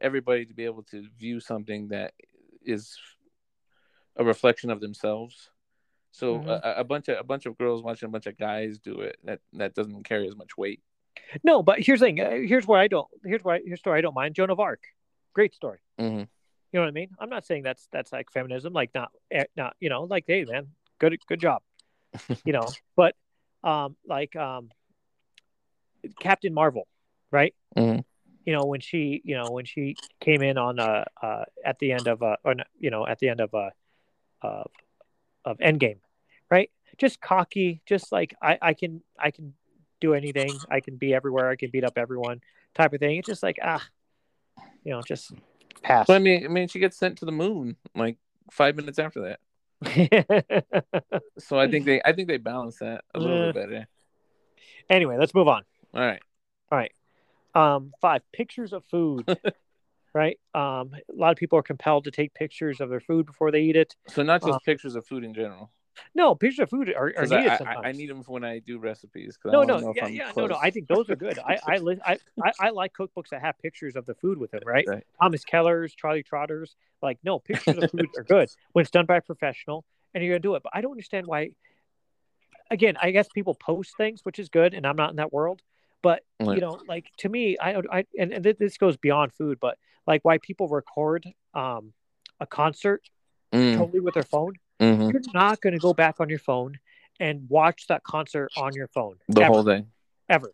everybody 0.00 0.46
to 0.46 0.54
be 0.54 0.64
able 0.64 0.82
to 0.84 1.06
view 1.18 1.40
something 1.40 1.88
that 1.88 2.14
is 2.64 2.96
a 4.16 4.24
reflection 4.24 4.70
of 4.70 4.80
themselves 4.80 5.50
so 6.12 6.38
Mhm. 6.40 6.46
a, 6.48 6.74
a 6.80 6.84
bunch 6.84 7.08
of 7.08 7.18
a 7.18 7.24
bunch 7.24 7.46
of 7.46 7.58
girls 7.58 7.82
watching 7.82 8.06
a 8.08 8.12
bunch 8.12 8.26
of 8.26 8.36
guys 8.38 8.78
do 8.78 9.00
it 9.00 9.16
that 9.24 9.40
that 9.54 9.74
doesn't 9.74 10.04
carry 10.04 10.26
as 10.28 10.36
much 10.36 10.56
weight 10.56 10.80
no 11.42 11.62
but 11.62 11.80
here's 11.80 12.00
the 12.00 12.06
thing 12.06 12.20
uh, 12.20 12.30
here's 12.30 12.66
where 12.66 12.80
i 12.80 12.88
don't 12.88 13.08
here's 13.24 13.42
why 13.44 13.60
here's 13.64 13.80
story 13.80 13.98
i 13.98 14.02
don't 14.02 14.14
mind 14.14 14.34
joan 14.34 14.50
of 14.50 14.60
arc 14.60 14.82
great 15.34 15.54
story. 15.54 15.78
Mm-hmm. 16.00 16.20
you 16.20 16.26
know 16.72 16.80
what 16.80 16.88
i 16.88 16.92
mean? 16.92 17.10
I'm 17.20 17.28
not 17.28 17.44
saying 17.46 17.62
that's 17.62 17.88
that's 17.92 18.12
like 18.12 18.30
feminism 18.32 18.72
like 18.72 18.90
not 18.94 19.10
eh, 19.30 19.44
not 19.56 19.76
you 19.80 19.88
know 19.88 20.04
like 20.04 20.24
hey 20.26 20.44
man 20.44 20.68
good 20.98 21.18
good 21.28 21.40
job. 21.40 21.62
You 22.44 22.52
know 22.52 22.68
but 22.96 23.14
um 23.62 23.96
like 24.06 24.34
um 24.36 24.70
captain 26.20 26.54
marvel 26.54 26.86
right? 27.30 27.54
Mhm. 27.76 28.04
you 28.46 28.52
know 28.52 28.64
when 28.66 28.80
she 28.80 29.20
you 29.24 29.34
know 29.34 29.50
when 29.50 29.64
she 29.64 29.96
came 30.20 30.42
in 30.42 30.56
on 30.58 30.78
uh 30.78 31.04
uh 31.22 31.44
at 31.64 31.78
the 31.80 31.92
end 31.92 32.06
of 32.06 32.22
uh 32.22 32.36
or 32.44 32.54
you 32.78 32.90
know 32.90 33.06
at 33.06 33.18
the 33.18 33.28
end 33.28 33.40
of 33.40 33.52
uh 33.54 33.70
of 34.42 34.70
of 35.44 35.58
endgame 35.58 35.98
right? 36.50 36.70
Just 36.98 37.20
cocky 37.20 37.80
just 37.86 38.12
like 38.12 38.34
i 38.40 38.58
i 38.62 38.74
can 38.74 39.02
i 39.18 39.30
can 39.30 39.54
do 40.00 40.14
anything. 40.14 40.60
I 40.70 40.80
can 40.80 40.96
be 40.96 41.14
everywhere. 41.14 41.48
I 41.48 41.56
can 41.56 41.70
beat 41.70 41.84
up 41.84 41.96
everyone 41.96 42.40
type 42.74 42.92
of 42.92 43.00
thing. 43.00 43.16
It's 43.16 43.26
just 43.26 43.42
like 43.42 43.58
ah 43.62 43.82
you 44.84 44.92
know 44.92 45.02
just 45.02 45.32
pass 45.82 46.06
Well, 46.08 46.16
I 46.16 46.20
mean, 46.20 46.44
I 46.44 46.48
mean, 46.48 46.68
she 46.68 46.78
gets 46.78 46.96
sent 46.96 47.18
to 47.18 47.24
the 47.24 47.32
moon 47.32 47.76
like 47.94 48.18
five 48.50 48.76
minutes 48.76 48.98
after 48.98 49.36
that. 49.82 50.64
So 51.38 51.58
I 51.58 51.68
think 51.68 51.84
they, 51.84 52.00
I 52.04 52.12
think 52.12 52.28
they 52.28 52.36
balance 52.36 52.78
that 52.78 53.04
a 53.14 53.18
little 53.18 53.36
Eh. 53.48 53.52
bit 53.52 53.54
better. 53.54 53.88
anyway 54.88 55.16
let's 55.18 55.34
move 55.34 55.48
on 55.48 55.62
All 56.70 56.78
right. 56.78 56.92
Um, 57.54 57.92
five 58.00 58.22
pictures 58.32 58.72
of 58.72 58.84
food. 58.90 59.26
right. 60.14 60.38
Um, 60.54 60.90
a 60.94 61.14
lot 61.14 61.30
of 61.30 61.36
people 61.36 61.58
are 61.58 61.62
compelled 61.62 62.04
to 62.04 62.10
take 62.10 62.34
pictures 62.34 62.80
of 62.80 62.88
their 62.88 63.00
food 63.00 63.26
before 63.26 63.50
they 63.52 63.60
eat 63.62 63.76
it. 63.76 63.94
So 64.08 64.22
not 64.24 64.40
just 64.42 64.56
Uh, 64.56 64.58
pictures 64.64 64.96
of 64.96 65.06
food 65.06 65.22
in 65.24 65.34
general. 65.34 65.70
No, 66.14 66.34
pictures 66.34 66.60
of 66.60 66.70
food 66.70 66.92
are, 66.96 67.12
are 67.16 67.26
needed 67.26 67.48
I, 67.48 67.56
sometimes. 67.56 67.80
I, 67.84 67.88
I 67.88 67.92
need 67.92 68.10
them 68.10 68.22
when 68.26 68.44
I 68.44 68.58
do 68.58 68.78
recipes. 68.78 69.38
no, 69.44 69.62
no, 69.62 69.92
yeah, 69.94 70.06
yeah, 70.06 70.32
no, 70.36 70.46
no. 70.46 70.58
I 70.60 70.70
think 70.70 70.88
those 70.88 71.08
are 71.10 71.16
good. 71.16 71.38
I, 71.38 71.58
I, 71.64 71.78
li- 71.78 72.00
I, 72.04 72.18
I, 72.42 72.52
I 72.60 72.70
like 72.70 72.92
cookbooks 72.92 73.28
that 73.30 73.40
have 73.40 73.58
pictures 73.58 73.96
of 73.96 74.06
the 74.06 74.14
food 74.14 74.38
with 74.38 74.50
them, 74.50 74.62
right? 74.64 74.86
Right. 74.88 75.04
Thomas 75.20 75.44
Keller's, 75.44 75.94
Charlie 75.94 76.22
Trotters. 76.22 76.74
Like, 77.02 77.18
no, 77.22 77.38
pictures 77.38 77.78
of 77.78 77.90
food 77.90 78.08
are 78.16 78.22
good 78.28 78.50
when 78.72 78.82
it's 78.82 78.90
done 78.90 79.06
by 79.06 79.16
a 79.16 79.22
professional, 79.22 79.84
and 80.14 80.22
you're 80.24 80.34
gonna 80.34 80.40
do 80.40 80.54
it. 80.54 80.62
But 80.62 80.72
I 80.74 80.80
don't 80.80 80.92
understand 80.92 81.26
why. 81.26 81.50
Again, 82.70 82.96
I 83.00 83.10
guess 83.10 83.28
people 83.28 83.54
post 83.54 83.96
things, 83.96 84.20
which 84.24 84.38
is 84.38 84.48
good, 84.48 84.74
and 84.74 84.86
I'm 84.86 84.96
not 84.96 85.10
in 85.10 85.16
that 85.16 85.32
world. 85.32 85.62
But 86.02 86.22
Right. 86.40 86.56
you 86.56 86.60
know, 86.60 86.78
like 86.86 87.10
to 87.18 87.28
me, 87.28 87.56
I, 87.58 87.80
I, 87.90 88.04
and, 88.18 88.32
and 88.32 88.44
this 88.44 88.76
goes 88.76 88.96
beyond 88.96 89.32
food, 89.32 89.58
but 89.60 89.78
like 90.06 90.24
why 90.24 90.38
people 90.38 90.68
record 90.68 91.26
um 91.54 91.92
a 92.40 92.46
concert 92.46 93.02
Mm, 93.54 93.76
totally 93.76 94.00
with 94.00 94.14
their 94.14 94.24
phone. 94.24 94.54
Mhm. 94.80 95.12
You're 95.12 95.22
not 95.32 95.60
going 95.60 95.72
to 95.74 95.78
go 95.78 95.94
back 95.94 96.20
on 96.20 96.28
your 96.28 96.38
phone 96.38 96.78
and 97.20 97.48
watch 97.48 97.86
that 97.88 98.02
concert 98.02 98.50
on 98.56 98.74
your 98.74 98.88
phone 98.88 99.16
The 99.28 99.42
ever, 99.42 99.52
whole 99.52 99.64
thing. 99.64 99.86
ever. 100.28 100.52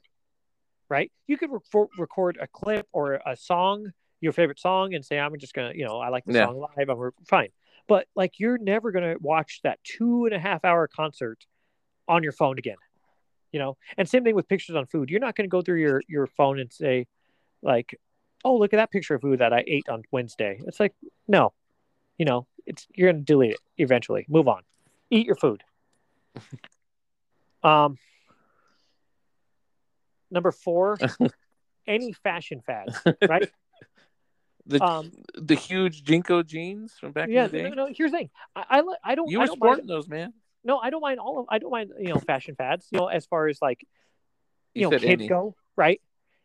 Right? 0.88 1.10
You 1.26 1.38
could 1.38 1.50
re- 1.50 1.86
record 1.96 2.38
a 2.40 2.46
clip 2.48 2.86
or 2.92 3.20
a 3.24 3.36
song, 3.36 3.92
your 4.20 4.32
favorite 4.32 4.58
song, 4.58 4.94
and 4.94 5.04
say, 5.04 5.18
"I'm 5.18 5.36
just 5.38 5.54
gonna, 5.54 5.72
you 5.74 5.84
know, 5.84 5.98
I 6.00 6.08
like 6.08 6.24
the 6.24 6.34
Yeah. 6.34 6.46
song 6.46 6.58
live." 6.58 6.88
I'm 6.88 7.10
fine, 7.26 7.50
but 7.86 8.08
like 8.16 8.38
you're 8.40 8.58
never 8.58 8.90
gonna 8.90 9.16
watch 9.20 9.60
that 9.62 9.78
two 9.84 10.24
and 10.26 10.34
a 10.34 10.38
half 10.38 10.64
hour 10.64 10.88
concert 10.88 11.46
on 12.08 12.22
your 12.24 12.32
phone 12.32 12.58
again. 12.58 12.76
You 13.52 13.60
know, 13.60 13.76
and 13.96 14.08
same 14.08 14.24
thing 14.24 14.34
with 14.34 14.48
pictures 14.48 14.76
on 14.76 14.86
food. 14.86 15.10
You're 15.10 15.20
not 15.20 15.34
going 15.34 15.48
to 15.48 15.50
go 15.50 15.62
through 15.62 15.80
your 15.80 16.02
your 16.08 16.26
phone 16.26 16.58
and 16.60 16.72
say, 16.72 17.06
like, 17.62 17.98
"Oh, 18.44 18.56
look 18.56 18.72
at 18.72 18.76
that 18.76 18.90
picture 18.90 19.14
of 19.14 19.22
food 19.22 19.38
that 19.40 19.52
I 19.52 19.64
ate 19.66 19.88
on 19.88 20.02
Wednesday." 20.12 20.60
It's 20.66 20.78
like, 20.78 20.94
no, 21.26 21.52
you 22.18 22.24
know, 22.24 22.46
it's 22.66 22.86
you're 22.94 23.10
going 23.12 23.22
to 23.22 23.26
delete 23.26 23.52
it 23.52 23.60
eventually. 23.78 24.26
Move 24.28 24.48
on. 24.48 24.62
Eat 25.10 25.26
your 25.26 25.36
food. 25.36 25.62
um, 27.62 27.98
number 30.30 30.52
four, 30.52 30.98
any 31.86 32.12
fashion 32.12 32.60
fads, 32.60 32.98
right? 33.28 33.50
The 34.66 34.84
Um, 34.84 35.10
the 35.34 35.54
huge 35.56 36.04
JNCO 36.04 36.46
jeans 36.46 36.92
from 37.00 37.12
back 37.12 37.28
yeah, 37.30 37.46
in 37.46 37.50
the 37.50 37.58
day. 37.62 37.68
no, 37.70 37.86
no. 37.86 37.92
Here's 37.96 38.12
the 38.12 38.18
thing. 38.18 38.30
I, 38.54 38.64
I, 38.78 38.82
I 39.02 39.14
don't. 39.16 39.28
you 39.28 39.38
I 39.38 39.42
were 39.42 39.46
don't 39.46 39.58
mind, 39.58 39.70
sporting 39.78 39.86
those, 39.86 40.06
man. 40.06 40.34
no, 40.62 40.78
I 40.78 40.90
don't 40.90 41.00
mind 41.00 41.18
all 41.18 41.40
of. 41.40 41.46
I 41.48 41.58
don't 41.58 41.70
mind 41.72 41.90
you 41.98 42.10
know 42.12 42.20
fashion 42.20 42.54
fads. 42.54 42.86
You 42.92 42.98
know, 42.98 43.06
as 43.08 43.24
far 43.26 43.48
as 43.48 43.60
like 43.62 43.80
you, 44.74 44.82
You 44.82 44.90
know 44.90 44.90
kids 44.98 45.04
any. 45.06 45.26
go, 45.28 45.56
right? 45.76 46.00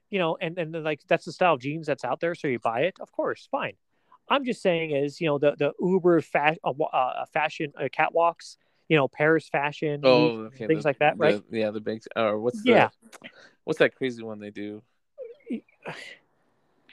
You 0.09 0.19
know, 0.19 0.37
and 0.41 0.57
and 0.57 0.73
then, 0.73 0.83
like 0.83 1.01
that's 1.07 1.25
the 1.25 1.33
style 1.33 1.53
of 1.55 1.59
jeans 1.59 1.85
that's 1.87 2.05
out 2.05 2.19
there, 2.21 2.33
so 2.35 2.47
you 2.47 2.57
buy 2.57 2.83
it. 2.83 2.95
Of 3.01 3.11
course, 3.11 3.47
fine. 3.51 3.73
I'm 4.29 4.43
just 4.45 4.61
saying 4.61 4.91
is 4.91 5.21
you 5.21 5.27
know 5.27 5.37
the 5.37 5.55
the 5.57 5.73
Uber 5.79 6.21
fa- 6.21 6.57
uh, 6.63 6.71
uh, 6.71 7.25
fashion 7.33 7.73
uh, 7.79 7.83
catwalks. 7.85 8.57
You 8.87 8.97
know, 8.97 9.07
Paris 9.07 9.49
fashion. 9.49 10.01
Oh, 10.03 10.45
okay. 10.45 10.67
things 10.67 10.83
the- 10.83 10.89
like 10.89 10.99
that, 10.99 11.17
the- 11.17 11.23
right? 11.23 11.41
Yeah, 11.51 11.71
the 11.71 11.79
big. 11.79 12.03
Or 12.15 12.39
what's 12.39 12.61
the? 12.63 12.71
Yeah. 12.71 12.89
What's 13.63 13.79
that 13.79 13.95
crazy 13.95 14.21
one 14.21 14.39
they 14.39 14.51
do? 14.51 14.83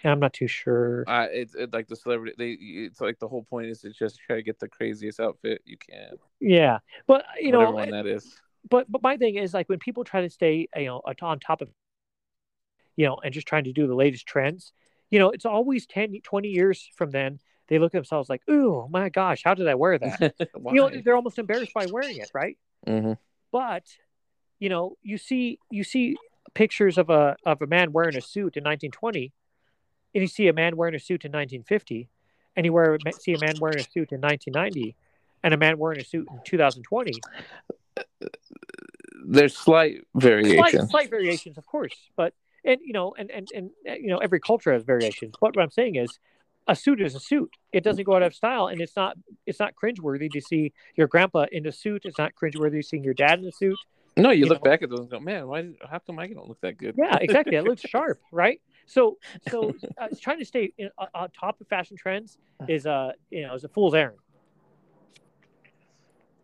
I'm 0.05 0.19
not 0.19 0.33
too 0.33 0.49
sure. 0.49 1.05
Uh, 1.07 1.29
it's 1.31 1.55
it, 1.55 1.73
like 1.73 1.87
the 1.89 1.97
celebrity. 1.97 2.35
They. 2.37 2.51
It's 2.53 3.01
like 3.01 3.19
the 3.19 3.29
whole 3.29 3.45
point 3.45 3.69
is 3.69 3.83
to 3.83 3.91
just 3.91 4.19
try 4.19 4.37
to 4.37 4.43
get 4.43 4.59
the 4.59 4.69
craziest 4.69 5.21
outfit 5.21 5.63
you 5.65 5.77
can. 5.77 6.13
Yeah, 6.41 6.79
but 7.07 7.25
you 7.39 7.53
whatever 7.53 7.73
know, 7.73 7.77
one 7.77 7.91
that 7.91 8.07
is. 8.07 8.41
but 8.69 8.91
but 8.91 9.03
my 9.03 9.17
thing 9.17 9.37
is 9.37 9.55
like 9.55 9.69
when 9.69 9.79
people 9.79 10.03
try 10.03 10.23
to 10.23 10.31
stay 10.31 10.69
you 10.77 10.87
know 10.87 11.03
on 11.23 11.39
top 11.39 11.61
of 11.61 11.69
you 12.97 13.07
know 13.07 13.19
and 13.23 13.33
just 13.33 13.47
trying 13.47 13.65
to 13.65 13.73
do 13.73 13.87
the 13.87 13.95
latest 13.95 14.27
trends 14.27 14.73
you 15.13 15.19
know 15.21 15.31
it's 15.31 15.45
always 15.47 15.87
10 15.87 16.21
20 16.25 16.49
years 16.49 16.89
from 16.97 17.11
then 17.13 17.39
they 17.69 17.79
look 17.79 17.95
at 17.95 17.99
themselves 17.99 18.29
like 18.29 18.43
oh 18.49 18.89
my 18.91 19.09
gosh 19.09 19.43
how 19.45 19.55
did 19.55 19.69
i 19.69 19.75
wear 19.77 19.97
that 19.99 20.35
you 20.73 20.81
know 20.81 20.91
they're 21.05 21.15
almost 21.15 21.39
embarrassed 21.39 21.73
by 21.75 21.87
wearing 21.87 22.17
it 22.17 22.31
right 22.35 22.59
Mhm. 22.87 23.17
but 23.53 23.85
you 24.59 24.69
know 24.69 24.97
you 25.03 25.17
see 25.19 25.59
you 25.71 25.85
see 25.85 26.17
pictures 26.55 26.99
of 26.99 27.09
a 27.11 27.37
of 27.47 27.63
a 27.63 27.67
man 27.67 27.93
wearing 27.93 28.17
a 28.17 28.21
suit 28.21 28.57
in 28.57 28.65
1920 28.65 29.33
and 30.15 30.23
you 30.23 30.27
see 30.29 30.49
a 30.49 30.53
man 30.53 30.77
wearing 30.77 30.95
a 30.97 30.99
suit 30.99 31.25
in 31.25 31.31
1950 31.31 32.09
and 32.57 32.67
you 32.67 32.73
wear 32.73 32.99
see 33.21 33.35
a 33.35 33.39
man 33.39 33.55
wearing 33.61 33.79
a 33.79 33.83
suit 33.95 34.11
in 34.13 34.21
1990 34.21 34.97
and 35.45 35.55
a 35.55 35.57
man 35.57 35.79
wearing 35.79 36.01
a 36.01 36.05
suit 36.05 36.27
in 36.31 36.41
2020 36.45 37.13
There's 39.25 39.57
slight 39.57 40.05
variations. 40.15 40.57
slight, 40.73 40.91
slight 40.91 41.11
variations, 41.11 41.57
of 41.57 41.65
course, 41.67 41.95
but 42.17 42.35
and 42.65 42.79
you 42.83 42.93
know, 42.93 43.15
and 43.19 43.31
and 43.31 43.49
and 43.55 43.71
uh, 43.89 43.95
you 43.95 44.09
know, 44.09 44.19
every 44.19 44.41
culture 44.41 44.73
has 44.73 44.83
variations. 44.83 45.35
But 45.41 45.57
what 45.57 45.63
I'm 45.63 45.71
saying 45.71 45.97
is, 45.97 46.19
a 46.67 46.77
suit 46.77 47.01
is 47.01 47.15
a 47.15 47.21
suit. 47.21 47.51
It 47.73 47.85
doesn't 47.85 48.05
go 48.05 48.17
out 48.17 48.23
of 48.23 48.35
style, 48.35 48.67
and 48.67 48.81
it's 48.81 48.97
not 48.97 49.17
it's 49.47 49.61
not 49.61 49.75
cringeworthy 49.75 50.31
to 50.33 50.41
see 50.41 50.73
your 50.97 51.07
grandpa 51.07 51.47
in 51.51 51.67
a 51.67 51.73
suit. 51.73 52.03
It's 52.05 52.19
not 52.19 52.33
cringeworthy 52.35 52.85
seeing 52.85 53.05
your 53.05 53.15
dad 53.15 53.41
in 53.41 53.47
a 53.47 53.53
suit. 53.53 53.79
No, 54.17 54.31
you, 54.31 54.41
you 54.41 54.47
look 54.47 54.63
know. 54.63 54.71
back 54.71 54.83
at 54.83 54.91
those 54.91 55.01
and 55.01 55.11
go, 55.11 55.21
man, 55.21 55.49
why? 55.49 55.63
Did, 55.63 55.77
how 55.91 55.99
come 55.99 56.19
I 56.19 56.27
don't 56.27 56.49
look 56.49 56.61
that 56.61 56.77
good? 56.77 56.95
Yeah, 56.99 57.17
exactly. 57.21 57.57
It 57.57 57.65
looks 57.65 57.83
sharp, 57.89 58.21
right? 58.31 58.61
So 58.87 59.19
so 59.49 59.75
uh, 60.01 60.09
trying 60.21 60.39
to 60.39 60.45
stay 60.45 60.73
in, 60.77 60.91
uh, 60.99 61.07
on 61.15 61.31
top 61.31 61.61
of 61.61 61.69
fashion 61.69 61.97
trends 61.97 62.39
is 62.69 62.87
uh 62.87 63.13
you 63.31 63.43
know 63.43 63.55
is 63.55 63.65
a 63.65 63.69
fool's 63.69 63.95
errand. 63.95 64.19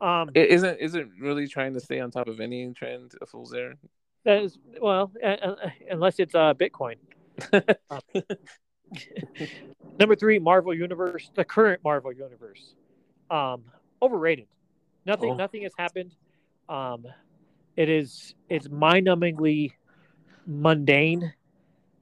Um, 0.00 0.30
It 0.34 0.50
isn't 0.50 0.78
isn't 0.78 1.12
really 1.20 1.48
trying 1.48 1.74
to 1.74 1.80
stay 1.80 2.00
on 2.00 2.10
top 2.10 2.28
of 2.28 2.40
any 2.40 2.72
trend 2.72 3.12
a 3.20 3.26
fool's 3.26 3.52
errand. 3.52 3.78
That 4.24 4.42
is 4.42 4.58
well, 4.80 5.10
uh, 5.24 5.54
unless 5.90 6.18
it's 6.18 6.34
uh 6.34 6.54
Bitcoin. 6.54 6.96
Um, 7.90 8.00
Number 10.00 10.16
three, 10.16 10.38
Marvel 10.38 10.74
Universe, 10.74 11.30
the 11.34 11.44
current 11.44 11.82
Marvel 11.84 12.12
Universe. 12.12 12.74
Um, 13.30 13.64
overrated. 14.00 14.46
Nothing 15.06 15.30
Oh. 15.32 15.34
nothing 15.34 15.62
has 15.62 15.72
happened. 15.78 16.14
Um, 16.68 17.04
it 17.76 17.88
is 17.88 18.34
it's 18.48 18.68
mind-numbingly 18.68 19.72
mundane. 20.46 21.32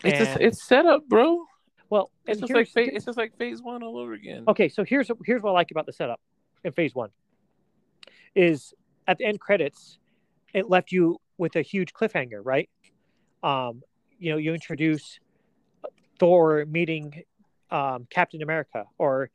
It's 0.05 0.19
just, 0.19 0.31
And- 0.33 0.41
it's 0.43 0.63
set 0.63 0.87
up, 0.87 1.09
bro. 1.09 1.45
Well, 1.89 2.11
It's 2.27 2.41
just 2.41 2.53
like 2.53 2.69
fa- 2.69 2.93
it's 2.95 3.05
just 3.05 3.17
like 3.17 3.37
phase 3.39 3.63
one 3.63 3.83
all 3.83 3.97
over 3.99 4.13
again. 4.15 4.45
Okay, 4.49 4.69
so 4.69 4.85
here's 4.85 5.11
here's 5.25 5.43
what 5.43 5.51
I 5.51 5.55
like 5.55 5.71
about 5.71 5.87
the 5.87 5.93
setup 5.93 6.21
in 6.65 6.73
phase 6.73 6.95
one 6.95 7.11
is 8.35 8.75
at 9.07 9.19
the 9.19 9.25
end 9.25 9.41
credits, 9.41 9.99
it 10.53 10.69
left 10.69 10.91
you 10.93 11.19
with 11.39 11.57
a 11.57 11.63
huge 11.63 11.93
cliffhanger, 11.93 12.41
right? 12.43 12.69
Um, 13.43 13.83
you 14.19 14.31
know, 14.31 14.39
you 14.39 14.55
introduce 14.55 15.19
Thor 16.19 16.65
meeting 16.67 17.23
um, 17.71 18.07
Captain 18.11 18.43
America 18.43 18.85
or 18.99 19.31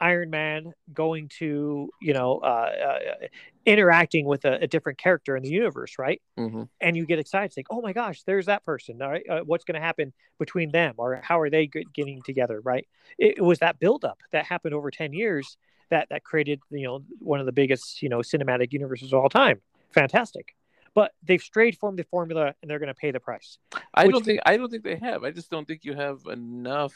Iron 0.00 0.30
Man 0.30 0.72
going 0.92 1.28
to 1.38 1.90
you 2.00 2.12
know 2.12 2.38
uh, 2.38 2.46
uh, 2.46 3.26
interacting 3.64 4.26
with 4.26 4.44
a, 4.44 4.62
a 4.62 4.66
different 4.66 4.98
character 4.98 5.36
in 5.36 5.42
the 5.42 5.50
universe, 5.50 5.98
right? 5.98 6.20
hmm 6.36 6.64
and 6.80 6.94
you 6.94 7.06
get 7.06 7.18
excited, 7.18 7.56
like, 7.56 7.66
oh 7.70 7.80
my 7.80 7.94
gosh, 7.94 8.22
there's 8.24 8.46
that 8.46 8.62
person. 8.64 9.00
All 9.00 9.10
right, 9.10 9.24
uh, 9.28 9.40
what's 9.40 9.64
going 9.64 9.76
to 9.76 9.80
happen 9.80 10.12
between 10.38 10.70
them, 10.72 10.94
or 10.98 11.20
how 11.22 11.40
are 11.40 11.48
they 11.48 11.66
getting 11.66 12.20
together? 12.22 12.60
Right? 12.60 12.86
It, 13.18 13.38
it 13.38 13.42
was 13.42 13.60
that 13.60 13.78
buildup 13.78 14.18
that 14.32 14.44
happened 14.44 14.74
over 14.74 14.90
ten 14.90 15.12
years 15.12 15.56
that 15.90 16.08
that 16.10 16.24
created, 16.24 16.60
you 16.70 16.84
know, 16.84 17.02
one 17.20 17.40
of 17.40 17.46
the 17.46 17.52
biggest, 17.52 18.02
you 18.02 18.08
know, 18.08 18.18
cinematic 18.18 18.72
universes 18.72 19.12
of 19.12 19.20
all 19.20 19.28
time. 19.28 19.60
Fantastic, 19.92 20.54
but 20.96 21.12
they've 21.22 21.42
strayed 21.42 21.76
from 21.78 21.94
the 21.94 22.04
formula, 22.04 22.54
and 22.60 22.70
they're 22.70 22.78
going 22.78 22.88
to 22.88 22.94
pay 22.94 23.10
the 23.10 23.20
price. 23.20 23.58
I 23.94 24.08
don't 24.08 24.24
think 24.24 24.40
I 24.46 24.56
don't 24.56 24.70
think 24.70 24.82
they 24.82 24.96
have. 24.96 25.22
I 25.24 25.30
just 25.30 25.50
don't 25.50 25.68
think 25.68 25.84
you 25.84 25.94
have 25.94 26.20
enough 26.26 26.94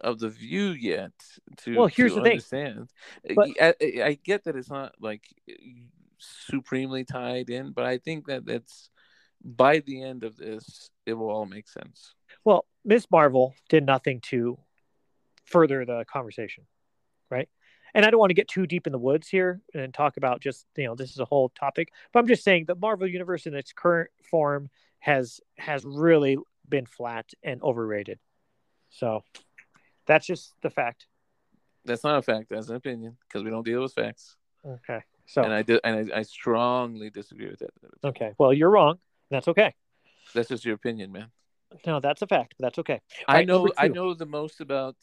of 0.00 0.18
the 0.18 0.30
view 0.30 0.70
yet 0.70 1.12
to. 1.58 1.76
Well, 1.76 1.86
here's 1.86 2.14
to 2.14 2.22
the 2.22 2.38
thing. 2.40 2.88
But- 3.36 3.50
I, 3.60 3.74
I, 3.80 4.02
I 4.06 4.18
get 4.24 4.44
that 4.44 4.56
it's 4.56 4.70
not 4.70 4.94
like 4.98 5.22
supremely 6.18 7.04
tied 7.04 7.50
in, 7.50 7.72
but 7.72 7.84
I 7.84 7.98
think 7.98 8.26
that 8.26 8.46
that's 8.46 8.88
by 9.44 9.80
the 9.80 10.02
end 10.02 10.24
of 10.24 10.38
this, 10.38 10.88
it 11.04 11.12
will 11.12 11.28
all 11.28 11.44
make 11.44 11.68
sense. 11.68 12.14
Well, 12.42 12.64
Ms. 12.86 13.06
Marvel 13.10 13.54
did 13.68 13.84
nothing 13.84 14.20
to 14.30 14.58
further 15.44 15.84
the 15.84 16.06
conversation, 16.10 16.64
right? 17.30 17.50
And 17.94 18.04
I 18.04 18.10
don't 18.10 18.18
want 18.18 18.30
to 18.30 18.34
get 18.34 18.48
too 18.48 18.66
deep 18.66 18.86
in 18.86 18.92
the 18.92 18.98
woods 18.98 19.28
here 19.28 19.60
and 19.72 19.94
talk 19.94 20.16
about 20.16 20.40
just 20.40 20.66
you 20.76 20.84
know 20.84 20.94
this 20.94 21.10
is 21.10 21.20
a 21.20 21.24
whole 21.24 21.50
topic, 21.50 21.92
but 22.12 22.18
I'm 22.18 22.26
just 22.26 22.44
saying 22.44 22.64
the 22.66 22.74
Marvel 22.74 23.06
universe 23.06 23.46
in 23.46 23.54
its 23.54 23.72
current 23.72 24.10
form 24.28 24.68
has 24.98 25.40
has 25.58 25.84
really 25.84 26.38
been 26.68 26.86
flat 26.86 27.30
and 27.42 27.62
overrated. 27.62 28.18
So 28.90 29.22
that's 30.06 30.26
just 30.26 30.52
the 30.62 30.70
fact. 30.70 31.06
That's 31.84 32.04
not 32.04 32.18
a 32.18 32.22
fact. 32.22 32.46
That's 32.50 32.68
an 32.68 32.76
opinion 32.76 33.16
because 33.28 33.44
we 33.44 33.50
don't 33.50 33.64
deal 33.64 33.82
with 33.82 33.92
facts, 33.92 34.36
Okay. 34.66 35.00
So 35.26 35.42
and 35.42 35.52
I 35.52 35.62
do, 35.62 35.80
and 35.84 36.12
I, 36.12 36.18
I 36.18 36.22
strongly 36.22 37.10
disagree 37.10 37.48
with 37.48 37.60
that. 37.60 37.70
okay. 38.04 38.32
Well, 38.38 38.52
you're 38.52 38.70
wrong. 38.70 38.98
That's 39.30 39.48
okay. 39.48 39.74
That's 40.34 40.48
just 40.48 40.64
your 40.64 40.74
opinion, 40.74 41.12
man. 41.12 41.28
No, 41.86 42.00
that's 42.00 42.22
a 42.22 42.26
fact. 42.26 42.54
But 42.58 42.66
that's 42.66 42.78
okay. 42.80 43.00
All 43.26 43.36
I 43.36 43.44
know 43.44 43.68
I 43.78 43.88
know 43.88 44.14
the 44.14 44.26
most 44.26 44.60
about 44.60 44.96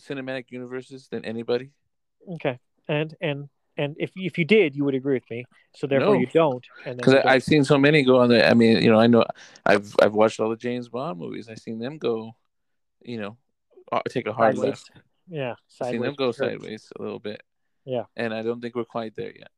cinematic 0.00 0.46
universes 0.50 1.08
than 1.08 1.24
anybody. 1.24 1.70
Okay. 2.34 2.58
And 2.88 3.14
and 3.20 3.48
and 3.76 3.94
if 3.98 4.10
if 4.16 4.38
you 4.38 4.44
did, 4.44 4.74
you 4.74 4.84
would 4.84 4.94
agree 4.94 5.14
with 5.14 5.30
me. 5.30 5.44
So 5.76 5.86
therefore, 5.86 6.14
No. 6.14 6.20
you 6.20 6.26
don't. 6.26 6.66
And 6.84 6.96
because. 6.96 7.14
I've 7.24 7.42
seen 7.44 7.64
so 7.64 7.78
many 7.78 8.02
go 8.02 8.18
on 8.20 8.28
there. 8.28 8.48
I 8.48 8.54
mean, 8.54 8.82
you 8.82 8.90
know, 8.90 8.98
I 8.98 9.06
know 9.06 9.24
I've 9.64 9.94
I've 10.02 10.14
watched 10.14 10.40
all 10.40 10.50
the 10.50 10.56
James 10.56 10.88
Bond 10.88 11.18
movies. 11.18 11.48
I've 11.48 11.58
seen 11.58 11.78
them 11.78 11.98
go, 11.98 12.32
you 13.02 13.20
know, 13.20 13.36
uh, 13.92 14.00
take 14.08 14.26
a 14.26 14.32
hard 14.32 14.56
Sideways. 14.56 14.70
left. 14.70 14.90
yeah, 15.28 15.54
I've 15.80 15.88
seen 15.90 16.00
them 16.02 16.14
go 16.14 16.32
sure. 16.32 16.48
sideways 16.48 16.90
a 16.98 17.02
little 17.02 17.20
bit. 17.20 17.42
Yeah. 17.84 18.04
and 18.16 18.34
I 18.34 18.42
don't 18.42 18.60
think 18.60 18.74
we're 18.74 18.84
quite 18.84 19.16
there 19.16 19.32
yet. 19.34 19.48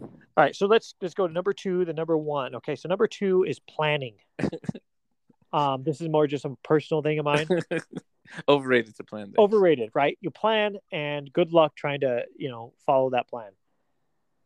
All 0.00 0.10
right, 0.36 0.54
so 0.54 0.66
let's 0.66 0.94
let's 1.00 1.14
go 1.14 1.26
to 1.26 1.32
number 1.32 1.52
two, 1.52 1.84
the 1.84 1.92
number 1.92 2.16
one. 2.18 2.54
Okay, 2.56 2.74
so 2.76 2.88
number 2.88 3.06
two 3.06 3.44
is 3.44 3.58
planning. 3.60 4.16
um, 5.52 5.82
this 5.84 6.00
is 6.00 6.08
more 6.08 6.26
just 6.26 6.44
a 6.44 6.54
personal 6.62 7.02
thing 7.02 7.18
of 7.18 7.24
mine. 7.24 7.46
Overrated 8.48 8.96
to 8.96 9.04
plan. 9.04 9.26
Things. 9.26 9.36
Overrated, 9.38 9.90
right? 9.94 10.18
You 10.20 10.30
plan, 10.30 10.76
and 10.92 11.32
good 11.32 11.52
luck 11.52 11.74
trying 11.76 12.00
to 12.00 12.24
you 12.36 12.48
know 12.48 12.72
follow 12.86 13.10
that 13.10 13.28
plan. 13.28 13.50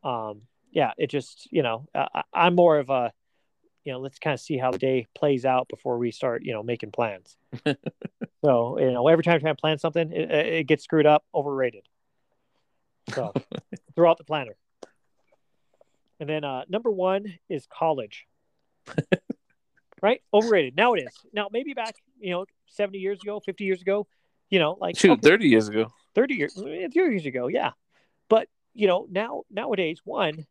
Um, 0.02 0.42
yeah, 0.70 0.92
it 0.98 1.09
just 1.09 1.48
you 1.50 1.62
know 1.62 1.86
I, 1.94 2.22
I'm 2.32 2.55
more 2.55 2.78
of 2.78 2.90
a 2.90 3.12
you 3.84 3.92
know 3.92 4.00
let's 4.00 4.18
kind 4.18 4.34
of 4.34 4.40
see 4.40 4.59
how 4.59 4.70
the 4.70 4.78
day 4.78 5.06
plays 5.14 5.44
out 5.44 5.68
before 5.68 5.98
we 5.98 6.10
start 6.10 6.42
you 6.44 6.52
know 6.52 6.62
making 6.62 6.90
plans. 6.90 7.36
so 8.44 8.78
you 8.78 8.92
know 8.92 9.09
every 9.09 9.24
time 9.24 9.36
I 9.36 9.38
try 9.38 9.50
to 9.50 9.56
plan 9.56 9.78
something, 9.78 10.12
it, 10.12 10.30
it 10.30 10.66
gets 10.66 10.84
screwed 10.84 11.06
up. 11.06 11.24
Overrated. 11.34 11.86
So 13.14 13.32
throw 13.96 14.10
out 14.10 14.18
the 14.18 14.24
planner. 14.24 14.56
And 16.20 16.28
then 16.28 16.44
uh, 16.44 16.64
number 16.68 16.90
one 16.90 17.38
is 17.48 17.66
college. 17.66 18.26
Right? 20.03 20.20
Overrated. 20.33 20.77
Now 20.77 20.95
it 20.95 21.05
is. 21.05 21.15
Now 21.33 21.49
maybe 21.51 21.75
back, 21.75 21.97
you 22.20 22.31
know, 22.31 22.47
70 22.69 22.99
years 22.99 23.20
ago, 23.23 23.41
50 23.41 23.65
years 23.65 23.81
ago, 23.81 24.07
you 24.51 24.59
know, 24.59 24.77
like 24.81 24.97
Shoot, 24.97 25.12
okay, 25.12 25.20
thirty 25.20 25.49
years 25.49 25.69
ago. 25.69 25.89
30 26.15 26.35
years, 26.35 26.55
30 26.55 26.89
years 26.93 27.27
ago, 27.27 27.49
yeah. 27.49 27.73
But 28.29 28.49
you 28.75 28.87
know, 28.87 29.07
now 29.11 29.43
nowadays, 29.51 30.01
one, 30.05 30.47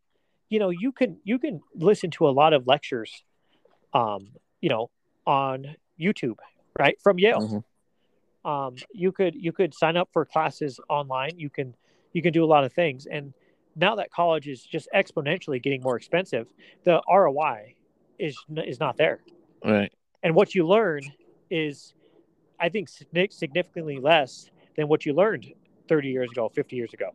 you 0.49 0.59
know, 0.59 0.69
you 0.69 0.91
can 0.91 1.17
you 1.23 1.39
can 1.39 1.61
listen 1.75 2.11
to 2.11 2.27
a 2.27 2.31
lot 2.31 2.53
of 2.53 2.67
lectures, 2.67 3.23
um, 3.93 4.29
you 4.61 4.69
know, 4.69 4.89
on 5.25 5.75
YouTube, 5.99 6.37
right, 6.77 6.99
from 7.01 7.19
Yale. 7.19 7.41
Mhm. 8.45 8.49
Um, 8.49 8.75
you 8.93 9.11
could 9.11 9.35
you 9.35 9.51
could 9.51 9.73
sign 9.73 9.97
up 9.97 10.09
for 10.13 10.25
classes 10.25 10.79
online. 10.89 11.37
You 11.37 11.49
can 11.49 11.75
you 12.13 12.21
can 12.21 12.33
do 12.33 12.43
a 12.43 12.47
lot 12.47 12.63
of 12.63 12.73
things, 12.73 13.07
and 13.07 13.33
now 13.75 13.95
that 13.95 14.11
college 14.11 14.47
is 14.47 14.63
just 14.63 14.87
exponentially 14.93 15.61
getting 15.61 15.81
more 15.81 15.97
expensive, 15.97 16.47
the 16.83 17.01
ROI 17.09 17.75
is 18.19 18.37
is 18.49 18.79
not 18.79 18.97
there 18.97 19.21
Right. 19.63 19.91
and 20.23 20.35
what 20.35 20.53
you 20.55 20.67
learn 20.67 21.01
is 21.49 21.93
i 22.59 22.69
think 22.69 22.89
significantly 22.89 23.99
less 23.99 24.49
than 24.75 24.87
what 24.87 25.05
you 25.05 25.13
learned 25.13 25.53
30 25.87 26.09
years 26.09 26.31
ago 26.31 26.49
50 26.49 26.75
years 26.75 26.93
ago 26.93 27.11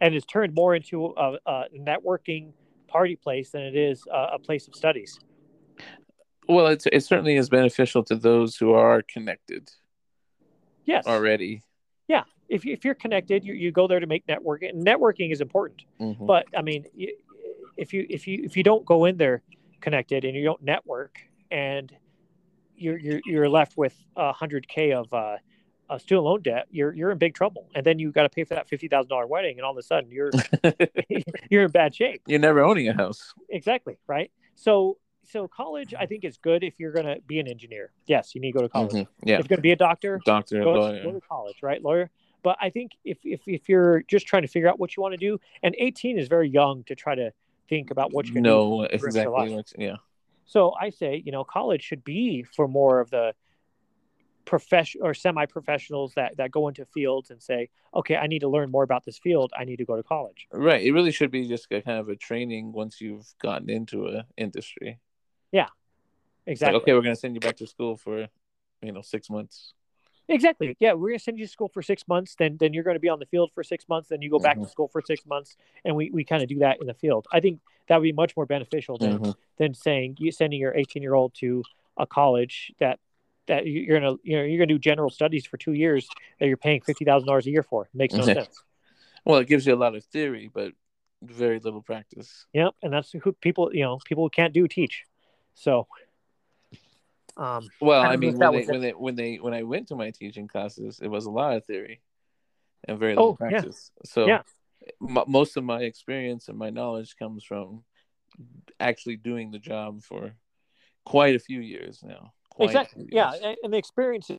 and 0.00 0.14
it's 0.14 0.26
turned 0.26 0.54
more 0.54 0.74
into 0.74 1.06
a, 1.16 1.38
a 1.46 1.64
networking 1.78 2.52
party 2.86 3.16
place 3.16 3.50
than 3.50 3.62
it 3.62 3.76
is 3.76 4.04
a, 4.12 4.34
a 4.34 4.38
place 4.38 4.68
of 4.68 4.74
studies 4.74 5.18
Well, 6.48 6.68
it's 6.68 6.86
it 6.92 7.00
certainly 7.00 7.36
is 7.36 7.48
beneficial 7.48 8.04
to 8.04 8.14
those 8.14 8.56
who 8.56 8.72
are 8.72 9.02
connected 9.02 9.70
yes 10.84 11.06
already. 11.06 11.62
Yeah. 12.08 12.22
If, 12.48 12.64
you, 12.64 12.72
if 12.72 12.84
you're 12.84 12.94
connected 12.94 13.44
you, 13.44 13.54
you 13.54 13.72
go 13.72 13.88
there 13.88 13.98
to 13.98 14.06
make 14.06 14.24
networking 14.28 14.70
and 14.70 14.86
networking 14.86 15.32
is 15.32 15.40
important 15.40 15.82
Mhm. 16.00 16.26
but 16.26 16.44
i 16.56 16.62
mean 16.62 16.84
if 17.76 17.92
you 17.92 18.06
if 18.08 18.26
you 18.28 18.40
if 18.44 18.56
you 18.56 18.62
don't 18.62 18.84
go 18.84 19.04
in 19.06 19.16
there 19.16 19.42
connected 19.80 20.24
and 20.24 20.34
you 20.36 20.44
don't 20.44 20.62
network 20.62 21.18
and 21.50 21.94
you're 22.76 22.98
you're, 22.98 23.20
you're 23.26 23.48
left 23.48 23.76
with 23.76 23.96
a 24.16 24.32
hundred 24.32 24.66
k 24.68 24.92
of 24.92 25.12
uh 25.14 25.36
a 25.88 25.98
student 26.00 26.24
loan 26.24 26.42
debt 26.42 26.66
you're 26.70 26.92
you're 26.94 27.10
in 27.10 27.18
big 27.18 27.32
trouble 27.34 27.68
and 27.74 27.86
then 27.86 27.98
you 27.98 28.10
got 28.10 28.22
to 28.24 28.28
pay 28.28 28.42
for 28.44 28.54
that 28.54 28.68
fifty 28.68 28.88
thousand 28.88 29.08
dollar 29.08 29.26
wedding 29.26 29.56
and 29.58 29.64
all 29.64 29.70
of 29.72 29.78
a 29.78 29.82
sudden 29.82 30.10
you're 30.10 30.30
you're 31.50 31.62
in 31.64 31.70
bad 31.70 31.94
shape 31.94 32.22
You're 32.26 32.40
never 32.40 32.60
owning 32.62 32.88
a 32.88 32.92
house. 32.92 33.32
exactly 33.48 33.96
right 34.06 34.30
so 34.56 34.98
so 35.24 35.46
college 35.48 35.94
i 35.98 36.06
think 36.06 36.24
is 36.24 36.36
good 36.38 36.64
if 36.64 36.78
you're 36.78 36.92
going 36.92 37.06
to 37.06 37.20
be 37.26 37.38
an 37.38 37.46
engineer 37.48 37.92
yes 38.06 38.34
you 38.34 38.40
need 38.40 38.52
to 38.52 38.58
go 38.58 38.62
to 38.62 38.68
college 38.68 38.92
Mhm. 38.92 39.06
Yeah, 39.24 39.38
if 39.38 39.44
you're 39.44 39.48
going 39.48 39.58
to 39.58 39.62
be 39.62 39.72
a 39.72 39.76
doctor 39.76 40.20
doctor, 40.24 40.62
go, 40.64 40.72
lawyer. 40.72 41.02
go 41.02 41.12
to 41.12 41.20
college, 41.20 41.62
right? 41.62 41.82
Lawyer. 41.82 42.10
But 42.42 42.56
I 42.60 42.70
think 42.70 42.92
if, 43.04 43.18
if 43.24 43.40
if 43.48 43.68
you're 43.68 44.02
just 44.02 44.26
trying 44.26 44.42
to 44.42 44.48
figure 44.48 44.68
out 44.68 44.78
what 44.78 44.96
you 44.96 45.02
want 45.02 45.14
to 45.14 45.16
do, 45.18 45.40
and 45.64 45.74
18 45.78 46.16
is 46.16 46.28
very 46.28 46.48
young 46.48 46.84
to 46.84 46.94
try 46.94 47.14
to 47.16 47.32
think 47.68 47.90
about 47.90 48.12
what 48.12 48.26
you're 48.26 48.34
going 48.34 48.44
to 48.44 48.50
do. 48.50 48.54
No, 48.54 48.80
your 48.82 49.08
exactly. 49.08 49.56
life. 49.56 49.66
Yeah. 49.78 49.96
So 50.44 50.72
I 50.80 50.90
say, 50.90 51.22
you 51.24 51.32
know, 51.32 51.44
college 51.44 51.82
should 51.82 52.04
be 52.04 52.42
for 52.42 52.68
more 52.68 53.00
of 53.00 53.10
the 53.10 53.34
profession 54.44 55.00
or 55.02 55.12
semi-professionals 55.12 56.14
that 56.14 56.36
that 56.36 56.52
go 56.52 56.68
into 56.68 56.84
fields 56.84 57.30
and 57.30 57.42
say, 57.42 57.68
okay, 57.94 58.16
I 58.16 58.28
need 58.28 58.40
to 58.40 58.48
learn 58.48 58.70
more 58.70 58.84
about 58.84 59.04
this 59.04 59.18
field. 59.18 59.52
I 59.58 59.64
need 59.64 59.76
to 59.76 59.84
go 59.84 59.96
to 59.96 60.02
college. 60.02 60.46
Right. 60.52 60.82
It 60.82 60.92
really 60.92 61.10
should 61.10 61.30
be 61.30 61.48
just 61.48 61.66
a 61.72 61.82
kind 61.82 61.98
of 61.98 62.08
a 62.08 62.16
training 62.16 62.72
once 62.72 63.00
you've 63.00 63.26
gotten 63.40 63.68
into 63.68 64.06
a 64.06 64.24
industry. 64.36 65.00
Like, 66.46 66.52
Exactly. 66.52 66.80
okay, 66.80 66.92
we're 66.92 67.02
gonna 67.02 67.16
send 67.16 67.34
you 67.34 67.40
back 67.40 67.56
to 67.56 67.66
school 67.66 67.96
for, 67.96 68.28
you 68.80 68.92
know, 68.92 69.02
six 69.02 69.28
months. 69.28 69.74
Exactly. 70.28 70.76
Yeah, 70.80 70.94
we're 70.94 71.10
gonna 71.10 71.18
send 71.18 71.38
you 71.38 71.46
to 71.46 71.50
school 71.50 71.68
for 71.68 71.82
six 71.82 72.06
months. 72.08 72.34
Then 72.36 72.56
then 72.58 72.72
you're 72.72 72.82
going 72.84 72.96
to 72.96 73.00
be 73.00 73.08
on 73.08 73.18
the 73.18 73.26
field 73.26 73.52
for 73.54 73.62
six 73.62 73.88
months. 73.88 74.08
Then 74.08 74.22
you 74.22 74.30
go 74.30 74.38
back 74.38 74.56
to 74.56 74.64
Mhm. 74.64 74.70
school 74.70 74.88
for 74.88 75.00
six 75.00 75.24
months, 75.26 75.56
and 75.84 75.94
we 75.94 76.10
we 76.10 76.24
kind 76.24 76.42
of 76.42 76.48
do 76.48 76.58
that 76.58 76.80
in 76.80 76.86
the 76.86 76.94
field. 76.94 77.26
I 77.32 77.40
think 77.40 77.60
that 77.86 77.96
would 77.98 78.02
be 78.04 78.12
much 78.12 78.36
more 78.36 78.46
beneficial 78.46 78.98
than 78.98 79.18
Mhm. 79.20 79.36
than 79.58 79.74
saying 79.74 80.16
you 80.18 80.32
sending 80.32 80.58
your 80.60 80.74
18 80.76 81.02
year 81.02 81.14
old 81.14 81.34
to 81.34 81.62
a 81.96 82.06
college 82.06 82.72
that 82.78 82.98
that 83.46 83.66
you- 83.66 83.82
you're 83.82 84.00
gonna 84.00 84.16
you 84.24 84.36
know 84.36 84.42
you're 84.42 84.58
gonna 84.58 84.66
do 84.66 84.78
general 84.78 85.10
studies 85.10 85.46
for 85.46 85.56
two 85.56 85.72
years 85.72 86.08
that 86.40 86.48
you're 86.48 86.56
paying 86.56 86.80
fifty 86.80 87.04
thousand 87.04 87.26
dollars 87.28 87.46
a 87.46 87.50
year 87.50 87.62
for. 87.62 87.84
It 87.84 87.94
makes 87.94 88.14
no 88.14 88.24
sense. 88.48 88.64
Well, 89.24 89.38
it 89.38 89.46
gives 89.46 89.66
you 89.66 89.74
a 89.74 89.76
lot 89.76 89.94
of 89.94 90.04
theory, 90.04 90.48
but 90.52 90.72
very 91.22 91.60
little 91.60 91.82
practice. 91.82 92.46
Yep, 92.52 92.74
and 92.82 92.92
that's 92.92 93.12
who 93.12 93.32
people 93.32 93.72
you 93.72 93.82
know 93.82 93.98
people 94.04 94.24
who 94.24 94.30
can't 94.30 94.52
do 94.52 94.66
teach. 94.66 95.04
So, 95.54 95.86
um, 97.36 97.68
Well, 97.80 98.02
I 98.02 98.08
I, 98.08 98.16
mean, 98.16 98.38
when 98.38 98.52
they, 98.52 98.64
when 98.66 98.80
they 98.80 98.90
when 98.92 99.14
they 99.14 99.36
when 99.36 99.54
I 99.54 99.62
went 99.62 99.88
to 99.88 99.96
my 99.96 100.10
teaching 100.10 100.48
classes, 100.48 101.00
it 101.02 101.08
was 101.08 101.26
a 101.26 101.30
lot 101.30 101.56
of 101.56 101.64
theory, 101.64 102.00
and 102.86 102.98
very 102.98 103.14
little 103.14 103.36
Oh, 103.40 103.48
yeah. 103.50 103.50
practice. 103.50 103.90
So 104.04 104.26
Yeah. 104.26 104.42
m- 105.02 105.24
most 105.26 105.56
of 105.56 105.64
my 105.64 105.82
experience 105.82 106.48
and 106.48 106.58
my 106.58 106.70
knowledge 106.70 107.16
comes 107.16 107.44
from 107.44 107.84
actually 108.80 109.16
doing 109.16 109.50
the 109.50 109.58
job 109.58 110.02
for 110.02 110.34
quite 111.04 111.34
a 111.34 111.38
few 111.38 111.60
years 111.60 112.02
now. 112.02 112.32
Quite 112.50 112.68
exactly. 112.70 113.04
few 113.04 113.18
Yeah, 113.18 113.32
and, 113.62 113.72
the 113.72 113.78
experience. 113.78 114.30
is- 114.30 114.38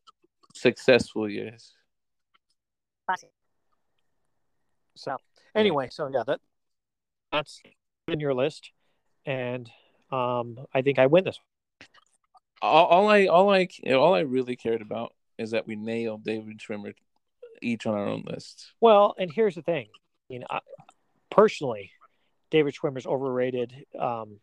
successful 0.54 1.30
years. 1.30 1.74
So 4.96 5.18
anyway, 5.56 5.90
so 5.92 6.08
yeah, 6.08 6.24
that 6.26 6.40
that's 7.32 7.62
in 8.08 8.20
your 8.20 8.34
list, 8.34 8.72
and 9.26 9.70
um, 10.12 10.66
I 10.74 10.82
think 10.82 10.98
I 10.98 11.06
win 11.06 11.24
this. 11.24 11.40
All, 12.62 12.86
all 12.86 13.10
I 13.10 13.26
all 13.28 13.50
I 13.50 13.68
all 13.92 14.14
I 14.16 14.22
really 14.22 14.56
cared 14.56 14.82
about 14.82 15.14
is 15.38 15.52
that 15.52 15.68
we 15.68 15.76
nailed 15.76 16.24
David 16.24 16.60
Schwimmer 16.60 16.94
each 17.62 17.86
on 17.86 17.94
our 17.94 18.08
own 18.08 18.24
list. 18.26 18.72
Well, 18.82 19.16
and 19.18 19.32
here's 19.32 19.56
the 19.56 19.62
thing. 19.62 19.88
You 20.30 20.40
know, 20.40 20.48
I, 20.50 20.60
personally, 21.30 21.92
David 22.50 22.76
Schwimmer's 22.76 23.06
overrated. 23.06 23.74
Um, 23.98 24.40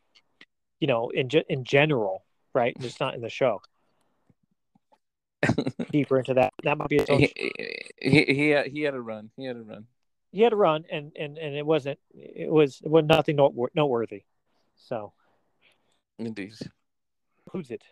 you 0.81 0.87
know, 0.87 1.11
in 1.11 1.29
ge- 1.29 1.47
in 1.49 1.65
general, 1.65 2.25
right? 2.55 2.79
Just 2.81 3.01
not 3.01 3.15
in 3.15 3.21
the 3.21 3.31
show. 3.31 3.63
Deeper 5.91 6.19
into 6.19 6.35
that, 6.35 6.53
that 6.63 6.79
might 6.79 6.89
be 6.89 6.99
his 6.99 7.09
own. 7.09 7.21
he, 7.21 7.53
he 8.01 8.25
he 8.25 8.49
had, 8.51 8.67
he 8.67 8.83
had 8.83 8.95
a 8.95 9.01
run. 9.01 9.31
He 9.37 9.45
had 9.45 9.57
a 9.57 9.63
run. 9.63 9.87
He 10.33 10.43
had 10.43 10.53
a 10.53 10.57
run, 10.57 10.85
and 10.91 11.13
and 11.19 11.39
and 11.39 11.55
it 11.55 11.65
wasn't. 11.65 11.99
It 12.13 12.51
was 12.51 12.81
it 12.83 12.91
was 12.91 13.05
nothing 13.05 13.37
note- 13.37 13.71
noteworthy. 13.75 14.25
So 14.77 15.13
Indeed, 16.19 16.55
who's 17.51 17.71
it? 17.71 17.83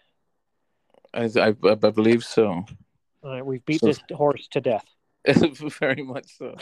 I 1.14 1.24
I, 1.36 1.48
I 1.64 1.74
believe 1.90 2.24
so. 2.24 2.64
All 3.22 3.30
right, 3.30 3.44
we've 3.44 3.64
beat 3.64 3.80
So- 3.80 3.86
this 3.86 4.00
horse 4.12 4.48
to 4.48 4.60
death. 4.60 4.84
Very 5.78 6.02
much 6.02 6.36
so. 6.36 6.56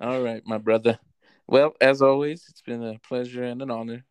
All 0.00 0.20
right, 0.22 0.42
my 0.44 0.58
brother. 0.58 0.98
Well, 1.46 1.74
as 1.80 2.02
always, 2.02 2.46
it's 2.48 2.62
been 2.62 2.82
a 2.82 2.98
pleasure 2.98 3.44
and 3.44 3.62
an 3.62 3.70
honor. 3.70 4.04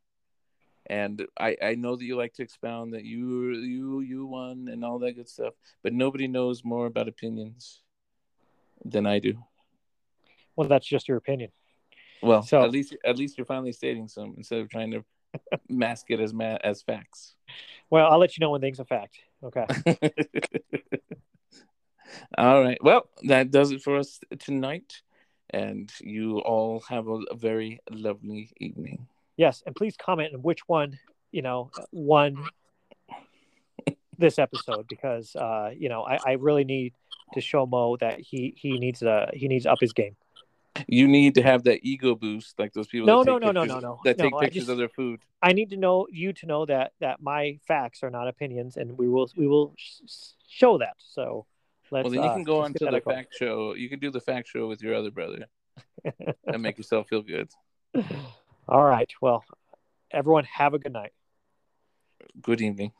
And 0.87 1.25
I, 1.39 1.55
I 1.63 1.75
know 1.75 1.95
that 1.95 2.03
you 2.03 2.17
like 2.17 2.33
to 2.33 2.43
expound 2.43 2.93
that 2.93 3.05
you 3.05 3.51
you 3.53 4.01
you 4.01 4.25
won 4.25 4.67
and 4.69 4.83
all 4.83 4.99
that 4.99 5.13
good 5.13 5.29
stuff, 5.29 5.53
but 5.81 5.93
nobody 5.93 6.27
knows 6.27 6.63
more 6.65 6.87
about 6.87 7.07
opinions 7.07 7.81
than 8.83 9.05
I 9.05 9.19
do. 9.19 9.35
Well, 10.55 10.67
that's 10.67 10.85
just 10.87 11.07
your 11.07 11.17
opinion. 11.17 11.51
Well, 12.21 12.41
So- 12.43 12.63
at 12.63 12.71
least 12.71 12.95
at 13.05 13.17
least 13.17 13.37
you're 13.37 13.45
finally 13.45 13.71
stating 13.71 14.07
some 14.07 14.33
instead 14.37 14.59
of 14.59 14.69
trying 14.69 14.91
to 14.91 15.05
mask 15.69 16.09
it 16.09 16.19
as 16.19 16.33
ma- 16.33 16.57
as 16.63 16.81
facts. 16.81 17.35
Well, 17.89 18.11
I'll 18.11 18.19
let 18.19 18.37
you 18.37 18.41
know 18.41 18.51
when 18.51 18.61
things 18.61 18.79
are 18.79 18.85
fact. 18.85 19.19
Okay. 19.43 19.65
all 22.37 22.61
right. 22.61 22.77
Well, 22.81 23.07
that 23.23 23.51
does 23.51 23.71
it 23.71 23.81
for 23.81 23.97
us 23.97 24.19
tonight. 24.39 25.01
And 25.49 25.91
you 26.01 26.39
all 26.39 26.83
have 26.89 27.07
a, 27.07 27.19
a 27.29 27.35
very 27.35 27.79
lovely 27.91 28.49
evening. 28.57 29.07
Yes, 29.37 29.61
and 29.65 29.75
please 29.75 29.95
comment 29.95 30.33
on 30.33 30.41
which 30.41 30.61
one 30.67 30.97
you 31.31 31.41
know 31.41 31.69
won 31.91 32.47
this 34.17 34.39
episode 34.39 34.87
because 34.87 35.35
uh, 35.35 35.71
you 35.75 35.89
know 35.89 36.03
I, 36.03 36.17
I 36.25 36.31
really 36.33 36.63
need 36.63 36.93
to 37.33 37.41
show 37.41 37.65
Mo 37.65 37.97
that 37.97 38.19
he 38.19 38.53
he 38.57 38.79
needs 38.79 38.99
to 38.99 39.29
he 39.33 39.47
needs 39.47 39.65
to 39.65 39.71
up 39.71 39.79
his 39.79 39.93
game. 39.93 40.15
You 40.87 41.07
need 41.07 41.35
to 41.35 41.43
have 41.43 41.63
that 41.63 41.79
ego 41.83 42.15
boost, 42.15 42.57
like 42.57 42.73
those 42.73 42.87
people. 42.87 43.05
No, 43.05 43.23
that 43.23 43.29
no, 43.29 43.37
take 43.37 43.41
no, 43.45 43.51
no, 43.51 43.61
pictures- 43.61 43.81
no, 43.83 43.87
no. 43.89 43.99
That 44.03 44.17
No, 44.17 44.23
take 44.25 44.39
pictures 44.39 44.61
just- 44.63 44.69
of 44.71 44.77
their 44.77 44.89
food. 44.89 45.19
I 45.41 45.53
need 45.53 45.69
to 45.71 45.77
know 45.77 46.07
you 46.09 46.33
to 46.33 46.45
know 46.45 46.65
that 46.65 46.93
that 46.99 47.21
my 47.21 47.59
facts 47.67 48.01
are 48.01 48.09
not 48.09 48.27
opinions, 48.27 48.77
and 48.77 48.97
we 48.97 49.07
will 49.09 49.29
we 49.35 49.45
will 49.47 49.73
sh- 49.77 50.01
show 50.47 50.77
that. 50.79 50.95
So 50.97 51.45
let's. 51.91 52.03
Well, 52.05 52.11
then 52.13 52.23
you 52.23 52.29
uh, 52.29 52.33
can 52.33 52.43
go 52.43 52.61
on 52.61 52.73
to 52.73 52.85
the 52.85 53.01
fact 53.01 53.35
show. 53.37 53.73
You 53.75 53.89
can 53.89 53.99
do 53.99 54.09
the 54.09 54.21
fact 54.21 54.47
show 54.47 54.67
with 54.67 54.81
your 54.81 54.95
other 54.95 55.11
brother 55.11 55.45
and 56.47 56.61
make 56.61 56.77
yourself 56.77 57.07
feel 57.09 57.21
good. 57.21 57.49
All 58.67 58.83
right. 58.83 59.11
Well, 59.21 59.43
everyone, 60.11 60.45
have 60.45 60.73
a 60.73 60.79
good 60.79 60.93
night. 60.93 61.11
Good 62.41 62.61
evening. 62.61 62.93